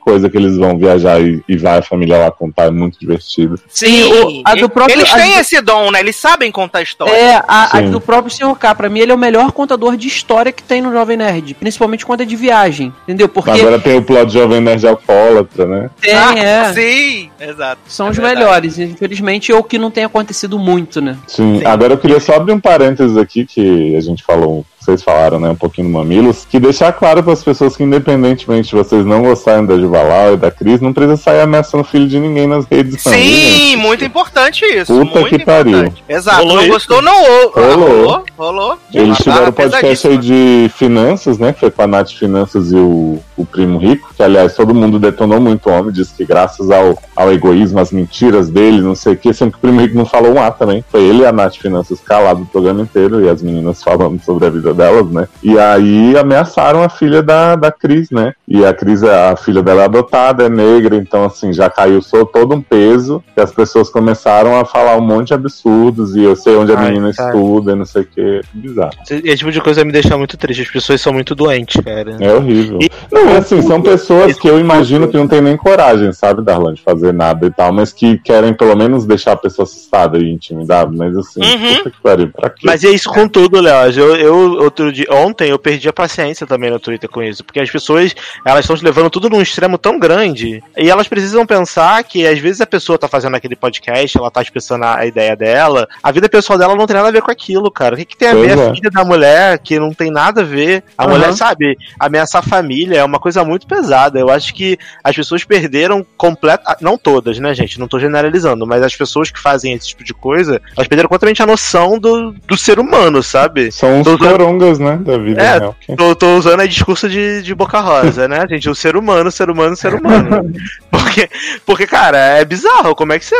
coisa 0.00 0.28
que 0.28 0.36
eles 0.36 0.56
vão 0.56 0.76
viajar 0.76 1.20
e, 1.22 1.40
e 1.48 1.56
vai 1.56 1.78
a 1.78 1.82
família 1.82 2.18
lá 2.18 2.28
contar 2.30 2.64
é 2.64 2.70
muito 2.72 2.98
divertido. 2.98 3.54
Sim, 3.68 4.02
o- 4.12 4.42
a 4.44 4.56
do 4.56 4.68
próprio. 4.68 4.98
Eles 4.98 5.12
a 5.12 5.16
têm 5.16 5.34
do- 5.34 5.38
esse 5.38 5.60
dom, 5.60 5.92
né? 5.92 6.00
Eles 6.00 6.16
sabem 6.16 6.50
contar 6.50 6.82
história. 6.82 7.12
É, 7.12 7.36
a, 7.46 7.78
a 7.78 7.80
do 7.82 8.00
próprio 8.00 8.28
Sr. 8.34 8.56
K, 8.58 8.74
pra 8.74 8.88
mim, 8.88 8.98
ele 8.98 9.12
é 9.12 9.14
o 9.14 9.18
melhor 9.18 9.52
contador 9.52 9.96
de 9.96 10.08
história 10.08 10.50
que 10.50 10.60
tem 10.62 10.82
no 10.82 10.90
Jovem 10.90 11.16
Nerd. 11.16 11.54
Principalmente 11.54 12.04
quando 12.04 12.22
é 12.22 12.24
de 12.24 12.34
viagem, 12.34 12.92
entendeu? 13.04 13.28
Porque 13.28 13.52
Agora 13.52 13.78
tem 13.78 13.96
o 13.96 14.02
plot 14.02 14.32
Jovem 14.32 14.60
Nerd 14.60 14.84
Alcoólatra, 14.88 15.66
né? 15.66 15.90
tem, 16.00 16.14
Ah, 16.14 16.34
é. 16.36 16.72
Sim, 16.72 17.30
exato. 17.40 17.80
São 17.86 18.08
É 18.08 18.10
os 18.10 18.16
verdade. 18.16 18.38
melhores. 18.40 18.78
Infelizmente, 18.80 19.52
é 19.52 19.54
o 19.56 19.62
que 19.62 19.78
não 19.78 19.90
tem 19.92 20.02
acontecido 20.02 20.58
muito, 20.58 21.00
né? 21.00 21.16
Sim. 21.28 21.60
Sim. 21.60 21.64
Agora 21.66 21.92
eu 21.94 21.98
queria 21.98 22.18
só 22.18 22.34
abrir 22.34 22.52
um 22.52 22.60
parênteses 22.60 23.16
aqui, 23.16 23.46
que 23.46 23.94
a 23.94 24.00
gente 24.00 24.24
falou, 24.24 24.66
vocês 24.84 25.02
falaram, 25.02 25.38
né, 25.40 25.50
um 25.50 25.54
pouquinho 25.56 25.88
do 25.88 25.92
Mamilos, 25.94 26.46
que 26.48 26.58
deixar 26.58 26.92
claro 26.92 27.22
para 27.22 27.32
as 27.32 27.42
pessoas 27.42 27.76
que, 27.76 27.82
independentemente 27.82 28.70
de 28.70 28.74
vocês 28.76 29.04
não 29.04 29.22
gostarem 29.22 29.64
da 29.66 29.78
Juvalau 29.78 30.34
e 30.34 30.36
da 30.36 30.50
Cris, 30.50 30.80
não 30.80 30.92
precisa 30.92 31.16
sair 31.16 31.40
ameaçando 31.40 31.82
o 31.82 31.86
filho 31.86 32.06
de 32.08 32.18
ninguém 32.18 32.46
nas 32.46 32.64
redes 32.66 33.00
Sim, 33.02 33.76
muito 33.76 34.04
importante 34.04 34.64
isso. 34.64 34.92
Puta 34.92 35.20
muito 35.20 35.38
que 35.38 35.44
pariu. 35.44 35.72
importante. 35.78 36.04
Exato. 36.08 36.38
Rolou 36.38 36.56
não 36.56 36.62
isso? 36.62 36.72
gostou, 36.72 37.02
não 37.02 37.14
ou- 37.22 37.50
Rolou. 37.52 37.88
rolou. 37.88 38.24
Rolou. 38.36 38.78
Eles 38.92 39.08
Uma 39.08 39.16
tiveram 39.16 39.48
o 39.48 39.52
podcast 39.52 40.08
aí 40.08 40.18
de 40.18 40.70
finanças, 40.76 41.38
né? 41.38 41.52
Que 41.52 41.60
foi 41.60 41.70
com 41.70 41.82
a 41.82 41.86
Nath 41.86 42.10
Finanças 42.10 42.72
e 42.72 42.76
o, 42.76 43.18
o 43.36 43.44
Primo 43.46 43.78
Rico, 43.78 44.12
que 44.16 44.22
aliás 44.22 44.54
todo 44.54 44.74
mundo 44.74 44.98
detonou 44.98 45.40
muito 45.40 45.68
o 45.68 45.72
homem, 45.72 45.92
disse 45.92 46.12
que 46.14 46.24
graças 46.24 46.70
ao, 46.70 46.98
ao 47.14 47.32
egoísmo, 47.32 47.78
às 47.78 47.92
mentiras 47.92 48.48
dele, 48.50 48.80
não 48.80 48.94
sei 48.94 49.12
o 49.12 49.16
que, 49.16 49.32
sempre 49.32 49.52
que 49.52 49.58
o 49.58 49.60
Primo 49.60 49.80
Rico 49.80 49.96
não 49.96 50.04
falou 50.06 50.32
um 50.34 50.42
A 50.42 50.50
também. 50.50 50.84
Foi 50.90 51.02
ele 51.02 51.22
e 51.22 51.26
a 51.26 51.32
Nath 51.32 51.56
Finanças 51.56 52.00
calado 52.00 52.42
o 52.42 52.46
programa 52.46 52.82
inteiro 52.82 53.24
e 53.24 53.28
as 53.28 53.40
meninas 53.42 53.82
falando 53.82 54.20
sobre 54.24 54.46
a 54.46 54.50
vida 54.50 54.71
delas, 54.74 55.10
né? 55.10 55.28
E 55.42 55.58
aí 55.58 56.16
ameaçaram 56.16 56.82
a 56.82 56.88
filha 56.88 57.22
da, 57.22 57.56
da 57.56 57.70
Cris, 57.72 58.10
né? 58.10 58.32
E 58.46 58.64
a 58.64 58.72
Cris, 58.74 59.02
a 59.02 59.36
filha 59.36 59.62
dela 59.62 59.82
é 59.82 59.84
adotada, 59.84 60.44
é 60.44 60.48
negra, 60.48 60.96
então 60.96 61.24
assim, 61.24 61.52
já 61.52 61.68
caiu 61.70 62.00
só 62.02 62.24
todo 62.24 62.54
um 62.54 62.60
peso 62.62 63.22
e 63.36 63.40
as 63.40 63.52
pessoas 63.52 63.88
começaram 63.90 64.58
a 64.58 64.64
falar 64.64 64.96
um 64.96 65.00
monte 65.00 65.28
de 65.28 65.34
absurdos 65.34 66.14
e 66.16 66.22
eu 66.22 66.36
sei 66.36 66.56
onde 66.56 66.72
a 66.72 66.78
Ai, 66.78 66.86
menina 66.90 67.12
cara. 67.12 67.30
estuda 67.34 67.72
e 67.72 67.74
não 67.74 67.84
sei 67.84 68.02
o 68.02 68.06
que. 68.06 68.40
Bizarro. 68.52 68.90
Esse 69.10 69.36
tipo 69.36 69.52
de 69.52 69.60
coisa 69.60 69.84
me 69.84 69.92
deixa 69.92 70.16
muito 70.16 70.36
triste. 70.36 70.62
As 70.62 70.70
pessoas 70.70 71.00
são 71.00 71.12
muito 71.12 71.34
doentes, 71.34 71.80
cara. 71.82 72.16
É 72.20 72.32
horrível. 72.34 72.78
E- 72.82 72.90
Não, 73.10 73.28
é 73.30 73.36
assim, 73.38 73.60
são 73.62 73.80
pessoas 73.82 74.38
que 74.38 74.48
eu 74.48 74.58
imagino 74.58 75.08
que 75.08 75.16
não 75.16 75.28
tem 75.28 75.40
nem 75.40 75.56
coragem, 75.56 76.12
sabe, 76.12 76.42
Darlan, 76.42 76.74
de 76.74 76.82
fazer 76.82 77.12
nada 77.12 77.46
e 77.46 77.50
tal, 77.50 77.72
mas 77.72 77.92
que 77.92 78.18
querem 78.18 78.52
pelo 78.54 78.76
menos 78.76 79.04
deixar 79.06 79.32
a 79.32 79.36
pessoa 79.36 79.64
assustada 79.64 80.18
e 80.18 80.30
intimidada, 80.30 80.90
mas 80.94 81.16
assim, 81.16 81.40
Uhum. 81.42 81.76
puta 81.76 81.90
que 81.90 82.00
pariu, 82.02 82.28
pra 82.28 82.50
quê? 82.50 82.62
Mas 82.66 82.84
é 82.84 82.90
isso 82.90 83.10
com 83.10 83.26
tudo, 83.28 83.60
Léo. 83.60 83.90
Eu, 83.92 84.16
eu 84.16 84.61
outro 84.62 84.92
dia, 84.92 85.06
ontem 85.10 85.50
eu 85.50 85.58
perdi 85.58 85.88
a 85.88 85.92
paciência 85.92 86.46
também 86.46 86.70
no 86.70 86.80
Twitter 86.80 87.10
com 87.10 87.22
isso, 87.22 87.44
porque 87.44 87.60
as 87.60 87.70
pessoas 87.70 88.14
elas 88.44 88.60
estão 88.64 88.76
levando 88.82 89.10
tudo 89.10 89.28
num 89.28 89.42
extremo 89.42 89.76
tão 89.76 89.98
grande 89.98 90.62
e 90.76 90.88
elas 90.90 91.08
precisam 91.08 91.44
pensar 91.46 92.02
que 92.04 92.26
às 92.26 92.38
vezes 92.38 92.60
a 92.60 92.66
pessoa 92.66 92.98
tá 92.98 93.08
fazendo 93.08 93.36
aquele 93.36 93.56
podcast, 93.56 94.16
ela 94.16 94.30
tá 94.30 94.40
expressando 94.40 94.84
a 94.84 95.02
a 95.02 95.06
ideia 95.06 95.34
dela, 95.34 95.88
a 96.02 96.12
vida 96.12 96.28
pessoal 96.28 96.58
dela 96.58 96.76
não 96.76 96.86
tem 96.86 96.94
nada 96.94 97.08
a 97.08 97.12
ver 97.12 97.22
com 97.22 97.30
aquilo, 97.30 97.70
cara. 97.70 97.94
O 97.94 97.98
que, 97.98 98.04
que 98.04 98.16
tem 98.16 98.28
a 98.28 98.32
Pois 98.32 98.46
ver 98.46 98.58
a 98.58 98.62
é. 98.62 98.74
filha 98.74 98.90
da 98.90 99.04
mulher 99.04 99.58
que 99.58 99.78
não 99.78 99.92
tem 99.92 100.10
nada 100.10 100.42
a 100.42 100.44
ver? 100.44 100.84
A 100.96 101.04
Aham. 101.04 101.12
mulher, 101.12 101.32
sabe, 101.32 101.76
ameaçar 101.98 102.40
a 102.40 102.48
família 102.48 102.98
é 102.98 103.04
uma 103.04 103.18
coisa 103.18 103.44
muito 103.44 103.66
pesada. 103.66 104.18
Eu 104.18 104.30
acho 104.30 104.54
que 104.54 104.78
as 105.02 105.16
pessoas 105.16 105.44
perderam 105.44 106.06
completa, 106.16 106.76
não 106.80 106.96
todas, 106.96 107.38
né, 107.38 107.54
gente? 107.54 107.80
Não 107.80 107.88
tô 107.88 107.98
generalizando, 107.98 108.66
mas 108.66 108.82
as 108.82 108.94
pessoas 108.94 109.30
que 109.30 109.40
fazem 109.40 109.72
esse 109.72 109.88
tipo 109.88 110.04
de 110.04 110.14
coisa, 110.14 110.60
elas 110.76 110.86
perderam 110.86 111.08
completamente 111.08 111.42
a 111.42 111.46
noção 111.46 111.98
do, 111.98 112.32
do 112.46 112.56
ser 112.56 112.78
humano, 112.78 113.22
sabe? 113.22 113.72
São 113.72 114.00
os 114.00 114.04
Tô 114.06 114.16
corongas, 114.52 114.78
né, 114.78 114.96
da 114.96 115.18
vida 115.18 115.42
É, 115.42 115.58
real. 115.58 115.76
Tô, 115.96 116.14
tô 116.14 116.36
usando 116.36 116.60
aí 116.60 116.68
discurso 116.68 117.08
de, 117.08 117.42
de 117.42 117.54
boca 117.54 117.80
rosa, 117.80 118.28
né, 118.28 118.46
gente? 118.48 118.68
O 118.68 118.74
ser 118.74 118.96
humano, 118.96 119.30
ser 119.30 119.50
humano, 119.50 119.76
ser 119.76 119.94
humano. 119.94 120.52
Porque, 120.90 121.28
porque, 121.66 121.86
cara, 121.86 122.16
é 122.16 122.44
bizarro. 122.44 122.94
Como 122.94 123.12
é 123.12 123.18
que 123.18 123.24
você 123.24 123.34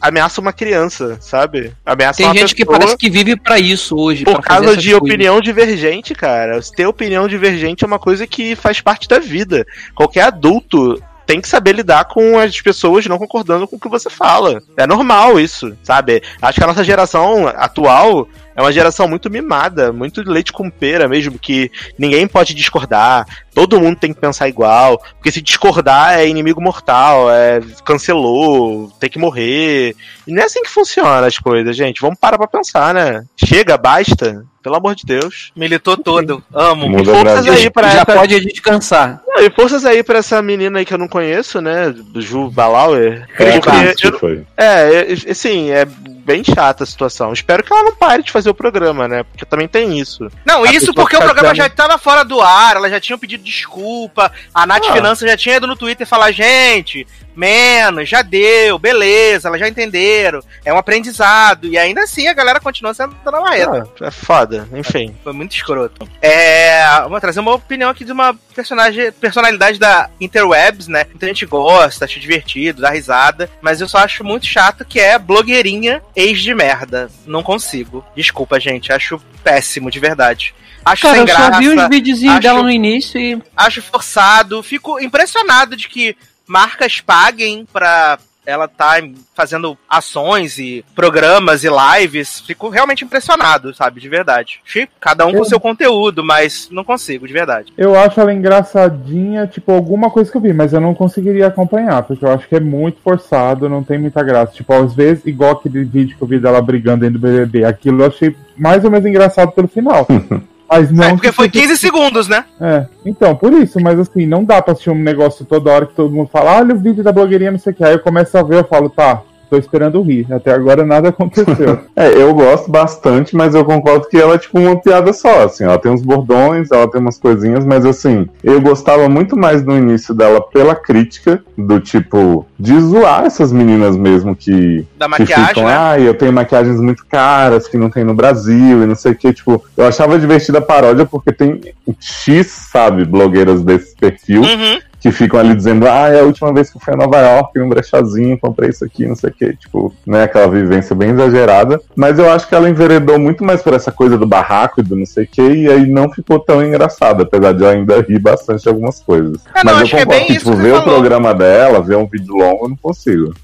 ameaça 0.00 0.40
uma 0.40 0.52
criança, 0.52 1.18
sabe? 1.20 1.72
Ameaça 1.84 2.18
Tem 2.18 2.26
uma 2.26 2.34
gente 2.34 2.54
que 2.54 2.64
parece 2.64 2.96
que 2.96 3.10
vive 3.10 3.36
pra 3.36 3.58
isso 3.58 3.96
hoje. 3.98 4.24
por 4.24 4.40
causa 4.40 4.74
de 4.74 4.92
coisas. 4.92 5.02
opinião 5.02 5.38
divergente, 5.40 6.14
cara. 6.14 6.58
Ter 6.74 6.86
opinião 6.86 7.28
divergente 7.28 7.84
é 7.84 7.86
uma 7.86 7.98
coisa 7.98 8.26
que 8.26 8.56
faz 8.56 8.80
parte 8.80 9.06
da 9.06 9.18
vida. 9.18 9.66
Qualquer 9.94 10.22
adulto 10.22 11.02
tem 11.26 11.42
que 11.42 11.48
saber 11.48 11.74
lidar 11.74 12.06
com 12.06 12.38
as 12.38 12.58
pessoas 12.58 13.04
não 13.04 13.18
concordando 13.18 13.68
com 13.68 13.76
o 13.76 13.80
que 13.80 13.88
você 13.88 14.08
fala. 14.08 14.62
É 14.78 14.86
normal 14.86 15.38
isso, 15.38 15.76
sabe? 15.82 16.22
Acho 16.40 16.58
que 16.58 16.64
a 16.64 16.68
nossa 16.68 16.82
geração 16.82 17.46
atual 17.48 18.26
é 18.58 18.60
uma 18.60 18.72
geração 18.72 19.06
muito 19.06 19.30
mimada, 19.30 19.92
muito 19.92 20.20
leite 20.28 20.52
com 20.52 20.68
pera 20.68 21.06
mesmo, 21.06 21.38
que 21.38 21.70
ninguém 21.96 22.26
pode 22.26 22.54
discordar, 22.54 23.24
todo 23.54 23.80
mundo 23.80 23.96
tem 24.00 24.12
que 24.12 24.20
pensar 24.20 24.48
igual, 24.48 24.98
porque 25.14 25.30
se 25.30 25.40
discordar 25.40 26.18
é 26.18 26.26
inimigo 26.26 26.60
mortal, 26.60 27.30
é 27.30 27.60
cancelou, 27.84 28.90
tem 28.98 29.08
que 29.08 29.18
morrer. 29.18 29.94
E 30.26 30.32
não 30.32 30.42
é 30.42 30.46
assim 30.46 30.60
que 30.62 30.70
funciona 30.70 31.24
as 31.26 31.38
coisas, 31.38 31.76
gente. 31.76 32.00
Vamos 32.00 32.18
parar 32.18 32.36
pra 32.36 32.48
pensar, 32.48 32.92
né? 32.92 33.22
Chega, 33.36 33.76
basta. 33.78 34.44
Pelo 34.60 34.74
amor 34.76 34.94
de 34.96 35.04
Deus. 35.06 35.52
Militou 35.56 35.96
todo. 35.96 36.42
Amo. 36.52 36.88
Muda 36.88 37.04
Forças 37.14 37.44
Brasil. 37.44 37.52
aí 37.52 37.70
pra 37.70 37.88
Já 37.90 38.02
essa... 38.02 38.06
pode 38.06 38.40
descansar. 38.40 39.22
Não, 39.26 39.40
e 39.42 39.50
forças 39.50 39.84
aí 39.84 40.02
pra 40.02 40.18
essa 40.18 40.42
menina 40.42 40.80
aí 40.80 40.84
que 40.84 40.92
eu 40.92 40.98
não 40.98 41.08
conheço, 41.08 41.60
né? 41.60 41.90
Do 41.90 42.20
Ju 42.20 42.50
Balauer. 42.50 43.26
É, 43.38 43.52
Porque 43.60 43.70
a 43.70 43.94
eu- 44.28 44.46
é, 44.56 45.14
assim, 45.30 45.70
é 45.70 45.86
bem 46.28 46.44
chata 46.44 46.84
a 46.84 46.86
situação. 46.86 47.32
Espero 47.32 47.62
que 47.64 47.72
ela 47.72 47.84
não 47.84 47.96
pare 47.96 48.22
de 48.22 48.30
fazer 48.30 48.50
o 48.50 48.54
programa, 48.54 49.08
né? 49.08 49.22
Porque 49.22 49.46
também 49.46 49.66
tem 49.66 49.98
isso. 49.98 50.28
Não, 50.44 50.62
A 50.62 50.70
isso 50.70 50.92
porque 50.92 51.16
o 51.16 51.20
programa 51.20 51.48
dando- 51.48 51.56
já 51.56 51.66
estava 51.68 51.96
fora 51.96 52.22
do 52.22 52.38
ar, 52.42 52.76
elas 52.76 52.90
já 52.90 53.00
tinham 53.00 53.18
pedido 53.18 53.42
desculpa, 53.42 54.30
a 54.54 54.66
Nath 54.66 54.84
Ah. 54.90 54.92
Finanças 54.92 55.26
já 55.30 55.36
tinha 55.38 55.56
ido 55.56 55.66
no 55.66 55.74
Twitter 55.74 56.06
falar, 56.06 56.30
gente, 56.32 57.06
menos, 57.34 58.08
já 58.08 58.20
deu, 58.20 58.78
beleza, 58.78 59.48
elas 59.48 59.58
já 59.60 59.68
entenderam, 59.68 60.40
é 60.64 60.72
um 60.72 60.76
aprendizado, 60.76 61.66
e 61.66 61.78
ainda 61.78 62.02
assim 62.02 62.28
a 62.28 62.34
galera 62.34 62.60
continua 62.60 62.92
sendo 62.92 63.16
na 63.24 63.40
marreta. 63.40 63.88
Ah, 64.02 64.06
é 64.06 64.10
foda, 64.10 64.68
enfim. 64.74 65.14
Foi 65.24 65.32
muito 65.32 65.54
escroto. 65.56 66.06
É, 66.20 66.82
vou 67.08 67.20
trazer 67.20 67.40
uma 67.40 67.54
opinião 67.54 67.88
aqui 67.88 68.04
de 68.04 68.12
uma 68.12 68.34
personagem, 68.54 69.10
personalidade 69.12 69.78
da 69.78 70.10
Interwebs, 70.20 70.88
né? 70.88 71.06
Muita 71.08 71.26
gente 71.26 71.46
gosta, 71.46 72.04
acha 72.04 72.18
divertido, 72.20 72.82
dá 72.82 72.90
risada, 72.90 73.48
mas 73.62 73.80
eu 73.80 73.88
só 73.88 73.98
acho 73.98 74.22
muito 74.24 74.44
chato 74.46 74.84
que 74.84 74.98
é 75.00 75.16
blogueirinha 75.18 76.02
ex 76.18 76.40
de 76.40 76.54
merda. 76.54 77.10
Não 77.26 77.42
consigo. 77.42 78.04
Desculpa, 78.16 78.58
gente, 78.58 78.92
acho 78.92 79.20
péssimo, 79.42 79.90
de 79.90 80.00
verdade. 80.00 80.54
Acho 80.84 81.02
Cara, 81.02 81.14
sem 81.14 81.20
eu 81.20 81.26
graça, 81.26 81.52
só 81.52 81.58
vi 81.58 81.68
uns 81.70 81.88
videozinhos 81.88 82.34
acho- 82.34 82.42
dela 82.42 82.62
no 82.62 82.70
início 82.70 83.20
e. 83.20 83.42
acho 83.56 83.82
forçado, 83.82 84.62
fico 84.62 84.98
impressionado 85.00 85.76
de 85.76 85.88
que 85.88 86.16
marcas 86.46 87.00
paguem 87.00 87.66
pra 87.72 88.18
ela 88.48 88.66
tá 88.66 88.94
fazendo 89.34 89.76
ações 89.88 90.58
e 90.58 90.82
programas 90.94 91.64
e 91.64 91.68
lives. 91.68 92.40
Fico 92.40 92.70
realmente 92.70 93.04
impressionado, 93.04 93.74
sabe? 93.74 94.00
De 94.00 94.08
verdade. 94.08 94.60
Acho 94.64 94.88
Cada 94.98 95.26
um 95.26 95.32
com 95.32 95.38
Eu- 95.38 95.44
seu 95.44 95.60
conteúdo, 95.60 96.24
mas 96.24 96.68
não 96.70 96.82
consigo, 96.82 97.26
de 97.26 97.32
verdade. 97.32 97.72
Eu 97.76 97.94
acho 97.94 98.18
ela 98.18 98.32
engraçadinha, 98.32 99.46
tipo, 99.46 99.70
alguma 99.72 100.10
coisa 100.10 100.30
que 100.30 100.36
eu 100.36 100.40
vi, 100.40 100.52
mas 100.54 100.72
eu 100.72 100.80
não 100.80 100.94
conseguiria 100.94 101.48
acompanhar, 101.48 102.02
porque 102.04 102.24
eu 102.24 102.32
acho 102.32 102.48
que 102.48 102.56
é 102.56 102.60
muito 102.60 103.00
forçado, 103.02 103.68
não 103.68 103.84
tem 103.84 103.98
muita 103.98 104.22
graça. 104.22 104.52
Tipo, 104.54 104.72
às 104.72 104.94
vezes, 104.94 105.26
igual 105.26 105.52
aquele 105.52 105.84
vídeo 105.84 106.16
que 106.16 106.22
eu 106.22 106.28
vi 106.28 106.38
dela 106.38 106.62
brigando 106.62 107.00
dentro 107.04 107.18
do 107.18 107.26
BBB, 107.28 107.64
aquilo 107.64 108.02
eu 108.02 108.06
achei 108.06 108.34
mais 108.56 108.82
ou 108.84 108.90
menos 108.90 109.06
engraçado 109.06 109.52
pelo 109.52 109.68
final. 109.68 110.06
Mas 110.70 110.90
não. 110.90 111.04
é, 111.04 111.10
porque 111.10 111.28
que 111.30 111.32
foi 111.34 111.48
seja- 111.50 111.62
15 111.68 111.76
segundos, 111.78 112.28
né? 112.28 112.44
É, 112.60 112.84
então, 113.06 113.34
por 113.34 113.52
isso, 113.54 113.80
mas 113.80 113.98
assim, 113.98 114.26
não 114.26 114.44
dá 114.44 114.60
pra 114.60 114.72
assistir 114.72 114.90
um 114.90 114.94
negócio 115.02 115.44
toda 115.44 115.70
hora 115.72 115.86
que 115.86 115.94
todo 115.94 116.14
mundo 116.14 116.28
fala, 116.30 116.56
olha 116.58 116.74
o 116.74 116.78
vídeo 116.78 117.02
da 117.02 117.10
blogueirinha, 117.12 117.50
não 117.52 117.58
sei 117.58 117.72
o 117.72 117.76
que. 117.76 117.82
Aí 117.84 117.94
eu 117.94 118.00
começo 118.00 118.36
a 118.36 118.42
ver, 118.42 118.56
eu 118.58 118.64
falo, 118.64 118.90
tá, 118.90 119.22
tô 119.48 119.56
esperando 119.56 120.02
rir. 120.02 120.26
Até 120.32 120.52
agora 120.52 120.84
nada 120.84 121.08
aconteceu. 121.10 121.78
É, 121.96 122.10
eu 122.14 122.32
gosto 122.32 122.70
bastante, 122.70 123.34
mas 123.34 123.54
eu 123.54 123.64
concordo 123.64 124.08
que 124.08 124.16
ela 124.16 124.34
é 124.34 124.38
tipo 124.38 124.58
uma 124.58 124.76
piada 124.76 125.12
só, 125.12 125.44
assim, 125.44 125.64
ela 125.64 125.78
tem 125.78 125.90
uns 125.90 126.02
bordões, 126.02 126.70
ela 126.70 126.88
tem 126.88 127.00
umas 127.00 127.18
coisinhas, 127.18 127.64
mas 127.64 127.84
assim, 127.84 128.28
eu 128.42 128.60
gostava 128.60 129.08
muito 129.08 129.36
mais 129.36 129.64
no 129.64 129.76
início 129.76 130.14
dela 130.14 130.40
pela 130.40 130.74
crítica, 130.76 131.42
do 131.56 131.80
tipo, 131.80 132.46
de 132.58 132.78
zoar 132.80 133.24
essas 133.24 133.52
meninas 133.52 133.96
mesmo 133.96 134.36
que, 134.36 134.86
Da 134.96 135.06
que 135.06 135.10
maquiagem, 135.22 135.46
ficam, 135.46 135.64
né? 135.64 135.76
ah, 135.76 135.98
eu 135.98 136.14
tenho 136.14 136.32
maquiagens 136.32 136.80
muito 136.80 137.04
caras 137.06 137.66
que 137.66 137.76
não 137.76 137.90
tem 137.90 138.04
no 138.04 138.14
Brasil 138.14 138.82
e 138.82 138.86
não 138.86 138.94
sei 138.94 139.12
o 139.12 139.16
que, 139.16 139.32
tipo, 139.32 139.64
eu 139.76 139.86
achava 139.86 140.18
divertida 140.18 140.58
a 140.58 140.62
paródia 140.62 141.04
porque 141.04 141.32
tem 141.32 141.60
X, 141.98 142.46
sabe, 142.70 143.04
blogueiras 143.04 143.62
desse 143.64 143.94
perfil 143.96 144.42
Uhum. 144.42 144.78
Que 145.00 145.12
ficam 145.12 145.38
ali 145.38 145.54
dizendo, 145.54 145.86
ah, 145.86 146.08
é 146.08 146.20
a 146.20 146.24
última 146.24 146.52
vez 146.52 146.70
que 146.70 146.76
eu 146.76 146.80
fui 146.80 146.94
a 146.94 146.96
Nova 146.96 147.18
York, 147.18 147.58
um 147.60 147.68
brechazinho, 147.68 148.38
comprei 148.38 148.70
isso 148.70 148.84
aqui, 148.84 149.06
não 149.06 149.14
sei 149.14 149.30
o 149.30 149.32
que, 149.32 149.56
tipo, 149.56 149.94
né, 150.06 150.24
aquela 150.24 150.48
vivência 150.48 150.94
bem 150.94 151.10
exagerada. 151.10 151.80
Mas 151.94 152.18
eu 152.18 152.30
acho 152.30 152.48
que 152.48 152.54
ela 152.54 152.68
enveredou 152.68 153.18
muito 153.18 153.44
mais 153.44 153.62
por 153.62 153.74
essa 153.74 153.92
coisa 153.92 154.18
do 154.18 154.26
barraco 154.26 154.80
e 154.80 154.82
do 154.82 154.96
não 154.96 155.06
sei 155.06 155.24
o 155.24 155.28
que, 155.28 155.42
e 155.42 155.68
aí 155.68 155.86
não 155.86 156.10
ficou 156.10 156.40
tão 156.40 156.64
engraçada, 156.64 157.22
apesar 157.22 157.52
de 157.52 157.62
eu 157.62 157.68
ainda 157.68 158.00
rir 158.00 158.18
bastante 158.18 158.62
de 158.62 158.68
algumas 158.68 159.00
coisas. 159.00 159.38
Ah, 159.54 159.62
não, 159.64 159.74
mas 159.74 159.92
eu 159.92 159.98
é 159.98 160.04
concordo 160.04 160.10
bem 160.10 160.26
que, 160.26 160.38
tipo, 160.38 160.56
ver 160.56 160.74
o 160.74 160.82
programa 160.82 161.34
dela, 161.34 161.80
ver 161.80 161.96
um 161.96 162.06
vídeo 162.06 162.34
longo, 162.34 162.64
eu 162.64 162.68
não 162.70 162.76
consigo. 162.76 163.34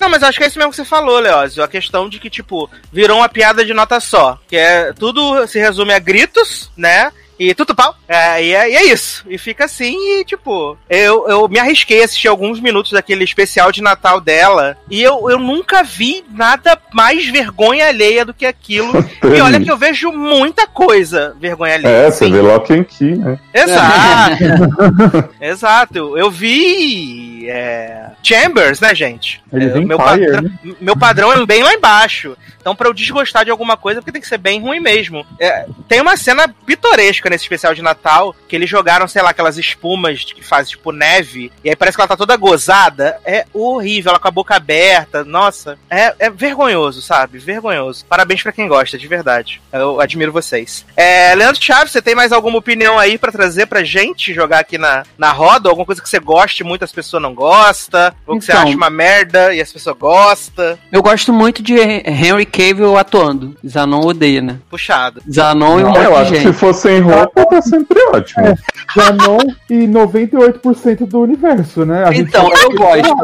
Não, 0.00 0.08
mas 0.08 0.22
acho 0.22 0.38
que 0.38 0.44
é 0.44 0.46
isso 0.46 0.58
mesmo 0.58 0.70
que 0.70 0.76
você 0.76 0.84
falou, 0.84 1.18
Leózio. 1.18 1.62
A 1.62 1.68
questão 1.68 2.08
de 2.08 2.18
que, 2.18 2.30
tipo, 2.30 2.70
virou 2.92 3.18
uma 3.18 3.28
piada 3.28 3.64
de 3.64 3.74
nota 3.74 4.00
só. 4.00 4.38
Que 4.48 4.56
é 4.56 4.92
tudo 4.92 5.46
se 5.46 5.58
resume 5.58 5.92
a 5.92 5.98
gritos, 5.98 6.70
né? 6.76 7.10
E 7.38 7.54
tudo 7.54 7.74
pau. 7.74 7.94
É, 8.08 8.42
e, 8.42 8.54
é, 8.54 8.70
e 8.70 8.76
é 8.76 8.84
isso. 8.92 9.24
E 9.28 9.38
fica 9.38 9.64
assim, 9.66 9.96
e 10.20 10.24
tipo, 10.24 10.76
eu, 10.90 11.28
eu 11.28 11.48
me 11.48 11.58
arrisquei 11.58 12.02
a 12.02 12.04
assistir 12.04 12.28
alguns 12.28 12.58
minutos 12.60 12.92
daquele 12.92 13.22
especial 13.22 13.70
de 13.70 13.80
Natal 13.80 14.20
dela. 14.20 14.76
E 14.90 15.02
eu, 15.02 15.30
eu 15.30 15.38
nunca 15.38 15.82
vi 15.82 16.24
nada 16.30 16.76
mais 16.92 17.26
vergonha 17.28 17.86
alheia 17.86 18.24
do 18.24 18.34
que 18.34 18.44
aquilo. 18.44 18.92
e 19.22 19.40
olha 19.40 19.60
que 19.60 19.70
eu 19.70 19.76
vejo 19.76 20.10
muita 20.10 20.66
coisa 20.66 21.36
vergonha 21.40 21.74
alheia. 21.74 21.92
É, 21.92 22.10
você 22.10 22.24
Sim. 22.24 22.32
vê 22.32 22.40
Lock 22.40 22.72
and 22.72 22.84
Key, 22.84 23.16
né? 23.16 23.38
Exato. 23.54 25.34
Exato. 25.40 26.18
Eu 26.18 26.30
vi 26.30 27.46
é, 27.48 28.10
Chambers, 28.22 28.80
né, 28.80 28.94
gente? 28.94 29.40
É, 29.52 29.58
meu, 29.58 29.98
Fire, 29.98 30.26
padrão, 30.26 30.42
né? 30.42 30.74
meu 30.80 30.96
padrão 30.96 31.32
é 31.32 31.46
bem 31.46 31.62
lá 31.62 31.72
embaixo. 31.72 32.36
Então, 32.60 32.74
pra 32.74 32.88
eu 32.88 32.94
desgostar 32.94 33.44
de 33.44 33.50
alguma 33.50 33.76
coisa, 33.76 34.00
porque 34.00 34.12
tem 34.12 34.20
que 34.20 34.28
ser 34.28 34.38
bem 34.38 34.60
ruim 34.60 34.80
mesmo. 34.80 35.24
É, 35.40 35.66
tem 35.88 36.00
uma 36.00 36.16
cena 36.16 36.52
pitoresca 36.66 37.27
nesse 37.30 37.44
especial 37.44 37.74
de 37.74 37.82
Natal, 37.82 38.34
que 38.48 38.56
eles 38.56 38.68
jogaram, 38.68 39.06
sei 39.08 39.22
lá, 39.22 39.30
aquelas 39.30 39.58
espumas 39.58 40.24
que 40.24 40.42
fazem 40.44 40.70
tipo 40.72 40.92
neve, 40.92 41.50
e 41.64 41.70
aí 41.70 41.76
parece 41.76 41.96
que 41.96 42.00
ela 42.00 42.08
tá 42.08 42.16
toda 42.16 42.36
gozada. 42.36 43.18
É 43.24 43.44
horrível, 43.52 44.10
ela 44.10 44.18
com 44.18 44.28
a 44.28 44.30
boca 44.32 44.54
aberta. 44.56 45.24
Nossa, 45.24 45.78
é, 45.90 46.14
é 46.18 46.30
vergonhoso, 46.30 47.00
sabe? 47.02 47.38
Vergonhoso. 47.38 48.04
Parabéns 48.06 48.42
pra 48.42 48.52
quem 48.52 48.68
gosta, 48.68 48.98
de 48.98 49.06
verdade. 49.06 49.60
Eu 49.72 50.00
admiro 50.00 50.32
vocês. 50.32 50.84
É, 50.96 51.34
Leandro 51.34 51.62
Chaves, 51.62 51.92
você 51.92 52.02
tem 52.02 52.14
mais 52.14 52.32
alguma 52.32 52.58
opinião 52.58 52.98
aí 52.98 53.18
pra 53.18 53.32
trazer 53.32 53.66
pra 53.66 53.82
gente 53.84 54.32
jogar 54.34 54.60
aqui 54.60 54.78
na, 54.78 55.04
na 55.16 55.30
roda? 55.32 55.68
Alguma 55.68 55.86
coisa 55.86 56.00
que 56.02 56.08
você 56.08 56.18
goste 56.18 56.64
muito, 56.64 56.84
as 56.84 56.92
pessoas 56.92 57.22
não 57.22 57.34
gostam? 57.34 58.12
Ou 58.26 58.38
que 58.38 58.44
você 58.44 58.52
Então. 58.52 58.62
acha 58.64 58.76
uma 58.76 58.90
merda 58.90 59.54
e 59.54 59.60
as 59.60 59.72
pessoas 59.72 59.96
gostam? 59.96 60.78
Eu 60.90 61.02
gosto 61.02 61.32
muito 61.32 61.62
de 61.62 61.74
Henry 61.78 62.46
Cavill 62.46 62.96
atuando. 62.96 63.56
Zanon 63.66 64.00
odeia, 64.06 64.40
né? 64.40 64.58
Puxado. 64.70 65.22
Zanon 65.30 65.80
e 65.80 65.84
um 65.84 65.94
eu 65.94 66.10
monte 66.10 66.20
acho 66.20 66.24
de 66.24 66.30
que 66.32 66.36
se 66.38 66.42
gente. 66.44 66.56
for 66.56 66.74
sem 66.74 67.00
roupa, 67.18 67.46
tá 67.46 67.62
sempre 67.62 67.98
ótimo. 68.12 68.46
É. 68.46 68.54
Janon 68.94 69.38
e 69.70 69.86
98% 69.86 71.06
do 71.06 71.20
universo, 71.20 71.84
né? 71.84 72.04
A 72.06 72.14
Então, 72.14 72.48
eu 72.62 72.70
gosto. 72.76 73.14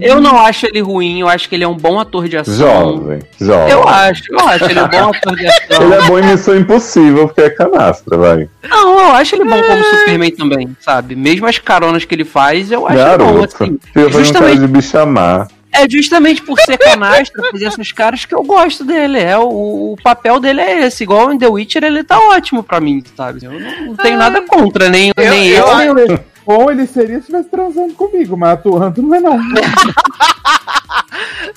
Eu 0.00 0.20
não 0.20 0.40
acho 0.40 0.66
ele 0.66 0.80
ruim, 0.80 1.20
eu 1.20 1.28
acho 1.28 1.48
que 1.48 1.54
ele 1.54 1.62
é 1.62 1.68
um 1.68 1.76
bom 1.76 2.00
ator 2.00 2.28
de 2.28 2.36
ação. 2.36 2.54
Jovem, 2.54 3.20
jovem. 3.40 3.72
Eu 3.72 3.88
acho, 3.88 4.24
eu 4.28 4.48
acho 4.48 4.64
ele 4.64 4.80
um 4.80 4.88
bom 4.88 5.08
ator 5.10 5.36
de 5.36 5.46
ação. 5.46 5.82
Ele 5.82 5.94
é 5.94 6.02
bom 6.02 6.18
em 6.18 6.22
Missão 6.24 6.56
Impossível, 6.56 7.28
porque 7.28 7.42
é 7.42 7.50
canastra, 7.50 8.16
vai. 8.16 8.48
Não, 8.68 8.98
eu 8.98 9.12
acho 9.12 9.36
ele 9.36 9.44
bom 9.44 9.62
como 9.62 9.84
Superman 9.84 10.30
também, 10.32 10.76
sabe? 10.80 11.14
Mesmo 11.14 11.46
as 11.46 11.58
caronas 11.58 12.04
que 12.04 12.12
ele 12.14 12.24
faz, 12.24 12.72
eu 12.72 12.86
acho 12.88 12.96
ele 12.96 13.18
bom, 13.18 13.34
Garoto. 13.34 13.44
assim. 13.54 13.78
Cara 13.94 14.10
Justamente, 14.10 14.58
de 14.58 14.66
bichamar. 14.66 15.48
É 15.74 15.88
justamente 15.88 16.42
por 16.42 16.58
ser 16.60 16.78
canastra, 16.78 17.42
fazer 17.50 17.66
essas 17.66 17.92
caras 17.92 18.24
que 18.24 18.34
eu 18.34 18.42
gosto 18.42 18.84
dele. 18.84 19.18
É, 19.18 19.36
o, 19.36 19.92
o 19.92 19.96
papel 20.02 20.40
dele 20.40 20.60
é 20.60 20.86
esse. 20.86 21.02
Igual 21.04 21.32
em 21.32 21.38
The 21.38 21.46
Witcher, 21.48 21.84
ele 21.84 22.02
tá 22.04 22.18
ótimo 22.18 22.62
pra 22.62 22.80
mim, 22.80 23.02
sabe? 23.16 23.44
Eu 23.44 23.52
não, 23.58 23.86
não 23.86 23.96
tenho 23.96 24.16
nada 24.16 24.40
contra, 24.42 24.88
nem, 24.88 25.12
Eu- 25.16 25.30
nem 25.30 25.48
eu 25.48 25.66
eu, 25.66 25.76
nem 25.76 25.90
o 25.90 26.20
Bom 26.46 26.70
ele 26.70 26.86
seria 26.86 27.14
se 27.16 27.20
estivesse 27.20 27.48
transando 27.48 27.94
comigo, 27.94 28.36
mas 28.36 28.52
atuando 28.54 29.02
não 29.02 29.14
é 29.14 29.20
não. 29.20 29.38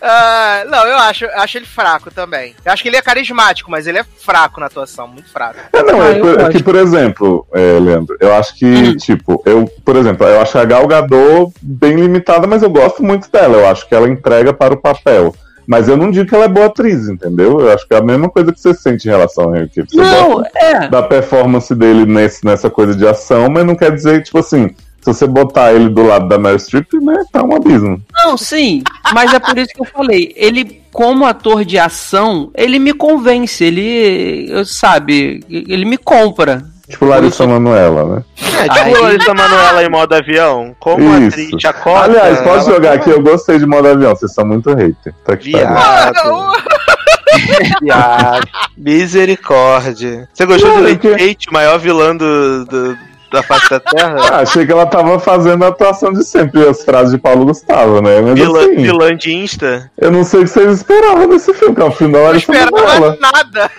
Ah, 0.02 0.64
não, 0.70 0.86
eu 0.86 0.98
acho, 0.98 1.26
eu 1.26 1.40
acho 1.40 1.58
ele 1.58 1.66
fraco 1.66 2.12
também. 2.12 2.56
Eu 2.64 2.72
acho 2.72 2.84
que 2.84 2.90
ele 2.90 2.98
é 2.98 3.02
carismático, 3.02 3.70
mas 3.72 3.88
ele 3.88 3.98
é 3.98 4.04
fraco 4.04 4.60
na 4.60 4.68
atuação, 4.68 5.08
muito 5.08 5.30
fraco. 5.32 5.56
É, 5.74 5.82
não, 5.84 6.00
Ah, 6.02 6.10
é, 6.10 6.20
por- 6.20 6.40
é 6.42 6.50
que, 6.50 6.64
por 6.64 6.76
exemplo, 6.76 7.48
é, 7.54 7.80
Leandro, 7.80 8.16
eu 8.20 8.34
acho 8.36 8.56
que, 8.56 8.66
Hum. 8.66 8.98
tipo, 8.98 9.42
eu, 9.46 9.66
por 9.84 9.96
exemplo, 9.96 10.26
eu 10.28 10.40
acho 10.40 10.58
a 10.58 10.66
Gal 10.66 10.86
Gadot 10.88 11.52
bem 11.62 11.96
limitada, 11.96 12.46
mas 12.46 12.62
eu 12.62 12.70
gosto 12.70 13.02
muito 13.04 13.30
dela. 13.32 13.58
Eu 13.58 13.68
acho 13.68 13.88
que 13.88 13.96
ela 13.96 14.08
entrega 14.08 14.54
para 14.54 14.74
o 14.74 14.78
papel. 14.82 15.36
Mas 15.68 15.90
eu 15.90 15.98
não 15.98 16.10
digo 16.10 16.30
que 16.30 16.34
ela 16.34 16.46
é 16.46 16.48
boa 16.48 16.68
atriz, 16.68 17.10
entendeu? 17.10 17.60
Eu 17.60 17.74
acho 17.74 17.86
que 17.86 17.94
é 17.94 17.98
a 17.98 18.02
mesma 18.02 18.30
coisa 18.30 18.54
que 18.54 18.60
você 18.60 18.74
sente 18.74 19.06
em 19.08 19.12
relação 19.12 19.54
a 19.54 19.58
Henry 19.58 19.68
Cavill. 19.68 19.86
Você 19.90 19.98
Não, 19.98 20.44
é. 20.56 20.88
da 20.88 21.04
performance 21.04 21.76
dele 21.76 22.06
nesse, 22.06 22.46
nessa 22.46 22.70
coisa 22.70 22.96
de 22.96 23.06
ação, 23.06 23.50
mas 23.50 23.66
não 23.66 23.76
quer 23.76 23.94
dizer, 23.94 24.24
tipo 24.24 24.40
assim, 24.40 24.70
se 25.02 25.14
você 25.14 25.28
botar 25.28 25.74
ele 25.74 25.90
do 25.90 26.04
lado 26.04 26.28
da 26.28 26.38
Meryl 26.38 26.58
Streep, 26.58 26.94
né, 27.02 27.24
tá 27.32 27.44
um 27.44 27.56
abismo. 27.56 28.02
Não, 28.14 28.38
sim, 28.38 28.82
mas 29.14 29.34
é 29.34 29.40
por 29.40 29.58
isso 29.58 29.74
que 29.74 29.82
eu 29.82 29.86
falei. 29.86 30.34
Ele, 30.36 30.82
como 30.92 31.26
ator 31.26 31.64
de 31.64 31.78
ação, 31.78 32.50
ele 32.56 32.80
me 32.80 32.94
convence, 32.94 33.64
ele, 33.64 34.50
eu, 34.50 34.66
sabe, 34.66 35.42
ele 35.50 35.86
me 35.86 35.98
compra. 35.98 36.64
Tipo 36.90 37.06
Larissa 37.06 37.46
Manoela, 37.46 38.06
né? 38.16 38.24
É, 38.60 38.64
tipo 38.70 38.74
Aí- 38.86 38.96
a 38.96 39.00
Larissa 39.02 39.34
Manoela 39.34 39.84
em 39.84 39.90
modo 39.90 40.14
avião. 40.16 40.76
Como 40.80 41.04
Isso. 41.18 41.28
atriz 41.40 41.62
chacota. 41.62 42.04
Aliás, 42.06 42.40
posso 42.42 42.70
ela- 42.70 42.76
jogar 42.76 42.94
aqui? 42.94 43.10
Eu 43.10 43.22
gostei 43.22 43.60
de 43.60 43.66
modo 43.66 43.88
avião, 43.90 44.16
vocês 44.16 44.34
são 44.34 44.46
muito 44.46 44.74
hater. 44.74 45.14
Tá 45.26 45.36
que. 45.36 45.52
Viado. 45.52 46.16
Viado. 47.82 48.48
Misericórdia. 48.78 50.28
Você 50.34 50.46
gostou 50.46 50.70
Não, 50.70 50.78
do 50.78 50.88
é 50.88 50.92
Lady 50.92 51.00
que- 51.00 51.12
Kate, 51.12 51.50
o 51.50 51.54
maior 51.54 51.78
vilão 51.78 52.16
do, 52.16 52.66
do- 52.66 52.98
da 53.32 53.44
face 53.44 53.70
da 53.70 53.80
Terra? 53.82 54.16
Ah, 54.32 54.38
achei 54.40 54.66
que 54.66 54.72
ela 54.72 54.86
tava 54.86 55.20
fazendo 55.20 55.66
a 55.66 55.68
atuação 55.68 56.14
de 56.14 56.24
sempre, 56.24 56.66
as 56.68 56.84
frases 56.84 57.12
de 57.12 57.18
Paulo 57.18 57.46
Gustavo, 57.46 58.02
né? 58.02 58.22
Mas 58.22 58.34
Vilã, 58.36 58.60
assim, 58.62 58.76
vilã 58.78 59.16
de 59.18 59.34
Insta? 59.34 59.92
eu 59.98 60.10
não 60.12 60.24
sei 60.24 60.40
o 60.40 60.44
que 60.44 60.50
vocês 60.50 60.72
esperavam 60.78 61.28
desse 61.28 61.54
filme, 61.54 61.76
que 61.76 61.82
é 61.82 61.86
um 61.86 61.92
filme 61.92 62.14
da 62.14 62.20
Não 62.22 62.36
esperava 62.36 63.18
nada. 63.20 63.72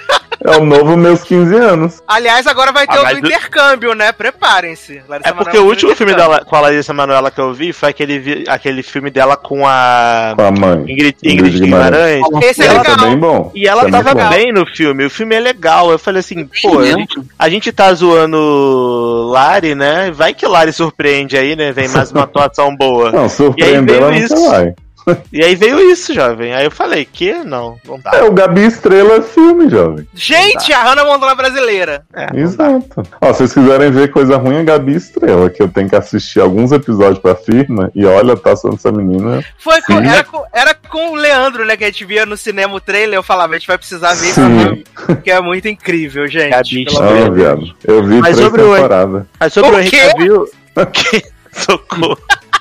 É 0.44 0.56
o 0.56 0.64
novo 0.64 0.96
Meus 0.96 1.22
15 1.24 1.54
anos. 1.56 2.02
Aliás, 2.06 2.46
agora 2.46 2.70
vai 2.72 2.86
ter 2.86 2.96
Ah, 2.96 3.02
o 3.02 3.20
do 3.20 3.26
intercâmbio, 3.26 3.94
né? 3.94 4.12
Preparem-se. 4.12 5.02
Larissa 5.08 5.28
É 5.30 5.32
porque 5.32 5.50
Manoela 5.56 5.66
o 5.66 5.68
último 5.68 5.96
filme 5.96 6.14
dela, 6.14 6.44
com 6.44 6.54
a 6.56 6.60
Larissa 6.60 6.92
Manoela 6.94 7.30
que 7.30 7.40
eu 7.40 7.52
vi 7.52 7.72
foi 7.72 7.88
aquele, 7.88 8.44
aquele 8.46 8.82
filme 8.82 9.10
dela 9.10 9.36
com 9.36 9.66
a 9.66 10.34
Com 10.36 10.42
a 10.42 10.50
mãe. 10.52 10.80
Ingrid, 10.82 11.16
Ingrid 11.22 11.32
Ingrid 11.32 11.60
Guimarães. 11.60 12.22
Guimarães. 12.24 12.50
Esse 12.50 12.62
E 12.62 12.64
é 12.64 12.68
ela 12.68 12.78
legal. 12.82 12.96
tá 12.96 13.04
bem 13.06 13.18
bom. 13.18 13.52
E 13.54 13.66
ela 13.68 13.82
muito 13.82 13.92
tava 13.94 14.14
bom. 14.14 14.28
bem 14.28 14.52
no 14.52 14.64
filme, 14.66 15.04
o 15.06 15.10
filme 15.10 15.34
é 15.34 15.40
legal. 15.40 15.90
Eu 15.90 15.98
falei 15.98 16.20
assim, 16.20 16.48
pô, 16.62 16.78
a 16.78 16.84
gente, 16.86 17.20
a 17.38 17.48
gente 17.48 17.72
tá 17.72 17.92
zoando 17.92 19.30
Lari, 19.32 19.74
né? 19.74 20.10
Vai 20.12 20.34
que 20.34 20.46
Lari 20.46 20.72
surpreende 20.72 21.36
aí, 21.36 21.56
né? 21.56 21.72
Vem 21.72 21.88
mais 21.88 22.12
uma 22.12 22.22
atuação 22.24 22.74
boa. 22.76 23.10
Não, 23.10 23.28
surpreender 23.28 23.96
veio 23.96 24.06
ela 24.06 24.16
isso. 24.16 24.34
nunca 24.34 24.50
vai. 24.50 24.74
E 25.32 25.42
aí 25.44 25.54
veio 25.54 25.78
isso, 25.90 26.12
jovem. 26.14 26.54
Aí 26.54 26.64
eu 26.64 26.70
falei, 26.70 27.04
que? 27.04 27.32
Não, 27.44 27.76
não 27.86 27.98
dá. 28.00 28.10
É, 28.14 28.22
o 28.24 28.32
Gabi 28.32 28.62
Estrela 28.64 29.16
é 29.16 29.22
filme, 29.22 29.68
jovem. 29.68 30.06
Gente, 30.14 30.72
a 30.72 30.82
Hannah 30.82 31.04
Montana 31.04 31.34
brasileira. 31.34 32.02
É. 32.14 32.26
Exato. 32.38 33.02
Ó, 33.20 33.32
se 33.32 33.38
vocês 33.38 33.52
quiserem 33.54 33.90
ver 33.90 34.10
coisa 34.10 34.36
ruim, 34.36 34.56
é 34.56 34.64
Gabi 34.64 34.94
Estrela, 34.94 35.50
que 35.50 35.62
eu 35.62 35.68
tenho 35.68 35.88
que 35.88 35.96
assistir 35.96 36.40
alguns 36.40 36.72
episódios 36.72 37.18
pra 37.18 37.34
firma, 37.34 37.90
e 37.94 38.04
olha, 38.04 38.36
tá 38.36 38.54
sendo 38.56 38.74
essa 38.74 38.90
menina. 38.90 39.44
Foi 39.58 39.80
com, 39.82 39.94
era, 39.94 40.24
com, 40.24 40.44
era 40.52 40.74
com 40.74 41.12
o 41.12 41.14
Leandro, 41.14 41.64
né? 41.64 41.76
Que 41.76 41.84
a 41.84 41.88
gente 41.88 42.04
via 42.04 42.26
no 42.26 42.36
cinema 42.36 42.74
o 42.74 42.80
trailer. 42.80 43.18
Eu 43.18 43.22
falava, 43.22 43.54
a 43.54 43.58
gente 43.58 43.68
vai 43.68 43.78
precisar 43.78 44.14
ver 44.14 44.30
isso 44.30 44.40
Sim. 44.40 44.58
filme, 44.58 44.84
que 45.22 45.30
é 45.30 45.40
muito 45.40 45.68
incrível, 45.68 46.26
gente. 46.26 46.50
Gabi 46.50 46.86
viado. 47.34 47.74
Eu 47.84 48.02
vi 48.02 48.16
Mas 48.20 48.36
três 48.36 48.48
sobre 48.48 48.62
o- 48.62 48.74
temporadas. 48.74 49.22
Aí 49.38 49.50
sobre 49.50 49.70
O 49.70 49.74
o 49.74 49.78
Henrique 49.80 49.96
quê? 49.96 50.08
Cavill... 50.12 50.44
Que? 50.92 51.22
Socorro. 51.58 52.18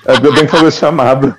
É 0.07 0.13
porque 0.13 0.27
eu 0.27 0.33
tenho 0.33 0.45
que 0.45 0.51
fazer 0.57 0.71
chamada. 0.71 1.37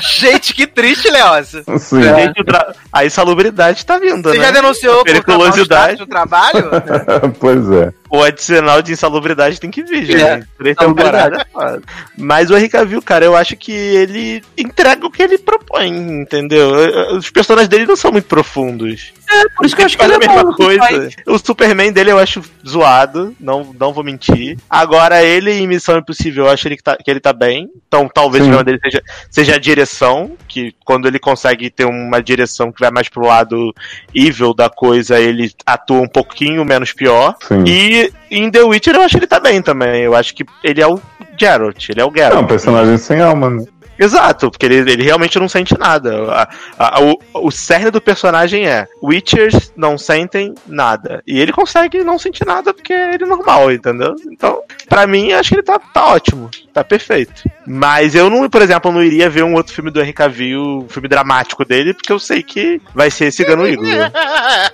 Gente, 0.00 0.52
que 0.54 0.66
triste, 0.66 1.08
Leosa. 1.10 1.62
Sim. 1.78 2.02
Gente, 2.02 2.40
o 2.40 2.44
tra- 2.44 2.74
A 2.92 3.04
insalubridade 3.06 3.84
tá 3.84 3.98
vindo, 3.98 4.28
Você 4.30 4.38
né? 4.38 4.44
já 4.46 4.50
denunciou 4.50 4.96
por 4.96 5.04
periculosidade. 5.04 5.98
do 5.98 6.06
trabalho? 6.06 6.70
pois 7.38 7.70
é. 7.70 7.92
O 8.10 8.22
adicional 8.22 8.82
de 8.82 8.92
insalubridade 8.92 9.60
tem 9.60 9.70
que 9.70 9.82
vir, 9.82 10.04
gente. 10.06 10.22
É, 10.22 10.42
Três 10.58 10.76
temporadas. 10.76 11.40
é 11.40 11.44
foda. 11.52 11.82
Mas 12.16 12.50
o 12.50 12.56
Henrique 12.56 12.72
Cavill, 12.76 13.02
cara, 13.02 13.24
eu 13.24 13.36
acho 13.36 13.56
que 13.56 13.72
ele 13.72 14.42
entrega 14.56 15.06
o 15.06 15.10
que 15.10 15.22
ele 15.22 15.38
propõe, 15.38 15.88
entendeu? 15.88 16.70
Os 17.16 17.30
personagens 17.30 17.68
dele 17.68 17.86
não 17.86 17.96
são 17.96 18.12
muito 18.12 18.26
profundos. 18.28 19.12
Por 19.56 19.66
isso 19.66 19.74
que 19.76 19.82
eu 19.82 19.86
acho 19.86 19.96
que 19.96 20.04
Faz 20.04 20.14
ele 20.14 20.24
a 20.24 20.26
é 20.26 20.28
mesma 20.34 20.50
bom. 20.50 20.56
coisa. 20.56 21.08
O 21.26 21.38
Superman 21.38 21.92
dele 21.92 22.12
eu 22.12 22.18
acho 22.18 22.42
zoado, 22.66 23.34
não, 23.40 23.74
não 23.78 23.92
vou 23.92 24.04
mentir. 24.04 24.58
Agora, 24.68 25.22
ele 25.22 25.50
em 25.52 25.66
Missão 25.66 25.98
Impossível, 25.98 26.44
eu 26.46 26.50
acho 26.50 26.66
ele 26.68 26.76
que, 26.76 26.82
tá, 26.82 26.96
que 26.96 27.10
ele 27.10 27.20
tá 27.20 27.32
bem. 27.32 27.68
Então, 27.88 28.08
talvez 28.12 28.44
Sim. 28.44 28.50
o 28.50 28.54
problema 28.54 28.64
dele 28.64 28.80
seja, 28.82 29.02
seja 29.30 29.54
a 29.54 29.58
direção, 29.58 30.32
que 30.48 30.74
quando 30.84 31.06
ele 31.08 31.18
consegue 31.18 31.70
ter 31.70 31.84
uma 31.84 32.20
direção 32.22 32.70
que 32.72 32.80
vai 32.80 32.90
mais 32.90 33.08
pro 33.08 33.26
lado 33.26 33.74
evil 34.14 34.52
da 34.54 34.68
coisa, 34.68 35.18
ele 35.18 35.50
atua 35.64 36.00
um 36.00 36.08
pouquinho 36.08 36.64
menos 36.64 36.92
pior. 36.92 37.34
Sim. 37.46 37.64
E 37.66 38.12
em 38.30 38.50
The 38.50 38.62
Witcher 38.62 38.94
eu 38.94 39.02
acho 39.02 39.12
que 39.16 39.18
ele 39.20 39.26
tá 39.26 39.40
bem 39.40 39.62
também. 39.62 40.02
Eu 40.02 40.14
acho 40.14 40.34
que 40.34 40.44
ele 40.64 40.80
é 40.80 40.86
o 40.86 41.00
Geralt, 41.38 41.88
ele 41.88 42.00
é 42.00 42.04
o 42.04 42.08
É 42.08 42.10
um 42.10 42.14
Geralt. 42.14 42.46
personagem 42.48 42.96
sem 42.98 43.20
alma, 43.20 43.50
né? 43.50 43.64
Exato, 43.98 44.50
porque 44.50 44.66
ele, 44.66 44.90
ele 44.90 45.02
realmente 45.02 45.38
não 45.38 45.48
sente 45.48 45.78
nada. 45.78 46.32
A- 46.32 46.48
a- 46.78 47.00
o, 47.02 47.46
o 47.46 47.50
cerne 47.50 47.90
do 47.90 48.00
personagem 48.00 48.66
é: 48.66 48.86
Witchers 49.02 49.72
não 49.76 49.96
sentem 49.96 50.54
nada. 50.66 51.22
E 51.26 51.38
ele 51.40 51.52
consegue 51.52 52.02
não 52.04 52.18
sentir 52.18 52.46
nada 52.46 52.72
porque 52.74 52.92
ele 52.92 53.24
é 53.24 53.26
normal, 53.26 53.72
entendeu? 53.72 54.14
Então, 54.30 54.62
pra 54.88 55.06
mim, 55.06 55.32
acho 55.32 55.50
que 55.50 55.54
ele 55.56 55.62
tá, 55.62 55.78
tá 55.78 56.06
ótimo. 56.08 56.50
Tá 56.72 56.84
perfeito. 56.84 57.42
Mas 57.66 58.14
eu 58.14 58.30
não, 58.30 58.48
por 58.48 58.62
exemplo, 58.62 58.92
não 58.92 59.02
iria 59.02 59.28
ver 59.28 59.42
um 59.44 59.54
outro 59.54 59.72
filme 59.72 59.90
do 59.90 60.00
Henry 60.00 60.12
Cavill, 60.12 60.84
um 60.84 60.88
filme 60.88 61.08
dramático 61.08 61.64
dele, 61.64 61.92
porque 61.92 62.12
eu 62.12 62.18
sei 62.18 62.42
que 62.42 62.80
vai 62.94 63.10
ser 63.10 63.26
esse 63.26 63.44
Gano 63.44 63.66
Iglo. 63.66 63.86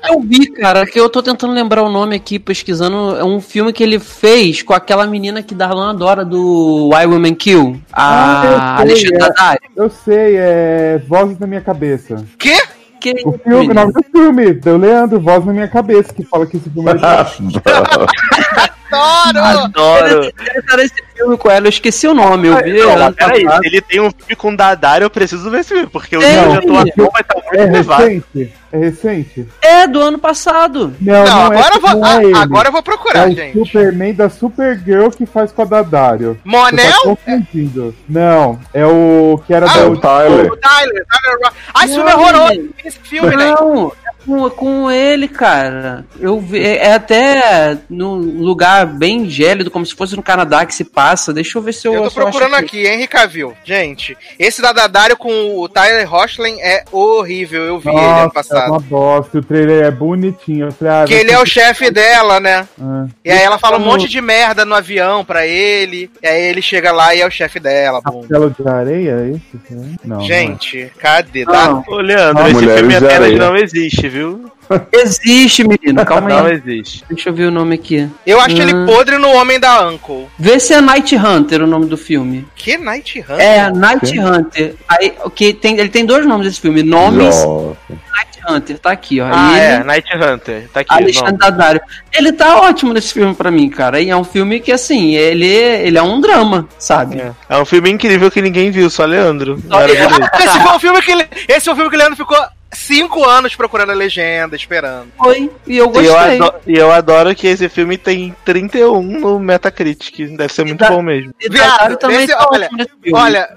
Eu 0.09 0.21
vi, 0.21 0.47
cara, 0.53 0.85
que 0.85 0.99
eu 0.99 1.09
tô 1.09 1.23
tentando 1.23 1.53
lembrar 1.53 1.83
o 1.83 1.89
nome 1.89 2.17
aqui, 2.17 2.39
pesquisando. 2.39 3.17
É 3.17 3.25
um 3.25 3.41
filme 3.41 3.73
que 3.73 3.83
ele 3.83 3.99
fez 3.99 4.63
com 4.63 4.75
aquela 4.75 5.07
menina 5.07 5.43
que 5.43 5.55
Darlan 5.55 5.91
adora 5.91 6.25
do 6.25 6.91
Why 6.93 7.07
Women 7.07 7.35
Kill, 7.35 7.81
Ah, 7.93 8.79
a 8.79 8.87
eu 8.87 8.97
sei, 8.97 9.09
Alexandra 9.09 9.35
é. 9.53 9.59
Eu 9.77 9.91
sei, 9.91 10.37
é 10.37 11.03
Vozes 11.09 11.39
na 11.39 11.47
minha 11.47 11.61
cabeça. 11.61 12.25
Quê? 12.39 12.61
Que 13.01 13.15
O 13.25 13.33
filme, 13.33 13.69
o 13.69 13.75
nome 13.75 13.93
do 13.93 14.03
filme, 14.13 14.53
do 14.53 14.77
Leandro, 14.77 15.19
Voz 15.19 15.45
na 15.45 15.53
minha 15.53 15.69
cabeça, 15.69 16.13
que 16.13 16.25
fala 16.25 16.47
que 16.47 16.57
esse 16.57 16.71
filme 16.71 16.89
é 16.91 16.95
Adoro! 18.97 19.65
Adoro. 19.65 20.23
Ele 20.25 20.63
tá 20.63 20.77
nesse 20.77 20.95
filme 21.15 21.37
com 21.39 21.51
ela, 21.51 21.67
eu 21.67 21.71
esqueci 21.71 22.07
o 22.07 22.15
nome, 22.15 22.49
eu 22.49 22.57
vi. 22.63 22.73
Não, 22.79 22.99
mas 22.99 23.15
peraí, 23.15 23.41
se 23.49 23.67
ele 23.67 23.81
tem 23.81 24.01
um 24.01 24.11
filme 24.11 24.37
com 24.37 24.55
Dadar, 24.55 25.03
eu 25.03 25.11
preciso 25.11 25.51
ver 25.51 25.61
esse 25.61 25.71
filme, 25.71 25.87
porque 25.87 26.17
o 26.17 26.21
Tem. 26.21 26.31
nível 26.37 26.51
de 26.51 26.59
atuação 26.59 27.11
vai 27.13 27.23
estar 27.23 27.35
muito 27.35 27.55
É 27.55 27.63
elevado. 27.65 28.03
recente? 28.05 28.53
É 28.73 28.79
recente? 28.79 29.49
É, 29.61 29.87
do 29.87 30.01
ano 30.01 30.19
passado. 30.19 30.95
Não, 31.01 31.13
Não, 31.13 31.25
não, 31.25 31.43
agora 31.47 31.75
é, 31.75 31.77
eu 31.77 31.81
vou. 31.81 31.91
não 31.91 32.07
é 32.07 32.33
ah, 32.35 32.43
agora 32.43 32.69
eu 32.69 32.73
vou 32.73 32.79
É 32.81 32.83
procurar, 32.83 33.29
o 33.29 33.33
gente. 33.33 33.59
Superman 33.59 34.15
da 34.15 34.31
Supergirl 34.31 35.11
que 35.11 35.27
faz 35.27 35.53
com 35.53 35.63
a 35.63 35.65
Dadário. 35.67 36.35
Tá 36.35 36.41
Monel? 36.51 37.03
confundindo. 37.03 37.95
Não, 38.09 38.59
é 38.73 38.87
o 38.87 39.41
que 39.47 39.53
era 39.53 39.67
Ah, 39.71 39.75
da 39.77 39.87
o 39.89 39.97
Tyler. 39.99 40.51
O 40.53 40.57
Tyler, 40.57 41.05
Tyler 41.07 41.39
Rock. 41.45 41.57
Ai, 41.75 41.85
esse 41.85 41.95
filme 41.95 42.11
é 42.11 42.15
horroroso. 42.17 42.69
Esse 42.85 42.99
filme, 43.01 43.37
né? 43.37 43.51
Não, 43.51 43.93
é 44.02 44.02
com, 44.25 44.51
com 44.51 44.91
ele, 44.91 45.29
cara. 45.29 46.05
Eu 46.19 46.41
vi, 46.41 46.61
é 46.65 46.83
é 46.83 46.95
até 46.95 47.79
num 47.89 48.17
lugar 48.43 48.87
bem 48.87 49.29
gélido, 49.29 49.71
como 49.71 49.87
se 49.87 49.95
fosse 49.95 50.17
no 50.17 50.23
Canadá 50.23 50.67
que 50.67 50.75
se 50.75 50.85
passa. 50.85 51.33
Deixa 51.33 51.59
eu 51.59 51.63
ver 51.63 51.73
se 51.73 51.87
eu. 51.87 51.95
Eu 51.95 52.05
tô 52.05 52.11
procurando 52.11 52.55
aqui, 52.55 52.87
Henry 52.87 53.07
Cavill. 53.07 53.55
Gente, 53.65 54.17
esse 54.39 54.61
da 54.61 54.73
Dadário 54.73 55.17
com 55.17 55.59
o 55.59 55.69
Tyler 55.69 56.13
Hoechlin 56.13 56.61
é 56.61 56.85
horrível. 56.91 57.63
Eu 57.63 57.79
vi 57.79 57.89
ele 57.89 57.99
ano 57.99 58.09
Nossa, 58.09 58.27
é 58.27 58.31
passado. 58.31 58.71
uma 58.71 58.81
bosta. 58.81 59.39
O 59.39 59.43
trailer 59.43 59.85
é 59.85 59.91
bonitinho. 59.91 60.67
Eu 60.67 60.73
falei, 60.73 60.93
ah, 60.95 61.05
Que 61.07 61.15
ele 61.15 61.31
é 61.31 61.39
o 61.39 61.47
chefe 61.47 61.91
dela, 61.91 62.41
né? 62.41 62.67
Ah. 62.81 63.07
E 63.25 63.31
aí 63.31 63.43
ela 63.43 63.59
fala 63.59 63.77
um 63.79 63.85
monte 63.85 64.09
de 64.09 64.21
merda 64.21 64.65
no 64.65 64.75
avião 64.75 65.25
pra 65.25 65.47
ele. 65.47 66.11
E 66.23 66.27
aí 66.27 66.43
ele 66.43 66.63
chega 66.63 66.91
lá 66.93 67.15
e 67.15 67.21
é 67.21 67.27
o 67.27 67.31
chefe 67.31 67.61
dela. 67.61 68.03
Castelo 68.03 68.51
de 68.51 68.69
areia, 68.69 69.11
é 69.13 69.29
esse? 69.31 69.59
filme? 69.67 69.97
Não. 70.05 70.17
não 70.17 70.25
é. 70.25 70.27
Gente, 70.29 70.93
cadê? 70.99 71.45
Não. 71.45 71.53
Dá- 71.53 71.83
Ô, 71.89 71.97
Leandro, 71.97 72.43
Ah, 72.43 72.51
esse 72.51 72.67
filme 72.67 72.89
de 72.99 73.05
apenas 73.07 73.39
não 73.39 73.57
existe, 73.57 74.09
viu? 74.13 74.53
Existe, 74.93 75.65
menino. 75.67 76.05
Calma 76.07 76.29
Não 76.29 76.47
aí. 76.47 76.55
existe. 76.55 77.05
Deixa 77.11 77.29
eu 77.31 77.35
ver 77.35 77.47
o 77.47 77.51
nome 77.51 77.75
aqui. 77.75 78.09
Eu 78.27 78.41
acho 78.41 78.57
ele 78.61 78.75
Hum. 78.75 78.87
podre 78.87 79.19
no 79.19 79.29
Homem 79.33 79.59
da 79.59 79.89
Uncle. 79.89 80.29
Vê 80.39 80.59
se 80.61 80.73
é 80.75 80.81
Night 80.81 81.15
Hunter 81.17 81.63
o 81.63 81.67
nome 81.67 81.87
do 81.87 81.97
filme. 81.97 82.47
Que 82.55 82.77
Night 82.79 83.21
Hunter? 83.21 83.41
É, 83.41 83.71
Night 83.71 84.19
Hunter. 84.19 84.75
Aí, 84.89 85.15
o 85.25 85.31
que 85.31 85.53
tem, 85.53 85.79
ele 85.79 85.89
tem 85.89 86.05
dois 86.07 86.25
nomes 86.27 86.47
desse 86.47 86.61
filme. 86.61 86.83
Nomes 86.83 87.45
Nossa. 87.45 87.77
Night 87.91 88.39
Hunter. 88.49 88.79
Tá 88.79 88.91
aqui, 88.93 89.21
ó. 89.21 89.29
Ah, 89.31 89.51
ele, 89.57 89.61
é, 89.61 89.85
Night 89.85 90.09
Hunter. 90.17 90.69
Tá 90.73 90.81
aqui. 90.81 90.93
Alexandre 90.95 91.33
não. 91.33 91.39
Daddario. 91.39 91.81
Ele 92.13 92.33
tá 92.33 92.61
ótimo 92.61 92.93
nesse 92.93 93.13
filme 93.13 93.35
pra 93.35 93.51
mim, 93.51 93.69
cara. 93.69 94.01
E 94.01 94.11
é 94.11 94.17
um 94.17 94.25
filme 94.25 94.61
que, 94.61 94.73
assim, 94.73 95.15
ele, 95.15 95.47
ele 95.47 95.99
é 95.99 96.03
um 96.03 96.21
drama, 96.21 96.69
sabe? 96.79 97.19
É. 97.21 97.33
É 97.49 97.59
um 97.59 97.65
filme 97.65 97.91
incrível 97.91 98.31
que 98.31 98.41
ninguém 98.43 98.71
viu, 98.71 98.89
só 98.91 99.05
Leandro. 99.05 99.61
Maravilhoso. 99.69 100.21
Esse 100.43 100.61
foi 100.61 100.73
o 100.77 100.79
filme 100.81 101.03
que 101.03 101.11
ele, 101.13 101.27
esse 101.49 101.65
foi 101.65 101.73
o 101.73 101.77
filme 101.77 101.91
que 101.91 101.97
o 101.97 101.99
Leandro 101.99 102.17
ficou 102.17 102.37
cinco 102.73 103.25
anos 103.25 103.55
procurando 103.55 103.91
a 103.91 103.95
legenda, 103.95 104.57
esperando. 104.57 105.09
Foi. 105.19 105.51
E 105.67 105.77
eu 105.77 105.77
E 105.77 105.77
eu, 105.79 105.89
gostei. 105.89 106.37
adoro, 106.37 106.55
e 106.67 106.75
eu 106.77 106.91
adoro 106.93 107.35
que 107.35 107.47
esse 107.47 107.69
filme 107.69 107.97
tem 107.99 108.35
31 108.45 109.03
no 109.03 109.39
Metacritic. 109.39 110.37
Deve 110.37 110.53
ser 110.53 110.65
muito 110.65 110.79
dá- 110.81 110.89
bom 110.91 111.03
mesmo. 111.03 111.35
E 111.41 111.49
Viado, 111.49 111.97
também 111.97 112.25
esse- 112.25 112.35
olha. 112.35 112.69
Olha, 113.13 113.49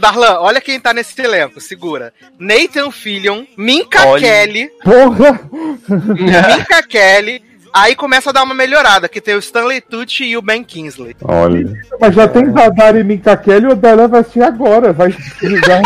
Darlan, 0.00 0.38
olha 0.40 0.60
quem 0.60 0.78
tá 0.80 0.92
nesse 0.94 1.20
elenco, 1.20 1.60
segura. 1.60 2.12
Nathan 2.38 2.90
Fillion, 2.90 3.44
Minka 3.56 4.06
Olha. 4.06 4.20
Kelly, 4.20 4.70
Porra! 4.82 5.40
Minka 5.88 6.82
Kelly, 6.88 7.42
aí 7.72 7.94
começa 7.94 8.30
a 8.30 8.32
dar 8.32 8.42
uma 8.42 8.54
melhorada, 8.54 9.08
que 9.08 9.20
tem 9.20 9.34
o 9.34 9.38
Stanley 9.38 9.80
Tucci 9.80 10.24
e 10.24 10.36
o 10.36 10.42
Ben 10.42 10.62
Kingsley. 10.64 11.16
Olha. 11.22 11.72
Mas 12.00 12.14
já 12.14 12.28
tem 12.28 12.50
Dadari 12.50 13.00
e 13.00 13.04
Minka 13.04 13.36
Kelly 13.36 13.66
e 13.66 13.72
o 13.72 13.76
dela 13.76 14.08
vai 14.08 14.20
assistir 14.20 14.42
agora. 14.42 14.92
Vai 14.92 15.08
ligar. 15.42 15.82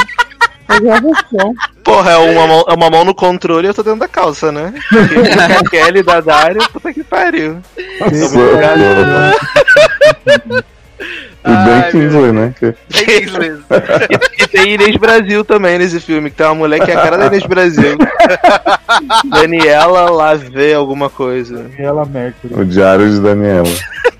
Porra, 1.85 2.11
é 2.13 2.17
uma, 2.17 2.47
mão, 2.47 2.65
é 2.69 2.75
uma 2.75 2.91
mão 2.91 3.05
no 3.05 3.15
controle 3.15 3.67
e 3.67 3.71
eu 3.71 3.75
tô 3.75 3.83
dentro 3.83 4.01
da 4.01 4.09
calça, 4.09 4.51
né? 4.51 4.73
Porque 4.89 5.77
Kelly 5.79 6.03
da 6.03 6.21
Dario, 6.21 6.61
puta 6.73 6.93
que 6.93 7.05
pariu. 7.05 7.59
E 11.45 11.49
Ai, 11.49 11.65
Ben 11.65 11.91
Kingsley, 11.93 12.33
né? 12.33 12.55
Que- 12.59 12.75
Kingsley. 13.05 13.53
E 14.41 14.47
tem 14.49 14.75
Inês 14.75 14.97
Brasil 14.97 15.45
também 15.45 15.79
nesse 15.79 16.01
filme, 16.01 16.29
que 16.31 16.37
tem 16.37 16.47
uma 16.47 16.57
mulher 16.57 16.85
que 16.85 16.91
é 16.91 16.95
a 16.97 17.03
cara 17.03 17.17
da 17.19 17.27
Inês 17.27 17.45
Brasil. 17.47 17.97
Daniela 19.31 20.11
Lavê 20.11 20.75
alguma 20.75 21.09
coisa. 21.09 21.63
Daniela 21.63 22.05
Mercury. 22.05 22.53
O 22.55 22.65
Diário 22.65 23.09
de 23.09 23.21
Daniela. 23.21 23.69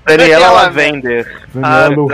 Daniela 0.07 0.51
Lavender. 0.51 1.41
Daniela. 1.53 1.89
Lu- 1.89 2.07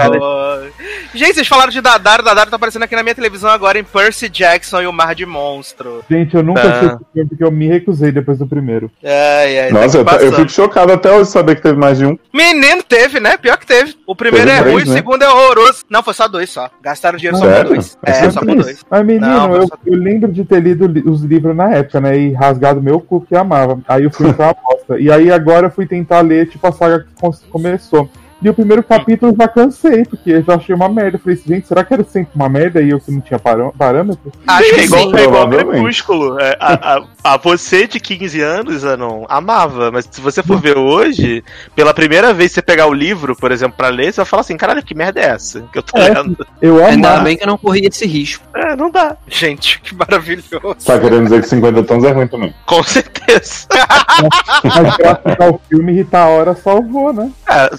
Gente, 1.14 1.36
vocês 1.36 1.48
falaram 1.48 1.72
de 1.72 1.80
Dadaro, 1.80 2.24
Dadaro 2.24 2.50
tá 2.50 2.56
aparecendo 2.56 2.84
aqui 2.84 2.96
na 2.96 3.04
minha 3.04 3.14
televisão 3.14 3.50
agora 3.50 3.78
em 3.78 3.84
Percy 3.84 4.28
Jackson 4.30 4.82
e 4.82 4.88
o 4.88 4.94
Mar 4.94 5.14
de 5.14 5.26
Monstro. 5.28 6.04
Gente, 6.10 6.36
eu 6.36 6.42
nunca 6.42 6.62
Ah. 6.62 6.70
assisti 6.70 6.86
esse 6.96 7.06
filme 7.14 7.30
porque 7.30 7.44
eu 7.44 7.52
me 7.52 7.68
recusei 7.68 8.12
depois 8.12 8.40
do 8.40 8.48
primeiro. 8.48 8.90
Ai, 9.04 9.60
ai, 9.60 9.68
tá 9.72 9.74
Nossa, 9.80 9.98
eu, 9.98 10.02
aqui 10.02 10.10
eu 10.14 10.18
passando. 10.18 10.36
fico 10.38 10.50
chocado 10.52 10.92
até 10.92 11.12
hoje 11.12 11.30
saber 11.30 11.56
que 11.56 11.62
teve 11.62 11.78
mais 11.78 11.98
de 12.00 12.06
um. 12.06 12.18
Menino, 12.34 12.82
teve, 12.82 13.20
né? 13.20 13.38
Pior 13.38 13.58
que 13.58 13.68
teve. 13.68 13.96
O 14.08 14.16
primeiro 14.16 14.48
Teve 14.48 14.58
é 14.60 14.62
três, 14.62 14.74
ruim, 14.76 14.84
o 14.84 14.90
né? 14.90 14.94
segundo 14.96 15.22
é 15.24 15.30
horroroso. 15.30 15.84
Não, 15.90 16.02
foi 16.02 16.14
só 16.16 16.28
dois 16.28 16.50
só. 16.50 16.70
Gastaram 16.82 17.18
dinheiro 17.18 17.38
só 17.38 17.46
com 17.46 17.64
dois. 17.70 17.98
É 18.06 18.12
É, 18.12 18.32
só 18.32 18.40
com 18.40 18.56
dois. 18.56 18.84
Mas, 18.90 19.06
menino, 19.06 19.28
Não, 19.28 19.56
eu, 19.56 19.68
só- 19.68 19.78
eu 19.86 19.94
lembro 19.98 20.32
de 20.32 20.44
ter 20.46 20.62
lido 20.62 20.88
li- 20.88 21.04
os 21.06 21.22
livros 21.22 21.56
na 21.56 21.72
época, 21.76 22.02
né? 22.02 22.18
E 22.18 22.34
rasgado 22.34 22.82
meu 22.82 23.00
cu 23.00 23.22
que 23.22 23.36
amava. 23.36 23.80
Aí 23.88 24.06
o 24.08 24.12
filme 24.12 24.34
foi 24.34 24.46
uma 24.46 24.54
E 25.00 25.12
aí 25.12 25.32
agora 25.32 25.68
eu 25.68 25.72
fui 25.72 25.86
tentar 25.86 26.22
ler, 26.22 26.50
tipo, 26.50 26.66
a 26.68 26.72
saga 26.72 27.00
que 27.02 27.10
com- 27.20 27.32
começou. 27.50 28.10
E 28.44 28.50
o 28.50 28.54
primeiro 28.54 28.84
capítulo 28.84 29.32
eu 29.32 29.38
já 29.38 29.48
cansei, 29.48 30.04
porque 30.04 30.32
eu 30.32 30.44
já 30.44 30.56
achei 30.56 30.76
uma 30.76 30.90
merda. 30.90 31.16
Eu 31.16 31.22
falei, 31.22 31.42
gente, 31.48 31.68
será 31.68 31.84
que 31.86 31.94
era 31.94 32.04
sempre 32.04 32.32
uma 32.36 32.50
merda 32.50 32.82
e 32.82 32.90
eu 32.90 33.00
que 33.00 33.10
não 33.12 33.22
tinha 33.22 33.40
parâmetro? 33.40 34.32
Acho 34.46 34.70
É 34.70 34.74
que 34.74 34.82
igual, 34.82 35.10
sim. 35.10 35.16
é 35.16 35.24
igual. 35.24 35.50
Crepúsculo. 35.50 36.40
É, 36.42 36.58
a, 36.60 36.96
a, 36.98 37.04
a 37.24 37.38
você 37.38 37.88
de 37.88 38.00
15 38.02 38.42
anos, 38.42 38.84
Anon, 38.84 39.24
amava. 39.30 39.92
Mas 39.92 40.08
se 40.12 40.20
você 40.20 40.44
for 40.44 40.60
ver 40.60 40.78
hoje, 40.78 41.42
pela 41.76 41.94
primeira 41.94 42.34
vez 42.34 42.52
você 42.52 42.62
pegar 42.62 42.88
o 42.88 42.94
livro, 42.94 43.34
por 43.36 43.52
exemplo, 43.52 43.78
pra 43.78 43.88
ler, 43.88 44.12
você 44.12 44.18
vai 44.18 44.26
falar 44.26 44.42
assim, 44.42 44.58
caralho, 44.58 44.84
que 44.84 44.94
merda 44.94 45.22
é 45.22 45.26
essa 45.26 45.62
que 45.72 45.78
eu 45.80 45.84
tô 45.84 45.98
É. 45.98 46.10
lendo? 46.10 46.46
Eu 46.62 46.84
Ainda 46.86 47.10
amava. 47.12 47.24
bem 47.24 47.38
que 47.38 47.44
eu 47.44 47.48
não 47.48 47.58
corri 47.58 47.86
esse 47.88 48.06
risco. 48.06 48.44
É, 48.54 48.76
não 48.76 48.92
dá. 48.92 49.16
Gente, 49.28 49.80
que 49.82 49.96
maravilhoso. 49.96 50.76
Tá 50.86 51.00
querendo 51.00 51.24
dizer 51.24 51.42
que 51.42 51.48
50 51.48 51.82
tons 51.84 52.04
é 52.04 52.12
ruim 52.12 52.28
também. 52.28 52.54
Com 52.66 52.84
certeza. 52.84 53.68
Mas 54.64 54.98
graças 54.98 55.40
ao 55.40 55.62
filme, 55.70 55.94
Rita 55.94 56.26
Ora 56.26 56.54
salvou, 56.56 57.14
né? 57.14 57.32
É, 57.48 57.70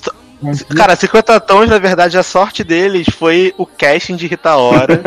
cara, 0.77 0.97
50 0.97 1.41
tons, 1.41 1.69
na 1.69 1.79
verdade, 1.79 2.19
a 2.19 2.23
sorte 2.23 2.63
deles 2.65 3.07
foi 3.17 3.55
o 3.57 3.67
casting 3.67 4.17
de 4.17 4.27
Rita 4.27 4.57
Ora, 4.57 5.01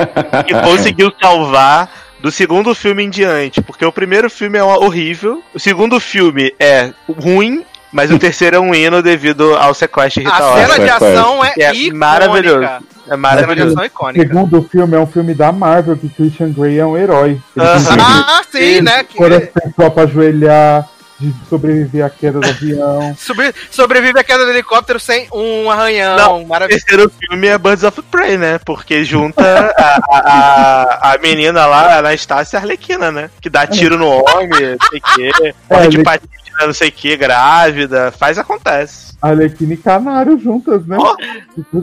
que 0.46 0.54
conseguiu 0.62 1.12
salvar 1.22 1.90
do 2.20 2.32
segundo 2.32 2.74
filme 2.74 3.04
em 3.04 3.10
diante. 3.10 3.62
Porque 3.62 3.86
o 3.86 3.92
primeiro 3.92 4.30
filme 4.30 4.58
é 4.58 4.64
horrível, 4.64 5.42
o 5.54 5.60
segundo 5.60 6.00
filme 6.00 6.54
é 6.60 6.92
ruim. 7.08 7.64
Mas 7.90 8.12
o 8.12 8.20
terceiro 8.20 8.58
é 8.58 8.60
um 8.60 8.76
hino 8.76 9.02
devido 9.02 9.56
ao 9.56 9.74
sequestro 9.74 10.22
de 10.22 10.28
Rita 10.28 10.44
A 10.44 10.52
Ora. 10.52 10.68
cena 10.68 10.84
de 10.84 10.90
ação 10.90 11.44
é, 11.44 11.54
é 11.58 11.72
icônica. 11.74 11.96
maravilhoso. 11.96 12.70
É 13.10 13.16
maravilhoso. 13.16 13.80
é 13.82 13.86
icônica. 13.86 14.28
Segundo 14.28 14.64
filme 14.64 14.96
é 14.98 15.00
um 15.00 15.08
filme 15.08 15.34
da 15.34 15.54
Marvel, 15.54 15.96
que 15.96 16.10
Christian 16.10 16.52
Grey 16.52 16.78
é 16.80 16.86
um 16.86 16.98
herói. 16.98 17.42
Aham. 17.58 17.74
conseguiu 17.74 18.04
Ah, 18.04 18.42
sim, 18.52 18.82
né? 18.82 19.06
Que 19.06 19.18
pessoas 19.18 19.94
pra 19.94 20.04
ajoelhar, 20.04 20.88
de 21.20 21.34
sobreviver 21.50 22.06
à 22.06 22.10
queda 22.10 22.40
do 22.40 22.48
avião. 22.48 23.16
sobre- 23.20 23.54
sobrevive 23.72 24.20
a 24.20 24.24
queda 24.24 24.46
do 24.46 24.52
helicóptero 24.52 25.00
sem 25.00 25.28
um 25.34 25.70
arranhão. 25.70 26.16
Não, 26.18 26.42
O 26.44 26.48
Maravilhoso. 26.48 26.86
terceiro 26.86 27.12
filme 27.20 27.48
é 27.48 27.58
Birds 27.58 27.84
of 27.84 28.02
Prey, 28.04 28.38
né? 28.38 28.60
Porque 28.66 29.04
junta 29.04 29.42
a, 29.78 30.00
a, 30.12 31.14
a 31.14 31.18
menina 31.18 31.66
lá, 31.66 31.96
a 31.96 32.00
Anastácia 32.00 32.60
Arlequina, 32.60 33.12
né? 33.12 33.30
Que 33.42 33.50
dá 33.50 33.66
tiro 33.66 33.98
no 33.98 34.08
homem, 34.10 34.50
não 34.50 34.90
sei 34.90 35.00
o 35.00 35.16
quê. 35.16 35.56
Morre 35.70 35.88
de 35.90 36.04
patina, 36.04 36.28
não 36.66 36.74
sei 36.74 36.90
o 36.90 36.92
quê, 36.92 37.18
grávida. 37.18 38.12
Faz, 38.12 38.38
acontece. 38.38 39.08
Arlequina 39.22 39.74
e 39.74 39.78
Canário 39.78 40.40
juntas, 40.40 40.86
né? 40.86 40.98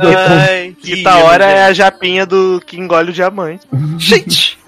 É 0.00 0.50
Ai, 0.52 0.76
que 0.80 0.94
Rita 0.96 1.14
Hora 1.16 1.44
é 1.44 1.64
a 1.66 1.72
japinha 1.72 2.24
do 2.24 2.62
que 2.64 2.78
engole 2.78 3.10
o 3.10 3.12
diamante. 3.12 3.66
Gente! 3.98 4.58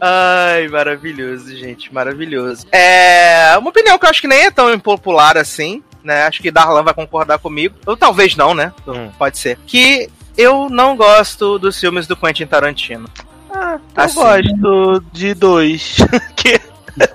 Ai, 0.00 0.68
maravilhoso, 0.68 1.54
gente, 1.56 1.92
maravilhoso. 1.92 2.66
É 2.72 3.56
uma 3.58 3.70
opinião 3.70 3.98
que 3.98 4.04
eu 4.04 4.10
acho 4.10 4.20
que 4.20 4.28
nem 4.28 4.44
é 4.46 4.50
tão 4.50 4.72
impopular 4.72 5.36
assim, 5.38 5.82
né? 6.04 6.26
Acho 6.26 6.42
que 6.42 6.50
Darlan 6.50 6.82
vai 6.82 6.92
concordar 6.94 7.38
comigo. 7.38 7.74
Ou 7.86 7.96
talvez 7.96 8.36
não, 8.36 8.54
né? 8.54 8.72
Hum. 8.86 9.10
Pode 9.18 9.38
ser. 9.38 9.58
Que 9.66 10.08
Eu 10.36 10.68
não 10.68 10.96
gosto 10.96 11.58
dos 11.58 11.80
filmes 11.80 12.06
do 12.06 12.14
Quentin 12.16 12.46
Tarantino. 12.46 13.08
Ah, 13.50 13.78
eu 13.96 14.02
Assim. 14.02 14.14
gosto 14.16 15.04
de 15.12 15.32
dois. 15.32 15.96
que, 16.36 16.60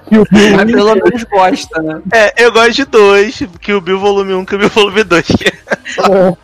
O 0.08 0.26
Bill 0.30 0.56
Mas 0.56 0.72
pelo 0.72 0.96
menos 0.96 1.24
gosta, 1.24 1.82
né? 1.82 2.02
é, 2.14 2.46
eu 2.46 2.52
gosto 2.52 2.74
de 2.74 2.86
dois. 2.86 3.42
Que 3.60 3.74
o 3.74 3.82
Bill 3.82 4.00
Volume 4.00 4.34
1 4.36 4.46
que 4.46 4.56
o 4.56 4.60
Bill 4.60 4.70
Volume 4.70 5.04
2. 5.04 5.26
que 5.28 5.48
é- 5.50 6.38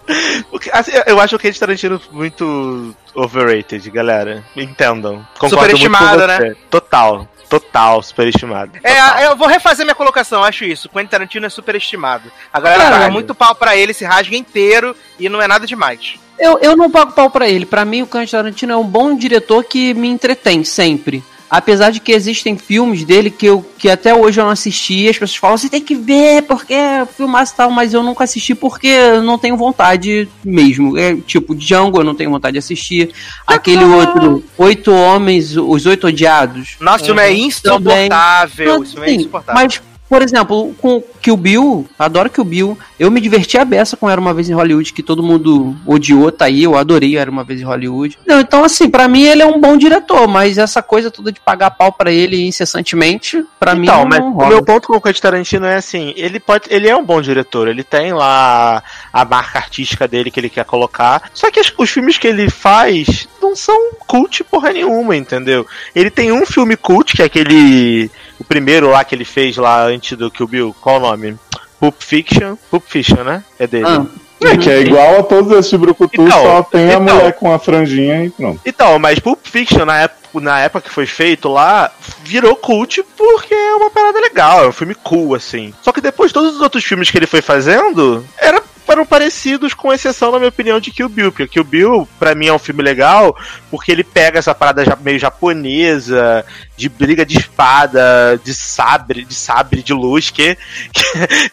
Porque, 0.49 0.69
assim, 0.73 0.91
eu 1.05 1.19
acho 1.19 1.35
o 1.35 1.39
Quentin 1.39 1.59
Tarantino 1.59 2.01
muito 2.11 2.95
overrated, 3.13 3.89
galera. 3.91 4.43
Entendam. 4.55 5.25
Concordo 5.37 5.55
Superestimado, 5.55 6.17
muito 6.17 6.31
com 6.31 6.37
você. 6.45 6.55
Total. 6.69 7.27
Total, 7.49 8.03
superestimado. 8.03 8.71
É, 8.83 9.25
eu 9.25 9.37
vou 9.37 9.47
refazer 9.47 9.85
minha 9.85 9.95
colocação, 9.95 10.43
acho 10.43 10.65
isso. 10.65 10.89
Quentin 10.89 11.07
Tarantino 11.07 11.45
é 11.45 11.49
superestimado. 11.49 12.29
A 12.51 12.59
galera 12.59 12.83
Caralho. 12.83 13.01
paga 13.03 13.13
muito 13.13 13.33
pau 13.33 13.55
pra 13.55 13.75
ele, 13.75 13.93
se 13.93 14.03
rasga 14.03 14.35
inteiro 14.35 14.93
e 15.17 15.29
não 15.29 15.41
é 15.41 15.47
nada 15.47 15.65
demais. 15.65 16.15
Eu, 16.37 16.59
eu 16.59 16.75
não 16.75 16.91
pago 16.91 17.13
pau 17.13 17.29
pra 17.29 17.47
ele. 17.47 17.65
Pra 17.65 17.85
mim, 17.85 18.01
o 18.01 18.07
Quentin 18.07 18.31
Tarantino 18.31 18.73
é 18.73 18.75
um 18.77 18.83
bom 18.85 19.15
diretor 19.15 19.63
que 19.63 19.93
me 19.93 20.07
entretém 20.09 20.63
sempre. 20.65 21.23
Apesar 21.49 21.91
de 21.91 22.01
que 22.01 22.11
existem 22.11 22.57
filmes 22.57 23.05
dele 23.05 23.29
que, 23.29 23.45
eu, 23.45 23.65
que 23.77 23.89
até 23.89 24.13
hoje 24.13 24.39
eu 24.39 24.43
não 24.43 24.51
assisti, 24.51 25.07
as 25.07 25.17
pessoas 25.17 25.37
falam, 25.37 25.57
você 25.57 25.69
tem 25.69 25.81
que 25.81 25.95
ver, 25.95 26.43
porque 26.43 26.73
é 26.73 27.05
filmaço 27.05 27.53
e 27.53 27.57
tal, 27.57 27.71
mas 27.71 27.93
eu 27.93 28.03
nunca 28.03 28.25
assisti 28.25 28.53
porque 28.53 28.87
eu 28.87 29.23
não 29.23 29.37
tenho 29.37 29.55
vontade 29.55 30.27
mesmo. 30.43 30.97
É, 30.97 31.15
tipo, 31.15 31.55
Django 31.55 31.99
eu 31.99 32.03
não 32.03 32.15
tenho 32.15 32.31
vontade 32.31 32.53
de 32.53 32.59
assistir. 32.59 33.13
Aquele 33.45 33.85
outro, 33.85 34.43
Oito 34.57 34.91
Homens, 34.91 35.55
Os 35.55 35.85
Oito 35.85 36.07
Odiados. 36.07 36.75
Nosso 36.81 37.05
filme 37.05 37.21
é 37.21 37.33
insuportável. 37.33 38.83
Esse 38.83 38.93
filme 38.93 39.07
é 39.07 39.13
insuportável. 39.13 39.61
Mas, 39.63 39.81
por 40.09 40.21
exemplo, 40.21 40.73
com 40.79 41.01
Kill 41.21 41.35
Bill, 41.37 41.87
adoro 41.99 42.29
Kill 42.29 42.43
Bill. 42.45 42.77
Eu 42.99 43.11
me 43.11 43.19
diverti 43.21 43.57
a 43.57 43.65
beça 43.65 43.95
com 43.97 44.09
Era 44.09 44.19
Uma 44.21 44.33
Vez 44.33 44.49
em 44.49 44.53
Hollywood, 44.53 44.93
que 44.93 45.03
todo 45.03 45.21
mundo 45.21 45.75
odiou, 45.85 46.31
tá 46.31 46.45
aí. 46.45 46.63
Eu 46.63 46.75
adorei 46.77 47.17
Era 47.17 47.29
Uma 47.29 47.43
Vez 47.43 47.59
em 47.61 47.63
Hollywood. 47.65 48.17
Não, 48.25 48.39
então, 48.39 48.63
assim, 48.63 48.89
pra 48.89 49.07
mim 49.07 49.23
ele 49.23 49.41
é 49.41 49.45
um 49.45 49.59
bom 49.59 49.75
diretor, 49.77 50.27
mas 50.27 50.57
essa 50.57 50.81
coisa 50.81 51.11
toda 51.11 51.31
de 51.31 51.39
pagar 51.39 51.71
pau 51.71 51.91
pra 51.91 52.11
ele 52.11 52.45
incessantemente, 52.47 53.43
pra 53.59 53.75
mim 53.75 53.83
Então, 53.87 53.99
não, 54.01 54.05
mas 54.07 54.19
não 54.19 54.29
o 54.29 54.33
rola. 54.33 54.49
meu 54.49 54.63
ponto 54.63 54.87
com 54.87 54.95
o 54.97 55.01
Quentin 55.01 55.21
Tarantino 55.21 55.65
é 55.65 55.75
assim, 55.75 56.13
ele 56.15 56.39
pode, 56.39 56.65
ele 56.69 56.87
é 56.87 56.95
um 56.95 57.03
bom 57.03 57.21
diretor, 57.21 57.67
ele 57.67 57.83
tem 57.83 58.13
lá 58.13 58.81
a 59.11 59.25
marca 59.25 59.59
artística 59.59 60.07
dele 60.07 60.31
que 60.31 60.39
ele 60.39 60.49
quer 60.49 60.65
colocar, 60.65 61.29
só 61.33 61.49
que 61.51 61.59
as- 61.59 61.73
os 61.77 61.89
filmes 61.89 62.17
que 62.17 62.27
ele 62.27 62.49
faz 62.49 63.27
não 63.41 63.55
são 63.55 63.91
cult 64.07 64.43
porra 64.45 64.71
nenhuma, 64.73 65.15
entendeu? 65.15 65.65
Ele 65.95 66.09
tem 66.09 66.31
um 66.31 66.45
filme 66.45 66.75
cult, 66.75 67.15
que 67.15 67.21
é 67.21 67.25
aquele, 67.25 68.09
o 68.39 68.43
primeiro 68.43 68.89
lá 68.89 69.03
que 69.03 69.15
ele 69.15 69.25
fez 69.25 69.57
lá 69.57 69.83
antes 69.85 70.17
do 70.17 70.29
Kill 70.31 70.47
Bill, 70.47 70.75
qual 70.81 70.97
o 70.97 70.99
nome? 70.99 71.37
Pulp 71.79 71.95
Fiction, 71.99 72.55
Pulp 72.71 72.83
Fiction, 72.87 73.23
né? 73.23 73.43
É 73.59 73.67
dele. 73.67 73.85
Ah, 73.87 74.05
É, 74.41 74.55
que 74.55 74.69
é 74.69 74.81
igual 74.81 75.19
a 75.19 75.23
todos 75.23 75.51
esses 75.51 75.71
de 75.71 75.77
Brucutu, 75.77 76.21
Então, 76.21 76.43
só 76.43 76.63
tem 76.63 76.89
a 76.89 76.93
então. 76.93 77.01
mulher 77.01 77.33
com 77.33 77.51
a 77.51 77.57
franjinha 77.57 78.23
e 78.25 78.29
pronto. 78.29 78.59
Então, 78.65 78.99
mas 78.99 79.17
Pulp 79.19 79.39
Fiction, 79.43 79.83
na 79.85 80.01
época, 80.01 80.17
na 80.39 80.59
época 80.59 80.81
que 80.81 80.89
foi 80.93 81.07
feito 81.07 81.49
lá, 81.49 81.91
virou 82.23 82.55
cult 82.55 83.01
porque 83.17 83.53
é 83.53 83.75
uma 83.75 83.89
parada 83.89 84.19
legal, 84.19 84.63
é 84.63 84.67
um 84.67 84.71
filme 84.71 84.93
cool, 84.95 85.33
assim. 85.33 85.73
Só 85.81 85.91
que 85.91 86.01
depois, 86.01 86.31
todos 86.31 86.55
os 86.55 86.61
outros 86.61 86.83
filmes 86.83 87.09
que 87.09 87.17
ele 87.17 87.25
foi 87.25 87.41
fazendo, 87.41 88.23
era, 88.37 88.61
eram 88.91 89.05
parecidos, 89.05 89.73
com 89.73 89.93
exceção, 89.93 90.31
na 90.31 90.37
minha 90.39 90.49
opinião, 90.49 90.79
de 90.79 90.91
Kill 90.91 91.09
Bill. 91.09 91.31
Porque 91.31 91.47
Kill 91.47 91.63
Bill, 91.63 92.07
pra 92.19 92.35
mim, 92.35 92.47
é 92.47 92.53
um 92.53 92.59
filme 92.59 92.81
legal 92.83 93.35
porque 93.69 93.91
ele 93.91 94.03
pega 94.03 94.39
essa 94.39 94.55
parada 94.55 94.97
meio 95.01 95.19
japonesa, 95.19 96.45
de 96.75 96.87
briga 96.87 97.25
de 97.25 97.37
espada, 97.37 98.39
de 98.43 98.53
sabre, 98.53 99.25
de 99.25 99.33
sabre 99.33 99.83
de 99.83 99.93
luz, 99.93 100.29
que, 100.29 100.57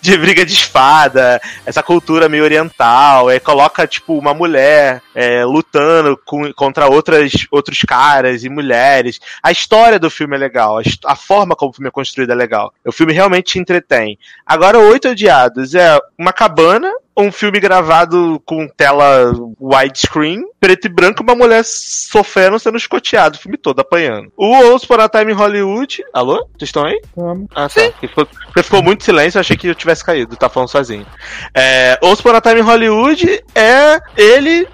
de 0.01 0.17
briga 0.17 0.45
de 0.45 0.53
espada, 0.53 1.41
essa 1.67 1.83
cultura 1.83 2.29
meio 2.29 2.45
oriental, 2.45 3.31
é, 3.31 3.41
coloca, 3.41 3.87
tipo, 3.87 4.17
uma 4.17 4.33
mulher 4.33 5.03
é, 5.15 5.45
lutando 5.45 6.19
com- 6.25 6.53
contra 6.53 6.87
outras, 6.87 7.33
outros 7.51 7.81
caras 7.87 8.45
e 8.45 8.49
mulheres. 8.49 9.19
A 9.43 9.51
história 9.51 9.99
do 9.99 10.11
filme 10.11 10.37
é 10.37 10.39
legal, 10.39 10.79
a, 10.79 10.83
a 11.07 11.17
forma 11.17 11.57
como 11.57 11.71
o 11.71 11.75
filme 11.75 11.89
é 11.89 11.93
construído 11.93 12.31
é 12.33 12.35
legal. 12.35 12.73
O 12.85 12.93
filme 12.93 13.13
realmente 13.13 13.53
te 13.53 13.59
entretém. 13.59 14.19
Agora, 14.47 14.79
Oito 14.79 15.09
Odiados 15.09 15.75
é 15.75 15.99
uma 16.19 16.33
cabana, 16.33 16.91
filme 17.33 17.61
gravado 17.61 18.41
com 18.45 18.69
tela 18.69 19.33
widescreen, 19.61 20.43
preto 20.61 20.87
e 20.87 20.89
branco, 20.89 21.23
uma 21.23 21.35
mulher 21.35 21.63
sofrendo, 21.65 22.59
sendo 22.59 22.77
escoteado, 22.77 23.37
o 23.37 23.41
filme 23.41 23.57
todo, 23.57 23.81
apanhando. 23.81 24.33
O 24.37 24.53
Once 24.73 24.85
Upon 24.85 25.01
a 25.01 25.09
Time 25.09 25.33
em 25.33 25.35
Hollywood... 25.35 26.05
Alô? 26.13 26.47
Vocês 26.57 26.69
estão 26.69 26.85
aí? 26.85 27.01
Ah, 27.55 27.69
tá. 27.69 27.83
Porque 27.91 28.09
ficou, 28.09 28.27
porque 28.27 28.63
ficou 28.63 28.83
muito 28.83 29.05
silêncio, 29.05 29.39
eu 29.39 29.41
achei 29.41 29.57
que 29.57 29.69
eu 29.69 29.75
tivesse 29.75 30.05
caído, 30.05 30.37
tá 30.37 30.49
falando 30.49 30.69
sozinho. 30.69 31.07
É, 31.55 31.99
Once 32.03 32.21
Upon 32.21 32.37
a 32.37 32.41
Time 32.41 32.61
em 32.61 32.65
Hollywood 32.65 33.45
é 33.55 34.01
ele, 34.17 34.67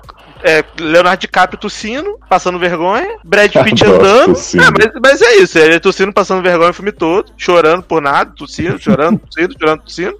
é, 0.42 0.64
Leonardo 0.78 1.20
DiCaprio 1.20 1.58
tossindo, 1.58 2.18
passando 2.28 2.58
vergonha, 2.58 3.18
Brad 3.24 3.52
Pitt 3.52 3.82
Adoro 3.84 4.04
andando. 4.04 4.36
É, 4.36 4.70
mas, 4.70 5.00
mas 5.02 5.22
é 5.22 5.36
isso, 5.36 5.58
ele 5.58 5.80
tossindo, 5.80 6.12
passando 6.12 6.42
vergonha 6.42 6.70
o 6.70 6.74
filme 6.74 6.92
todo, 6.92 7.32
chorando 7.36 7.82
por 7.82 8.00
nada, 8.00 8.32
tossindo, 8.36 8.78
chorando, 8.78 9.18
tossindo, 9.26 9.54
chorando, 9.58 9.82
tossindo. 9.82 10.18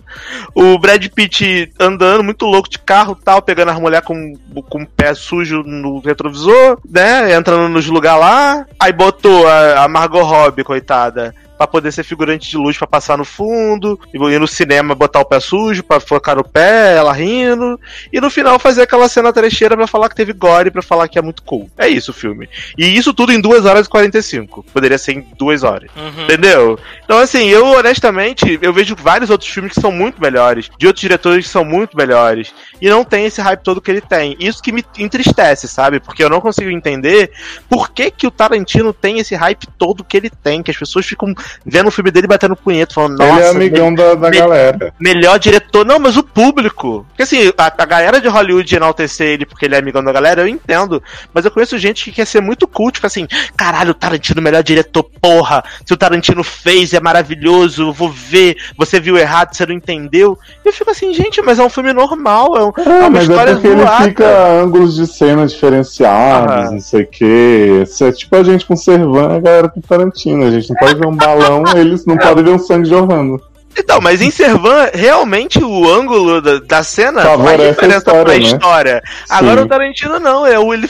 O 0.54 0.78
Brad 0.78 1.06
Pitt 1.08 1.72
andando, 1.78 2.24
muito 2.24 2.44
louco 2.46 2.68
de 2.68 2.78
carro 2.78 3.14
tal, 3.14 3.42
pegando 3.42 3.70
as 3.70 3.78
mulheres 3.78 4.06
com, 4.06 4.34
com 4.68 4.82
o 4.82 4.86
pé 4.86 5.14
sujo 5.14 5.62
no 5.62 6.00
retrovisor, 6.00 6.78
né? 6.88 7.34
Entrando 7.34 7.68
nos 7.68 7.86
lugares 7.86 8.20
lá. 8.20 8.66
Aí 8.78 8.92
botou 8.92 9.46
a, 9.46 9.84
a 9.84 9.88
Margot 9.88 10.22
Robbie, 10.22 10.64
coitada. 10.64 11.34
Pra 11.60 11.66
poder 11.66 11.92
ser 11.92 12.04
figurante 12.04 12.48
de 12.48 12.56
luz 12.56 12.78
pra 12.78 12.86
passar 12.86 13.18
no 13.18 13.24
fundo, 13.26 14.00
e 14.14 14.16
ir 14.16 14.40
no 14.40 14.48
cinema 14.48 14.94
botar 14.94 15.20
o 15.20 15.26
pé 15.26 15.38
sujo 15.38 15.82
pra 15.82 16.00
focar 16.00 16.36
no 16.36 16.42
pé, 16.42 16.96
ela 16.96 17.12
rindo, 17.12 17.78
e 18.10 18.18
no 18.18 18.30
final 18.30 18.58
fazer 18.58 18.80
aquela 18.80 19.06
cena 19.10 19.30
trecheira 19.30 19.76
pra 19.76 19.86
falar 19.86 20.08
que 20.08 20.16
teve 20.16 20.32
gore, 20.32 20.70
pra 20.70 20.80
falar 20.80 21.06
que 21.06 21.18
é 21.18 21.22
muito 21.22 21.42
cool. 21.42 21.68
É 21.76 21.86
isso 21.86 22.12
o 22.12 22.14
filme. 22.14 22.48
E 22.78 22.96
isso 22.96 23.12
tudo 23.12 23.30
em 23.30 23.38
2 23.38 23.66
horas 23.66 23.86
e 23.86 23.90
45. 23.90 24.64
Poderia 24.72 24.96
ser 24.96 25.12
em 25.12 25.26
2 25.36 25.62
horas. 25.62 25.90
Uhum. 25.94 26.24
Entendeu? 26.24 26.78
Então, 27.04 27.18
assim, 27.18 27.48
eu 27.48 27.66
honestamente, 27.66 28.58
eu 28.62 28.72
vejo 28.72 28.96
vários 28.96 29.28
outros 29.28 29.50
filmes 29.50 29.74
que 29.74 29.80
são 29.82 29.92
muito 29.92 30.18
melhores, 30.18 30.70
de 30.78 30.86
outros 30.86 31.02
diretores 31.02 31.44
que 31.44 31.52
são 31.52 31.62
muito 31.62 31.94
melhores, 31.94 32.54
e 32.80 32.88
não 32.88 33.04
tem 33.04 33.26
esse 33.26 33.42
hype 33.42 33.62
todo 33.62 33.82
que 33.82 33.90
ele 33.90 34.00
tem. 34.00 34.34
Isso 34.40 34.62
que 34.62 34.72
me 34.72 34.82
entristece, 34.96 35.68
sabe? 35.68 36.00
Porque 36.00 36.24
eu 36.24 36.30
não 36.30 36.40
consigo 36.40 36.70
entender 36.70 37.32
por 37.68 37.90
que, 37.90 38.10
que 38.10 38.26
o 38.26 38.30
Tarantino 38.30 38.94
tem 38.94 39.18
esse 39.18 39.34
hype 39.34 39.66
todo 39.76 40.02
que 40.02 40.16
ele 40.16 40.30
tem, 40.30 40.62
que 40.62 40.70
as 40.70 40.76
pessoas 40.78 41.04
ficam 41.04 41.34
vendo 41.64 41.88
o 41.88 41.90
filme 41.90 42.10
dele 42.10 42.26
batendo 42.26 42.56
punheta, 42.56 42.94
falando, 42.94 43.18
nossa, 43.18 43.32
ele 43.32 43.42
é 43.42 43.50
amigão 43.50 43.94
da, 43.94 44.14
da 44.14 44.30
me- 44.30 44.38
galera. 44.38 44.92
melhor 44.98 45.38
diretor. 45.38 45.84
Não, 45.84 45.98
mas 45.98 46.16
o 46.16 46.22
público. 46.22 47.04
Porque 47.08 47.22
assim, 47.22 47.52
a, 47.56 47.72
a 47.82 47.84
galera 47.84 48.20
de 48.20 48.28
Hollywood 48.28 48.74
enaltecer 48.74 49.26
ele 49.28 49.46
porque 49.46 49.64
ele 49.66 49.74
é 49.74 49.78
amigão 49.78 50.02
da 50.02 50.12
galera, 50.12 50.42
eu 50.42 50.48
entendo. 50.48 51.02
Mas 51.32 51.44
eu 51.44 51.50
conheço 51.50 51.78
gente 51.78 52.04
que 52.04 52.12
quer 52.12 52.26
ser 52.26 52.40
muito 52.40 52.66
cult, 52.66 52.96
fica 52.98 53.06
assim, 53.06 53.26
caralho, 53.56 53.90
o 53.90 53.94
Tarantino, 53.94 54.40
melhor 54.42 54.62
diretor, 54.62 55.02
porra. 55.20 55.62
Se 55.84 55.92
o 55.92 55.96
Tarantino 55.96 56.42
fez, 56.42 56.92
é 56.94 57.00
maravilhoso, 57.00 57.82
eu 57.88 57.92
vou 57.92 58.08
ver. 58.10 58.56
Você 58.76 58.98
viu 59.00 59.16
errado, 59.16 59.54
você 59.54 59.66
não 59.66 59.74
entendeu. 59.74 60.38
E 60.64 60.68
eu 60.68 60.72
fico 60.72 60.90
assim, 60.90 61.12
gente, 61.14 61.40
mas 61.42 61.58
é 61.58 61.62
um 61.64 61.68
filme 61.70 61.92
normal, 61.92 62.56
é, 62.56 62.64
um- 62.64 62.72
é 62.76 62.82
É, 62.90 62.98
uma 63.00 63.10
mas 63.10 63.20
é 63.20 63.22
história 63.32 63.52
porque 63.54 63.66
ele 63.68 63.86
fica 64.04 64.48
ângulos 64.62 64.94
de 64.94 65.06
cena 65.06 65.46
diferenciados, 65.46 66.72
não 66.72 66.80
sei 66.80 67.02
o 67.02 67.06
quê. 67.06 67.80
Isso 67.82 68.04
é 68.04 68.12
tipo 68.12 68.34
a 68.36 68.42
gente 68.42 68.64
com 68.66 68.76
Servan 68.76 69.32
e 69.34 69.36
a 69.36 69.40
galera 69.40 69.68
com 69.68 69.80
Tarantino. 69.80 70.44
A 70.46 70.50
gente 70.50 70.70
não 70.70 70.76
pode 70.76 70.94
ver 70.94 71.06
um 71.06 71.16
balão, 71.16 71.39
eles 71.76 72.06
não 72.06 72.16
podem 72.16 72.44
ver 72.44 72.50
um 72.50 72.58
sangue 72.58 72.88
jorrando. 72.88 73.40
Então, 73.78 74.00
mas 74.00 74.20
em 74.20 74.30
Servan, 74.30 74.90
realmente 74.92 75.62
o 75.62 75.88
ângulo 75.88 76.42
da, 76.42 76.58
da 76.58 76.82
cena 76.82 77.22
faz 77.22 77.36
Favorece 77.36 77.62
a 77.62 77.72
diferença 77.72 77.98
história, 77.98 78.24
pra 78.24 78.34
né? 78.34 78.40
história. 78.40 79.02
Agora 79.28 79.60
Sim. 79.60 79.66
o 79.66 79.68
Tarantino 79.68 80.18
não, 80.18 80.46
é 80.46 80.58
o 80.58 80.74
ele 80.74 80.88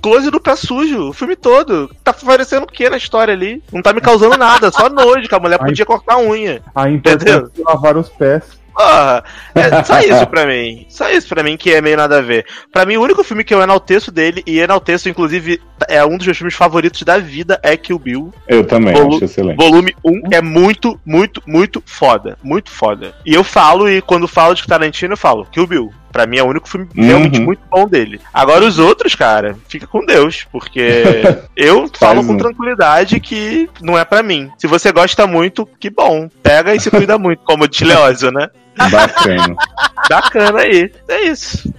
close 0.00 0.30
do 0.30 0.40
pé 0.40 0.54
sujo, 0.54 1.08
o 1.08 1.12
filme 1.12 1.34
todo. 1.34 1.90
Tá 2.04 2.12
parecendo 2.12 2.64
o 2.64 2.68
que 2.68 2.88
na 2.88 2.96
história 2.96 3.34
ali? 3.34 3.62
Não 3.72 3.82
tá 3.82 3.92
me 3.92 4.00
causando 4.00 4.36
nada, 4.36 4.70
só 4.70 4.88
nojo, 4.88 5.28
que 5.28 5.34
a 5.34 5.40
mulher 5.40 5.58
Ai. 5.60 5.68
podia 5.68 5.84
cortar 5.84 6.14
a 6.14 6.18
unha. 6.18 6.62
A 6.74 6.88
importância 6.88 7.50
de 7.52 7.62
lavar 7.62 7.96
os 7.96 8.08
pés. 8.08 8.44
Porra, 8.76 9.24
é 9.54 9.82
só 9.84 10.00
isso 10.00 10.26
pra 10.28 10.46
mim. 10.46 10.84
Só 10.90 11.08
isso 11.10 11.26
pra 11.28 11.42
mim 11.42 11.56
que 11.56 11.72
é 11.72 11.80
meio 11.80 11.96
nada 11.96 12.18
a 12.18 12.20
ver. 12.22 12.44
Pra 12.70 12.84
mim, 12.84 12.96
o 12.98 13.02
único 13.02 13.24
filme 13.24 13.42
que 13.42 13.54
eu 13.54 13.62
enalteço 13.62 14.12
dele, 14.12 14.42
e 14.46 14.58
enalteço, 14.60 15.08
inclusive, 15.08 15.60
é 15.88 16.04
um 16.04 16.16
dos 16.18 16.26
meus 16.26 16.36
filmes 16.36 16.54
favoritos 16.54 17.02
da 17.02 17.18
vida, 17.18 17.58
é 17.62 17.76
Kill 17.76 17.98
Bill. 17.98 18.34
Eu 18.46 18.64
também, 18.64 18.92
Volu- 18.92 19.16
acho 19.16 19.24
excelente. 19.24 19.56
Volume 19.56 19.94
1 20.04 20.20
é 20.30 20.42
muito, 20.42 21.00
muito, 21.06 21.42
muito 21.46 21.82
foda. 21.86 22.36
Muito 22.42 22.70
foda. 22.70 23.14
E 23.24 23.32
eu 23.34 23.42
falo, 23.42 23.88
e 23.88 24.02
quando 24.02 24.28
falo 24.28 24.54
de 24.54 24.66
Tarantino, 24.66 25.14
eu 25.14 25.18
falo, 25.18 25.46
Kill 25.46 25.66
Bill. 25.66 25.90
Pra 26.12 26.26
mim 26.26 26.38
é 26.38 26.42
o 26.42 26.46
único 26.48 26.66
filme 26.66 26.88
Uhum. 26.96 27.04
realmente 27.04 27.38
muito 27.40 27.60
bom 27.70 27.86
dele. 27.86 28.18
Agora 28.32 28.64
os 28.64 28.78
outros, 28.78 29.14
cara, 29.14 29.54
fica 29.68 29.86
com 29.86 30.04
Deus, 30.04 30.46
porque 30.50 30.80
eu 31.54 31.90
falo 31.98 32.24
com 32.24 32.32
um. 32.32 32.36
tranquilidade 32.38 33.20
que 33.20 33.68
não 33.82 33.98
é 33.98 34.04
pra 34.04 34.22
mim. 34.22 34.50
Se 34.56 34.66
você 34.66 34.90
gosta 34.92 35.26
muito, 35.26 35.68
que 35.78 35.90
bom. 35.90 36.30
Pega 36.42 36.74
e 36.74 36.80
se 36.80 36.90
cuida 36.90 37.18
muito, 37.18 37.40
como 37.44 37.64
o 37.64 37.68
Tileósio, 37.68 38.30
né? 38.30 38.48
Bacana. 38.76 39.56
Bacana 40.08 40.60
aí. 40.60 40.92
É 41.08 41.22
isso. 41.24 41.72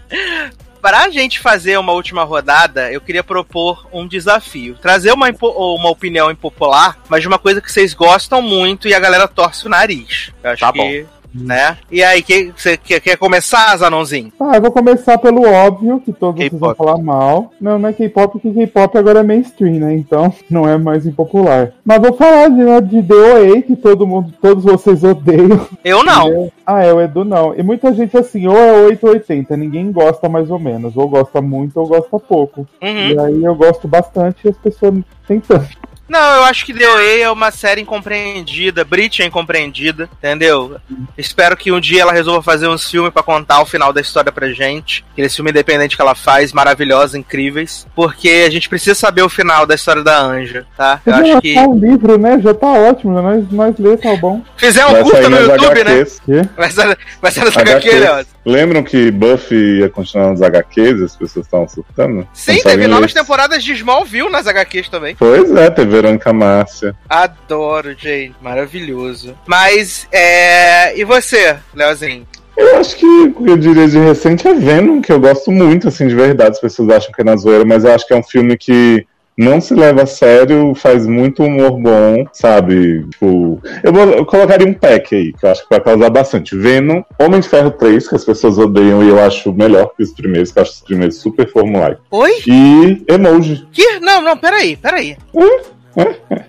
Pra 0.82 1.10
gente 1.10 1.40
fazer 1.40 1.78
uma 1.78 1.92
última 1.92 2.24
rodada, 2.24 2.92
eu 2.92 3.02
queria 3.02 3.24
propor 3.24 3.88
um 3.92 4.08
desafio. 4.08 4.76
Trazer 4.76 5.12
uma, 5.12 5.28
impo- 5.30 5.50
uma 5.76 5.90
opinião 5.90 6.30
impopular, 6.32 6.98
mas 7.10 7.22
de 7.22 7.28
uma 7.28 7.40
coisa 7.40 7.60
que 7.62 7.72
vocês 7.72 7.94
gostam 7.94 8.42
muito 8.42 8.88
e 8.88 8.94
a 8.94 9.00
galera 9.00 9.28
torce 9.28 9.66
o 9.66 9.70
nariz. 9.70 10.32
Eu 10.44 10.52
acho 10.52 10.62
Tá 10.62 10.72
que 10.72 11.06
né? 11.38 11.78
E 11.92 12.04
aí, 12.04 12.22
que, 12.22 12.52
você 12.56 12.78
quer, 12.78 13.00
quer 13.00 13.18
começar, 13.18 13.78
Zanonzinho? 13.78 14.32
Ah, 14.40 14.56
eu 14.56 14.62
vou 14.62 14.72
começar 14.72 15.18
pelo 15.18 15.48
óbvio, 15.48 16.02
que 16.04 16.14
todos 16.14 16.40
vocês 16.40 16.60
vão 16.60 16.76
falar 16.76 16.98
mal. 16.98 17.52
Não, 17.60 17.78
não 17.78 17.90
é 17.90 17.94
K-pop, 17.94 18.34
porque 18.34 18.52
K-pop 18.52 18.98
agora 18.98 19.20
é 19.20 19.24
mainstream, 19.24 19.76
né? 19.80 19.96
Então 19.96 20.34
não 20.50 20.68
é 20.68 20.78
mais 20.78 21.06
impopular. 21.06 21.72
Mas 21.84 22.02
vou 22.02 22.14
falar 22.14 22.50
de, 22.50 22.64
né, 22.64 22.82
de 22.82 23.02
DOA, 23.02 23.62
que 23.62 23.76
todo 23.76 24.08
mundo, 24.08 24.34
todos 24.42 24.64
vocês 24.64 25.04
odeiam. 25.04 25.68
Eu 25.84 26.04
não. 26.04 26.46
É- 26.46 26.52
Ah, 26.70 26.84
é, 26.84 26.92
o 26.92 27.00
Edu 27.00 27.24
não. 27.24 27.56
E 27.56 27.64
muita 27.64 27.94
gente 27.94 28.18
assim, 28.18 28.46
ou 28.46 28.58
é 28.58 28.74
8 28.74 29.08
ou 29.08 29.14
80, 29.14 29.56
ninguém 29.56 29.90
gosta 29.90 30.28
mais 30.28 30.52
ou 30.52 30.60
menos. 30.60 30.98
Ou 30.98 31.08
gosta 31.08 31.42
muito 31.42 31.80
ou 31.80 31.88
gosta 31.88 32.20
pouco. 32.20 32.68
Uhum. 32.82 33.10
E 33.12 33.18
aí 33.18 33.42
eu 33.42 33.56
gosto 33.56 33.88
bastante 33.88 34.44
e 34.44 34.50
as 34.50 34.58
pessoas 34.58 34.96
tanto. 35.28 35.68
Não, 36.08 36.36
eu 36.36 36.44
acho 36.44 36.66
que 36.66 36.74
DOA 36.74 37.20
é 37.22 37.30
uma 37.30 37.52
série 37.52 37.82
incompreendida, 37.82 38.84
Brit 38.84 39.22
é 39.22 39.26
incompreendida, 39.26 40.10
entendeu? 40.18 40.78
Espero 41.18 41.58
que 41.58 41.72
um 41.72 41.80
dia 41.80 42.02
ela 42.02 42.14
resolva 42.14 42.42
fazer 42.42 42.68
uns 42.68 42.90
filmes 42.90 43.12
pra 43.12 43.24
contar 43.24 43.62
o 43.62 43.66
final 43.66 43.92
da 43.92 44.02
história 44.02 44.32
pra 44.32 44.52
gente. 44.52 45.04
Aquele 45.12 45.30
filme 45.30 45.52
independente 45.52 45.96
que 45.96 46.02
ela 46.02 46.16
faz, 46.16 46.54
maravilhosos, 46.54 47.16
incríveis. 47.16 47.86
Porque 47.96 48.46
a 48.46 48.50
gente 48.50 48.70
precisa 48.70 48.96
saber 48.96 49.22
o 49.22 49.30
final 49.30 49.66
da 49.66 49.76
história 49.76 50.04
da 50.04 50.22
Anja, 50.22 50.66
tá? 50.78 51.02
Eu 51.06 51.14
Podia 51.14 51.34
acho 51.34 51.42
que. 51.42 51.60
um 51.60 51.78
livro, 51.78 52.18
né? 52.18 52.40
Já 52.40 52.54
tá 52.54 52.68
ótimo, 52.68 53.14
né? 53.14 53.22
nós, 53.22 53.52
nós 53.52 53.78
lê, 53.78 53.98
tá 53.98 54.16
bom. 54.16 54.42
Fizer 54.56 54.86
um 54.86 55.06
sair 55.06 55.30
no 55.30 55.38
YouTube, 55.38 55.84
né? 55.84 55.92
HQs. 55.94 56.22
Vai 56.56 56.72
ser, 56.72 56.98
vai 57.22 57.32
HQ, 57.32 57.60
HQs. 57.60 58.00
Leoz. 58.00 58.28
Lembram 58.46 58.82
que 58.82 59.12
Buffy 59.12 59.80
ia 59.80 59.90
continuar 59.90 60.30
nos 60.30 60.42
HQs? 60.42 61.02
As 61.02 61.16
pessoas 61.16 61.46
estavam 61.46 61.68
surtando? 61.68 62.26
Sim, 62.34 62.62
teve 62.62 62.88
novas 62.88 63.14
temporadas 63.14 63.62
de 63.62 63.74
Smallville 63.74 64.30
nas 64.30 64.48
HQs 64.48 64.88
também. 64.88 65.16
Pois 65.16 65.54
é, 65.54 65.70
teve 65.70 65.97
Verônica 65.98 66.32
Márcia. 66.32 66.96
Adoro, 67.10 67.96
gente. 67.98 68.36
Maravilhoso. 68.42 69.36
Mas, 69.48 70.08
é. 70.12 70.98
E 70.98 71.04
você, 71.04 71.58
Leozinho? 71.74 72.28
Eu 72.56 72.78
acho 72.78 72.96
que 72.96 73.06
o 73.06 73.34
que 73.34 73.50
eu 73.50 73.58
diria 73.58 73.88
de 73.88 74.00
recente 74.00 74.48
é 74.48 74.54
Venom, 74.54 75.02
que 75.02 75.12
eu 75.12 75.20
gosto 75.20 75.52
muito, 75.52 75.88
assim, 75.88 76.08
de 76.08 76.16
verdade. 76.16 76.52
As 76.52 76.60
pessoas 76.60 76.90
acham 76.90 77.12
que 77.12 77.22
é 77.22 77.24
na 77.24 77.36
zoeira, 77.36 77.66
mas 77.66 77.84
eu 77.84 77.94
acho 77.94 78.08
que 78.08 78.14
é 78.14 78.18
um 78.18 78.24
filme 78.24 78.58
que 78.58 79.06
não 79.38 79.62
se 79.62 79.76
leva 79.76 80.02
a 80.02 80.08
sério, 80.08 80.74
faz 80.74 81.06
muito 81.06 81.44
humor 81.44 81.80
bom, 81.80 82.26
sabe? 82.34 83.06
Tipo, 83.12 83.62
eu, 83.84 83.94
vou, 83.94 84.04
eu 84.06 84.26
colocaria 84.26 84.68
um 84.68 84.74
pack 84.74 85.16
aí, 85.16 85.32
que 85.32 85.46
eu 85.46 85.52
acho 85.52 85.62
que 85.62 85.70
vai 85.70 85.80
causar 85.80 86.10
bastante. 86.10 86.58
Venom, 86.58 87.04
Homem 87.20 87.40
de 87.40 87.48
Ferro 87.48 87.70
3, 87.70 88.08
que 88.08 88.16
as 88.16 88.26
pessoas 88.26 88.58
odeiam 88.58 89.04
e 89.04 89.10
eu 89.10 89.22
acho 89.22 89.54
melhor 89.54 89.92
que 89.96 90.02
os 90.02 90.12
primeiros, 90.12 90.52
que 90.52 90.58
eu 90.58 90.64
acho 90.64 90.72
os 90.72 90.82
primeiros 90.82 91.18
super 91.18 91.48
formulaicos. 91.52 92.04
Oi? 92.10 92.32
E 92.48 93.06
Emoji. 93.08 93.68
Que? 93.72 94.00
Não, 94.00 94.24
não, 94.24 94.36
peraí, 94.36 94.76
peraí. 94.76 95.16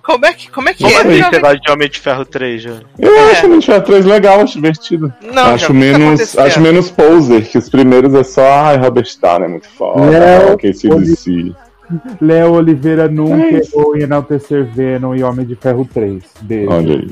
Como 0.02 0.26
é 0.26 0.32
que, 0.32 0.50
como 0.50 0.68
é, 0.68 0.74
que 0.74 0.84
Como 0.84 1.46
é? 1.46 1.56
de 1.56 1.70
Homem 1.70 1.88
de 1.88 1.98
Ferro 2.00 2.24
3, 2.24 2.62
já? 2.62 2.76
Eu 2.98 3.14
É. 3.16 3.30
acho 3.32 3.46
Homem 3.46 3.58
de 3.58 3.66
Ferro 3.66 3.82
3 3.82 4.04
legal, 4.04 4.40
acho 4.40 4.54
divertido. 4.54 5.12
Não, 5.32 5.54
acho, 5.54 5.72
menos, 5.74 6.36
acho 6.38 6.60
menos 6.60 6.90
poser, 6.90 7.46
que 7.48 7.56
os 7.58 7.68
primeiros 7.68 8.12
é 8.14 8.22
só, 8.24 8.42
ai, 8.46 8.76
Robert 8.76 9.06
Downey 9.20 9.44
é 9.46 9.48
muito 9.48 9.68
foda, 9.70 10.00
Léo, 10.04 10.52
ok, 10.54 10.72
CDC. 10.74 11.52
Léo 12.20 12.52
Oliveira 12.52 13.08
nunca 13.08 13.46
É 13.46 13.62
errou 13.62 13.96
em 13.96 14.02
enaltecer 14.02 14.62
Venom 14.66 15.14
e 15.14 15.22
Homem 15.22 15.46
de 15.46 15.56
Ferro 15.56 15.88
3. 15.90 16.22
Beijo. 16.42 16.70
Olha 16.70 16.94
aí. 16.96 17.10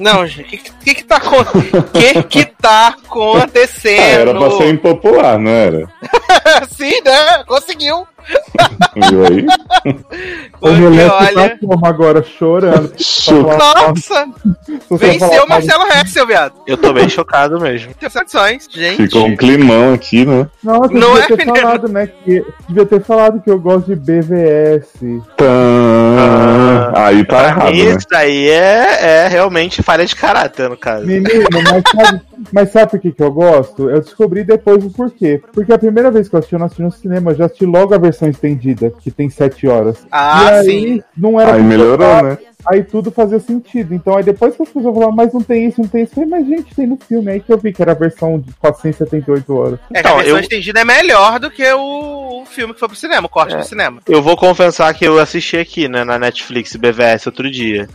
Não, 0.00 0.26
gente, 0.26 0.42
o 0.48 0.58
que, 0.58 0.58
que 0.84 0.94
que 0.96 1.04
tá 1.04 1.16
acontecendo? 1.18 1.78
O 1.78 1.82
que 1.92 2.22
que 2.24 2.44
tá 2.60 2.88
Ah, 2.88 2.96
acontecendo? 3.06 4.00
era 4.00 4.34
pra 4.34 4.50
ser 4.50 4.70
impopular, 4.70 5.38
não 5.38 5.50
era? 5.52 5.86
Sim, 6.76 7.00
né? 7.04 7.44
Conseguiu. 7.46 8.04
Viu 9.10 9.26
aí? 9.26 9.46
O 10.60 10.60
Porque, 10.68 10.80
moleque 10.80 11.34
tá 11.34 11.40
olha... 11.40 11.58
como 11.58 11.86
agora, 11.86 12.22
chorando. 12.22 12.92
Nossa, 13.58 14.28
venceu 14.90 15.28
falar 15.28 15.44
o 15.44 15.48
Marcelo 15.48 15.84
Rex, 15.84 16.10
seu 16.10 16.26
viado. 16.26 16.54
Eu 16.66 16.76
tô 16.76 16.92
bem 16.92 17.08
chocado 17.08 17.60
mesmo. 17.60 17.92
Tem 17.94 18.08
satisfações, 18.08 18.66
gente. 18.70 19.04
Ficou 19.04 19.26
um 19.26 19.36
climão 19.36 19.94
aqui, 19.94 20.24
né? 20.24 20.48
Nossa, 20.62 20.92
Não 20.92 21.14
devia 21.14 21.34
é, 21.34 21.36
ter 21.36 21.44
falado, 21.44 21.88
né? 21.88 22.06
Que, 22.06 22.44
devia 22.68 22.86
ter 22.86 23.02
falado 23.02 23.40
que 23.40 23.50
eu 23.50 23.60
gosto 23.60 23.94
de 23.94 23.96
BVS. 23.96 24.92
Tã... 25.36 26.92
Aí 26.94 27.24
tá 27.24 27.44
errado, 27.44 27.70
né? 27.70 27.76
isso 27.76 28.06
daí 28.10 28.48
é, 28.48 29.24
é 29.24 29.28
realmente 29.28 29.82
falha 29.82 30.04
de 30.04 30.16
caráter, 30.16 30.68
no 30.68 30.76
caso. 30.76 31.06
Menino, 31.06 31.46
mas 31.52 32.04
sabe, 32.04 32.22
mas 32.52 32.70
sabe 32.70 32.90
por 32.92 33.00
que, 33.00 33.12
que 33.12 33.22
eu 33.22 33.30
gosto? 33.32 33.88
Eu 33.90 34.00
descobri 34.00 34.44
depois 34.44 34.84
o 34.84 34.90
porquê. 34.90 35.40
Porque 35.52 35.72
a 35.72 35.78
primeira 35.78 36.10
vez 36.10 36.28
que 36.28 36.34
eu 36.34 36.38
assisti, 36.38 36.54
eu 36.54 36.58
não 36.58 36.66
assisti 36.66 36.82
no 36.82 36.90
cinema, 36.92 37.30
eu 37.30 37.36
já 37.36 37.44
assisti 37.46 37.64
logo 37.66 37.94
a 37.94 37.98
versão 37.98 38.28
estendida, 38.28 38.90
que 39.00 39.10
tem 39.10 39.28
sete 39.30 39.66
horas. 39.66 40.06
Ah, 40.10 40.44
e 40.44 40.48
aí, 40.50 40.64
sim. 40.66 41.02
não 41.16 41.40
era 41.40 41.54
Aí 41.54 41.62
melhorou, 41.62 42.22
né? 42.22 42.38
Aí 42.66 42.82
tudo 42.82 43.12
fazia 43.12 43.38
sentido. 43.38 43.94
Então 43.94 44.16
aí 44.16 44.24
depois 44.24 44.56
que 44.56 44.62
as 44.62 44.68
pessoas 44.68 44.92
falaram, 44.94 45.12
mas 45.12 45.32
não 45.32 45.40
tem 45.42 45.66
isso, 45.66 45.80
não 45.80 45.88
tem 45.88 46.02
isso, 46.02 46.12
eu 46.12 46.14
falei, 46.26 46.30
mas 46.30 46.46
gente, 46.48 46.74
tem 46.74 46.86
no 46.86 46.96
filme. 46.96 47.30
Aí 47.30 47.40
que 47.40 47.52
eu 47.52 47.58
vi 47.58 47.72
que 47.72 47.80
era 47.80 47.92
a 47.92 47.94
versão 47.94 48.38
de 48.40 48.52
478 48.54 49.54
horas. 49.54 49.78
É 49.92 49.92
que 49.92 49.96
a 49.98 50.00
Então, 50.00 50.16
versão 50.16 50.34
eu- 50.36 50.40
estendida 50.40 50.80
é 50.80 50.84
melhor 50.84 51.38
do 51.38 51.50
que 51.50 51.64
o, 51.72 52.42
o 52.42 52.46
filme 52.46 52.74
que 52.74 52.80
foi 52.80 52.88
pro 52.88 52.96
cinema, 52.96 53.26
o 53.26 53.30
corte 53.30 53.54
É. 53.54 53.58
pro 53.58 53.66
cinema. 53.66 54.00
Eu 54.08 54.20
vou 54.22 54.36
confessar 54.36 54.92
que 54.94 55.06
eu 55.06 55.18
assisti 55.18 55.56
aqui, 55.56 55.86
né, 55.88 56.02
na 56.02 56.18
Netflix 56.18 56.74
BVS 56.74 57.26
outro 57.26 57.48
dia. 57.50 57.88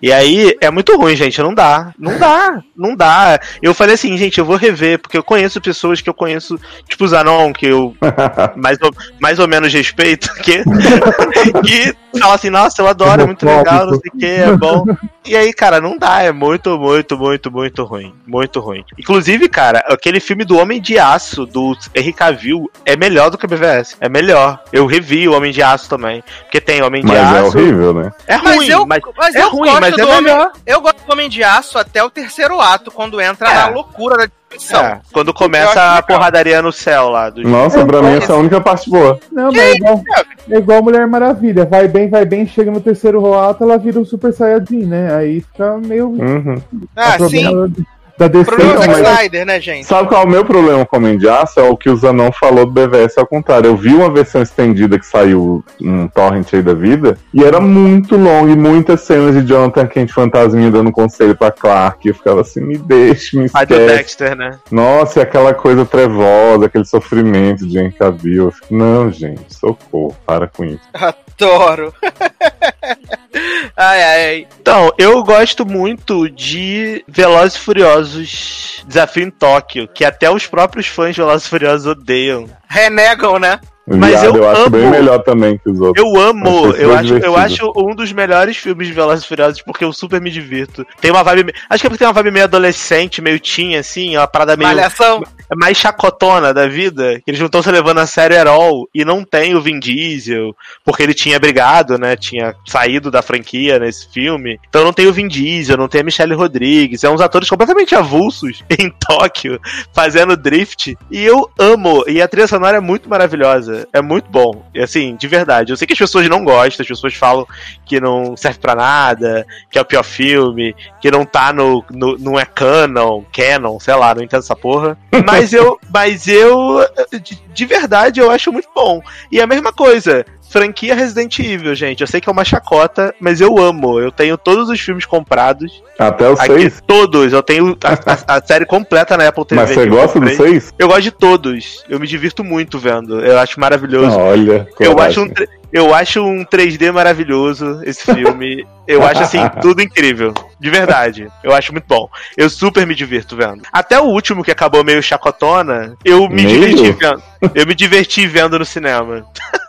E 0.00 0.12
aí 0.12 0.56
é 0.60 0.70
muito 0.70 0.96
ruim, 0.96 1.16
gente. 1.16 1.40
Não 1.40 1.54
dá. 1.54 1.92
Não 1.98 2.18
dá. 2.18 2.62
Não 2.76 2.94
dá. 2.94 3.40
Eu 3.60 3.74
falei 3.74 3.94
assim, 3.94 4.16
gente, 4.16 4.38
eu 4.38 4.44
vou 4.44 4.56
rever, 4.56 4.98
porque 4.98 5.18
eu 5.18 5.22
conheço 5.22 5.60
pessoas 5.60 6.00
que 6.00 6.08
eu 6.08 6.14
conheço, 6.14 6.58
tipo 6.88 7.04
o 7.04 7.08
Zanon, 7.08 7.52
que 7.52 7.66
eu 7.66 7.96
mais 8.56 8.78
ou, 8.80 8.90
mais 9.20 9.38
ou 9.38 9.48
menos 9.48 9.72
respeito, 9.72 10.32
que, 10.36 10.62
que 11.64 11.94
fala 12.18 12.34
assim, 12.34 12.50
nossa, 12.50 12.80
eu 12.82 12.88
adoro, 12.88 13.22
é 13.22 13.26
muito 13.26 13.44
legal, 13.44 13.86
não 13.86 13.98
sei 13.98 14.10
o 14.14 14.18
que, 14.18 14.26
é 14.26 14.56
bom. 14.56 14.84
E 15.24 15.36
aí, 15.36 15.52
cara, 15.52 15.80
não 15.80 15.98
dá, 15.98 16.22
é 16.22 16.32
muito, 16.32 16.78
muito, 16.78 17.16
muito, 17.18 17.50
muito 17.50 17.84
ruim. 17.84 18.14
Muito 18.26 18.60
ruim. 18.60 18.84
Inclusive, 18.98 19.48
cara, 19.48 19.80
aquele 19.88 20.20
filme 20.20 20.44
do 20.44 20.56
Homem 20.56 20.80
de 20.80 20.98
Aço, 20.98 21.44
do 21.44 21.76
Henry 21.94 22.12
Cavill, 22.12 22.70
é 22.84 22.96
melhor 22.96 23.30
do 23.30 23.36
que 23.38 23.44
a 23.44 23.48
BVS. 23.48 23.96
É 24.00 24.08
melhor. 24.08 24.62
Eu 24.72 24.86
revi 24.86 25.28
o 25.28 25.34
Homem 25.34 25.52
de 25.52 25.62
Aço 25.62 25.88
também. 25.88 26.22
Porque 26.44 26.60
tem 26.60 26.82
Homem 26.82 27.02
de 27.02 27.08
Mas 27.08 27.18
é 27.18 27.38
Aço. 27.40 27.58
horrível, 27.58 27.92
né? 27.94 28.12
É 28.26 28.38
Mas 28.38 28.56
ruim, 28.56 28.68
eu, 28.68 28.86
mas, 28.86 29.00
mas 29.16 29.34
é 29.34 29.42
eu 29.42 29.50
ruim, 29.50 29.68
gosto 29.70 29.80
mas 29.80 29.92
é 29.92 29.96
do 30.02 30.08
homem, 30.08 30.22
melhor. 30.22 30.50
Eu 30.66 30.80
gosto 30.80 31.04
do 31.06 31.12
Homem 31.12 31.28
de 31.28 31.42
Aço 31.44 31.78
até 31.78 32.02
o 32.02 32.10
terceiro 32.10 32.60
ato, 32.60 32.90
quando 32.90 33.20
entra 33.20 33.50
É. 33.50 33.54
na 33.54 33.68
loucura 33.68 34.16
da 34.16 34.28
dimensão. 34.50 34.84
É, 34.84 35.00
quando 35.12 35.32
começa 35.34 35.80
a 35.80 35.94
legal. 35.96 36.02
porradaria 36.04 36.62
no 36.62 36.72
céu 36.72 37.08
lá. 37.08 37.30
Do... 37.30 37.42
Nossa, 37.42 37.84
pra 37.84 38.02
mim 38.02 38.16
essa 38.16 38.32
é 38.32 38.36
a 38.36 38.38
única 38.38 38.60
parte 38.60 38.90
boa. 38.90 39.18
Não, 39.30 39.52
mas 39.52 39.58
é 39.58 39.74
igual, 39.74 40.02
é 40.50 40.58
igual 40.58 40.82
Mulher 40.82 41.06
Maravilha. 41.06 41.64
Vai 41.64 41.88
bem, 41.88 42.08
vai 42.08 42.24
bem, 42.24 42.46
chega 42.46 42.70
no 42.70 42.80
terceiro 42.80 43.34
ato, 43.34 43.64
ela 43.64 43.78
vira 43.78 44.00
um 44.00 44.04
Super 44.04 44.32
Saiyajin, 44.32 44.86
né? 44.86 45.14
Aí 45.14 45.40
fica 45.40 45.76
meio. 45.78 46.08
Uhum. 46.08 46.60
Ah, 46.96 47.16
o 47.20 47.28
sim. 47.28 47.74
Da 48.18 48.26
DC. 48.26 48.42
O 48.42 48.56
problema 48.56 48.72
do 48.74 48.82
Então, 48.82 48.94
Zack 48.94 49.02
mas- 49.02 49.12
Snyder, 49.16 49.46
né, 49.46 49.60
gente? 49.60 49.86
Sabe 49.86 50.08
qual 50.08 50.22
é 50.22 50.24
o 50.24 50.28
meu 50.28 50.44
problema 50.44 50.84
com 50.84 50.96
o 50.96 50.98
Homem 50.98 51.16
de 51.16 51.28
Aço? 51.28 51.60
É 51.60 51.62
o 51.62 51.76
que 51.76 51.88
o 51.88 51.96
Zanon 51.96 52.32
falou 52.32 52.66
do 52.66 52.72
BVS 52.72 53.16
ao 53.16 53.26
contrário. 53.26 53.68
Eu 53.68 53.76
vi 53.76 53.94
uma 53.94 54.10
versão 54.12 54.42
estendida 54.42 54.98
que 54.98 55.06
saiu 55.06 55.64
num 55.80 56.08
torrent 56.08 56.52
aí 56.52 56.60
da 56.60 56.74
vida 56.74 57.16
e 57.32 57.44
era 57.44 57.60
muito 57.60 58.16
longa 58.16 58.50
e 58.50 58.56
muitas 58.56 59.02
cenas 59.02 59.34
de 59.34 59.46
Jonathan 59.48 59.86
Kent 59.86 60.10
fantasminha 60.10 60.70
dando 60.70 60.90
conselho 60.90 61.36
pra 61.36 61.52
Clark. 61.52 62.08
Eu 62.08 62.14
ficava 62.14 62.40
assim, 62.40 62.60
me 62.60 62.76
deixe, 62.76 63.36
me 63.38 63.48
A 63.54 63.64
do 63.64 63.74
esquece. 63.74 63.96
Dexter, 63.96 64.36
né? 64.36 64.58
Nossa, 64.70 65.20
e 65.20 65.22
aquela 65.22 65.54
coisa 65.54 65.86
trevosa, 65.86 66.66
aquele 66.66 66.84
sofrimento 66.84 67.66
de 67.68 67.78
Henry 67.78 67.92
Cavill. 67.92 68.50
Fico, 68.50 68.74
Não, 68.74 69.12
gente, 69.12 69.54
socorro, 69.54 70.16
para 70.26 70.48
com 70.48 70.64
isso. 70.64 70.80
Adoro. 71.40 71.94
ai, 73.76 74.02
ai. 74.02 74.48
Então, 74.60 74.92
eu 74.98 75.22
gosto 75.22 75.66
muito 75.66 76.28
de 76.28 77.04
Velozes 77.06 77.56
e 77.56 77.60
Furiosos 77.60 78.84
Desafio 78.86 79.24
em 79.24 79.30
Tóquio, 79.30 79.88
que 79.88 80.04
até 80.04 80.30
os 80.30 80.46
próprios 80.46 80.86
fãs 80.86 81.14
de 81.14 81.20
Velozes 81.20 81.46
e 81.46 81.50
Furiosos 81.50 81.86
odeiam. 81.86 82.48
Renegam, 82.68 83.38
né? 83.38 83.58
Mas 83.90 84.20
Viado, 84.20 84.36
eu 84.36 84.42
eu, 84.42 84.50
acho 84.50 84.60
amo- 84.60 84.70
bem 84.70 84.90
melhor 84.90 85.22
também 85.22 85.56
que 85.56 85.70
os 85.70 85.80
outros. 85.80 86.04
Eu 86.04 86.20
amo, 86.20 86.66
eu 86.76 86.90
super 86.90 86.92
acho, 86.98 87.14
eu 87.16 87.36
acho 87.38 87.72
um 87.74 87.94
dos 87.94 88.12
melhores 88.12 88.58
filmes 88.58 88.86
de 88.86 88.92
Velozes 88.92 89.24
e 89.24 89.28
Furiosos 89.28 89.62
porque 89.62 89.82
eu 89.82 89.94
super 89.94 90.20
me 90.20 90.30
divirto. 90.30 90.86
Tem 91.00 91.10
uma 91.10 91.22
vibe, 91.24 91.54
acho 91.70 91.80
que 91.80 91.86
é 91.86 91.88
porque 91.88 91.98
tem 92.00 92.06
uma 92.06 92.12
vibe 92.12 92.30
meio 92.30 92.44
adolescente, 92.44 93.22
meio 93.22 93.40
teen 93.40 93.76
assim, 93.78 94.14
uma 94.14 94.26
parada 94.26 94.58
meio 94.58 94.68
Malhação. 94.68 95.22
mais 95.56 95.78
chacotona 95.78 96.52
da 96.52 96.68
vida, 96.68 97.14
que 97.24 97.30
eles 97.30 97.40
não 97.40 97.46
estão 97.46 97.62
se 97.62 97.70
levando 97.70 97.96
a 97.96 98.06
sério 98.06 98.38
at 98.38 98.46
all, 98.46 98.86
e 98.94 99.06
não 99.06 99.24
tem 99.24 99.54
o 99.54 99.60
Vin 99.62 99.80
Diesel, 99.80 100.54
porque 100.84 101.02
ele 101.02 101.14
tinha 101.14 101.38
brigado, 101.40 101.96
né, 101.96 102.14
tinha 102.14 102.54
saído 102.66 103.10
da 103.10 103.22
franquia 103.22 103.78
nesse 103.78 104.12
filme, 104.12 104.60
então 104.68 104.84
não 104.84 104.92
tem 104.92 105.06
o 105.06 105.14
Vin 105.14 105.28
Diesel, 105.28 105.78
não 105.78 105.88
tem 105.88 106.02
a 106.02 106.04
Michelle 106.04 106.34
Rodrigues, 106.34 107.04
é 107.04 107.08
uns 107.08 107.22
atores 107.22 107.48
completamente 107.48 107.94
avulsos 107.94 108.62
em 108.78 108.90
Tóquio, 108.90 109.58
fazendo 109.94 110.36
drift, 110.36 110.94
e 111.10 111.24
eu 111.24 111.48
amo, 111.58 112.04
e 112.06 112.20
a 112.20 112.28
trilha 112.28 112.46
sonora 112.58 112.76
é 112.76 112.80
muito 112.80 113.08
maravilhosa, 113.08 113.88
é 113.92 114.00
muito 114.00 114.30
bom, 114.30 114.64
e 114.74 114.80
assim, 114.80 115.16
de 115.16 115.26
verdade, 115.26 115.72
eu 115.72 115.76
sei 115.76 115.86
que 115.86 115.92
as 115.92 115.98
pessoas 115.98 116.28
não 116.28 116.44
gostam, 116.44 116.82
as 116.82 116.88
pessoas 116.88 117.14
falam 117.14 117.46
que 117.84 118.00
não 118.00 118.36
serve 118.36 118.58
pra 118.58 118.74
nada, 118.74 119.46
que 119.70 119.78
é 119.78 119.80
o 119.80 119.84
pior 119.84 120.04
filme, 120.04 120.74
que 121.00 121.10
não 121.10 121.24
tá 121.24 121.52
no, 121.52 121.84
no 121.90 122.18
não 122.18 122.38
é 122.38 122.44
canon, 122.44 123.22
canon, 123.32 123.80
sei 123.80 123.94
lá, 123.94 124.14
não 124.14 124.22
entendo 124.22 124.40
essa 124.40 124.56
porra, 124.56 124.96
mas 125.24 125.38
Mas 125.48 125.52
eu, 125.52 125.78
mas 125.90 126.28
eu, 126.28 126.84
de, 127.22 127.40
de 127.54 127.64
verdade, 127.64 128.20
eu 128.20 128.30
acho 128.30 128.52
muito 128.52 128.68
bom. 128.74 129.00
E 129.30 129.40
a 129.40 129.46
mesma 129.46 129.72
coisa, 129.72 130.26
franquia 130.50 130.94
Resident 130.94 131.38
Evil, 131.38 131.74
gente. 131.74 132.00
Eu 132.00 132.06
sei 132.06 132.20
que 132.20 132.28
é 132.28 132.32
uma 132.32 132.44
chacota, 132.44 133.14
mas 133.20 133.40
eu 133.40 133.58
amo. 133.58 133.98
Eu 134.00 134.10
tenho 134.10 134.36
todos 134.38 134.68
os 134.68 134.80
filmes 134.80 135.04
comprados. 135.04 135.82
Até 135.98 136.28
o 136.28 136.32
Aqui, 136.34 136.46
6. 136.46 136.82
todos. 136.86 137.32
Eu 137.32 137.42
tenho 137.42 137.76
a, 137.84 138.34
a- 138.34 138.36
a 138.38 138.42
série 138.46 138.64
completa 138.64 139.16
na 139.16 139.28
Apple 139.28 139.44
TV. 139.44 139.60
Mas 139.60 139.70
você 139.70 139.86
gosta 139.86 140.20
do 140.20 140.26
comprei. 140.28 140.36
6? 140.60 140.74
Eu 140.78 140.88
gosto 140.88 141.02
de 141.02 141.10
todos. 141.10 141.84
Eu 141.88 141.98
me 142.00 142.06
divirto 142.06 142.42
muito 142.44 142.78
vendo. 142.78 143.20
Eu 143.20 143.38
acho 143.38 143.58
maravilhoso. 143.58 144.16
Olha, 144.16 144.68
eu, 144.78 144.98
acho 145.00 145.22
um, 145.24 145.30
eu 145.72 145.92
acho 145.94 146.22
um 146.22 146.44
3D 146.44 146.92
maravilhoso 146.92 147.80
esse 147.84 148.04
filme. 148.14 148.64
eu 148.86 149.04
acho 149.04 149.22
assim, 149.22 149.40
tudo 149.60 149.82
incrível. 149.82 150.32
De 150.60 150.70
verdade. 150.70 151.28
Eu 151.42 151.52
acho 151.52 151.72
muito 151.72 151.86
bom. 151.88 152.08
Eu 152.36 152.48
super 152.48 152.86
me 152.86 152.94
divirto 152.94 153.36
vendo. 153.36 153.62
Até 153.72 153.98
o 154.00 154.04
último 154.04 154.44
que 154.44 154.50
acabou 154.52 154.84
meio 154.84 155.02
chacotona, 155.02 155.96
eu 156.04 156.28
me 156.28 156.44
Meio? 156.44 156.48
diverti 156.76 156.92
vendo. 156.92 157.22
Eu 157.54 157.66
me 157.66 157.74
diverti 157.74 158.26
vendo 158.26 158.58
no 158.58 158.64
cinema. 158.64 159.24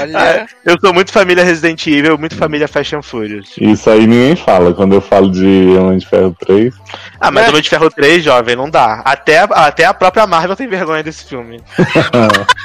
Olha. 0.00 0.46
Eu 0.64 0.76
sou 0.80 0.92
muito 0.92 1.12
família 1.12 1.44
Resident 1.44 1.86
Evil, 1.86 2.18
muito 2.18 2.36
família 2.36 2.68
and 2.94 3.02
Furious. 3.02 3.54
Isso 3.60 3.90
aí 3.90 4.06
ninguém 4.06 4.36
fala. 4.36 4.72
Quando 4.72 4.94
eu 4.94 5.00
falo 5.00 5.30
de 5.30 5.74
Homem 5.78 5.98
de 5.98 6.06
Ferro 6.06 6.34
3, 6.38 6.74
Ah, 7.20 7.30
mas 7.30 7.44
Né? 7.44 7.50
Homem 7.50 7.62
de 7.62 7.68
Ferro 7.68 7.90
3, 7.90 8.22
jovem, 8.22 8.56
não 8.56 8.70
dá. 8.70 9.02
Até, 9.04 9.38
até 9.50 9.84
a 9.84 9.94
própria 9.94 10.26
Marvel 10.26 10.56
tem 10.56 10.68
vergonha 10.68 11.02
desse 11.02 11.24
filme. 11.24 11.62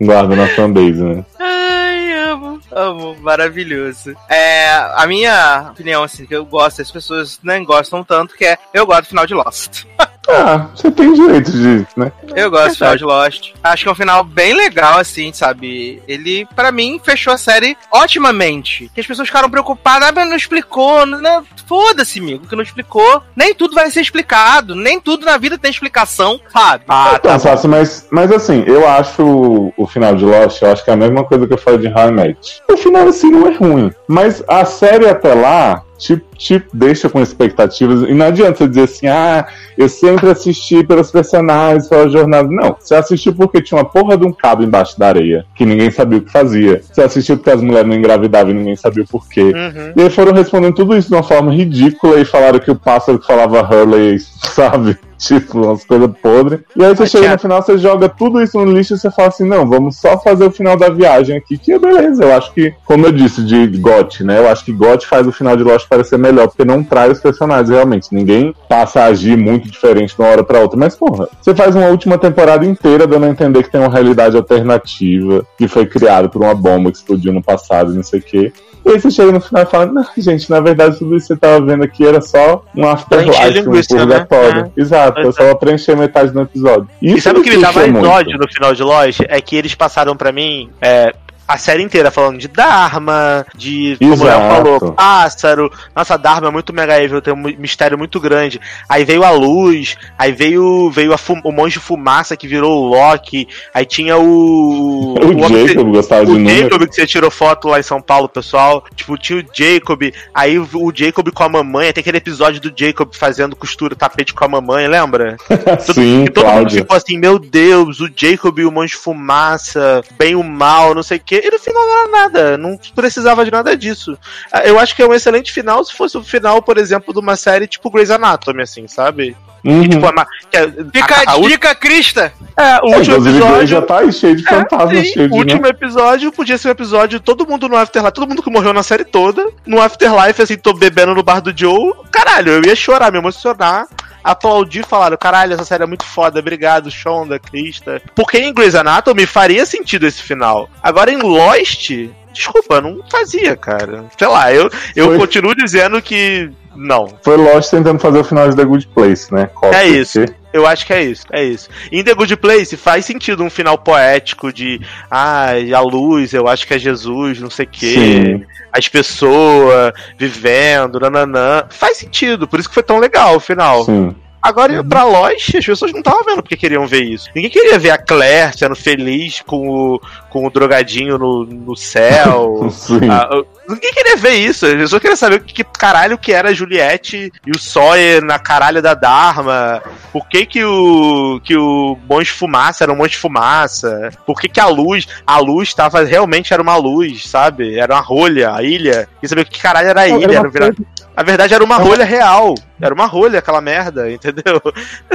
guarda 0.00 0.36
na 0.36 0.46
fanbase, 0.48 1.02
né? 1.02 1.24
Ai, 1.38 2.12
amo. 2.12 2.60
Amo, 2.70 3.16
maravilhoso. 3.20 4.14
É, 4.28 4.68
a 4.94 5.06
minha 5.06 5.68
opinião, 5.70 6.02
assim, 6.02 6.26
que 6.26 6.34
eu 6.34 6.44
gosto, 6.44 6.82
as 6.82 6.90
pessoas 6.90 7.38
nem 7.42 7.64
gostam 7.64 8.04
tanto, 8.04 8.36
que 8.36 8.44
é 8.44 8.58
eu 8.72 8.86
gosto 8.86 9.02
do 9.02 9.08
final 9.08 9.26
de 9.26 9.34
Lost. 9.34 9.84
Ah, 10.28 10.66
você 10.74 10.90
tem 10.90 11.12
direito 11.12 11.50
de, 11.50 11.86
né? 11.96 12.12
Eu 12.36 12.50
gosto 12.50 12.70
do 12.70 12.76
final 12.76 12.96
de 12.96 13.04
Lost. 13.04 13.52
Acho 13.62 13.82
que 13.82 13.88
é 13.88 13.92
um 13.92 13.94
final 13.94 14.22
bem 14.22 14.52
legal, 14.54 14.98
assim, 14.98 15.32
sabe? 15.32 16.02
Ele, 16.06 16.46
pra 16.54 16.70
mim, 16.70 17.00
fechou 17.02 17.32
a 17.32 17.38
série 17.38 17.76
otimamente. 17.90 18.90
Que 18.94 19.00
as 19.00 19.06
pessoas 19.06 19.28
ficaram 19.28 19.50
preocupadas, 19.50 20.08
ah, 20.08 20.12
mas 20.14 20.28
não 20.28 20.36
explicou. 20.36 21.06
Não, 21.06 21.44
Foda-se, 21.66 22.18
amigo, 22.18 22.46
que 22.46 22.56
não 22.56 22.62
explicou. 22.62 23.22
Nem 23.36 23.54
tudo 23.54 23.74
vai 23.74 23.90
ser 23.90 24.00
explicado. 24.00 24.74
Nem 24.74 24.98
tudo 24.98 25.26
na 25.26 25.36
vida 25.36 25.58
tem 25.58 25.70
explicação, 25.70 26.40
sabe? 26.50 26.84
Ah, 26.88 27.12
Então, 27.16 27.32
tá. 27.32 27.38
Sassi, 27.38 27.68
mas, 27.68 28.06
mas 28.10 28.32
assim, 28.32 28.64
eu 28.66 28.88
acho 28.88 29.22
o, 29.22 29.74
o 29.76 29.86
final 29.86 30.14
de 30.16 30.24
Lost, 30.24 30.62
eu 30.62 30.72
acho 30.72 30.82
que 30.82 30.90
é 30.90 30.94
a 30.94 30.96
mesma 30.96 31.24
coisa 31.24 31.46
que 31.46 31.52
eu 31.52 31.58
falei 31.58 31.80
de 31.80 31.88
How 31.88 32.08
I 32.08 32.12
Met. 32.12 32.62
O 32.70 32.76
final, 32.76 33.06
assim, 33.06 33.30
não 33.30 33.46
é 33.48 33.54
ruim. 33.54 33.92
Mas 34.08 34.42
a 34.48 34.64
série 34.64 35.06
até 35.06 35.34
lá 35.34 35.82
te, 35.98 36.22
te 36.36 36.62
deixa 36.72 37.10
com 37.10 37.20
expectativas. 37.20 38.08
E 38.08 38.14
não 38.14 38.26
adianta 38.26 38.58
você 38.58 38.68
dizer 38.68 38.82
assim, 38.82 39.06
ah, 39.08 39.46
eu 39.76 39.88
sempre 39.88 40.30
assisti 40.30 40.84
pelos 40.84 41.10
personagens, 41.10 41.88
pela 41.88 42.08
jornada. 42.08 42.48
Não, 42.48 42.76
você 42.78 42.94
assistiu 42.94 43.34
porque 43.34 43.60
tinha 43.60 43.78
uma 43.78 43.84
porra 43.84 44.16
de 44.16 44.24
um 44.24 44.32
cabo 44.32 44.62
embaixo 44.62 44.98
da 44.98 45.08
areia, 45.08 45.44
que 45.54 45.66
ninguém 45.66 45.90
sabia 45.90 46.18
o 46.18 46.22
que 46.22 46.30
fazia. 46.30 46.80
Você 46.90 47.02
assistiu 47.02 47.36
porque 47.36 47.50
as 47.50 47.60
mulheres 47.60 47.88
não 47.88 47.96
engravidavam 47.96 48.52
e 48.52 48.54
ninguém 48.54 48.76
sabia 48.76 49.02
o 49.02 49.08
porquê. 49.08 49.42
Uhum. 49.42 49.92
E 49.96 50.02
aí 50.02 50.10
foram 50.10 50.32
respondendo 50.32 50.74
tudo 50.74 50.96
isso 50.96 51.08
de 51.08 51.14
uma 51.14 51.22
forma 51.22 51.52
ridícula 51.52 52.20
e 52.20 52.24
falaram 52.24 52.60
que 52.60 52.70
o 52.70 52.76
pássaro 52.76 53.18
que 53.18 53.26
falava 53.26 53.60
Hurley, 53.60 54.18
sabe? 54.54 54.96
Tipo, 55.18 55.58
umas 55.62 55.84
coisas 55.84 56.10
podres. 56.22 56.60
E 56.76 56.84
aí 56.84 56.94
você 56.94 57.02
Mas, 57.02 57.10
chega 57.10 57.22
Thiago- 57.24 57.34
no 57.36 57.42
final, 57.42 57.62
você 57.62 57.76
joga 57.78 58.08
tudo 58.08 58.40
isso 58.40 58.56
no 58.56 58.72
lixo 58.72 58.94
e 58.94 58.98
você 58.98 59.10
fala 59.10 59.28
assim, 59.28 59.44
não, 59.44 59.68
vamos 59.68 59.96
só 59.96 60.16
fazer 60.18 60.44
o 60.44 60.50
final 60.50 60.76
da 60.76 60.88
viagem 60.88 61.36
aqui, 61.36 61.58
que 61.58 61.72
é 61.72 61.78
beleza. 61.78 62.22
Eu 62.24 62.32
acho 62.36 62.52
que, 62.54 62.72
como 62.84 63.04
eu 63.04 63.10
disse, 63.12 63.42
de 63.42 63.66
GOT, 63.78 64.22
né? 64.22 64.38
Eu 64.38 64.48
acho 64.48 64.64
que 64.64 64.72
GOT 64.72 65.06
faz 65.06 65.26
o 65.26 65.32
final 65.32 65.56
de 65.56 65.64
Lost 65.64 65.88
parecer 65.88 66.16
melhor, 66.18 66.46
porque 66.46 66.64
não 66.64 66.84
traz 66.84 67.12
os 67.14 67.20
personagens, 67.20 67.68
realmente. 67.68 68.08
Ninguém 68.12 68.54
passa 68.68 69.00
a 69.00 69.04
agir 69.06 69.36
muito 69.36 69.68
diferente 69.68 70.14
de 70.14 70.22
uma 70.22 70.30
hora 70.30 70.44
pra 70.44 70.60
outra. 70.60 70.78
Mas, 70.78 70.94
porra, 70.94 71.28
você 71.40 71.52
faz 71.54 71.74
uma 71.74 71.86
última 71.88 72.16
temporada 72.16 72.64
inteira 72.64 73.06
dando 73.06 73.26
a 73.26 73.28
entender 73.28 73.64
que 73.64 73.70
tem 73.72 73.80
uma 73.80 73.90
realidade 73.92 74.36
alternativa, 74.36 75.44
que 75.56 75.66
foi 75.66 75.84
criada 75.86 76.28
por 76.28 76.42
uma 76.42 76.54
bomba 76.54 76.90
que 76.90 76.96
explodiu 76.98 77.32
no 77.32 77.42
passado 77.42 77.92
e 77.92 77.96
não 77.96 78.02
sei 78.04 78.20
o 78.20 78.22
quê. 78.22 78.52
E 78.84 78.90
aí 78.90 79.00
você 79.00 79.10
chega 79.10 79.32
no 79.32 79.40
final 79.40 79.62
e 79.62 79.66
fala, 79.66 79.86
não, 79.86 80.04
gente, 80.16 80.50
na 80.50 80.60
verdade 80.60 80.98
tudo 80.98 81.16
isso 81.16 81.28
que 81.28 81.34
você 81.34 81.40
tava 81.40 81.64
vendo 81.64 81.84
aqui 81.84 82.06
era 82.06 82.20
só 82.20 82.62
um 82.74 82.86
afterlife, 82.86 83.68
um 83.68 83.72
né? 83.72 83.82
purgatório. 83.88 84.72
Exato, 84.76 85.20
é 85.20 85.32
só 85.32 85.44
pra 85.44 85.54
preencher 85.56 85.96
metade 85.96 86.32
do 86.32 86.40
episódio. 86.40 86.88
E 87.00 87.20
sabe 87.20 87.40
o 87.40 87.42
que 87.42 87.50
me 87.50 87.56
dá 87.56 87.72
frustra 87.72 87.92
mais 87.92 87.92
muito. 87.92 88.08
ódio 88.08 88.38
no 88.38 88.48
final 88.48 88.74
de 88.74 88.82
Lost? 88.82 89.20
É 89.28 89.40
que 89.40 89.56
eles 89.56 89.74
passaram 89.74 90.16
pra 90.16 90.32
mim 90.32 90.70
é, 90.80 91.14
a 91.48 91.56
série 91.56 91.82
inteira 91.82 92.10
falando 92.10 92.38
de 92.38 92.46
Dharma, 92.46 93.44
de, 93.56 93.96
como 93.98 94.10
o 94.10 94.14
Exato. 94.14 94.54
falou, 94.54 94.92
pássaro. 94.92 95.72
Nossa, 95.96 96.18
Dharma 96.18 96.48
é 96.48 96.50
muito 96.50 96.72
mega 96.74 97.02
evil, 97.02 97.22
tem 97.22 97.32
um 97.34 97.42
mistério 97.58 97.96
muito 97.98 98.20
grande. 98.20 98.60
Aí 98.88 99.04
veio 99.04 99.24
a 99.24 99.30
luz, 99.30 99.96
aí 100.18 100.30
veio, 100.30 100.90
veio 100.90 101.14
o 101.44 101.50
monge 101.52 101.78
fumaça 101.78 102.36
que 102.36 102.46
virou 102.46 102.82
o 102.84 102.88
Loki, 102.88 103.48
aí 103.72 103.84
tinha 103.86 104.16
o. 104.18 105.14
O, 105.28 105.46
que- 105.48 105.68
Jacob 105.68 105.92
gostava 105.92 106.24
de 106.26 106.32
o 106.32 106.34
número. 106.34 106.62
Jacob 106.64 106.86
que 106.88 106.94
você 106.94 107.06
tirou 107.06 107.30
foto 107.30 107.68
lá 107.68 107.78
em 107.80 107.82
São 107.82 108.00
Paulo, 108.00 108.28
pessoal. 108.28 108.84
Tipo, 108.94 109.16
tinha 109.16 109.40
o 109.40 109.44
Jacob, 109.52 110.02
aí 110.34 110.58
o 110.58 110.68
o 110.74 110.92
Jacob 110.94 111.30
com 111.32 111.42
a 111.42 111.48
mamãe, 111.48 111.92
tem 111.92 112.00
aquele 112.02 112.18
episódio 112.18 112.60
do 112.60 112.72
Jacob 112.76 113.08
fazendo 113.14 113.56
costura 113.56 113.96
tapete 113.96 114.34
com 114.34 114.44
a 114.44 114.48
mamãe, 114.48 114.86
lembra? 114.86 115.36
Todo- 115.48 115.94
Sim, 115.94 116.24
que 116.26 116.30
todo 116.32 116.44
mundo 116.44 116.52
Cláudia. 116.54 116.80
ficou 116.82 116.96
assim, 116.96 117.18
meu 117.18 117.38
Deus, 117.38 118.00
o 118.00 118.08
Jacob 118.14 118.58
e 118.58 118.64
o 118.64 118.70
Monge 118.72 118.94
Fumaça, 118.96 120.02
bem 120.18 120.34
o 120.34 120.42
mal, 120.42 120.94
não 120.94 121.02
sei 121.02 121.18
o 121.18 121.22
quê. 121.24 121.37
E 121.44 121.50
no 121.50 121.58
final 121.58 121.86
não 121.86 121.98
era 122.00 122.08
nada, 122.10 122.58
não 122.58 122.78
precisava 122.94 123.44
de 123.44 123.50
nada 123.50 123.76
disso. 123.76 124.16
Ah, 124.52 124.62
Eu 124.66 124.78
acho 124.78 124.94
que 124.94 125.02
é 125.02 125.06
um 125.06 125.14
excelente 125.14 125.52
final 125.52 125.84
se 125.84 125.94
fosse 125.94 126.16
o 126.16 126.22
final, 126.24 126.60
por 126.62 126.78
exemplo, 126.78 127.12
de 127.12 127.20
uma 127.20 127.36
série 127.36 127.66
tipo 127.66 127.90
Grey's 127.90 128.10
Anatomy, 128.10 128.62
assim, 128.62 128.86
sabe? 128.88 129.36
Uhum. 129.64 129.82
E, 129.82 129.88
tipo, 129.88 130.06
a, 130.06 130.12
que 130.50 130.56
a, 130.56 130.70
Fica 130.92 131.14
a, 131.26 131.32
a, 131.32 131.34
a, 131.34 131.40
dica, 131.40 131.74
Crista! 131.74 132.32
é, 132.56 132.78
o 132.80 132.92
É, 132.94 132.96
último 132.98 133.20
Grey 133.20 133.32
já 133.66 133.78
episódio. 133.78 133.82
tá 133.82 133.98
aí 133.98 134.12
cheio 134.12 134.36
de 134.36 134.44
fantasmas, 134.44 134.98
É, 134.98 135.02
sim, 135.04 135.12
cheio 135.12 135.28
de. 135.28 135.34
o 135.34 135.38
último 135.38 135.66
episódio 135.66 136.30
podia 136.32 136.56
ser 136.56 136.68
um 136.68 136.70
episódio 136.70 137.18
todo 137.18 137.44
mundo 137.46 137.68
no 137.68 137.76
Afterlife, 137.76 138.14
todo 138.14 138.28
mundo 138.28 138.42
que 138.42 138.50
morreu 138.50 138.72
na 138.72 138.84
série 138.84 139.04
toda, 139.04 139.44
no 139.66 139.80
Afterlife, 139.82 140.40
assim, 140.40 140.56
tô 140.56 140.72
bebendo 140.72 141.12
no 141.14 141.24
bar 141.24 141.40
do 141.40 141.52
Joe. 141.54 141.92
Caralho, 142.12 142.52
eu 142.52 142.62
ia 142.64 142.76
chorar, 142.76 143.10
me 143.10 143.18
emocionar. 143.18 143.86
Aplaudir 144.22 144.80
e 144.80 144.86
falar, 144.86 145.16
caralho, 145.16 145.54
essa 145.54 145.64
série 145.64 145.82
é 145.82 145.86
muito 145.86 146.04
foda, 146.04 146.40
obrigado, 146.40 146.90
Shonda, 146.90 147.38
Krista. 147.38 148.02
Porque 148.14 148.38
em 148.38 148.52
Grey's 148.52 148.74
Anatomy 148.74 149.26
faria 149.26 149.64
sentido 149.64 150.06
esse 150.06 150.22
final. 150.22 150.68
Agora 150.82 151.10
em 151.10 151.18
Lost, 151.18 151.90
desculpa, 152.32 152.80
não 152.80 153.00
fazia, 153.10 153.56
cara. 153.56 154.04
Sei 154.16 154.26
lá, 154.28 154.52
eu, 154.52 154.70
eu 154.94 155.06
Foi- 155.06 155.18
continuo 155.18 155.54
dizendo 155.54 156.00
que 156.02 156.50
não. 156.74 157.08
Foi 157.22 157.36
Lost 157.36 157.70
tentando 157.70 157.98
fazer 157.98 158.18
o 158.18 158.24
final 158.24 158.48
de 158.48 158.56
The 158.56 158.64
Good 158.64 158.88
Place, 158.88 159.32
né? 159.32 159.50
É 159.72 159.82
que 159.82 159.88
isso. 159.88 160.24
Eu 160.52 160.66
acho 160.66 160.86
que 160.86 160.92
é 160.94 161.02
isso, 161.02 161.24
é 161.30 161.44
isso. 161.44 161.68
Em 161.92 162.02
The 162.02 162.14
Good 162.14 162.36
Place 162.36 162.76
faz 162.76 163.04
sentido 163.04 163.42
um 163.44 163.50
final 163.50 163.76
poético 163.76 164.50
de 164.52 164.80
ai, 165.10 165.74
a 165.74 165.80
luz, 165.80 166.32
eu 166.32 166.48
acho 166.48 166.66
que 166.66 166.72
é 166.74 166.78
Jesus, 166.78 167.38
não 167.40 167.50
sei 167.50 167.66
o 167.66 167.68
quê. 167.68 167.94
Sim. 167.94 168.46
As 168.78 168.88
pessoas 168.88 169.92
vivendo, 170.16 171.00
nananã. 171.00 171.64
Faz 171.68 171.98
sentido, 171.98 172.46
por 172.46 172.60
isso 172.60 172.68
que 172.68 172.74
foi 172.74 172.82
tão 172.84 173.00
legal 173.00 173.34
o 173.34 173.40
final. 173.40 173.84
Sim. 173.84 174.14
Agora, 174.48 174.82
pra 174.82 175.04
Lost, 175.04 175.54
as 175.56 175.66
pessoas 175.66 175.92
não 175.92 175.98
estavam 175.98 176.24
vendo 176.24 176.42
porque 176.42 176.56
queriam 176.56 176.86
ver 176.86 177.02
isso. 177.02 177.28
Ninguém 177.36 177.50
queria 177.50 177.78
ver 177.78 177.90
a 177.90 177.98
Claire 177.98 178.56
sendo 178.56 178.74
feliz 178.74 179.42
com 179.42 179.68
o, 179.68 180.00
com 180.30 180.46
o 180.46 180.50
drogadinho 180.50 181.18
no, 181.18 181.44
no 181.44 181.76
céu. 181.76 182.66
Sim. 182.72 183.10
Ah, 183.10 183.28
ninguém 183.68 183.92
queria 183.92 184.16
ver 184.16 184.36
isso. 184.36 184.64
As 184.64 184.72
pessoas 184.72 185.02
queriam 185.02 185.16
saber 185.16 185.36
o 185.36 185.40
que, 185.40 185.52
que 185.52 185.64
caralho 185.78 186.16
que 186.16 186.32
era 186.32 186.48
a 186.48 186.54
Juliette 186.54 187.30
e 187.46 187.50
o 187.50 187.58
Sawyer 187.58 188.24
na 188.24 188.38
caralho 188.38 188.80
da 188.80 188.94
Dharma. 188.94 189.82
Por 190.10 190.26
que 190.26 190.46
que 190.46 190.64
o, 190.64 191.38
que 191.44 191.54
o 191.54 191.98
Monge 192.08 192.32
Fumaça 192.32 192.84
era 192.84 192.92
um 192.92 192.96
Monge 192.96 193.18
Fumaça? 193.18 194.10
Por 194.24 194.40
que 194.40 194.48
que 194.48 194.60
a 194.60 194.66
luz, 194.66 195.06
a 195.26 195.38
luz 195.38 195.74
tava, 195.74 196.04
realmente 196.04 196.54
era 196.54 196.62
uma 196.62 196.76
luz, 196.76 197.28
sabe? 197.28 197.78
Era 197.78 197.96
uma 197.96 198.00
rolha, 198.00 198.54
a 198.54 198.62
ilha. 198.62 199.06
E 199.22 199.28
saber 199.28 199.42
o 199.42 199.46
que 199.46 199.60
caralho 199.60 199.88
era 199.88 200.00
a 200.00 200.08
ilha. 200.08 200.24
era 200.24 200.48
Era 200.54 200.70
um 200.70 201.07
A 201.18 201.22
verdade 201.24 201.52
era 201.52 201.64
uma 201.64 201.74
É 201.74 201.78
uma- 201.78 201.84
rolha 201.84 202.04
real. 202.06 202.54
Era 202.80 202.94
uma 202.94 203.06
rolha 203.06 203.40
aquela 203.40 203.60
merda, 203.60 204.08
entendeu? 204.08 204.62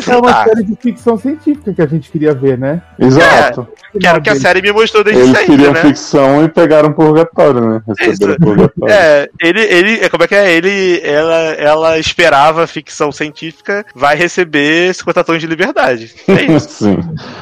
É 0.05 0.15
uma 0.17 0.31
Ah, 0.31 0.43
série 0.43 0.63
de 0.65 0.75
ficção 0.75 1.17
científica 1.17 1.73
que 1.73 1.81
a 1.81 1.85
gente 1.87 2.11
queria 2.11 2.33
ver, 2.33 2.57
né? 2.57 2.81
Exato. 2.99 3.65
que 3.97 4.05
era 4.05 4.19
o 4.19 4.21
que 4.21 4.29
a 4.29 4.35
série 4.35 4.61
me 4.61 4.69
mostrou 4.73 5.01
desde 5.01 5.21
Eles 5.21 5.37
sempre, 5.37 5.55
queriam 5.55 5.71
né? 5.71 5.79
ficção 5.79 6.43
e 6.43 6.49
pegaram 6.49 6.91
purgatório, 6.91 7.61
né? 7.61 7.81
Receberam 7.87 8.33
Isso. 8.33 8.41
purgatório. 8.41 8.93
É, 8.93 9.29
ele, 9.41 9.61
ele, 9.61 9.93
é, 10.03 10.09
como 10.09 10.23
é 10.25 10.27
que 10.27 10.35
é? 10.35 10.51
Ele, 10.51 10.99
ela, 11.05 11.35
ela 11.53 11.97
esperava 11.99 12.67
ficção 12.67 13.09
científica, 13.13 13.85
vai 13.95 14.17
receber 14.17 14.93
50 14.93 15.23
tons 15.23 15.39
de 15.39 15.47
liberdade. 15.47 16.13
É 16.27 16.41
isso. 16.51 16.67
Sim. 16.83 16.97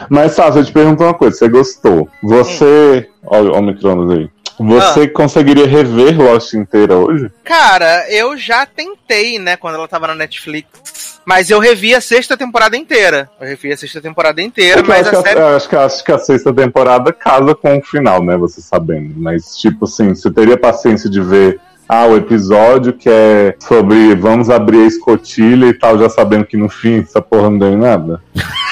Mas, 0.08 0.34
Sasha, 0.34 0.60
eu 0.60 0.66
te 0.66 0.72
pergunto 0.72 1.04
uma 1.04 1.16
coisa. 1.16 1.36
Você 1.36 1.50
gostou? 1.50 2.08
Você... 2.22 3.10
Olha 3.26 3.52
o 3.54 3.62
micro-ondas 3.62 4.18
aí. 4.20 4.30
Você 4.68 5.08
conseguiria 5.08 5.68
rever 5.68 6.20
Lost 6.20 6.54
inteira 6.54 6.96
hoje? 6.96 7.32
Cara, 7.44 8.10
eu 8.10 8.38
já 8.38 8.66
tentei, 8.66 9.40
né, 9.40 9.58
quando 9.58 9.76
ela 9.76 9.88
tava 9.88 10.08
na 10.08 10.16
Netflix. 10.16 11.20
Mas 11.26 11.50
eu 11.50 11.60
revi 11.60 11.94
a 11.94 12.02
sexta 12.02 12.36
temporada 12.36 12.76
inteira. 12.76 13.30
Eu 13.40 13.48
revi 13.48 13.72
a 13.72 13.78
sexta 13.78 14.02
temporada 14.02 14.42
inteira, 14.42 14.82
eu 14.82 14.86
mas 14.86 15.08
acho, 15.08 15.18
a, 15.18 15.22
série. 15.22 15.40
eu 15.40 15.56
acho, 15.56 15.70
que, 15.70 15.76
acho 15.76 16.04
que 16.04 16.12
a 16.12 16.18
sexta 16.18 16.54
temporada 16.54 17.14
casa 17.14 17.54
com 17.54 17.78
o 17.78 17.84
final, 17.84 18.24
né? 18.24 18.36
Você 18.38 18.60
sabendo. 18.62 19.14
Mas, 19.18 19.56
tipo 19.56 19.86
assim, 19.86 20.16
você 20.16 20.32
teria 20.32 20.58
paciência 20.58 21.10
de 21.10 21.22
ver 21.22 21.60
ah, 21.88 22.06
o 22.06 22.16
episódio 22.16 22.94
que 22.94 23.10
é 23.10 23.54
sobre 23.60 24.16
vamos 24.16 24.50
abrir 24.50 24.84
a 24.84 24.88
escotilha 24.88 25.66
e 25.66 25.74
tal, 25.74 26.00
já 26.00 26.08
sabendo 26.08 26.46
que 26.46 26.56
no 26.56 26.70
fim 26.70 27.00
essa 27.00 27.22
porra 27.22 27.50
não 27.50 27.60
deu 27.60 27.74
em 27.74 27.78
nada. 27.78 28.22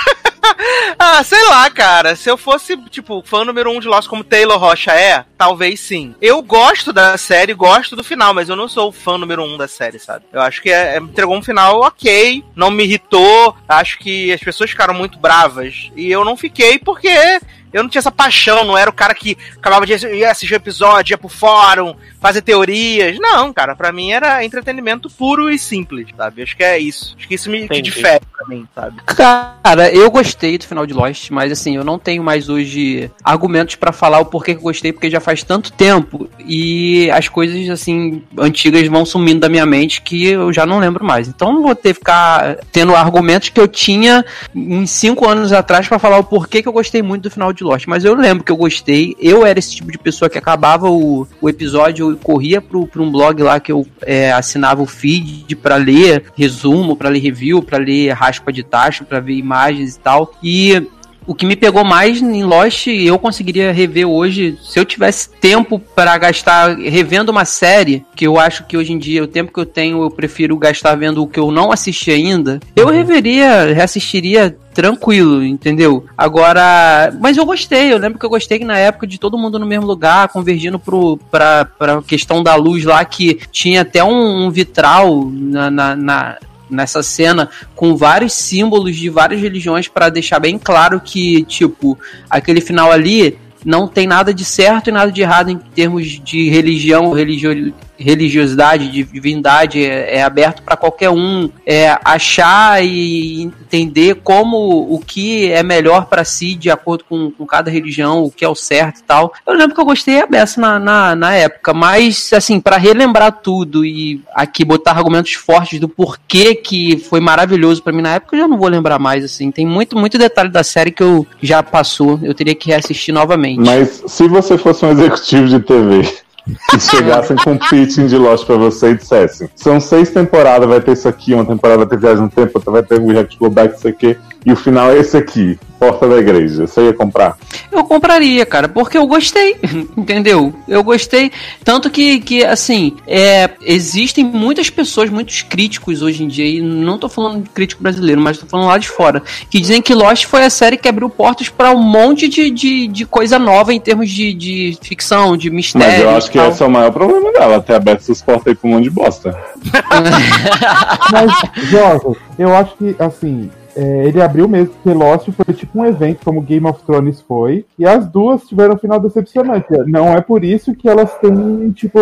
Ah, 0.98 1.24
sei 1.24 1.44
lá, 1.48 1.70
cara. 1.70 2.16
Se 2.16 2.30
eu 2.30 2.38
fosse, 2.38 2.78
tipo, 2.90 3.22
fã 3.26 3.44
número 3.44 3.72
um 3.72 3.80
de 3.80 3.88
Lost 3.88 4.08
como 4.08 4.24
Taylor 4.24 4.58
Rocha 4.58 4.92
é, 4.92 5.26
talvez 5.38 5.80
sim. 5.80 6.16
Eu 6.22 6.42
gosto 6.42 6.92
da 6.92 7.18
série, 7.18 7.54
gosto 7.54 7.96
do 7.96 8.04
final, 8.04 8.34
mas 8.34 8.50
eu 8.50 8.56
não 8.56 8.68
sou 8.68 8.90
o 8.90 8.92
fã 8.92 9.18
número 9.18 9.44
um 9.44 9.58
da 9.58 9.68
série, 9.68 10.00
sabe? 10.00 10.26
Eu 10.32 10.42
acho 10.42 10.62
que 10.62 10.70
é, 10.70 10.96
é, 10.96 10.98
entregou 10.98 11.36
um 11.36 11.44
final 11.44 11.82
ok, 11.82 12.44
não 12.56 12.72
me 12.72 12.84
irritou. 12.84 13.56
Acho 13.68 14.00
que 14.00 14.32
as 14.32 14.42
pessoas 14.42 14.70
ficaram 14.70 14.94
muito 14.94 15.20
bravas. 15.20 15.92
E 15.96 16.10
eu 16.10 16.24
não 16.24 16.38
fiquei 16.38 16.80
porque 16.80 17.40
eu 17.72 17.84
não 17.84 17.90
tinha 17.90 18.00
essa 18.00 18.12
paixão, 18.12 18.64
não 18.64 18.78
era 18.78 18.90
o 18.90 18.94
cara 18.94 19.14
que 19.14 19.38
acabava 19.58 19.86
de 19.86 19.94
ir 19.94 20.26
assistir 20.26 20.54
o 20.54 20.58
episódio, 20.58 21.14
ia 21.14 21.18
pro 21.18 21.30
fórum, 21.30 21.96
fazer 22.20 22.42
teorias. 22.42 23.18
Não, 23.20 23.54
cara, 23.54 23.76
pra 23.76 23.92
mim 23.92 24.12
era 24.12 24.44
entretenimento 24.44 25.10
puro 25.10 25.50
e 25.50 25.58
simples, 25.58 26.08
sabe? 26.16 26.44
Acho 26.44 26.56
que 26.56 26.64
é 26.64 26.78
isso. 26.78 27.16
Acho 27.18 27.28
que 27.28 27.36
isso 27.36 27.50
me 27.50 27.68
que 27.68 27.82
difere 27.82 28.22
pra 28.38 28.48
mim, 28.48 28.68
sabe? 28.74 29.02
Cara, 29.06 29.92
eu 29.94 30.10
gostei 30.12 30.58
do 30.58 30.68
final 30.68 30.86
de 30.86 30.94
Lost, 30.94 31.30
mas 31.30 31.52
assim, 31.52 31.76
eu 31.76 31.84
não 31.84 32.00
tenho 32.00 32.24
mais 32.24 32.50
hoje 32.50 33.10
argumentos 33.24 33.76
para 33.76 33.92
falar 33.92 34.20
o 34.20 34.26
porquê 34.26 34.54
que 34.54 34.60
eu 34.60 34.64
gostei, 34.64 34.92
porque 34.92 35.10
já 35.10 35.20
faz 35.20 35.44
tanto 35.44 35.72
tempo 35.72 36.30
e 36.40 37.10
as 37.12 37.28
coisas, 37.28 37.70
assim, 37.70 38.24
antigas 38.38 38.86
vão 38.88 39.06
sumindo 39.06 39.42
da 39.42 39.50
minha 39.50 39.66
mente 39.66 40.02
que 40.02 40.28
eu 40.28 40.52
já 40.52 40.66
não 40.66 40.80
lembro 40.80 41.04
mais. 41.06 41.28
Então 41.28 41.54
não 41.54 41.62
vou 41.62 41.76
ter 41.76 41.94
que 41.94 42.00
ficar 42.00 42.58
tendo 42.72 42.96
argumentos 42.96 43.50
que 43.50 43.60
eu 43.60 43.68
tinha 43.68 44.26
em 44.56 44.86
cinco 44.86 45.28
anos 45.28 45.54
atrás 45.54 45.88
para 45.88 46.00
falar 46.00 46.18
o 46.18 46.24
porquê 46.24 46.62
que 46.62 46.68
eu 46.68 46.74
gostei 46.74 47.02
muito 47.02 47.24
do 47.24 47.32
final 47.32 47.54
de 47.54 47.59
Lost. 47.64 47.88
Mas 47.88 48.04
eu 48.04 48.14
lembro 48.16 48.44
que 48.44 48.52
eu 48.52 48.58
gostei. 48.58 49.16
Eu 49.20 49.46
era 49.46 49.60
esse 49.60 49.76
tipo 49.76 49.92
de 49.92 49.98
pessoa 49.98 50.30
que 50.30 50.38
acabava 50.38 50.90
o, 50.90 51.28
o 51.42 51.50
episódio, 51.50 52.12
eu 52.12 52.18
corria 52.18 52.62
pro, 52.62 52.88
pro 52.88 53.04
um 53.04 53.12
blog 53.12 53.42
lá 53.42 53.60
que 53.60 53.72
eu 53.72 53.86
é, 54.02 54.32
assinava 54.32 54.82
o 54.82 54.86
feed 54.86 55.56
para 55.56 55.76
ler 55.76 56.26
resumo, 56.36 56.96
para 56.96 57.10
ler 57.10 57.20
review, 57.20 57.62
para 57.62 57.78
ler 57.78 58.12
raspa 58.12 58.52
de 58.52 58.64
taxa, 58.64 59.04
para 59.04 59.20
ver 59.20 59.34
imagens 59.34 59.96
e 59.96 60.00
tal. 60.00 60.34
E 60.44 60.88
o 61.30 61.36
que 61.36 61.46
me 61.46 61.56
pegou 61.56 61.86
mais 61.86 62.20
em 62.20 62.44
Lost, 62.44 62.88
eu 62.88 63.20
conseguiria 63.20 63.72
rever 63.72 64.08
hoje, 64.08 64.58
se 64.64 64.80
eu 64.80 64.84
tivesse 64.84 65.30
tempo 65.30 65.78
para 65.78 66.18
gastar 66.18 66.76
revendo 66.76 67.32
uma 67.32 67.46
série, 67.46 68.04
que 68.16 68.26
eu 68.26 68.40
acho 68.40 68.66
que 68.66 68.76
hoje 68.76 68.94
em 68.94 68.98
dia, 68.98 69.24
o 69.24 69.28
tempo 69.28 69.54
que 69.54 69.60
eu 69.60 69.66
tenho, 69.66 70.02
eu 70.02 70.10
prefiro 70.10 70.58
gastar 70.58 70.96
vendo 70.96 71.22
o 71.22 71.28
que 71.28 71.40
eu 71.40 71.52
não 71.52 71.72
assisti 71.72 72.10
ainda, 72.10 72.60
eu 72.76 72.88
uhum. 72.88 72.94
reveria, 72.94 73.72
reassistiria 73.72 74.58
tranquilo, 74.74 75.44
entendeu? 75.44 76.04
Agora, 76.18 77.14
mas 77.20 77.38
eu 77.38 77.46
gostei, 77.46 77.94
eu 77.94 78.00
lembro 78.00 78.18
que 78.18 78.26
eu 78.26 78.30
gostei 78.30 78.58
que 78.58 78.66
na 78.66 78.78
época 78.80 79.06
de 79.06 79.20
todo 79.20 79.38
mundo 79.38 79.60
no 79.60 79.68
mesmo 79.68 79.86
lugar, 79.86 80.30
convergindo 80.30 80.80
pro, 80.80 81.18
pra, 81.30 81.66
pra 81.66 82.02
questão 82.02 82.42
da 82.42 82.56
luz 82.56 82.86
lá, 82.86 83.06
que 83.06 83.40
tinha 83.52 83.82
até 83.82 84.04
um, 84.04 84.46
um 84.46 84.50
vitral 84.50 85.30
na, 85.32 85.70
na, 85.70 85.96
na 85.96 86.38
nessa 86.70 87.02
cena 87.02 87.50
com 87.76 87.96
vários 87.96 88.34
símbolos 88.34 88.96
de 88.96 89.10
várias 89.10 89.42
religiões 89.42 89.88
para 89.88 90.10
deixar 90.10 90.40
bem 90.40 90.58
claro 90.58 91.00
que, 91.00 91.44
tipo, 91.44 91.98
aquele 92.30 92.62
final 92.62 92.92
ali 92.92 93.38
não 93.66 93.88
tem 93.88 94.08
nada 94.08 94.34
de 94.34 94.46
certo 94.46 94.90
e 94.90 94.94
nada 94.94 95.12
de 95.12 95.22
errado 95.22 95.50
em 95.50 95.58
termos 95.58 96.20
de 96.24 96.50
religião, 96.50 97.12
religio, 97.12 97.74
religiosidade, 98.00 98.90
de 98.90 99.04
divindade, 99.04 99.84
é, 99.84 100.18
é 100.18 100.24
aberto 100.24 100.64
para 100.64 100.78
qualquer 100.78 101.10
um 101.10 101.50
é, 101.66 101.98
achar 102.04 102.84
e 102.84 103.44
entender 103.44 104.16
como 104.16 104.94
o 104.94 105.00
que 105.00 105.52
é 105.52 105.62
melhor 105.62 106.06
para 106.06 106.24
si 106.24 106.56
de 106.56 106.72
acordo 106.72 107.04
com, 107.08 107.32
com, 107.32 107.46
cada 107.46 107.70
religião, 107.70 108.24
o 108.24 108.32
que 108.32 108.46
é 108.46 108.50
o 108.50 108.56
certo 108.56 109.00
e 109.00 109.04
tal. 109.04 109.34
Eu 109.46 109.54
lembro 109.54 109.76
que 109.76 109.82
eu 109.82 109.86
gostei 109.86 110.22
a 110.22 110.26
beça 110.26 110.60
na, 110.60 110.80
na, 110.80 111.16
na 111.16 111.34
época, 111.34 111.74
mas 111.74 112.32
assim, 112.34 112.60
para 112.60 112.78
relembrar 112.78 113.40
tudo 113.44 113.86
e 113.86 114.22
aqui 114.34 114.64
botar 114.64 114.92
argumentos 114.92 115.34
fortes 115.34 115.80
do 115.80 115.90
porquê 115.90 116.56
que 116.56 116.98
foi 116.98 117.20
maravilhoso 117.20 117.84
para 117.84 117.94
mim 117.94 118.02
na 118.02 118.16
época, 118.16 118.36
eu 118.36 118.42
já 118.42 118.48
não 118.48 118.58
vou 118.58 118.70
lembrar 118.70 119.00
mais, 119.00 119.24
assim. 119.24 119.52
Tem 119.52 119.66
muito, 119.66 119.98
muito 119.98 120.18
detalhe 120.18 120.50
da 120.50 120.64
série 120.64 120.92
que 120.92 121.04
eu 121.04 121.28
já 121.42 121.62
passou, 121.62 122.20
eu 122.24 122.34
teria 122.34 122.56
que 122.56 122.70
reassistir 122.70 123.14
novamente. 123.14 123.60
Mas 123.60 124.04
se 124.08 124.28
você 124.28 124.58
fosse 124.58 124.86
um 124.86 124.92
executivo 124.92 125.48
de 125.48 125.60
TV 125.60 126.29
que 126.44 126.80
chegassem 126.80 127.38
com 127.38 127.52
um 127.52 127.58
pitching 127.58 128.08
de 128.08 128.18
Lost 128.18 128.46
pra 128.46 128.56
você 128.56 128.92
e 128.92 128.98
dissessem: 128.98 129.50
são 129.56 129.80
seis 129.80 130.10
temporadas, 130.10 130.68
vai 130.68 130.82
ter 130.82 130.94
isso 130.94 131.08
aqui, 131.08 131.34
uma 131.34 131.46
temporada 131.46 131.80
vai 131.80 131.88
ter 131.88 132.00
viagem 132.00 132.24
no 132.24 132.30
tempo, 132.30 132.52
outra 132.56 132.72
vai 132.72 132.84
ter 132.84 132.96
Have 132.96 133.26
to 133.26 133.38
Go 133.40 133.50
Back, 133.50 133.76
isso 133.76 133.88
aqui, 133.88 134.18
e 134.46 134.52
o 134.52 134.56
final 134.56 134.92
é 134.92 134.98
esse 134.98 135.18
aqui. 135.18 135.60
Porta 135.78 136.10
da 136.10 136.18
igreja. 136.18 136.68
Você 136.68 136.88
ia 136.88 136.94
comprar? 136.94 137.38
Eu 137.72 137.86
compraria, 137.86 138.46
cara, 138.46 138.68
porque 138.68 138.98
eu 138.98 139.08
gostei, 139.08 139.56
entendeu? 139.96 140.54
Eu 140.68 140.84
gostei. 140.84 141.32
Tanto 141.64 141.90
que, 141.90 142.20
que 142.20 142.44
assim, 142.44 142.98
é, 143.08 143.50
existem 143.62 144.26
muitas 144.26 144.70
pessoas, 144.70 145.10
muitos 145.10 145.42
críticos 145.42 146.02
hoje 146.02 146.24
em 146.24 146.28
dia, 146.28 146.46
e 146.46 146.62
não 146.62 146.98
tô 146.98 147.08
falando 147.08 147.44
de 147.44 147.50
crítico 147.50 147.82
brasileiro, 147.82 148.20
mas 148.20 148.38
tô 148.38 148.46
falando 148.46 148.68
lá 148.68 148.78
de 148.78 148.90
fora, 148.90 149.24
que 149.50 149.60
dizem 149.60 149.82
que 149.82 149.94
Lost 149.94 150.26
foi 150.26 150.44
a 150.44 150.50
série 150.50 150.76
que 150.76 150.90
abriu 150.90 151.10
portas 151.10 151.48
para 151.48 151.72
um 151.72 151.82
monte 151.82 152.28
de, 152.28 152.50
de, 152.50 152.88
de, 152.88 153.06
coisa 153.06 153.40
nova 153.40 153.74
em 153.74 153.80
termos 153.80 154.10
de, 154.10 154.34
de 154.34 154.78
ficção, 154.82 155.38
de 155.38 155.50
mistério. 155.50 155.88
Mas 155.88 156.02
eu 156.02 156.10
acho 156.10 156.32
que 156.32 156.38
esse 156.40 156.62
é 156.62 156.66
o 156.66 156.70
maior 156.70 156.92
problema 156.92 157.32
dela, 157.32 157.62
ter 157.62 157.76
aberto 157.76 158.02
essas 158.02 158.22
portas 158.22 158.48
aí 158.48 158.56
pra 158.56 158.70
um 158.70 158.74
monte 158.74 158.84
de 158.84 158.90
bosta. 158.90 159.38
mas, 161.10 161.32
Jorge, 161.70 162.20
eu 162.38 162.54
acho 162.54 162.76
que, 162.76 162.96
assim, 163.00 163.50
é, 163.80 164.08
ele 164.08 164.22
abriu 164.22 164.46
mesmo, 164.46 164.74
porque 164.74 164.98
Lost 164.98 165.30
foi 165.32 165.54
tipo 165.54 165.80
um 165.80 165.86
evento, 165.86 166.26
como 166.26 166.42
Game 166.42 166.68
of 166.68 166.84
Thrones 166.84 167.22
foi, 167.22 167.66
e 167.78 167.86
as 167.86 168.06
duas 168.06 168.44
tiveram 168.44 168.74
um 168.76 168.78
final 168.78 169.00
decepcionante. 169.00 169.68
Não 169.88 170.10
é 170.10 170.20
por 170.20 170.44
isso 170.44 170.76
que 170.76 170.90
elas 170.90 171.18
têm, 171.20 171.72
tipo, 171.72 171.98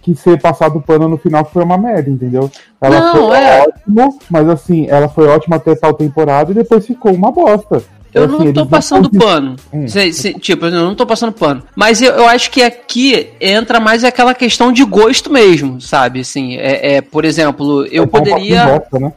que 0.00 0.14
ser 0.14 0.40
passado 0.40 0.80
pano 0.80 1.06
no 1.06 1.18
final 1.18 1.44
foi 1.44 1.62
uma 1.62 1.76
merda, 1.76 2.08
entendeu? 2.08 2.50
Ela 2.80 3.00
não, 3.00 3.26
foi 3.26 3.36
é. 3.36 3.60
ótima, 3.60 4.08
mas 4.30 4.48
assim, 4.48 4.86
ela 4.88 5.06
foi 5.06 5.26
ótima 5.26 5.56
até 5.56 5.74
tal 5.74 5.92
temporada 5.92 6.50
e 6.50 6.54
depois 6.54 6.86
ficou 6.86 7.12
uma 7.12 7.30
bosta. 7.30 7.82
Eu 8.18 8.24
assim, 8.24 8.44
não 8.44 8.52
tô 8.52 8.66
passando 8.66 9.10
pano. 9.10 9.56
Hum. 9.72 9.86
Se, 9.86 10.12
se, 10.12 10.34
tipo, 10.34 10.66
eu 10.66 10.70
não 10.70 10.94
tô 10.94 11.06
passando 11.06 11.32
pano. 11.32 11.62
Mas 11.74 12.02
eu, 12.02 12.12
eu 12.12 12.26
acho 12.26 12.50
que 12.50 12.62
aqui 12.62 13.28
entra 13.40 13.78
mais 13.80 14.04
aquela 14.04 14.34
questão 14.34 14.72
de 14.72 14.84
gosto 14.84 15.30
mesmo, 15.30 15.80
sabe? 15.80 16.20
Assim, 16.20 16.56
é, 16.56 16.96
é 16.96 17.00
por 17.00 17.24
exemplo, 17.24 17.86
eu 17.86 18.04
é 18.04 18.06
poderia. 18.06 18.66
Volta, 18.66 18.98
né? 18.98 19.12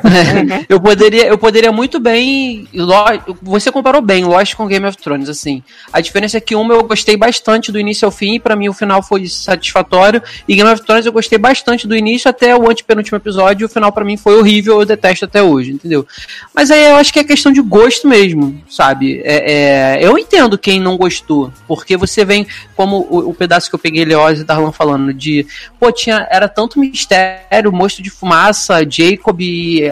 eu 0.68 0.80
poderia. 0.80 1.26
Eu 1.26 1.38
poderia 1.38 1.72
muito 1.72 1.98
bem. 1.98 2.66
Você 3.42 3.72
comparou 3.72 4.00
bem 4.00 4.24
Lost 4.24 4.54
com 4.54 4.66
Game 4.66 4.86
of 4.86 4.96
Thrones, 4.98 5.28
assim. 5.28 5.62
A 5.92 6.00
diferença 6.00 6.36
é 6.36 6.40
que 6.40 6.54
uma 6.54 6.74
eu 6.74 6.84
gostei 6.84 7.16
bastante 7.16 7.72
do 7.72 7.78
início 7.78 8.06
ao 8.06 8.12
fim, 8.12 8.34
e 8.34 8.40
pra 8.40 8.56
mim 8.56 8.68
o 8.68 8.72
final 8.72 9.02
foi 9.02 9.26
satisfatório. 9.26 10.22
E 10.46 10.54
Game 10.54 10.68
of 10.70 10.82
Thrones 10.82 11.06
eu 11.06 11.12
gostei 11.12 11.38
bastante 11.38 11.86
do 11.86 11.96
início 11.96 12.28
até 12.28 12.54
o 12.56 12.68
antepenúltimo 12.68 13.16
episódio, 13.16 13.64
e 13.64 13.66
o 13.66 13.68
final 13.68 13.92
para 13.92 14.04
mim 14.04 14.16
foi 14.16 14.36
horrível, 14.36 14.80
eu 14.80 14.86
detesto 14.86 15.24
até 15.24 15.42
hoje, 15.42 15.72
entendeu? 15.72 16.06
Mas 16.54 16.70
aí 16.70 16.84
eu 16.86 16.96
acho 16.96 17.12
que 17.12 17.18
é 17.18 17.24
questão 17.24 17.52
de 17.52 17.60
gosto 17.60 18.08
mesmo 18.08 18.25
mesmo, 18.26 18.60
sabe? 18.68 19.20
É, 19.24 19.52
é, 19.52 20.04
eu 20.04 20.18
entendo 20.18 20.58
quem 20.58 20.80
não 20.80 20.96
gostou, 20.96 21.52
porque 21.66 21.96
você 21.96 22.24
vem, 22.24 22.46
como 22.74 23.06
o, 23.08 23.30
o 23.30 23.34
pedaço 23.34 23.68
que 23.68 23.74
eu 23.74 23.78
peguei 23.78 24.04
Leoz 24.04 24.40
e 24.40 24.44
Darlan 24.44 24.72
falando, 24.72 25.14
de, 25.14 25.46
pô, 25.78 25.92
tinha, 25.92 26.26
era 26.30 26.48
tanto 26.48 26.80
mistério, 26.80 27.72
monstro 27.72 28.02
de 28.02 28.10
fumaça, 28.10 28.86
Jacob 28.88 29.40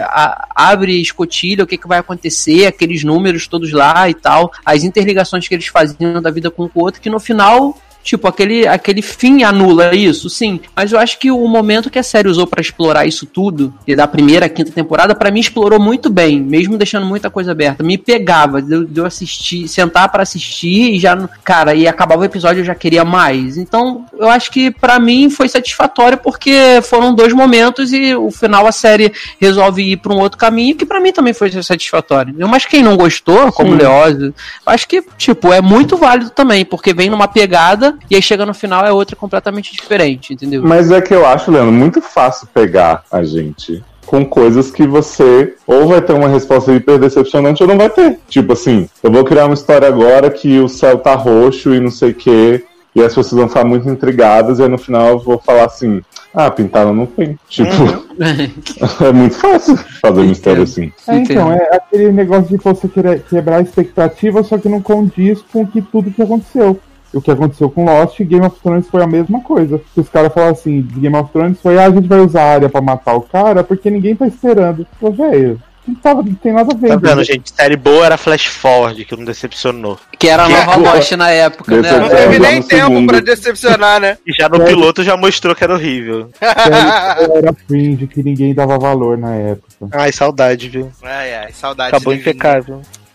a, 0.01 0.47
abre 0.55 1.01
escotilha, 1.01 1.63
o 1.63 1.67
que, 1.67 1.77
que 1.77 1.87
vai 1.87 1.99
acontecer, 1.99 2.65
aqueles 2.65 3.03
números 3.03 3.47
todos 3.47 3.71
lá 3.71 4.09
e 4.09 4.13
tal, 4.13 4.51
as 4.65 4.83
interligações 4.83 5.47
que 5.47 5.55
eles 5.55 5.67
faziam 5.67 6.21
da 6.21 6.31
vida 6.31 6.51
com 6.51 6.65
o 6.65 6.71
outro, 6.75 7.01
que 7.01 7.09
no 7.09 7.19
final 7.19 7.77
Tipo, 8.05 8.27
aquele, 8.27 8.67
aquele 8.67 9.01
fim 9.01 9.41
anula 9.41 9.95
isso, 9.95 10.29
sim. 10.29 10.59
Mas 10.75 10.91
eu 10.91 10.99
acho 10.99 11.17
que 11.17 11.31
o 11.31 11.47
momento 11.47 11.89
que 11.89 11.97
a 11.97 12.03
série 12.03 12.29
usou 12.29 12.45
para 12.45 12.61
explorar 12.61 13.07
isso 13.07 13.25
tudo, 13.25 13.73
e 13.87 13.95
da 13.95 14.05
primeira 14.05 14.45
à 14.45 14.49
quinta 14.49 14.71
temporada, 14.71 15.15
para 15.15 15.31
mim 15.31 15.39
explorou 15.39 15.79
muito 15.79 16.07
bem, 16.07 16.39
mesmo 16.39 16.77
deixando 16.77 17.03
muita 17.03 17.31
coisa 17.31 17.51
aberta. 17.51 17.83
Me 17.83 17.97
pegava, 17.97 18.61
de, 18.61 18.85
de 18.85 18.99
eu 18.99 19.07
assistir, 19.07 19.67
sentar 19.67 20.09
para 20.09 20.21
assistir 20.21 20.93
e 20.93 20.99
já, 20.99 21.17
cara, 21.43 21.73
e 21.73 21.87
acabava 21.87 22.21
o 22.21 22.25
episódio 22.25 22.61
eu 22.61 22.65
já 22.65 22.75
queria 22.75 23.03
mais. 23.03 23.57
Então, 23.57 24.05
eu 24.19 24.29
acho 24.29 24.51
que 24.51 24.69
para 24.69 24.99
mim 24.99 25.27
foi 25.31 25.49
satisfatório 25.49 26.19
porque 26.19 26.79
foram 26.83 27.15
dois 27.15 27.33
momentos 27.33 27.91
e 27.91 28.13
o 28.13 28.29
final 28.29 28.67
a 28.67 28.71
série 28.71 29.11
resolve 29.41 29.81
ir 29.81 29.97
para 29.97 30.13
um 30.13 30.19
outro 30.19 30.37
caminho 30.37 30.75
que 30.75 30.85
para 30.85 30.99
mim 30.99 31.11
também 31.11 31.33
foi 31.33 31.49
satisfatório. 31.63 32.35
Mas 32.47 32.67
quem 32.67 32.83
não 32.83 32.95
gostou, 32.95 33.51
como 33.51 33.71
o 33.71 33.75
Leózio, 33.75 34.31
acho 34.63 34.87
que, 34.87 35.03
tipo, 35.17 35.51
é 35.51 35.59
muito 35.59 35.97
válido 35.97 36.29
também, 36.29 36.63
porque 36.63 36.93
vem 36.93 37.09
numa 37.09 37.27
pegada 37.27 37.94
e 38.09 38.15
aí 38.15 38.21
chega 38.21 38.45
no 38.45 38.53
final 38.53 38.85
é 38.85 38.91
outra 38.91 39.15
completamente 39.15 39.73
diferente, 39.73 40.33
entendeu? 40.33 40.61
Mas 40.63 40.91
é 40.91 41.01
que 41.01 41.13
eu 41.13 41.25
acho, 41.25 41.51
Leandro, 41.51 41.71
muito 41.71 42.01
fácil 42.01 42.47
pegar 42.53 43.03
a 43.11 43.23
gente 43.23 43.83
com 44.05 44.23
coisas 44.23 44.71
que 44.71 44.85
você 44.85 45.55
ou 45.65 45.87
vai 45.87 46.01
ter 46.01 46.13
uma 46.13 46.27
resposta 46.27 46.71
hiper 46.71 46.99
decepcionante 46.99 47.63
ou 47.63 47.69
não 47.69 47.77
vai 47.77 47.89
ter. 47.89 48.19
Tipo 48.29 48.53
assim, 48.53 48.87
eu 49.01 49.11
vou 49.11 49.23
criar 49.23 49.45
uma 49.45 49.53
história 49.53 49.87
agora 49.87 50.29
que 50.29 50.59
o 50.59 50.69
céu 50.69 50.97
tá 50.97 51.15
roxo 51.15 51.73
e 51.73 51.79
não 51.79 51.89
sei 51.89 52.11
o 52.11 52.15
quê, 52.15 52.63
e 52.95 53.01
as 53.01 53.13
pessoas 53.13 53.39
vão 53.39 53.49
ficar 53.49 53.65
muito 53.65 53.89
intrigadas, 53.89 54.59
e 54.59 54.63
aí 54.63 54.69
no 54.69 54.77
final 54.77 55.07
eu 55.09 55.19
vou 55.19 55.37
falar 55.37 55.65
assim: 55.65 56.01
ah, 56.33 56.49
pintaram 56.49 56.93
no 56.93 57.07
tem. 57.07 57.37
Tipo, 57.49 57.71
uhum. 57.71 58.05
é 59.07 59.11
muito 59.11 59.35
fácil 59.35 59.77
fazer 60.01 60.23
mistério 60.23 60.63
assim. 60.63 60.91
É, 61.07 61.15
então, 61.17 61.51
é 61.51 61.75
aquele 61.75 62.11
negócio 62.11 62.57
de 62.57 62.63
você 62.63 62.87
querer 62.87 63.21
quebrar 63.23 63.57
a 63.57 63.61
expectativa, 63.61 64.43
só 64.43 64.57
que 64.57 64.69
não 64.69 64.81
condiz 64.81 65.41
com 65.51 65.65
que 65.65 65.81
tudo 65.81 66.11
que 66.11 66.21
aconteceu. 66.21 66.79
O 67.17 67.21
que 67.21 67.31
aconteceu 67.31 67.69
com 67.69 67.85
Lost 67.85 68.19
e 68.19 68.23
Game 68.25 68.45
of 68.45 68.59
Thrones 68.61 68.87
foi 68.87 69.01
a 69.03 69.07
mesma 69.07 69.41
coisa. 69.41 69.81
Que 69.93 70.01
os 70.01 70.09
caras 70.09 70.33
falaram 70.33 70.53
assim, 70.53 70.81
de 70.81 70.99
Game 70.99 71.15
of 71.15 71.31
Thrones 71.31 71.59
foi, 71.61 71.77
ah, 71.77 71.85
a 71.85 71.89
gente 71.91 72.07
vai 72.07 72.19
usar 72.19 72.41
a 72.43 72.53
área 72.53 72.69
pra 72.69 72.81
matar 72.81 73.15
o 73.15 73.21
cara 73.21 73.63
porque 73.63 73.89
ninguém 73.89 74.15
tá 74.15 74.27
esperando. 74.27 74.85
Pô, 74.99 75.11
velho, 75.11 75.61
não, 75.87 75.93
tava, 75.95 76.23
não 76.23 76.33
tem 76.33 76.51
nada 76.51 76.73
a 76.73 76.77
ver. 76.77 76.87
Tá 76.89 76.95
vendo, 76.95 77.05
entendeu? 77.05 77.23
gente? 77.23 77.53
Série 77.53 77.77
boa 77.77 78.05
era 78.05 78.17
Flash 78.17 78.47
Forward, 78.47 79.05
que 79.05 79.15
não 79.15 79.23
decepcionou. 79.23 79.99
Que 80.17 80.27
era 80.27 80.43
a 80.45 80.49
nova. 80.49 80.77
Lost 80.95 81.11
na 81.11 81.29
época, 81.29 81.79
né? 81.79 81.91
Não 81.91 82.09
teve 82.09 82.39
nem 82.39 82.61
tempo 82.63 82.87
segundo. 82.87 83.07
pra 83.07 83.19
decepcionar, 83.19 83.99
né? 83.99 84.17
E 84.25 84.33
já 84.33 84.49
no 84.49 84.61
É. 84.63 84.65
piloto 84.65 85.03
já 85.03 85.15
mostrou 85.15 85.55
que 85.55 85.63
era 85.63 85.73
horrível. 85.75 86.29
Série 86.39 87.37
era 87.37 87.53
fringe, 87.67 88.07
que 88.07 88.23
ninguém 88.23 88.53
dava 88.53 88.77
valor 88.79 89.17
na 89.17 89.35
época. 89.35 89.67
Ai, 89.91 90.11
saudade, 90.11 90.69
viu? 90.69 90.91
Ai, 91.03 91.35
ai, 91.35 91.51
saudades. 91.53 91.93
Acabou 91.93 92.13
de 92.15 92.19
Vini. 92.21 92.39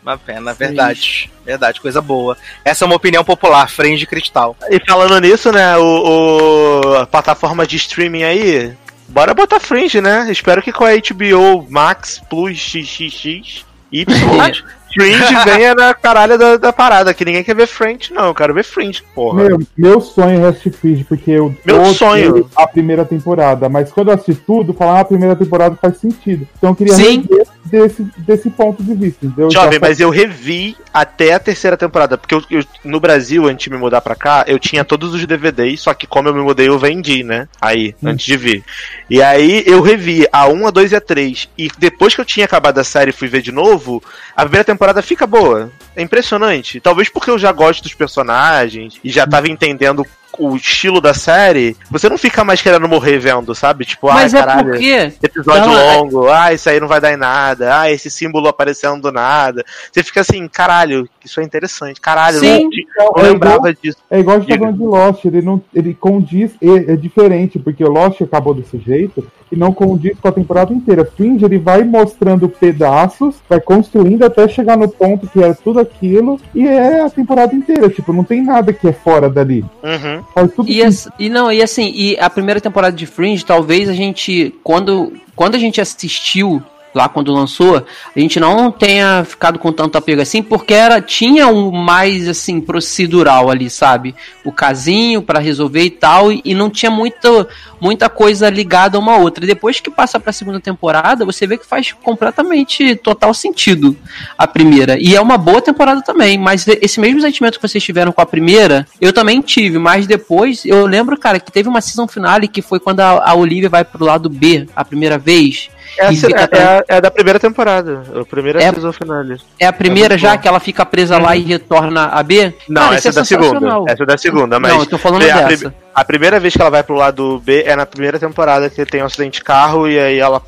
Uma 0.03 0.17
pena, 0.17 0.55
verdade. 0.55 1.31
Verdade, 1.45 1.81
coisa 1.81 2.01
boa. 2.01 2.37
Essa 2.65 2.85
é 2.85 2.87
uma 2.87 2.97
opinião 2.97 3.23
popular, 3.23 3.69
Fringe 3.69 4.07
Cristal. 4.07 4.57
E 4.71 4.81
falando 4.87 5.21
nisso, 5.21 5.53
né, 5.53 5.77
o, 5.77 6.81
o- 6.83 6.95
a 6.97 7.07
plataforma 7.07 7.67
de 7.67 7.77
streaming 7.77 8.23
aí, 8.23 8.73
bora 9.09 9.35
botar 9.35 9.61
Fringe, 9.61 10.01
né? 10.01 10.27
Espero 10.31 10.63
que 10.63 10.73
com 10.73 10.85
a 10.85 10.93
HBO 10.95 11.67
Max 11.69 12.21
Plus 12.31 12.59
XXX 12.59 13.65
Y 13.93 14.07
Fringe 14.93 15.35
venha 15.45 15.75
na 15.75 15.95
caralho 15.95 16.37
da, 16.39 16.57
da 16.57 16.73
parada, 16.73 17.15
que 17.15 17.25
ninguém 17.25 17.45
quer 17.45 17.55
ver 17.55 17.67
Fringe, 17.67 18.13
não, 18.13 18.27
eu 18.27 18.35
quero 18.35 18.53
ver 18.55 18.65
Fringe, 18.65 19.03
porra. 19.15 19.45
Meu, 19.45 19.59
meu 19.77 20.01
sonho 20.01 20.45
é 20.45 20.49
assistir 20.49 20.73
Fringe, 20.73 21.05
porque 21.05 21.31
eu 21.31 21.55
Meu 21.65 21.85
sonho. 21.95 22.49
a 22.57 22.67
primeira 22.67 23.05
temporada, 23.05 23.69
mas 23.69 23.93
quando 23.93 24.09
eu 24.09 24.15
assisti 24.15 24.43
tudo, 24.47 24.73
falar 24.75 24.99
ah, 24.99 25.01
a 25.01 25.05
primeira 25.05 25.37
temporada 25.37 25.79
faz 25.81 25.99
sentido. 25.99 26.47
Então 26.59 26.71
eu 26.71 26.77
queria 26.77 26.95
Sim. 26.95 27.23
rever 27.23 27.47
desse, 27.65 28.03
desse 28.19 28.51
ponto 28.51 28.83
de 28.83 28.95
vista, 28.95 29.25
entendeu? 29.25 29.51
Jovem, 29.51 29.75
Já- 29.75 29.79
mas 29.81 30.01
eu 30.01 30.11
revi 30.11 30.77
até 30.93 31.35
a 31.35 31.39
terceira 31.39 31.77
temporada, 31.77 32.19
porque 32.19 32.35
eu, 32.35 32.43
eu- 32.51 32.65
no 32.85 32.99
Brasil, 32.99 33.47
antes 33.47 33.65
de 33.65 33.71
me 33.71 33.77
mudar 33.79 34.01
pra 34.01 34.17
cá, 34.17 34.45
eu 34.49 34.59
tinha 34.59 34.85
todos 34.85 35.15
os 35.15 35.25
DVDs, 35.25 35.81
só 35.81 35.95
que 35.95 36.07
como 36.07 36.29
eu 36.29 36.35
me 36.35 36.41
mudei, 36.41 36.69
eu 36.69 36.79
vendi, 36.79 37.23
né? 37.23 37.47
Aí, 37.61 37.95
antes 38.05 38.27
de 38.27 38.37
vir. 38.37 38.65
E 39.09 39.23
aí 39.23 39.63
eu 39.67 39.81
revi 39.81 40.27
a 40.33 40.49
1, 40.49 40.67
a 40.67 40.71
2 40.71 40.93
e 40.93 40.97
a 40.97 41.01
3. 41.01 41.49
E 41.57 41.71
depois 41.79 42.15
que 42.15 42.21
eu 42.21 42.25
tinha 42.25 42.45
acabado 42.47 42.79
a 42.79 42.85
série 42.85 43.11
e 43.11 43.15
fui 43.15 43.29
ver 43.29 43.43
de 43.43 43.53
novo, 43.53 44.03
a 44.35 44.43
primeira 44.43 44.65
temporada 44.65 44.80
fica 45.03 45.27
boa. 45.27 45.71
É 45.95 46.03
impressionante. 46.03 46.81
Talvez 46.81 47.09
porque 47.09 47.31
eu 47.31 47.39
já 47.39 47.53
gosto 47.53 47.83
dos 47.83 47.95
personagens 47.95 48.99
e 49.05 49.11
já 49.11 49.27
tava 49.27 49.49
entendendo 49.49 50.07
o 50.39 50.57
estilo 50.57 51.01
da 51.01 51.13
série, 51.15 51.77
você 51.91 52.09
não 52.09 52.17
fica 52.19 52.43
mais 52.45 52.63
querendo 52.63 52.89
morrer 52.89 53.19
vendo, 53.19 53.55
sabe? 53.55 53.85
Tipo, 53.85 54.09
Mas 54.09 54.35
ai, 54.35 54.41
é 54.41 54.45
caralho. 54.45 54.71
porque. 54.71 55.13
Episódio 55.23 55.67
Não, 55.67 55.79
é- 55.79 55.97
longo, 55.97 56.29
ah, 56.29 56.53
isso 56.53 56.69
aí 56.69 56.81
não 56.81 56.89
vai 56.89 57.01
dar 57.01 57.13
em 57.13 57.17
nada, 57.17 57.81
ah, 57.81 57.91
esse 57.91 58.11
símbolo 58.11 58.49
aparecendo 58.49 59.01
do 59.03 59.13
nada. 59.13 59.65
Você 59.93 60.03
fica 60.03 60.21
assim, 60.21 60.47
caralho, 60.49 61.09
isso 61.25 61.41
é 61.41 61.45
interessante, 61.45 62.01
caralho, 62.01 62.37
eu 62.37 62.41
Sim. 62.41 62.69
não, 62.97 63.13
não 63.17 63.25
é 63.25 63.29
lembrava 63.29 63.57
igual, 63.57 63.75
disso. 63.83 63.99
é 64.11 64.19
igual 64.21 64.37
a 64.37 64.41
gente 64.41 64.49
tá 64.51 64.59
falando 64.59 64.77
de 64.79 64.85
Lost, 64.85 65.25
ele, 65.25 65.43
não, 65.43 65.63
ele 65.75 65.95
condiz, 65.95 66.53
é, 66.63 66.93
é 66.93 66.97
diferente, 66.97 67.59
porque 67.59 67.85
o 67.85 67.91
Lost 67.91 68.21
acabou 68.23 68.55
desse 68.55 68.79
jeito 68.79 69.27
e 69.53 69.57
não 69.57 69.73
condiz 69.73 70.17
com 70.21 70.29
a 70.29 70.33
temporada 70.33 70.73
inteira. 70.73 71.05
Fringe, 71.05 71.45
ele 71.45 71.59
vai 71.59 71.83
mostrando 71.83 72.49
pedaços, 72.49 73.35
vai 73.49 73.61
construindo 73.61 74.25
até 74.25 74.47
chegar 74.49 74.77
no 74.77 74.89
ponto 74.89 75.27
que 75.27 75.43
era 75.43 75.55
tudo 75.55 75.81
aquilo, 75.81 76.41
e 76.55 76.67
é 76.67 77.01
a 77.03 77.11
temporada 77.11 77.55
inteira, 77.55 77.89
tipo, 77.89 78.13
não 78.13 78.23
tem 78.23 78.43
nada 78.43 78.73
que 78.73 78.87
é 78.87 78.93
fora 78.93 79.29
dali. 79.29 79.65
Uhum. 79.83 80.20
Tudo 80.55 80.69
E, 80.71 80.83
as- 80.83 81.09
e 81.19 81.29
não, 81.29 81.51
e 81.53 81.63
assim, 81.63 81.91
e 81.95 82.17
a 82.19 82.29
primeira 82.31 82.61
temporada 82.61 82.97
de 82.97 83.07
Fringe, 83.07 83.45
talvez 83.45 83.89
a 83.89 83.93
gente, 83.93 84.55
quando, 84.63 85.13
quando 85.37 85.55
a 85.55 85.59
gente 85.59 85.81
assistiu 85.81 86.63
lá 86.95 87.09
quando 87.09 87.33
lançou, 87.33 87.85
a 88.15 88.19
gente 88.19 88.41
não 88.41 88.71
tenha 88.71 89.25
ficado 89.25 89.59
com 89.59 89.73
tanto 89.73 89.97
apego 89.97 90.21
assim, 90.21 90.43
porque 90.43 90.75
era 90.75 91.01
tinha 91.01 91.47
um 91.47 91.71
mais 91.71 92.29
assim 92.29 92.61
procedural 92.61 93.51
ali, 93.51 93.71
sabe? 93.71 94.15
O 94.45 94.53
casinho 94.53 95.23
pra 95.23 95.39
resolver 95.39 95.85
e 95.85 95.91
tal, 95.91 96.33
e, 96.33 96.41
e 96.45 96.55
não 96.55 96.71
tinha 96.71 96.91
muita 96.91 97.49
muita 97.81 98.09
coisa 98.09 98.51
ligada 98.51 98.99
uma 98.99 99.15
a 99.15 99.17
outra. 99.17 99.47
Depois 99.47 99.81
que 99.81 99.91
passa 99.91 100.21
pra 100.21 100.33
segunda 100.33 100.61
temporada, 100.61 101.25
você 101.25 101.47
vê 101.47 101.57
que 101.57 101.67
faz 101.67 101.93
completamente 101.93 102.95
total 102.97 103.33
sentido 103.33 103.97
a 104.37 104.47
primeira. 104.47 104.99
E 105.01 105.17
é 105.17 105.21
uma 105.21 105.39
boa 105.39 105.63
temporada 105.63 106.03
também, 106.03 106.37
mas 106.37 106.67
esse 106.69 107.01
mesmo 107.01 107.21
sentimento 107.21 107.59
que 107.59 107.67
vocês 107.67 107.83
tiveram 107.83 108.13
com 108.13 108.21
a 108.21 108.27
primeira, 108.27 108.87
eu 109.01 109.13
também 109.13 109.41
tive, 109.41 109.79
mas 109.79 110.07
depois 110.07 110.65
eu 110.65 110.87
lembro, 110.87 111.17
cara, 111.19 111.41
que 111.41 111.51
teve 111.51 111.69
uma 111.69 111.81
season 111.81 112.07
finale 112.07 112.49
que 112.49 112.61
foi 112.61 112.79
quando 112.79 113.01
a, 113.01 113.31
a 113.31 113.35
Olivia 113.35 113.69
vai 113.69 113.85
pro 113.85 114.05
lado 114.05 114.29
B 114.29 114.67
a 114.77 114.85
primeira 114.85 115.19
vez. 115.19 115.71
É, 115.99 116.07
a, 116.07 116.13
E 116.13 116.17
fica 116.17 116.49
é, 116.53 116.63
a- 116.63 116.85
é 116.89 117.01
da 117.01 117.11
primeira 117.11 117.39
temporada, 117.39 118.03
a 118.21 118.25
primeira 118.25 118.63
É- 118.63 118.71
season 118.73 118.93
finale. 118.93 119.37
É 119.59 119.67
a 119.67 119.73
primeira 119.73 120.15
É 120.15 120.19
já 120.19 120.35
bom. 120.37 120.39
que 120.43 120.49
ela 120.49 120.61
fica 120.61 120.85
presa 120.87 121.19
lá 121.19 121.35
e 121.37 121.43
retorna 121.43 122.07
a 122.07 122.23
B? 122.23 122.55
Não, 122.69 122.83
Cara, 122.83 122.95
essa 122.97 123.09
é 123.09 123.11
isso 123.11 123.19
da 123.19 123.25
segunda. 123.25 123.83
Essa 123.89 124.03
é 124.03 124.07
da 124.07 124.19
segunda, 124.19 124.61
mas 124.61 124.73
Não, 124.73 124.81
eu 124.81 124.87
tô 124.87 124.99
falando 124.99 125.23
a, 125.29 125.43
dessa. 125.43 125.75
a 125.95 126.05
primeira 126.05 126.39
vez 126.41 126.55
que 126.55 126.61
ela 126.61 126.71
vai 126.71 126.83
pro 126.83 126.95
lado 126.95 127.41
B 127.45 127.65
é 127.67 127.75
na 127.77 127.85
primeira 127.87 128.19
temporada 128.19 128.71
que 128.71 128.85
tem 128.87 129.03
um 129.03 129.07
acidente 129.07 129.39
de 129.39 129.45
carro 129.45 129.89
e 129.89 129.99
aí 129.99 130.19
ela 130.19 130.41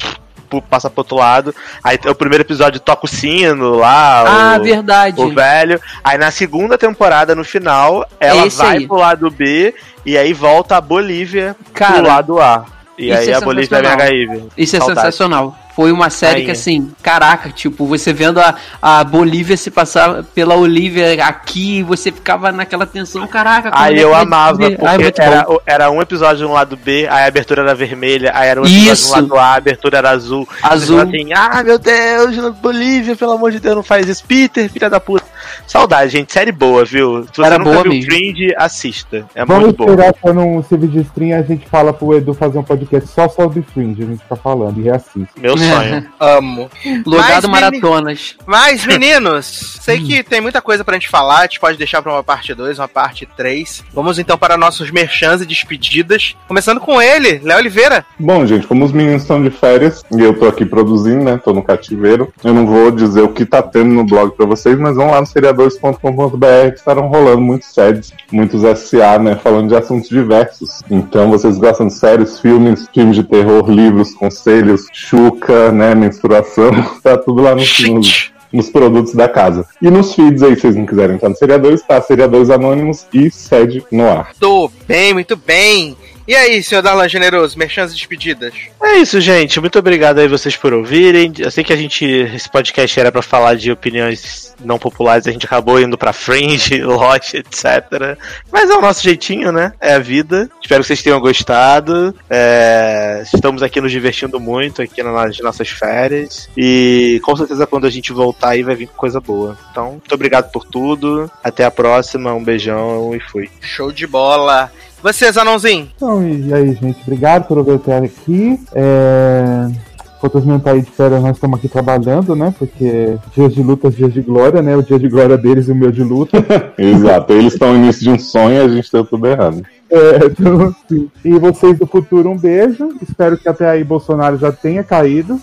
passa 0.68 0.90
pro 0.90 1.00
outro 1.00 1.16
lado. 1.16 1.54
Aí 1.82 1.98
o 2.06 2.14
primeiro 2.14 2.42
episódio 2.44 2.78
toca 2.78 3.06
o 3.06 3.08
sino 3.08 3.76
lá, 3.76 4.24
Ah, 4.54 4.58
o, 4.60 4.62
verdade. 4.62 5.20
o 5.20 5.32
velho. 5.34 5.80
Aí 6.04 6.18
na 6.18 6.30
segunda 6.30 6.76
temporada, 6.76 7.34
no 7.34 7.42
final, 7.44 8.06
ela 8.20 8.46
esse 8.46 8.58
vai 8.58 8.76
aí. 8.78 8.86
pro 8.86 8.96
lado 8.96 9.30
B 9.30 9.74
e 10.04 10.16
aí 10.18 10.32
volta 10.34 10.76
a 10.76 10.80
Bolívia 10.80 11.56
pro 11.64 11.72
Cara, 11.72 12.02
lado 12.06 12.38
A. 12.40 12.66
E 12.98 13.10
isso 13.10 13.18
aí 13.18 13.30
é 13.30 13.34
a 13.34 13.40
Bolívia 13.40 13.78
é. 13.78 13.86
HIV. 13.86 14.42
Isso 14.56 14.76
é 14.76 14.78
Saudade. 14.78 15.00
sensacional. 15.00 15.58
Foi 15.74 15.90
uma 15.90 16.10
série 16.10 16.32
Rainha. 16.32 16.46
que, 16.46 16.50
assim, 16.50 16.92
caraca, 17.02 17.48
tipo, 17.48 17.86
você 17.86 18.12
vendo 18.12 18.38
a, 18.38 18.54
a 18.80 19.02
Bolívia 19.02 19.56
se 19.56 19.70
passar 19.70 20.22
pela 20.22 20.54
Olivia 20.54 21.24
aqui, 21.24 21.82
você 21.82 22.12
ficava 22.12 22.52
naquela 22.52 22.84
tensão, 22.84 23.26
caraca. 23.26 23.70
Aí 23.72 23.98
é 23.98 24.04
eu 24.04 24.10
vai 24.10 24.20
amava, 24.20 24.58
porque 24.58 24.76
Ai, 24.84 24.98
era, 25.16 25.46
era 25.64 25.90
um 25.90 26.02
episódio 26.02 26.46
no 26.46 26.52
lado 26.52 26.76
B, 26.76 27.08
aí 27.10 27.24
a 27.24 27.26
abertura 27.26 27.62
era 27.62 27.74
vermelha, 27.74 28.32
aí 28.34 28.50
era 28.50 28.60
um 28.60 28.64
episódio 28.64 28.92
Isso. 28.92 29.08
no 29.08 29.14
lado 29.14 29.38
A, 29.38 29.44
a 29.44 29.54
abertura 29.54 29.96
era 29.96 30.10
azul. 30.10 30.46
Azul. 30.62 31.00
Assim, 31.00 31.32
ah, 31.32 31.62
meu 31.64 31.78
Deus, 31.78 32.36
Bolívia, 32.60 33.16
pelo 33.16 33.32
amor 33.32 33.50
de 33.50 33.58
Deus, 33.58 33.76
não 33.76 33.82
faz 33.82 34.06
isso. 34.06 34.22
Peter, 34.26 34.70
filha 34.70 34.90
da 34.90 35.00
puta. 35.00 35.24
Saudade, 35.66 36.10
gente, 36.12 36.32
série 36.32 36.52
boa, 36.52 36.84
viu? 36.84 37.24
Se 37.24 37.30
você 37.36 37.42
Era 37.44 37.58
nunca 37.58 37.70
boa 37.70 37.82
viu 37.82 37.92
mesmo. 37.92 38.10
Fringe, 38.10 38.54
assista. 38.56 39.26
É 39.34 39.44
Vamos 39.44 39.64
muito 39.64 39.76
bom. 39.76 39.84
esperar 39.84 40.14
quando 40.20 40.40
um 40.40 40.62
serviço 40.62 40.92
de 40.92 41.00
stream 41.00 41.38
a 41.38 41.42
gente 41.42 41.66
fala 41.68 41.92
pro 41.92 42.14
Edu 42.16 42.34
fazer 42.34 42.58
um 42.58 42.62
podcast 42.62 43.08
só 43.08 43.28
sobre 43.28 43.62
Fringe, 43.62 44.02
a 44.02 44.06
gente 44.06 44.22
fica 44.22 44.36
falando 44.36 44.78
e 44.80 44.82
reassiste. 44.84 45.32
Meu 45.40 45.56
sonho. 45.56 46.06
Amo. 46.20 46.70
Logado 47.06 47.48
Mas, 47.48 47.60
Maratonas. 47.62 48.36
Mas, 48.46 48.84
meninos, 48.86 49.78
sei 49.80 50.00
que 50.00 50.22
tem 50.22 50.40
muita 50.40 50.60
coisa 50.60 50.84
pra 50.84 50.94
gente 50.94 51.08
falar, 51.08 51.40
a 51.40 51.42
gente 51.42 51.60
pode 51.60 51.78
deixar 51.78 52.02
pra 52.02 52.12
uma 52.12 52.22
parte 52.24 52.54
2, 52.54 52.78
uma 52.78 52.88
parte 52.88 53.26
3. 53.36 53.84
Vamos 53.92 54.18
então 54.18 54.36
para 54.38 54.56
nossos 54.56 54.90
merchans 54.90 55.40
e 55.40 55.46
despedidas. 55.46 56.36
Começando 56.48 56.80
com 56.80 57.00
ele, 57.00 57.40
Léo 57.42 57.58
Oliveira. 57.58 58.04
Bom, 58.18 58.44
gente, 58.46 58.66
como 58.66 58.84
os 58.84 58.92
meninos 58.92 59.22
estão 59.22 59.42
de 59.42 59.50
férias 59.50 60.02
e 60.16 60.20
eu 60.20 60.38
tô 60.38 60.46
aqui 60.46 60.64
produzindo, 60.64 61.24
né? 61.24 61.40
Tô 61.42 61.52
no 61.52 61.62
cativeiro. 61.62 62.32
Eu 62.42 62.52
não 62.52 62.66
vou 62.66 62.90
dizer 62.90 63.22
o 63.22 63.28
que 63.28 63.44
tá 63.44 63.62
tendo 63.62 63.92
no 63.92 64.04
blog 64.04 64.34
pra 64.36 64.46
vocês, 64.46 64.78
mas 64.78 64.96
vão 64.96 65.10
lá 65.10 65.20
no 65.20 65.26
seriadores.com.br 65.42 66.70
que 66.70 66.78
estarão 66.78 67.08
rolando 67.08 67.40
muitos 67.40 67.68
SEDs, 67.72 68.12
muitos 68.30 68.62
SA, 68.78 69.18
né? 69.18 69.34
Falando 69.34 69.68
de 69.68 69.76
assuntos 69.76 70.08
diversos. 70.08 70.82
Então, 70.88 71.28
vocês 71.30 71.58
gostam 71.58 71.88
de 71.88 71.94
séries, 71.94 72.38
filmes, 72.38 72.88
filmes 72.94 73.16
de 73.16 73.24
terror, 73.24 73.68
livros, 73.68 74.14
conselhos, 74.14 74.86
chuca, 74.92 75.72
né? 75.72 75.94
Menstruação, 75.94 76.70
tá 77.02 77.18
tudo 77.18 77.42
lá 77.42 77.56
no, 77.56 77.62
nos, 77.94 78.32
nos 78.52 78.70
produtos 78.70 79.14
da 79.14 79.28
casa. 79.28 79.66
E 79.80 79.90
nos 79.90 80.14
feeds 80.14 80.42
aí, 80.42 80.54
se 80.54 80.62
vocês 80.62 80.76
não 80.76 80.86
quiserem 80.86 81.16
entrar 81.16 81.28
no 81.28 81.36
Seriadores, 81.36 81.82
tá? 81.82 82.00
Seriadores 82.00 82.48
Anônimos 82.48 83.06
e 83.12 83.30
Sede 83.30 83.84
no 83.90 84.08
ar. 84.08 84.32
Tô 84.38 84.70
bem, 84.86 85.12
muito 85.12 85.36
bem. 85.36 85.96
E 86.26 86.36
aí, 86.36 86.62
senhor 86.62 86.82
Darlan 86.82 87.08
Generoso, 87.08 87.58
merchans 87.58 87.90
e 87.90 87.94
despedidas? 87.94 88.54
É 88.80 88.98
isso, 88.98 89.20
gente. 89.20 89.58
Muito 89.58 89.78
obrigado 89.78 90.18
aí 90.18 90.28
vocês 90.28 90.56
por 90.56 90.72
ouvirem. 90.72 91.32
Eu 91.38 91.50
sei 91.50 91.64
que 91.64 91.72
a 91.72 91.76
gente. 91.76 92.04
Esse 92.04 92.48
podcast 92.48 92.98
era 92.98 93.10
pra 93.10 93.22
falar 93.22 93.56
de 93.56 93.72
opiniões 93.72 94.54
não 94.64 94.78
populares, 94.78 95.26
a 95.26 95.32
gente 95.32 95.46
acabou 95.46 95.80
indo 95.80 95.98
pra 95.98 96.12
Fringe, 96.12 96.80
Lost, 96.82 97.34
etc. 97.34 98.16
Mas 98.52 98.70
é 98.70 98.74
o 98.74 98.80
nosso 98.80 99.02
jeitinho, 99.02 99.50
né? 99.50 99.72
É 99.80 99.94
a 99.94 99.98
vida. 99.98 100.48
Espero 100.62 100.82
que 100.82 100.86
vocês 100.86 101.02
tenham 101.02 101.20
gostado. 101.20 102.14
É, 102.30 103.22
Estamos 103.34 103.62
aqui 103.62 103.80
nos 103.80 103.90
divertindo 103.90 104.38
muito 104.38 104.80
aqui 104.82 105.02
nas 105.02 105.38
nossas 105.40 105.68
férias. 105.68 106.48
E 106.56 107.20
com 107.24 107.34
certeza 107.36 107.66
quando 107.66 107.86
a 107.86 107.90
gente 107.90 108.12
voltar 108.12 108.50
aí 108.50 108.62
vai 108.62 108.76
vir 108.76 108.88
coisa 108.88 109.20
boa. 109.20 109.58
Então, 109.70 109.92
muito 109.92 110.14
obrigado 110.14 110.50
por 110.52 110.64
tudo. 110.64 111.30
Até 111.42 111.64
a 111.64 111.70
próxima. 111.70 112.32
Um 112.32 112.44
beijão 112.44 113.14
e 113.14 113.20
fui. 113.20 113.50
Show 113.60 113.90
de 113.90 114.06
bola. 114.06 114.70
Vocês, 115.02 115.36
anãozinho? 115.36 115.88
Então, 115.96 116.26
e 116.26 116.54
aí, 116.54 116.74
gente, 116.74 117.00
obrigado 117.02 117.48
por 117.48 117.58
ouvir 117.58 117.74
até 117.74 117.98
aqui. 117.98 118.58
É... 118.72 119.68
Enquanto 120.16 120.38
os 120.38 120.44
meninos 120.44 120.62
tá 120.62 120.70
aí 120.70 120.80
de 120.80 120.90
férias, 120.92 121.20
nós 121.20 121.34
estamos 121.34 121.58
aqui 121.58 121.68
trabalhando, 121.68 122.36
né? 122.36 122.54
Porque 122.56 123.18
dias 123.34 123.52
de 123.52 123.60
luta, 123.60 123.90
dias 123.90 124.12
de 124.12 124.22
glória, 124.22 124.62
né? 124.62 124.76
O 124.76 124.82
dia 124.82 124.96
de 124.96 125.08
glória 125.08 125.36
deles 125.36 125.66
e 125.66 125.72
o 125.72 125.74
meu 125.74 125.90
de 125.90 126.04
luta. 126.04 126.38
Exato, 126.78 127.32
eles 127.32 127.54
estão 127.54 127.72
no 127.72 127.78
início 127.78 128.02
de 128.02 128.10
um 128.10 128.18
sonho 128.20 128.54
e 128.54 128.60
a 128.60 128.68
gente 128.68 128.92
deu 128.92 129.04
tudo 129.04 129.26
errado. 129.26 129.62
É, 129.90 130.26
então, 130.26 130.72
assim, 130.86 131.10
E 131.24 131.38
vocês 131.40 131.76
do 131.76 131.88
futuro, 131.88 132.30
um 132.30 132.38
beijo. 132.38 132.90
Espero 133.02 133.36
que 133.36 133.48
até 133.48 133.68
aí 133.68 133.82
Bolsonaro 133.82 134.38
já 134.38 134.52
tenha 134.52 134.84
caído. 134.84 135.40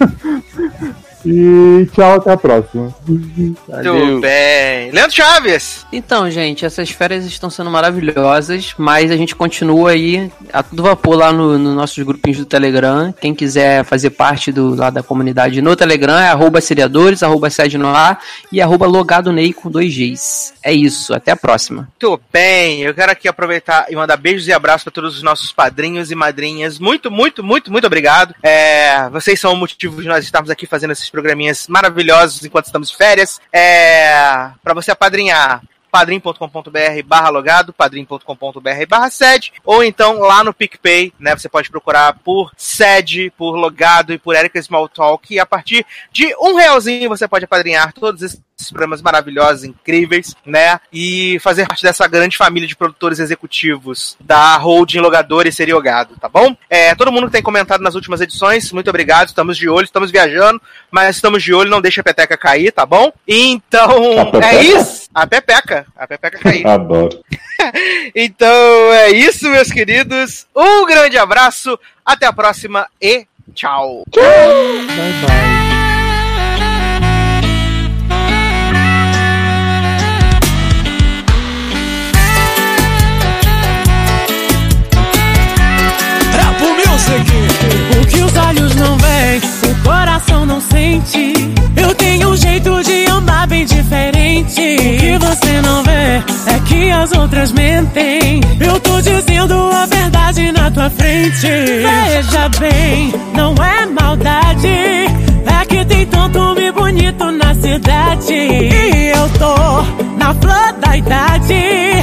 E 1.26 1.88
tchau, 1.92 2.16
até 2.16 2.32
a 2.32 2.36
próxima. 2.36 2.94
Tudo 3.06 4.20
bem. 4.20 4.90
Leandro 4.90 5.16
Chaves! 5.16 5.86
Então, 5.90 6.30
gente, 6.30 6.66
essas 6.66 6.90
férias 6.90 7.24
estão 7.24 7.48
sendo 7.48 7.70
maravilhosas, 7.70 8.74
mas 8.76 9.10
a 9.10 9.16
gente 9.16 9.34
continua 9.34 9.92
aí 9.92 10.30
a 10.52 10.62
todo 10.62 10.82
vapor 10.82 11.16
lá 11.16 11.32
no, 11.32 11.58
no 11.58 11.74
nossos 11.74 12.02
grupinhos 12.04 12.38
do 12.38 12.44
Telegram. 12.44 13.12
Quem 13.18 13.34
quiser 13.34 13.84
fazer 13.84 14.10
parte 14.10 14.52
do, 14.52 14.74
lá 14.74 14.90
da 14.90 15.02
comunidade 15.02 15.62
no 15.62 15.74
Telegram 15.74 16.18
é 16.18 16.28
arroba 16.28 16.60
seriadores, 16.60 17.22
arroba 17.22 17.48
sede 17.48 17.78
no 17.78 17.88
ar 17.88 18.20
e 18.52 18.60
arroba 18.60 18.86
logado 18.86 19.32
Ney 19.32 19.52
com 19.52 19.70
dois 19.70 19.94
Gs. 19.94 20.52
É 20.62 20.72
isso, 20.72 21.14
até 21.14 21.32
a 21.32 21.36
próxima. 21.36 21.88
Muito 22.00 22.20
bem, 22.32 22.82
eu 22.82 22.94
quero 22.94 23.12
aqui 23.12 23.28
aproveitar 23.28 23.86
e 23.88 23.96
mandar 23.96 24.16
beijos 24.16 24.46
e 24.46 24.52
abraços 24.52 24.84
para 24.84 24.92
todos 24.92 25.16
os 25.16 25.22
nossos 25.22 25.52
padrinhos 25.52 26.10
e 26.10 26.14
madrinhas. 26.14 26.78
Muito, 26.78 27.10
muito, 27.10 27.42
muito, 27.42 27.72
muito 27.72 27.86
obrigado. 27.86 28.34
É, 28.42 29.08
vocês 29.08 29.40
são 29.40 29.52
o 29.52 29.56
motivo 29.56 30.02
de 30.02 30.08
nós 30.08 30.24
estarmos 30.24 30.50
aqui 30.50 30.66
fazendo 30.66 30.90
esses 30.90 31.13
programinhas 31.14 31.68
maravilhosos 31.68 32.44
enquanto 32.44 32.66
estamos 32.66 32.90
de 32.90 32.96
férias. 32.96 33.40
É, 33.52 34.50
para 34.62 34.74
você 34.74 34.90
apadrinhar 34.90 35.62
padrim.com.br 35.94 37.02
barra 37.06 37.28
logado, 37.28 37.72
padrim.com.br 37.72 38.86
barra 38.88 39.10
sede, 39.10 39.52
ou 39.64 39.84
então 39.84 40.18
lá 40.18 40.42
no 40.42 40.52
PicPay, 40.52 41.12
né, 41.20 41.36
você 41.36 41.48
pode 41.48 41.70
procurar 41.70 42.18
por 42.24 42.50
sede, 42.56 43.32
por 43.38 43.54
logado 43.54 44.12
e 44.12 44.18
por 44.18 44.34
Erika 44.34 44.58
Smalltalk, 44.58 45.32
e 45.32 45.38
a 45.38 45.46
partir 45.46 45.86
de 46.10 46.34
um 46.40 46.56
realzinho 46.56 47.08
você 47.08 47.28
pode 47.28 47.44
apadrinhar 47.44 47.92
todos 47.92 48.22
esses 48.22 48.42
programas 48.70 49.02
maravilhosos, 49.02 49.64
incríveis, 49.64 50.34
né? 50.44 50.78
E 50.92 51.38
fazer 51.40 51.66
parte 51.66 51.82
dessa 51.82 52.06
grande 52.06 52.36
família 52.36 52.68
de 52.68 52.76
produtores 52.76 53.18
executivos 53.18 54.16
da 54.20 54.56
holding 54.56 55.00
Logador 55.00 55.46
e 55.46 55.52
Seriogado, 55.52 56.16
tá 56.20 56.28
bom? 56.28 56.56
É, 56.68 56.94
todo 56.94 57.12
mundo 57.12 57.26
que 57.26 57.32
tem 57.32 57.42
comentado 57.42 57.82
nas 57.82 57.94
últimas 57.94 58.20
edições, 58.20 58.70
muito 58.72 58.88
obrigado, 58.88 59.28
estamos 59.28 59.56
de 59.56 59.68
olho, 59.68 59.84
estamos 59.84 60.10
viajando, 60.10 60.60
mas 60.90 61.16
estamos 61.16 61.42
de 61.42 61.52
olho, 61.52 61.70
não 61.70 61.80
deixa 61.80 62.00
a 62.00 62.04
peteca 62.04 62.36
cair, 62.36 62.72
tá 62.72 62.86
bom? 62.86 63.12
Então, 63.26 64.30
é 64.42 64.62
isso! 64.62 65.08
A 65.14 65.26
pepeca, 65.26 65.86
a 65.96 66.06
pepeca 66.06 66.38
cair. 66.38 66.66
Adoro. 66.66 67.22
então, 68.14 68.92
é 68.92 69.10
isso, 69.10 69.48
meus 69.48 69.70
queridos. 69.70 70.46
Um 70.54 70.86
grande 70.86 71.18
abraço, 71.18 71.78
até 72.04 72.26
a 72.26 72.32
próxima 72.32 72.86
e 73.00 73.26
tchau! 73.54 74.04
Bye, 74.14 74.22
bye. 75.26 75.53
Não 90.44 90.60
sente. 90.60 91.32
Eu 91.76 91.94
tenho 91.94 92.30
um 92.30 92.36
jeito 92.36 92.82
de 92.82 93.06
andar 93.10 93.46
bem 93.46 93.64
diferente. 93.64 94.60
O 94.60 94.98
que 94.98 95.18
você 95.18 95.60
não 95.62 95.82
vê 95.82 96.22
é 96.46 96.60
que 96.66 96.90
as 96.90 97.12
outras 97.12 97.52
mentem. 97.52 98.40
Eu 98.60 98.78
tô 98.80 99.00
dizendo 99.00 99.54
a 99.54 99.86
verdade 99.86 100.52
na 100.52 100.70
tua 100.70 100.90
frente. 100.90 101.46
Veja 101.46 102.48
bem, 102.58 103.12
não 103.34 103.54
é 103.62 103.86
maldade. 103.86 104.68
É 104.68 105.66
que 105.66 105.84
tem 105.84 106.06
tanto 106.06 106.38
homem 106.38 106.72
bonito 106.72 107.30
na 107.32 107.54
cidade. 107.54 108.32
E 108.32 109.12
eu 109.14 109.28
tô 109.38 109.82
na 110.16 110.34
flor 110.34 110.72
da 110.80 110.96
idade. 110.96 111.93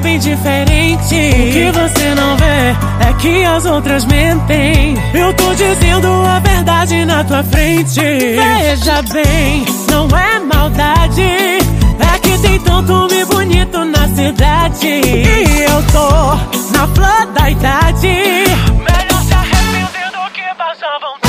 bem 0.00 0.18
diferente. 0.18 1.14
O 1.14 1.52
que 1.52 1.70
você 1.72 2.14
não 2.14 2.36
vê 2.36 3.08
é 3.08 3.12
que 3.18 3.44
as 3.44 3.64
outras 3.64 4.04
mentem. 4.04 4.96
Eu 5.14 5.32
tô 5.34 5.54
dizendo 5.54 6.08
a 6.08 6.38
verdade 6.40 7.04
na 7.04 7.24
tua 7.24 7.42
frente. 7.44 8.00
Veja 8.00 9.02
bem, 9.12 9.64
não 9.90 10.06
é 10.16 10.38
maldade. 10.40 11.22
É 11.22 12.18
que 12.20 12.38
tem 12.38 12.58
tanto 12.60 13.08
me 13.12 13.24
bonito 13.24 13.84
na 13.84 14.08
cidade. 14.08 14.86
E 14.86 15.62
eu 15.62 15.82
tô 15.92 16.76
na 16.76 16.86
flor 16.88 17.26
da 17.32 17.50
idade. 17.50 18.08
Melhor 18.08 19.22
se 19.26 19.34
arrependendo 19.34 20.30
que 20.32 20.42
passar 20.56 20.98
vontade. 21.00 21.25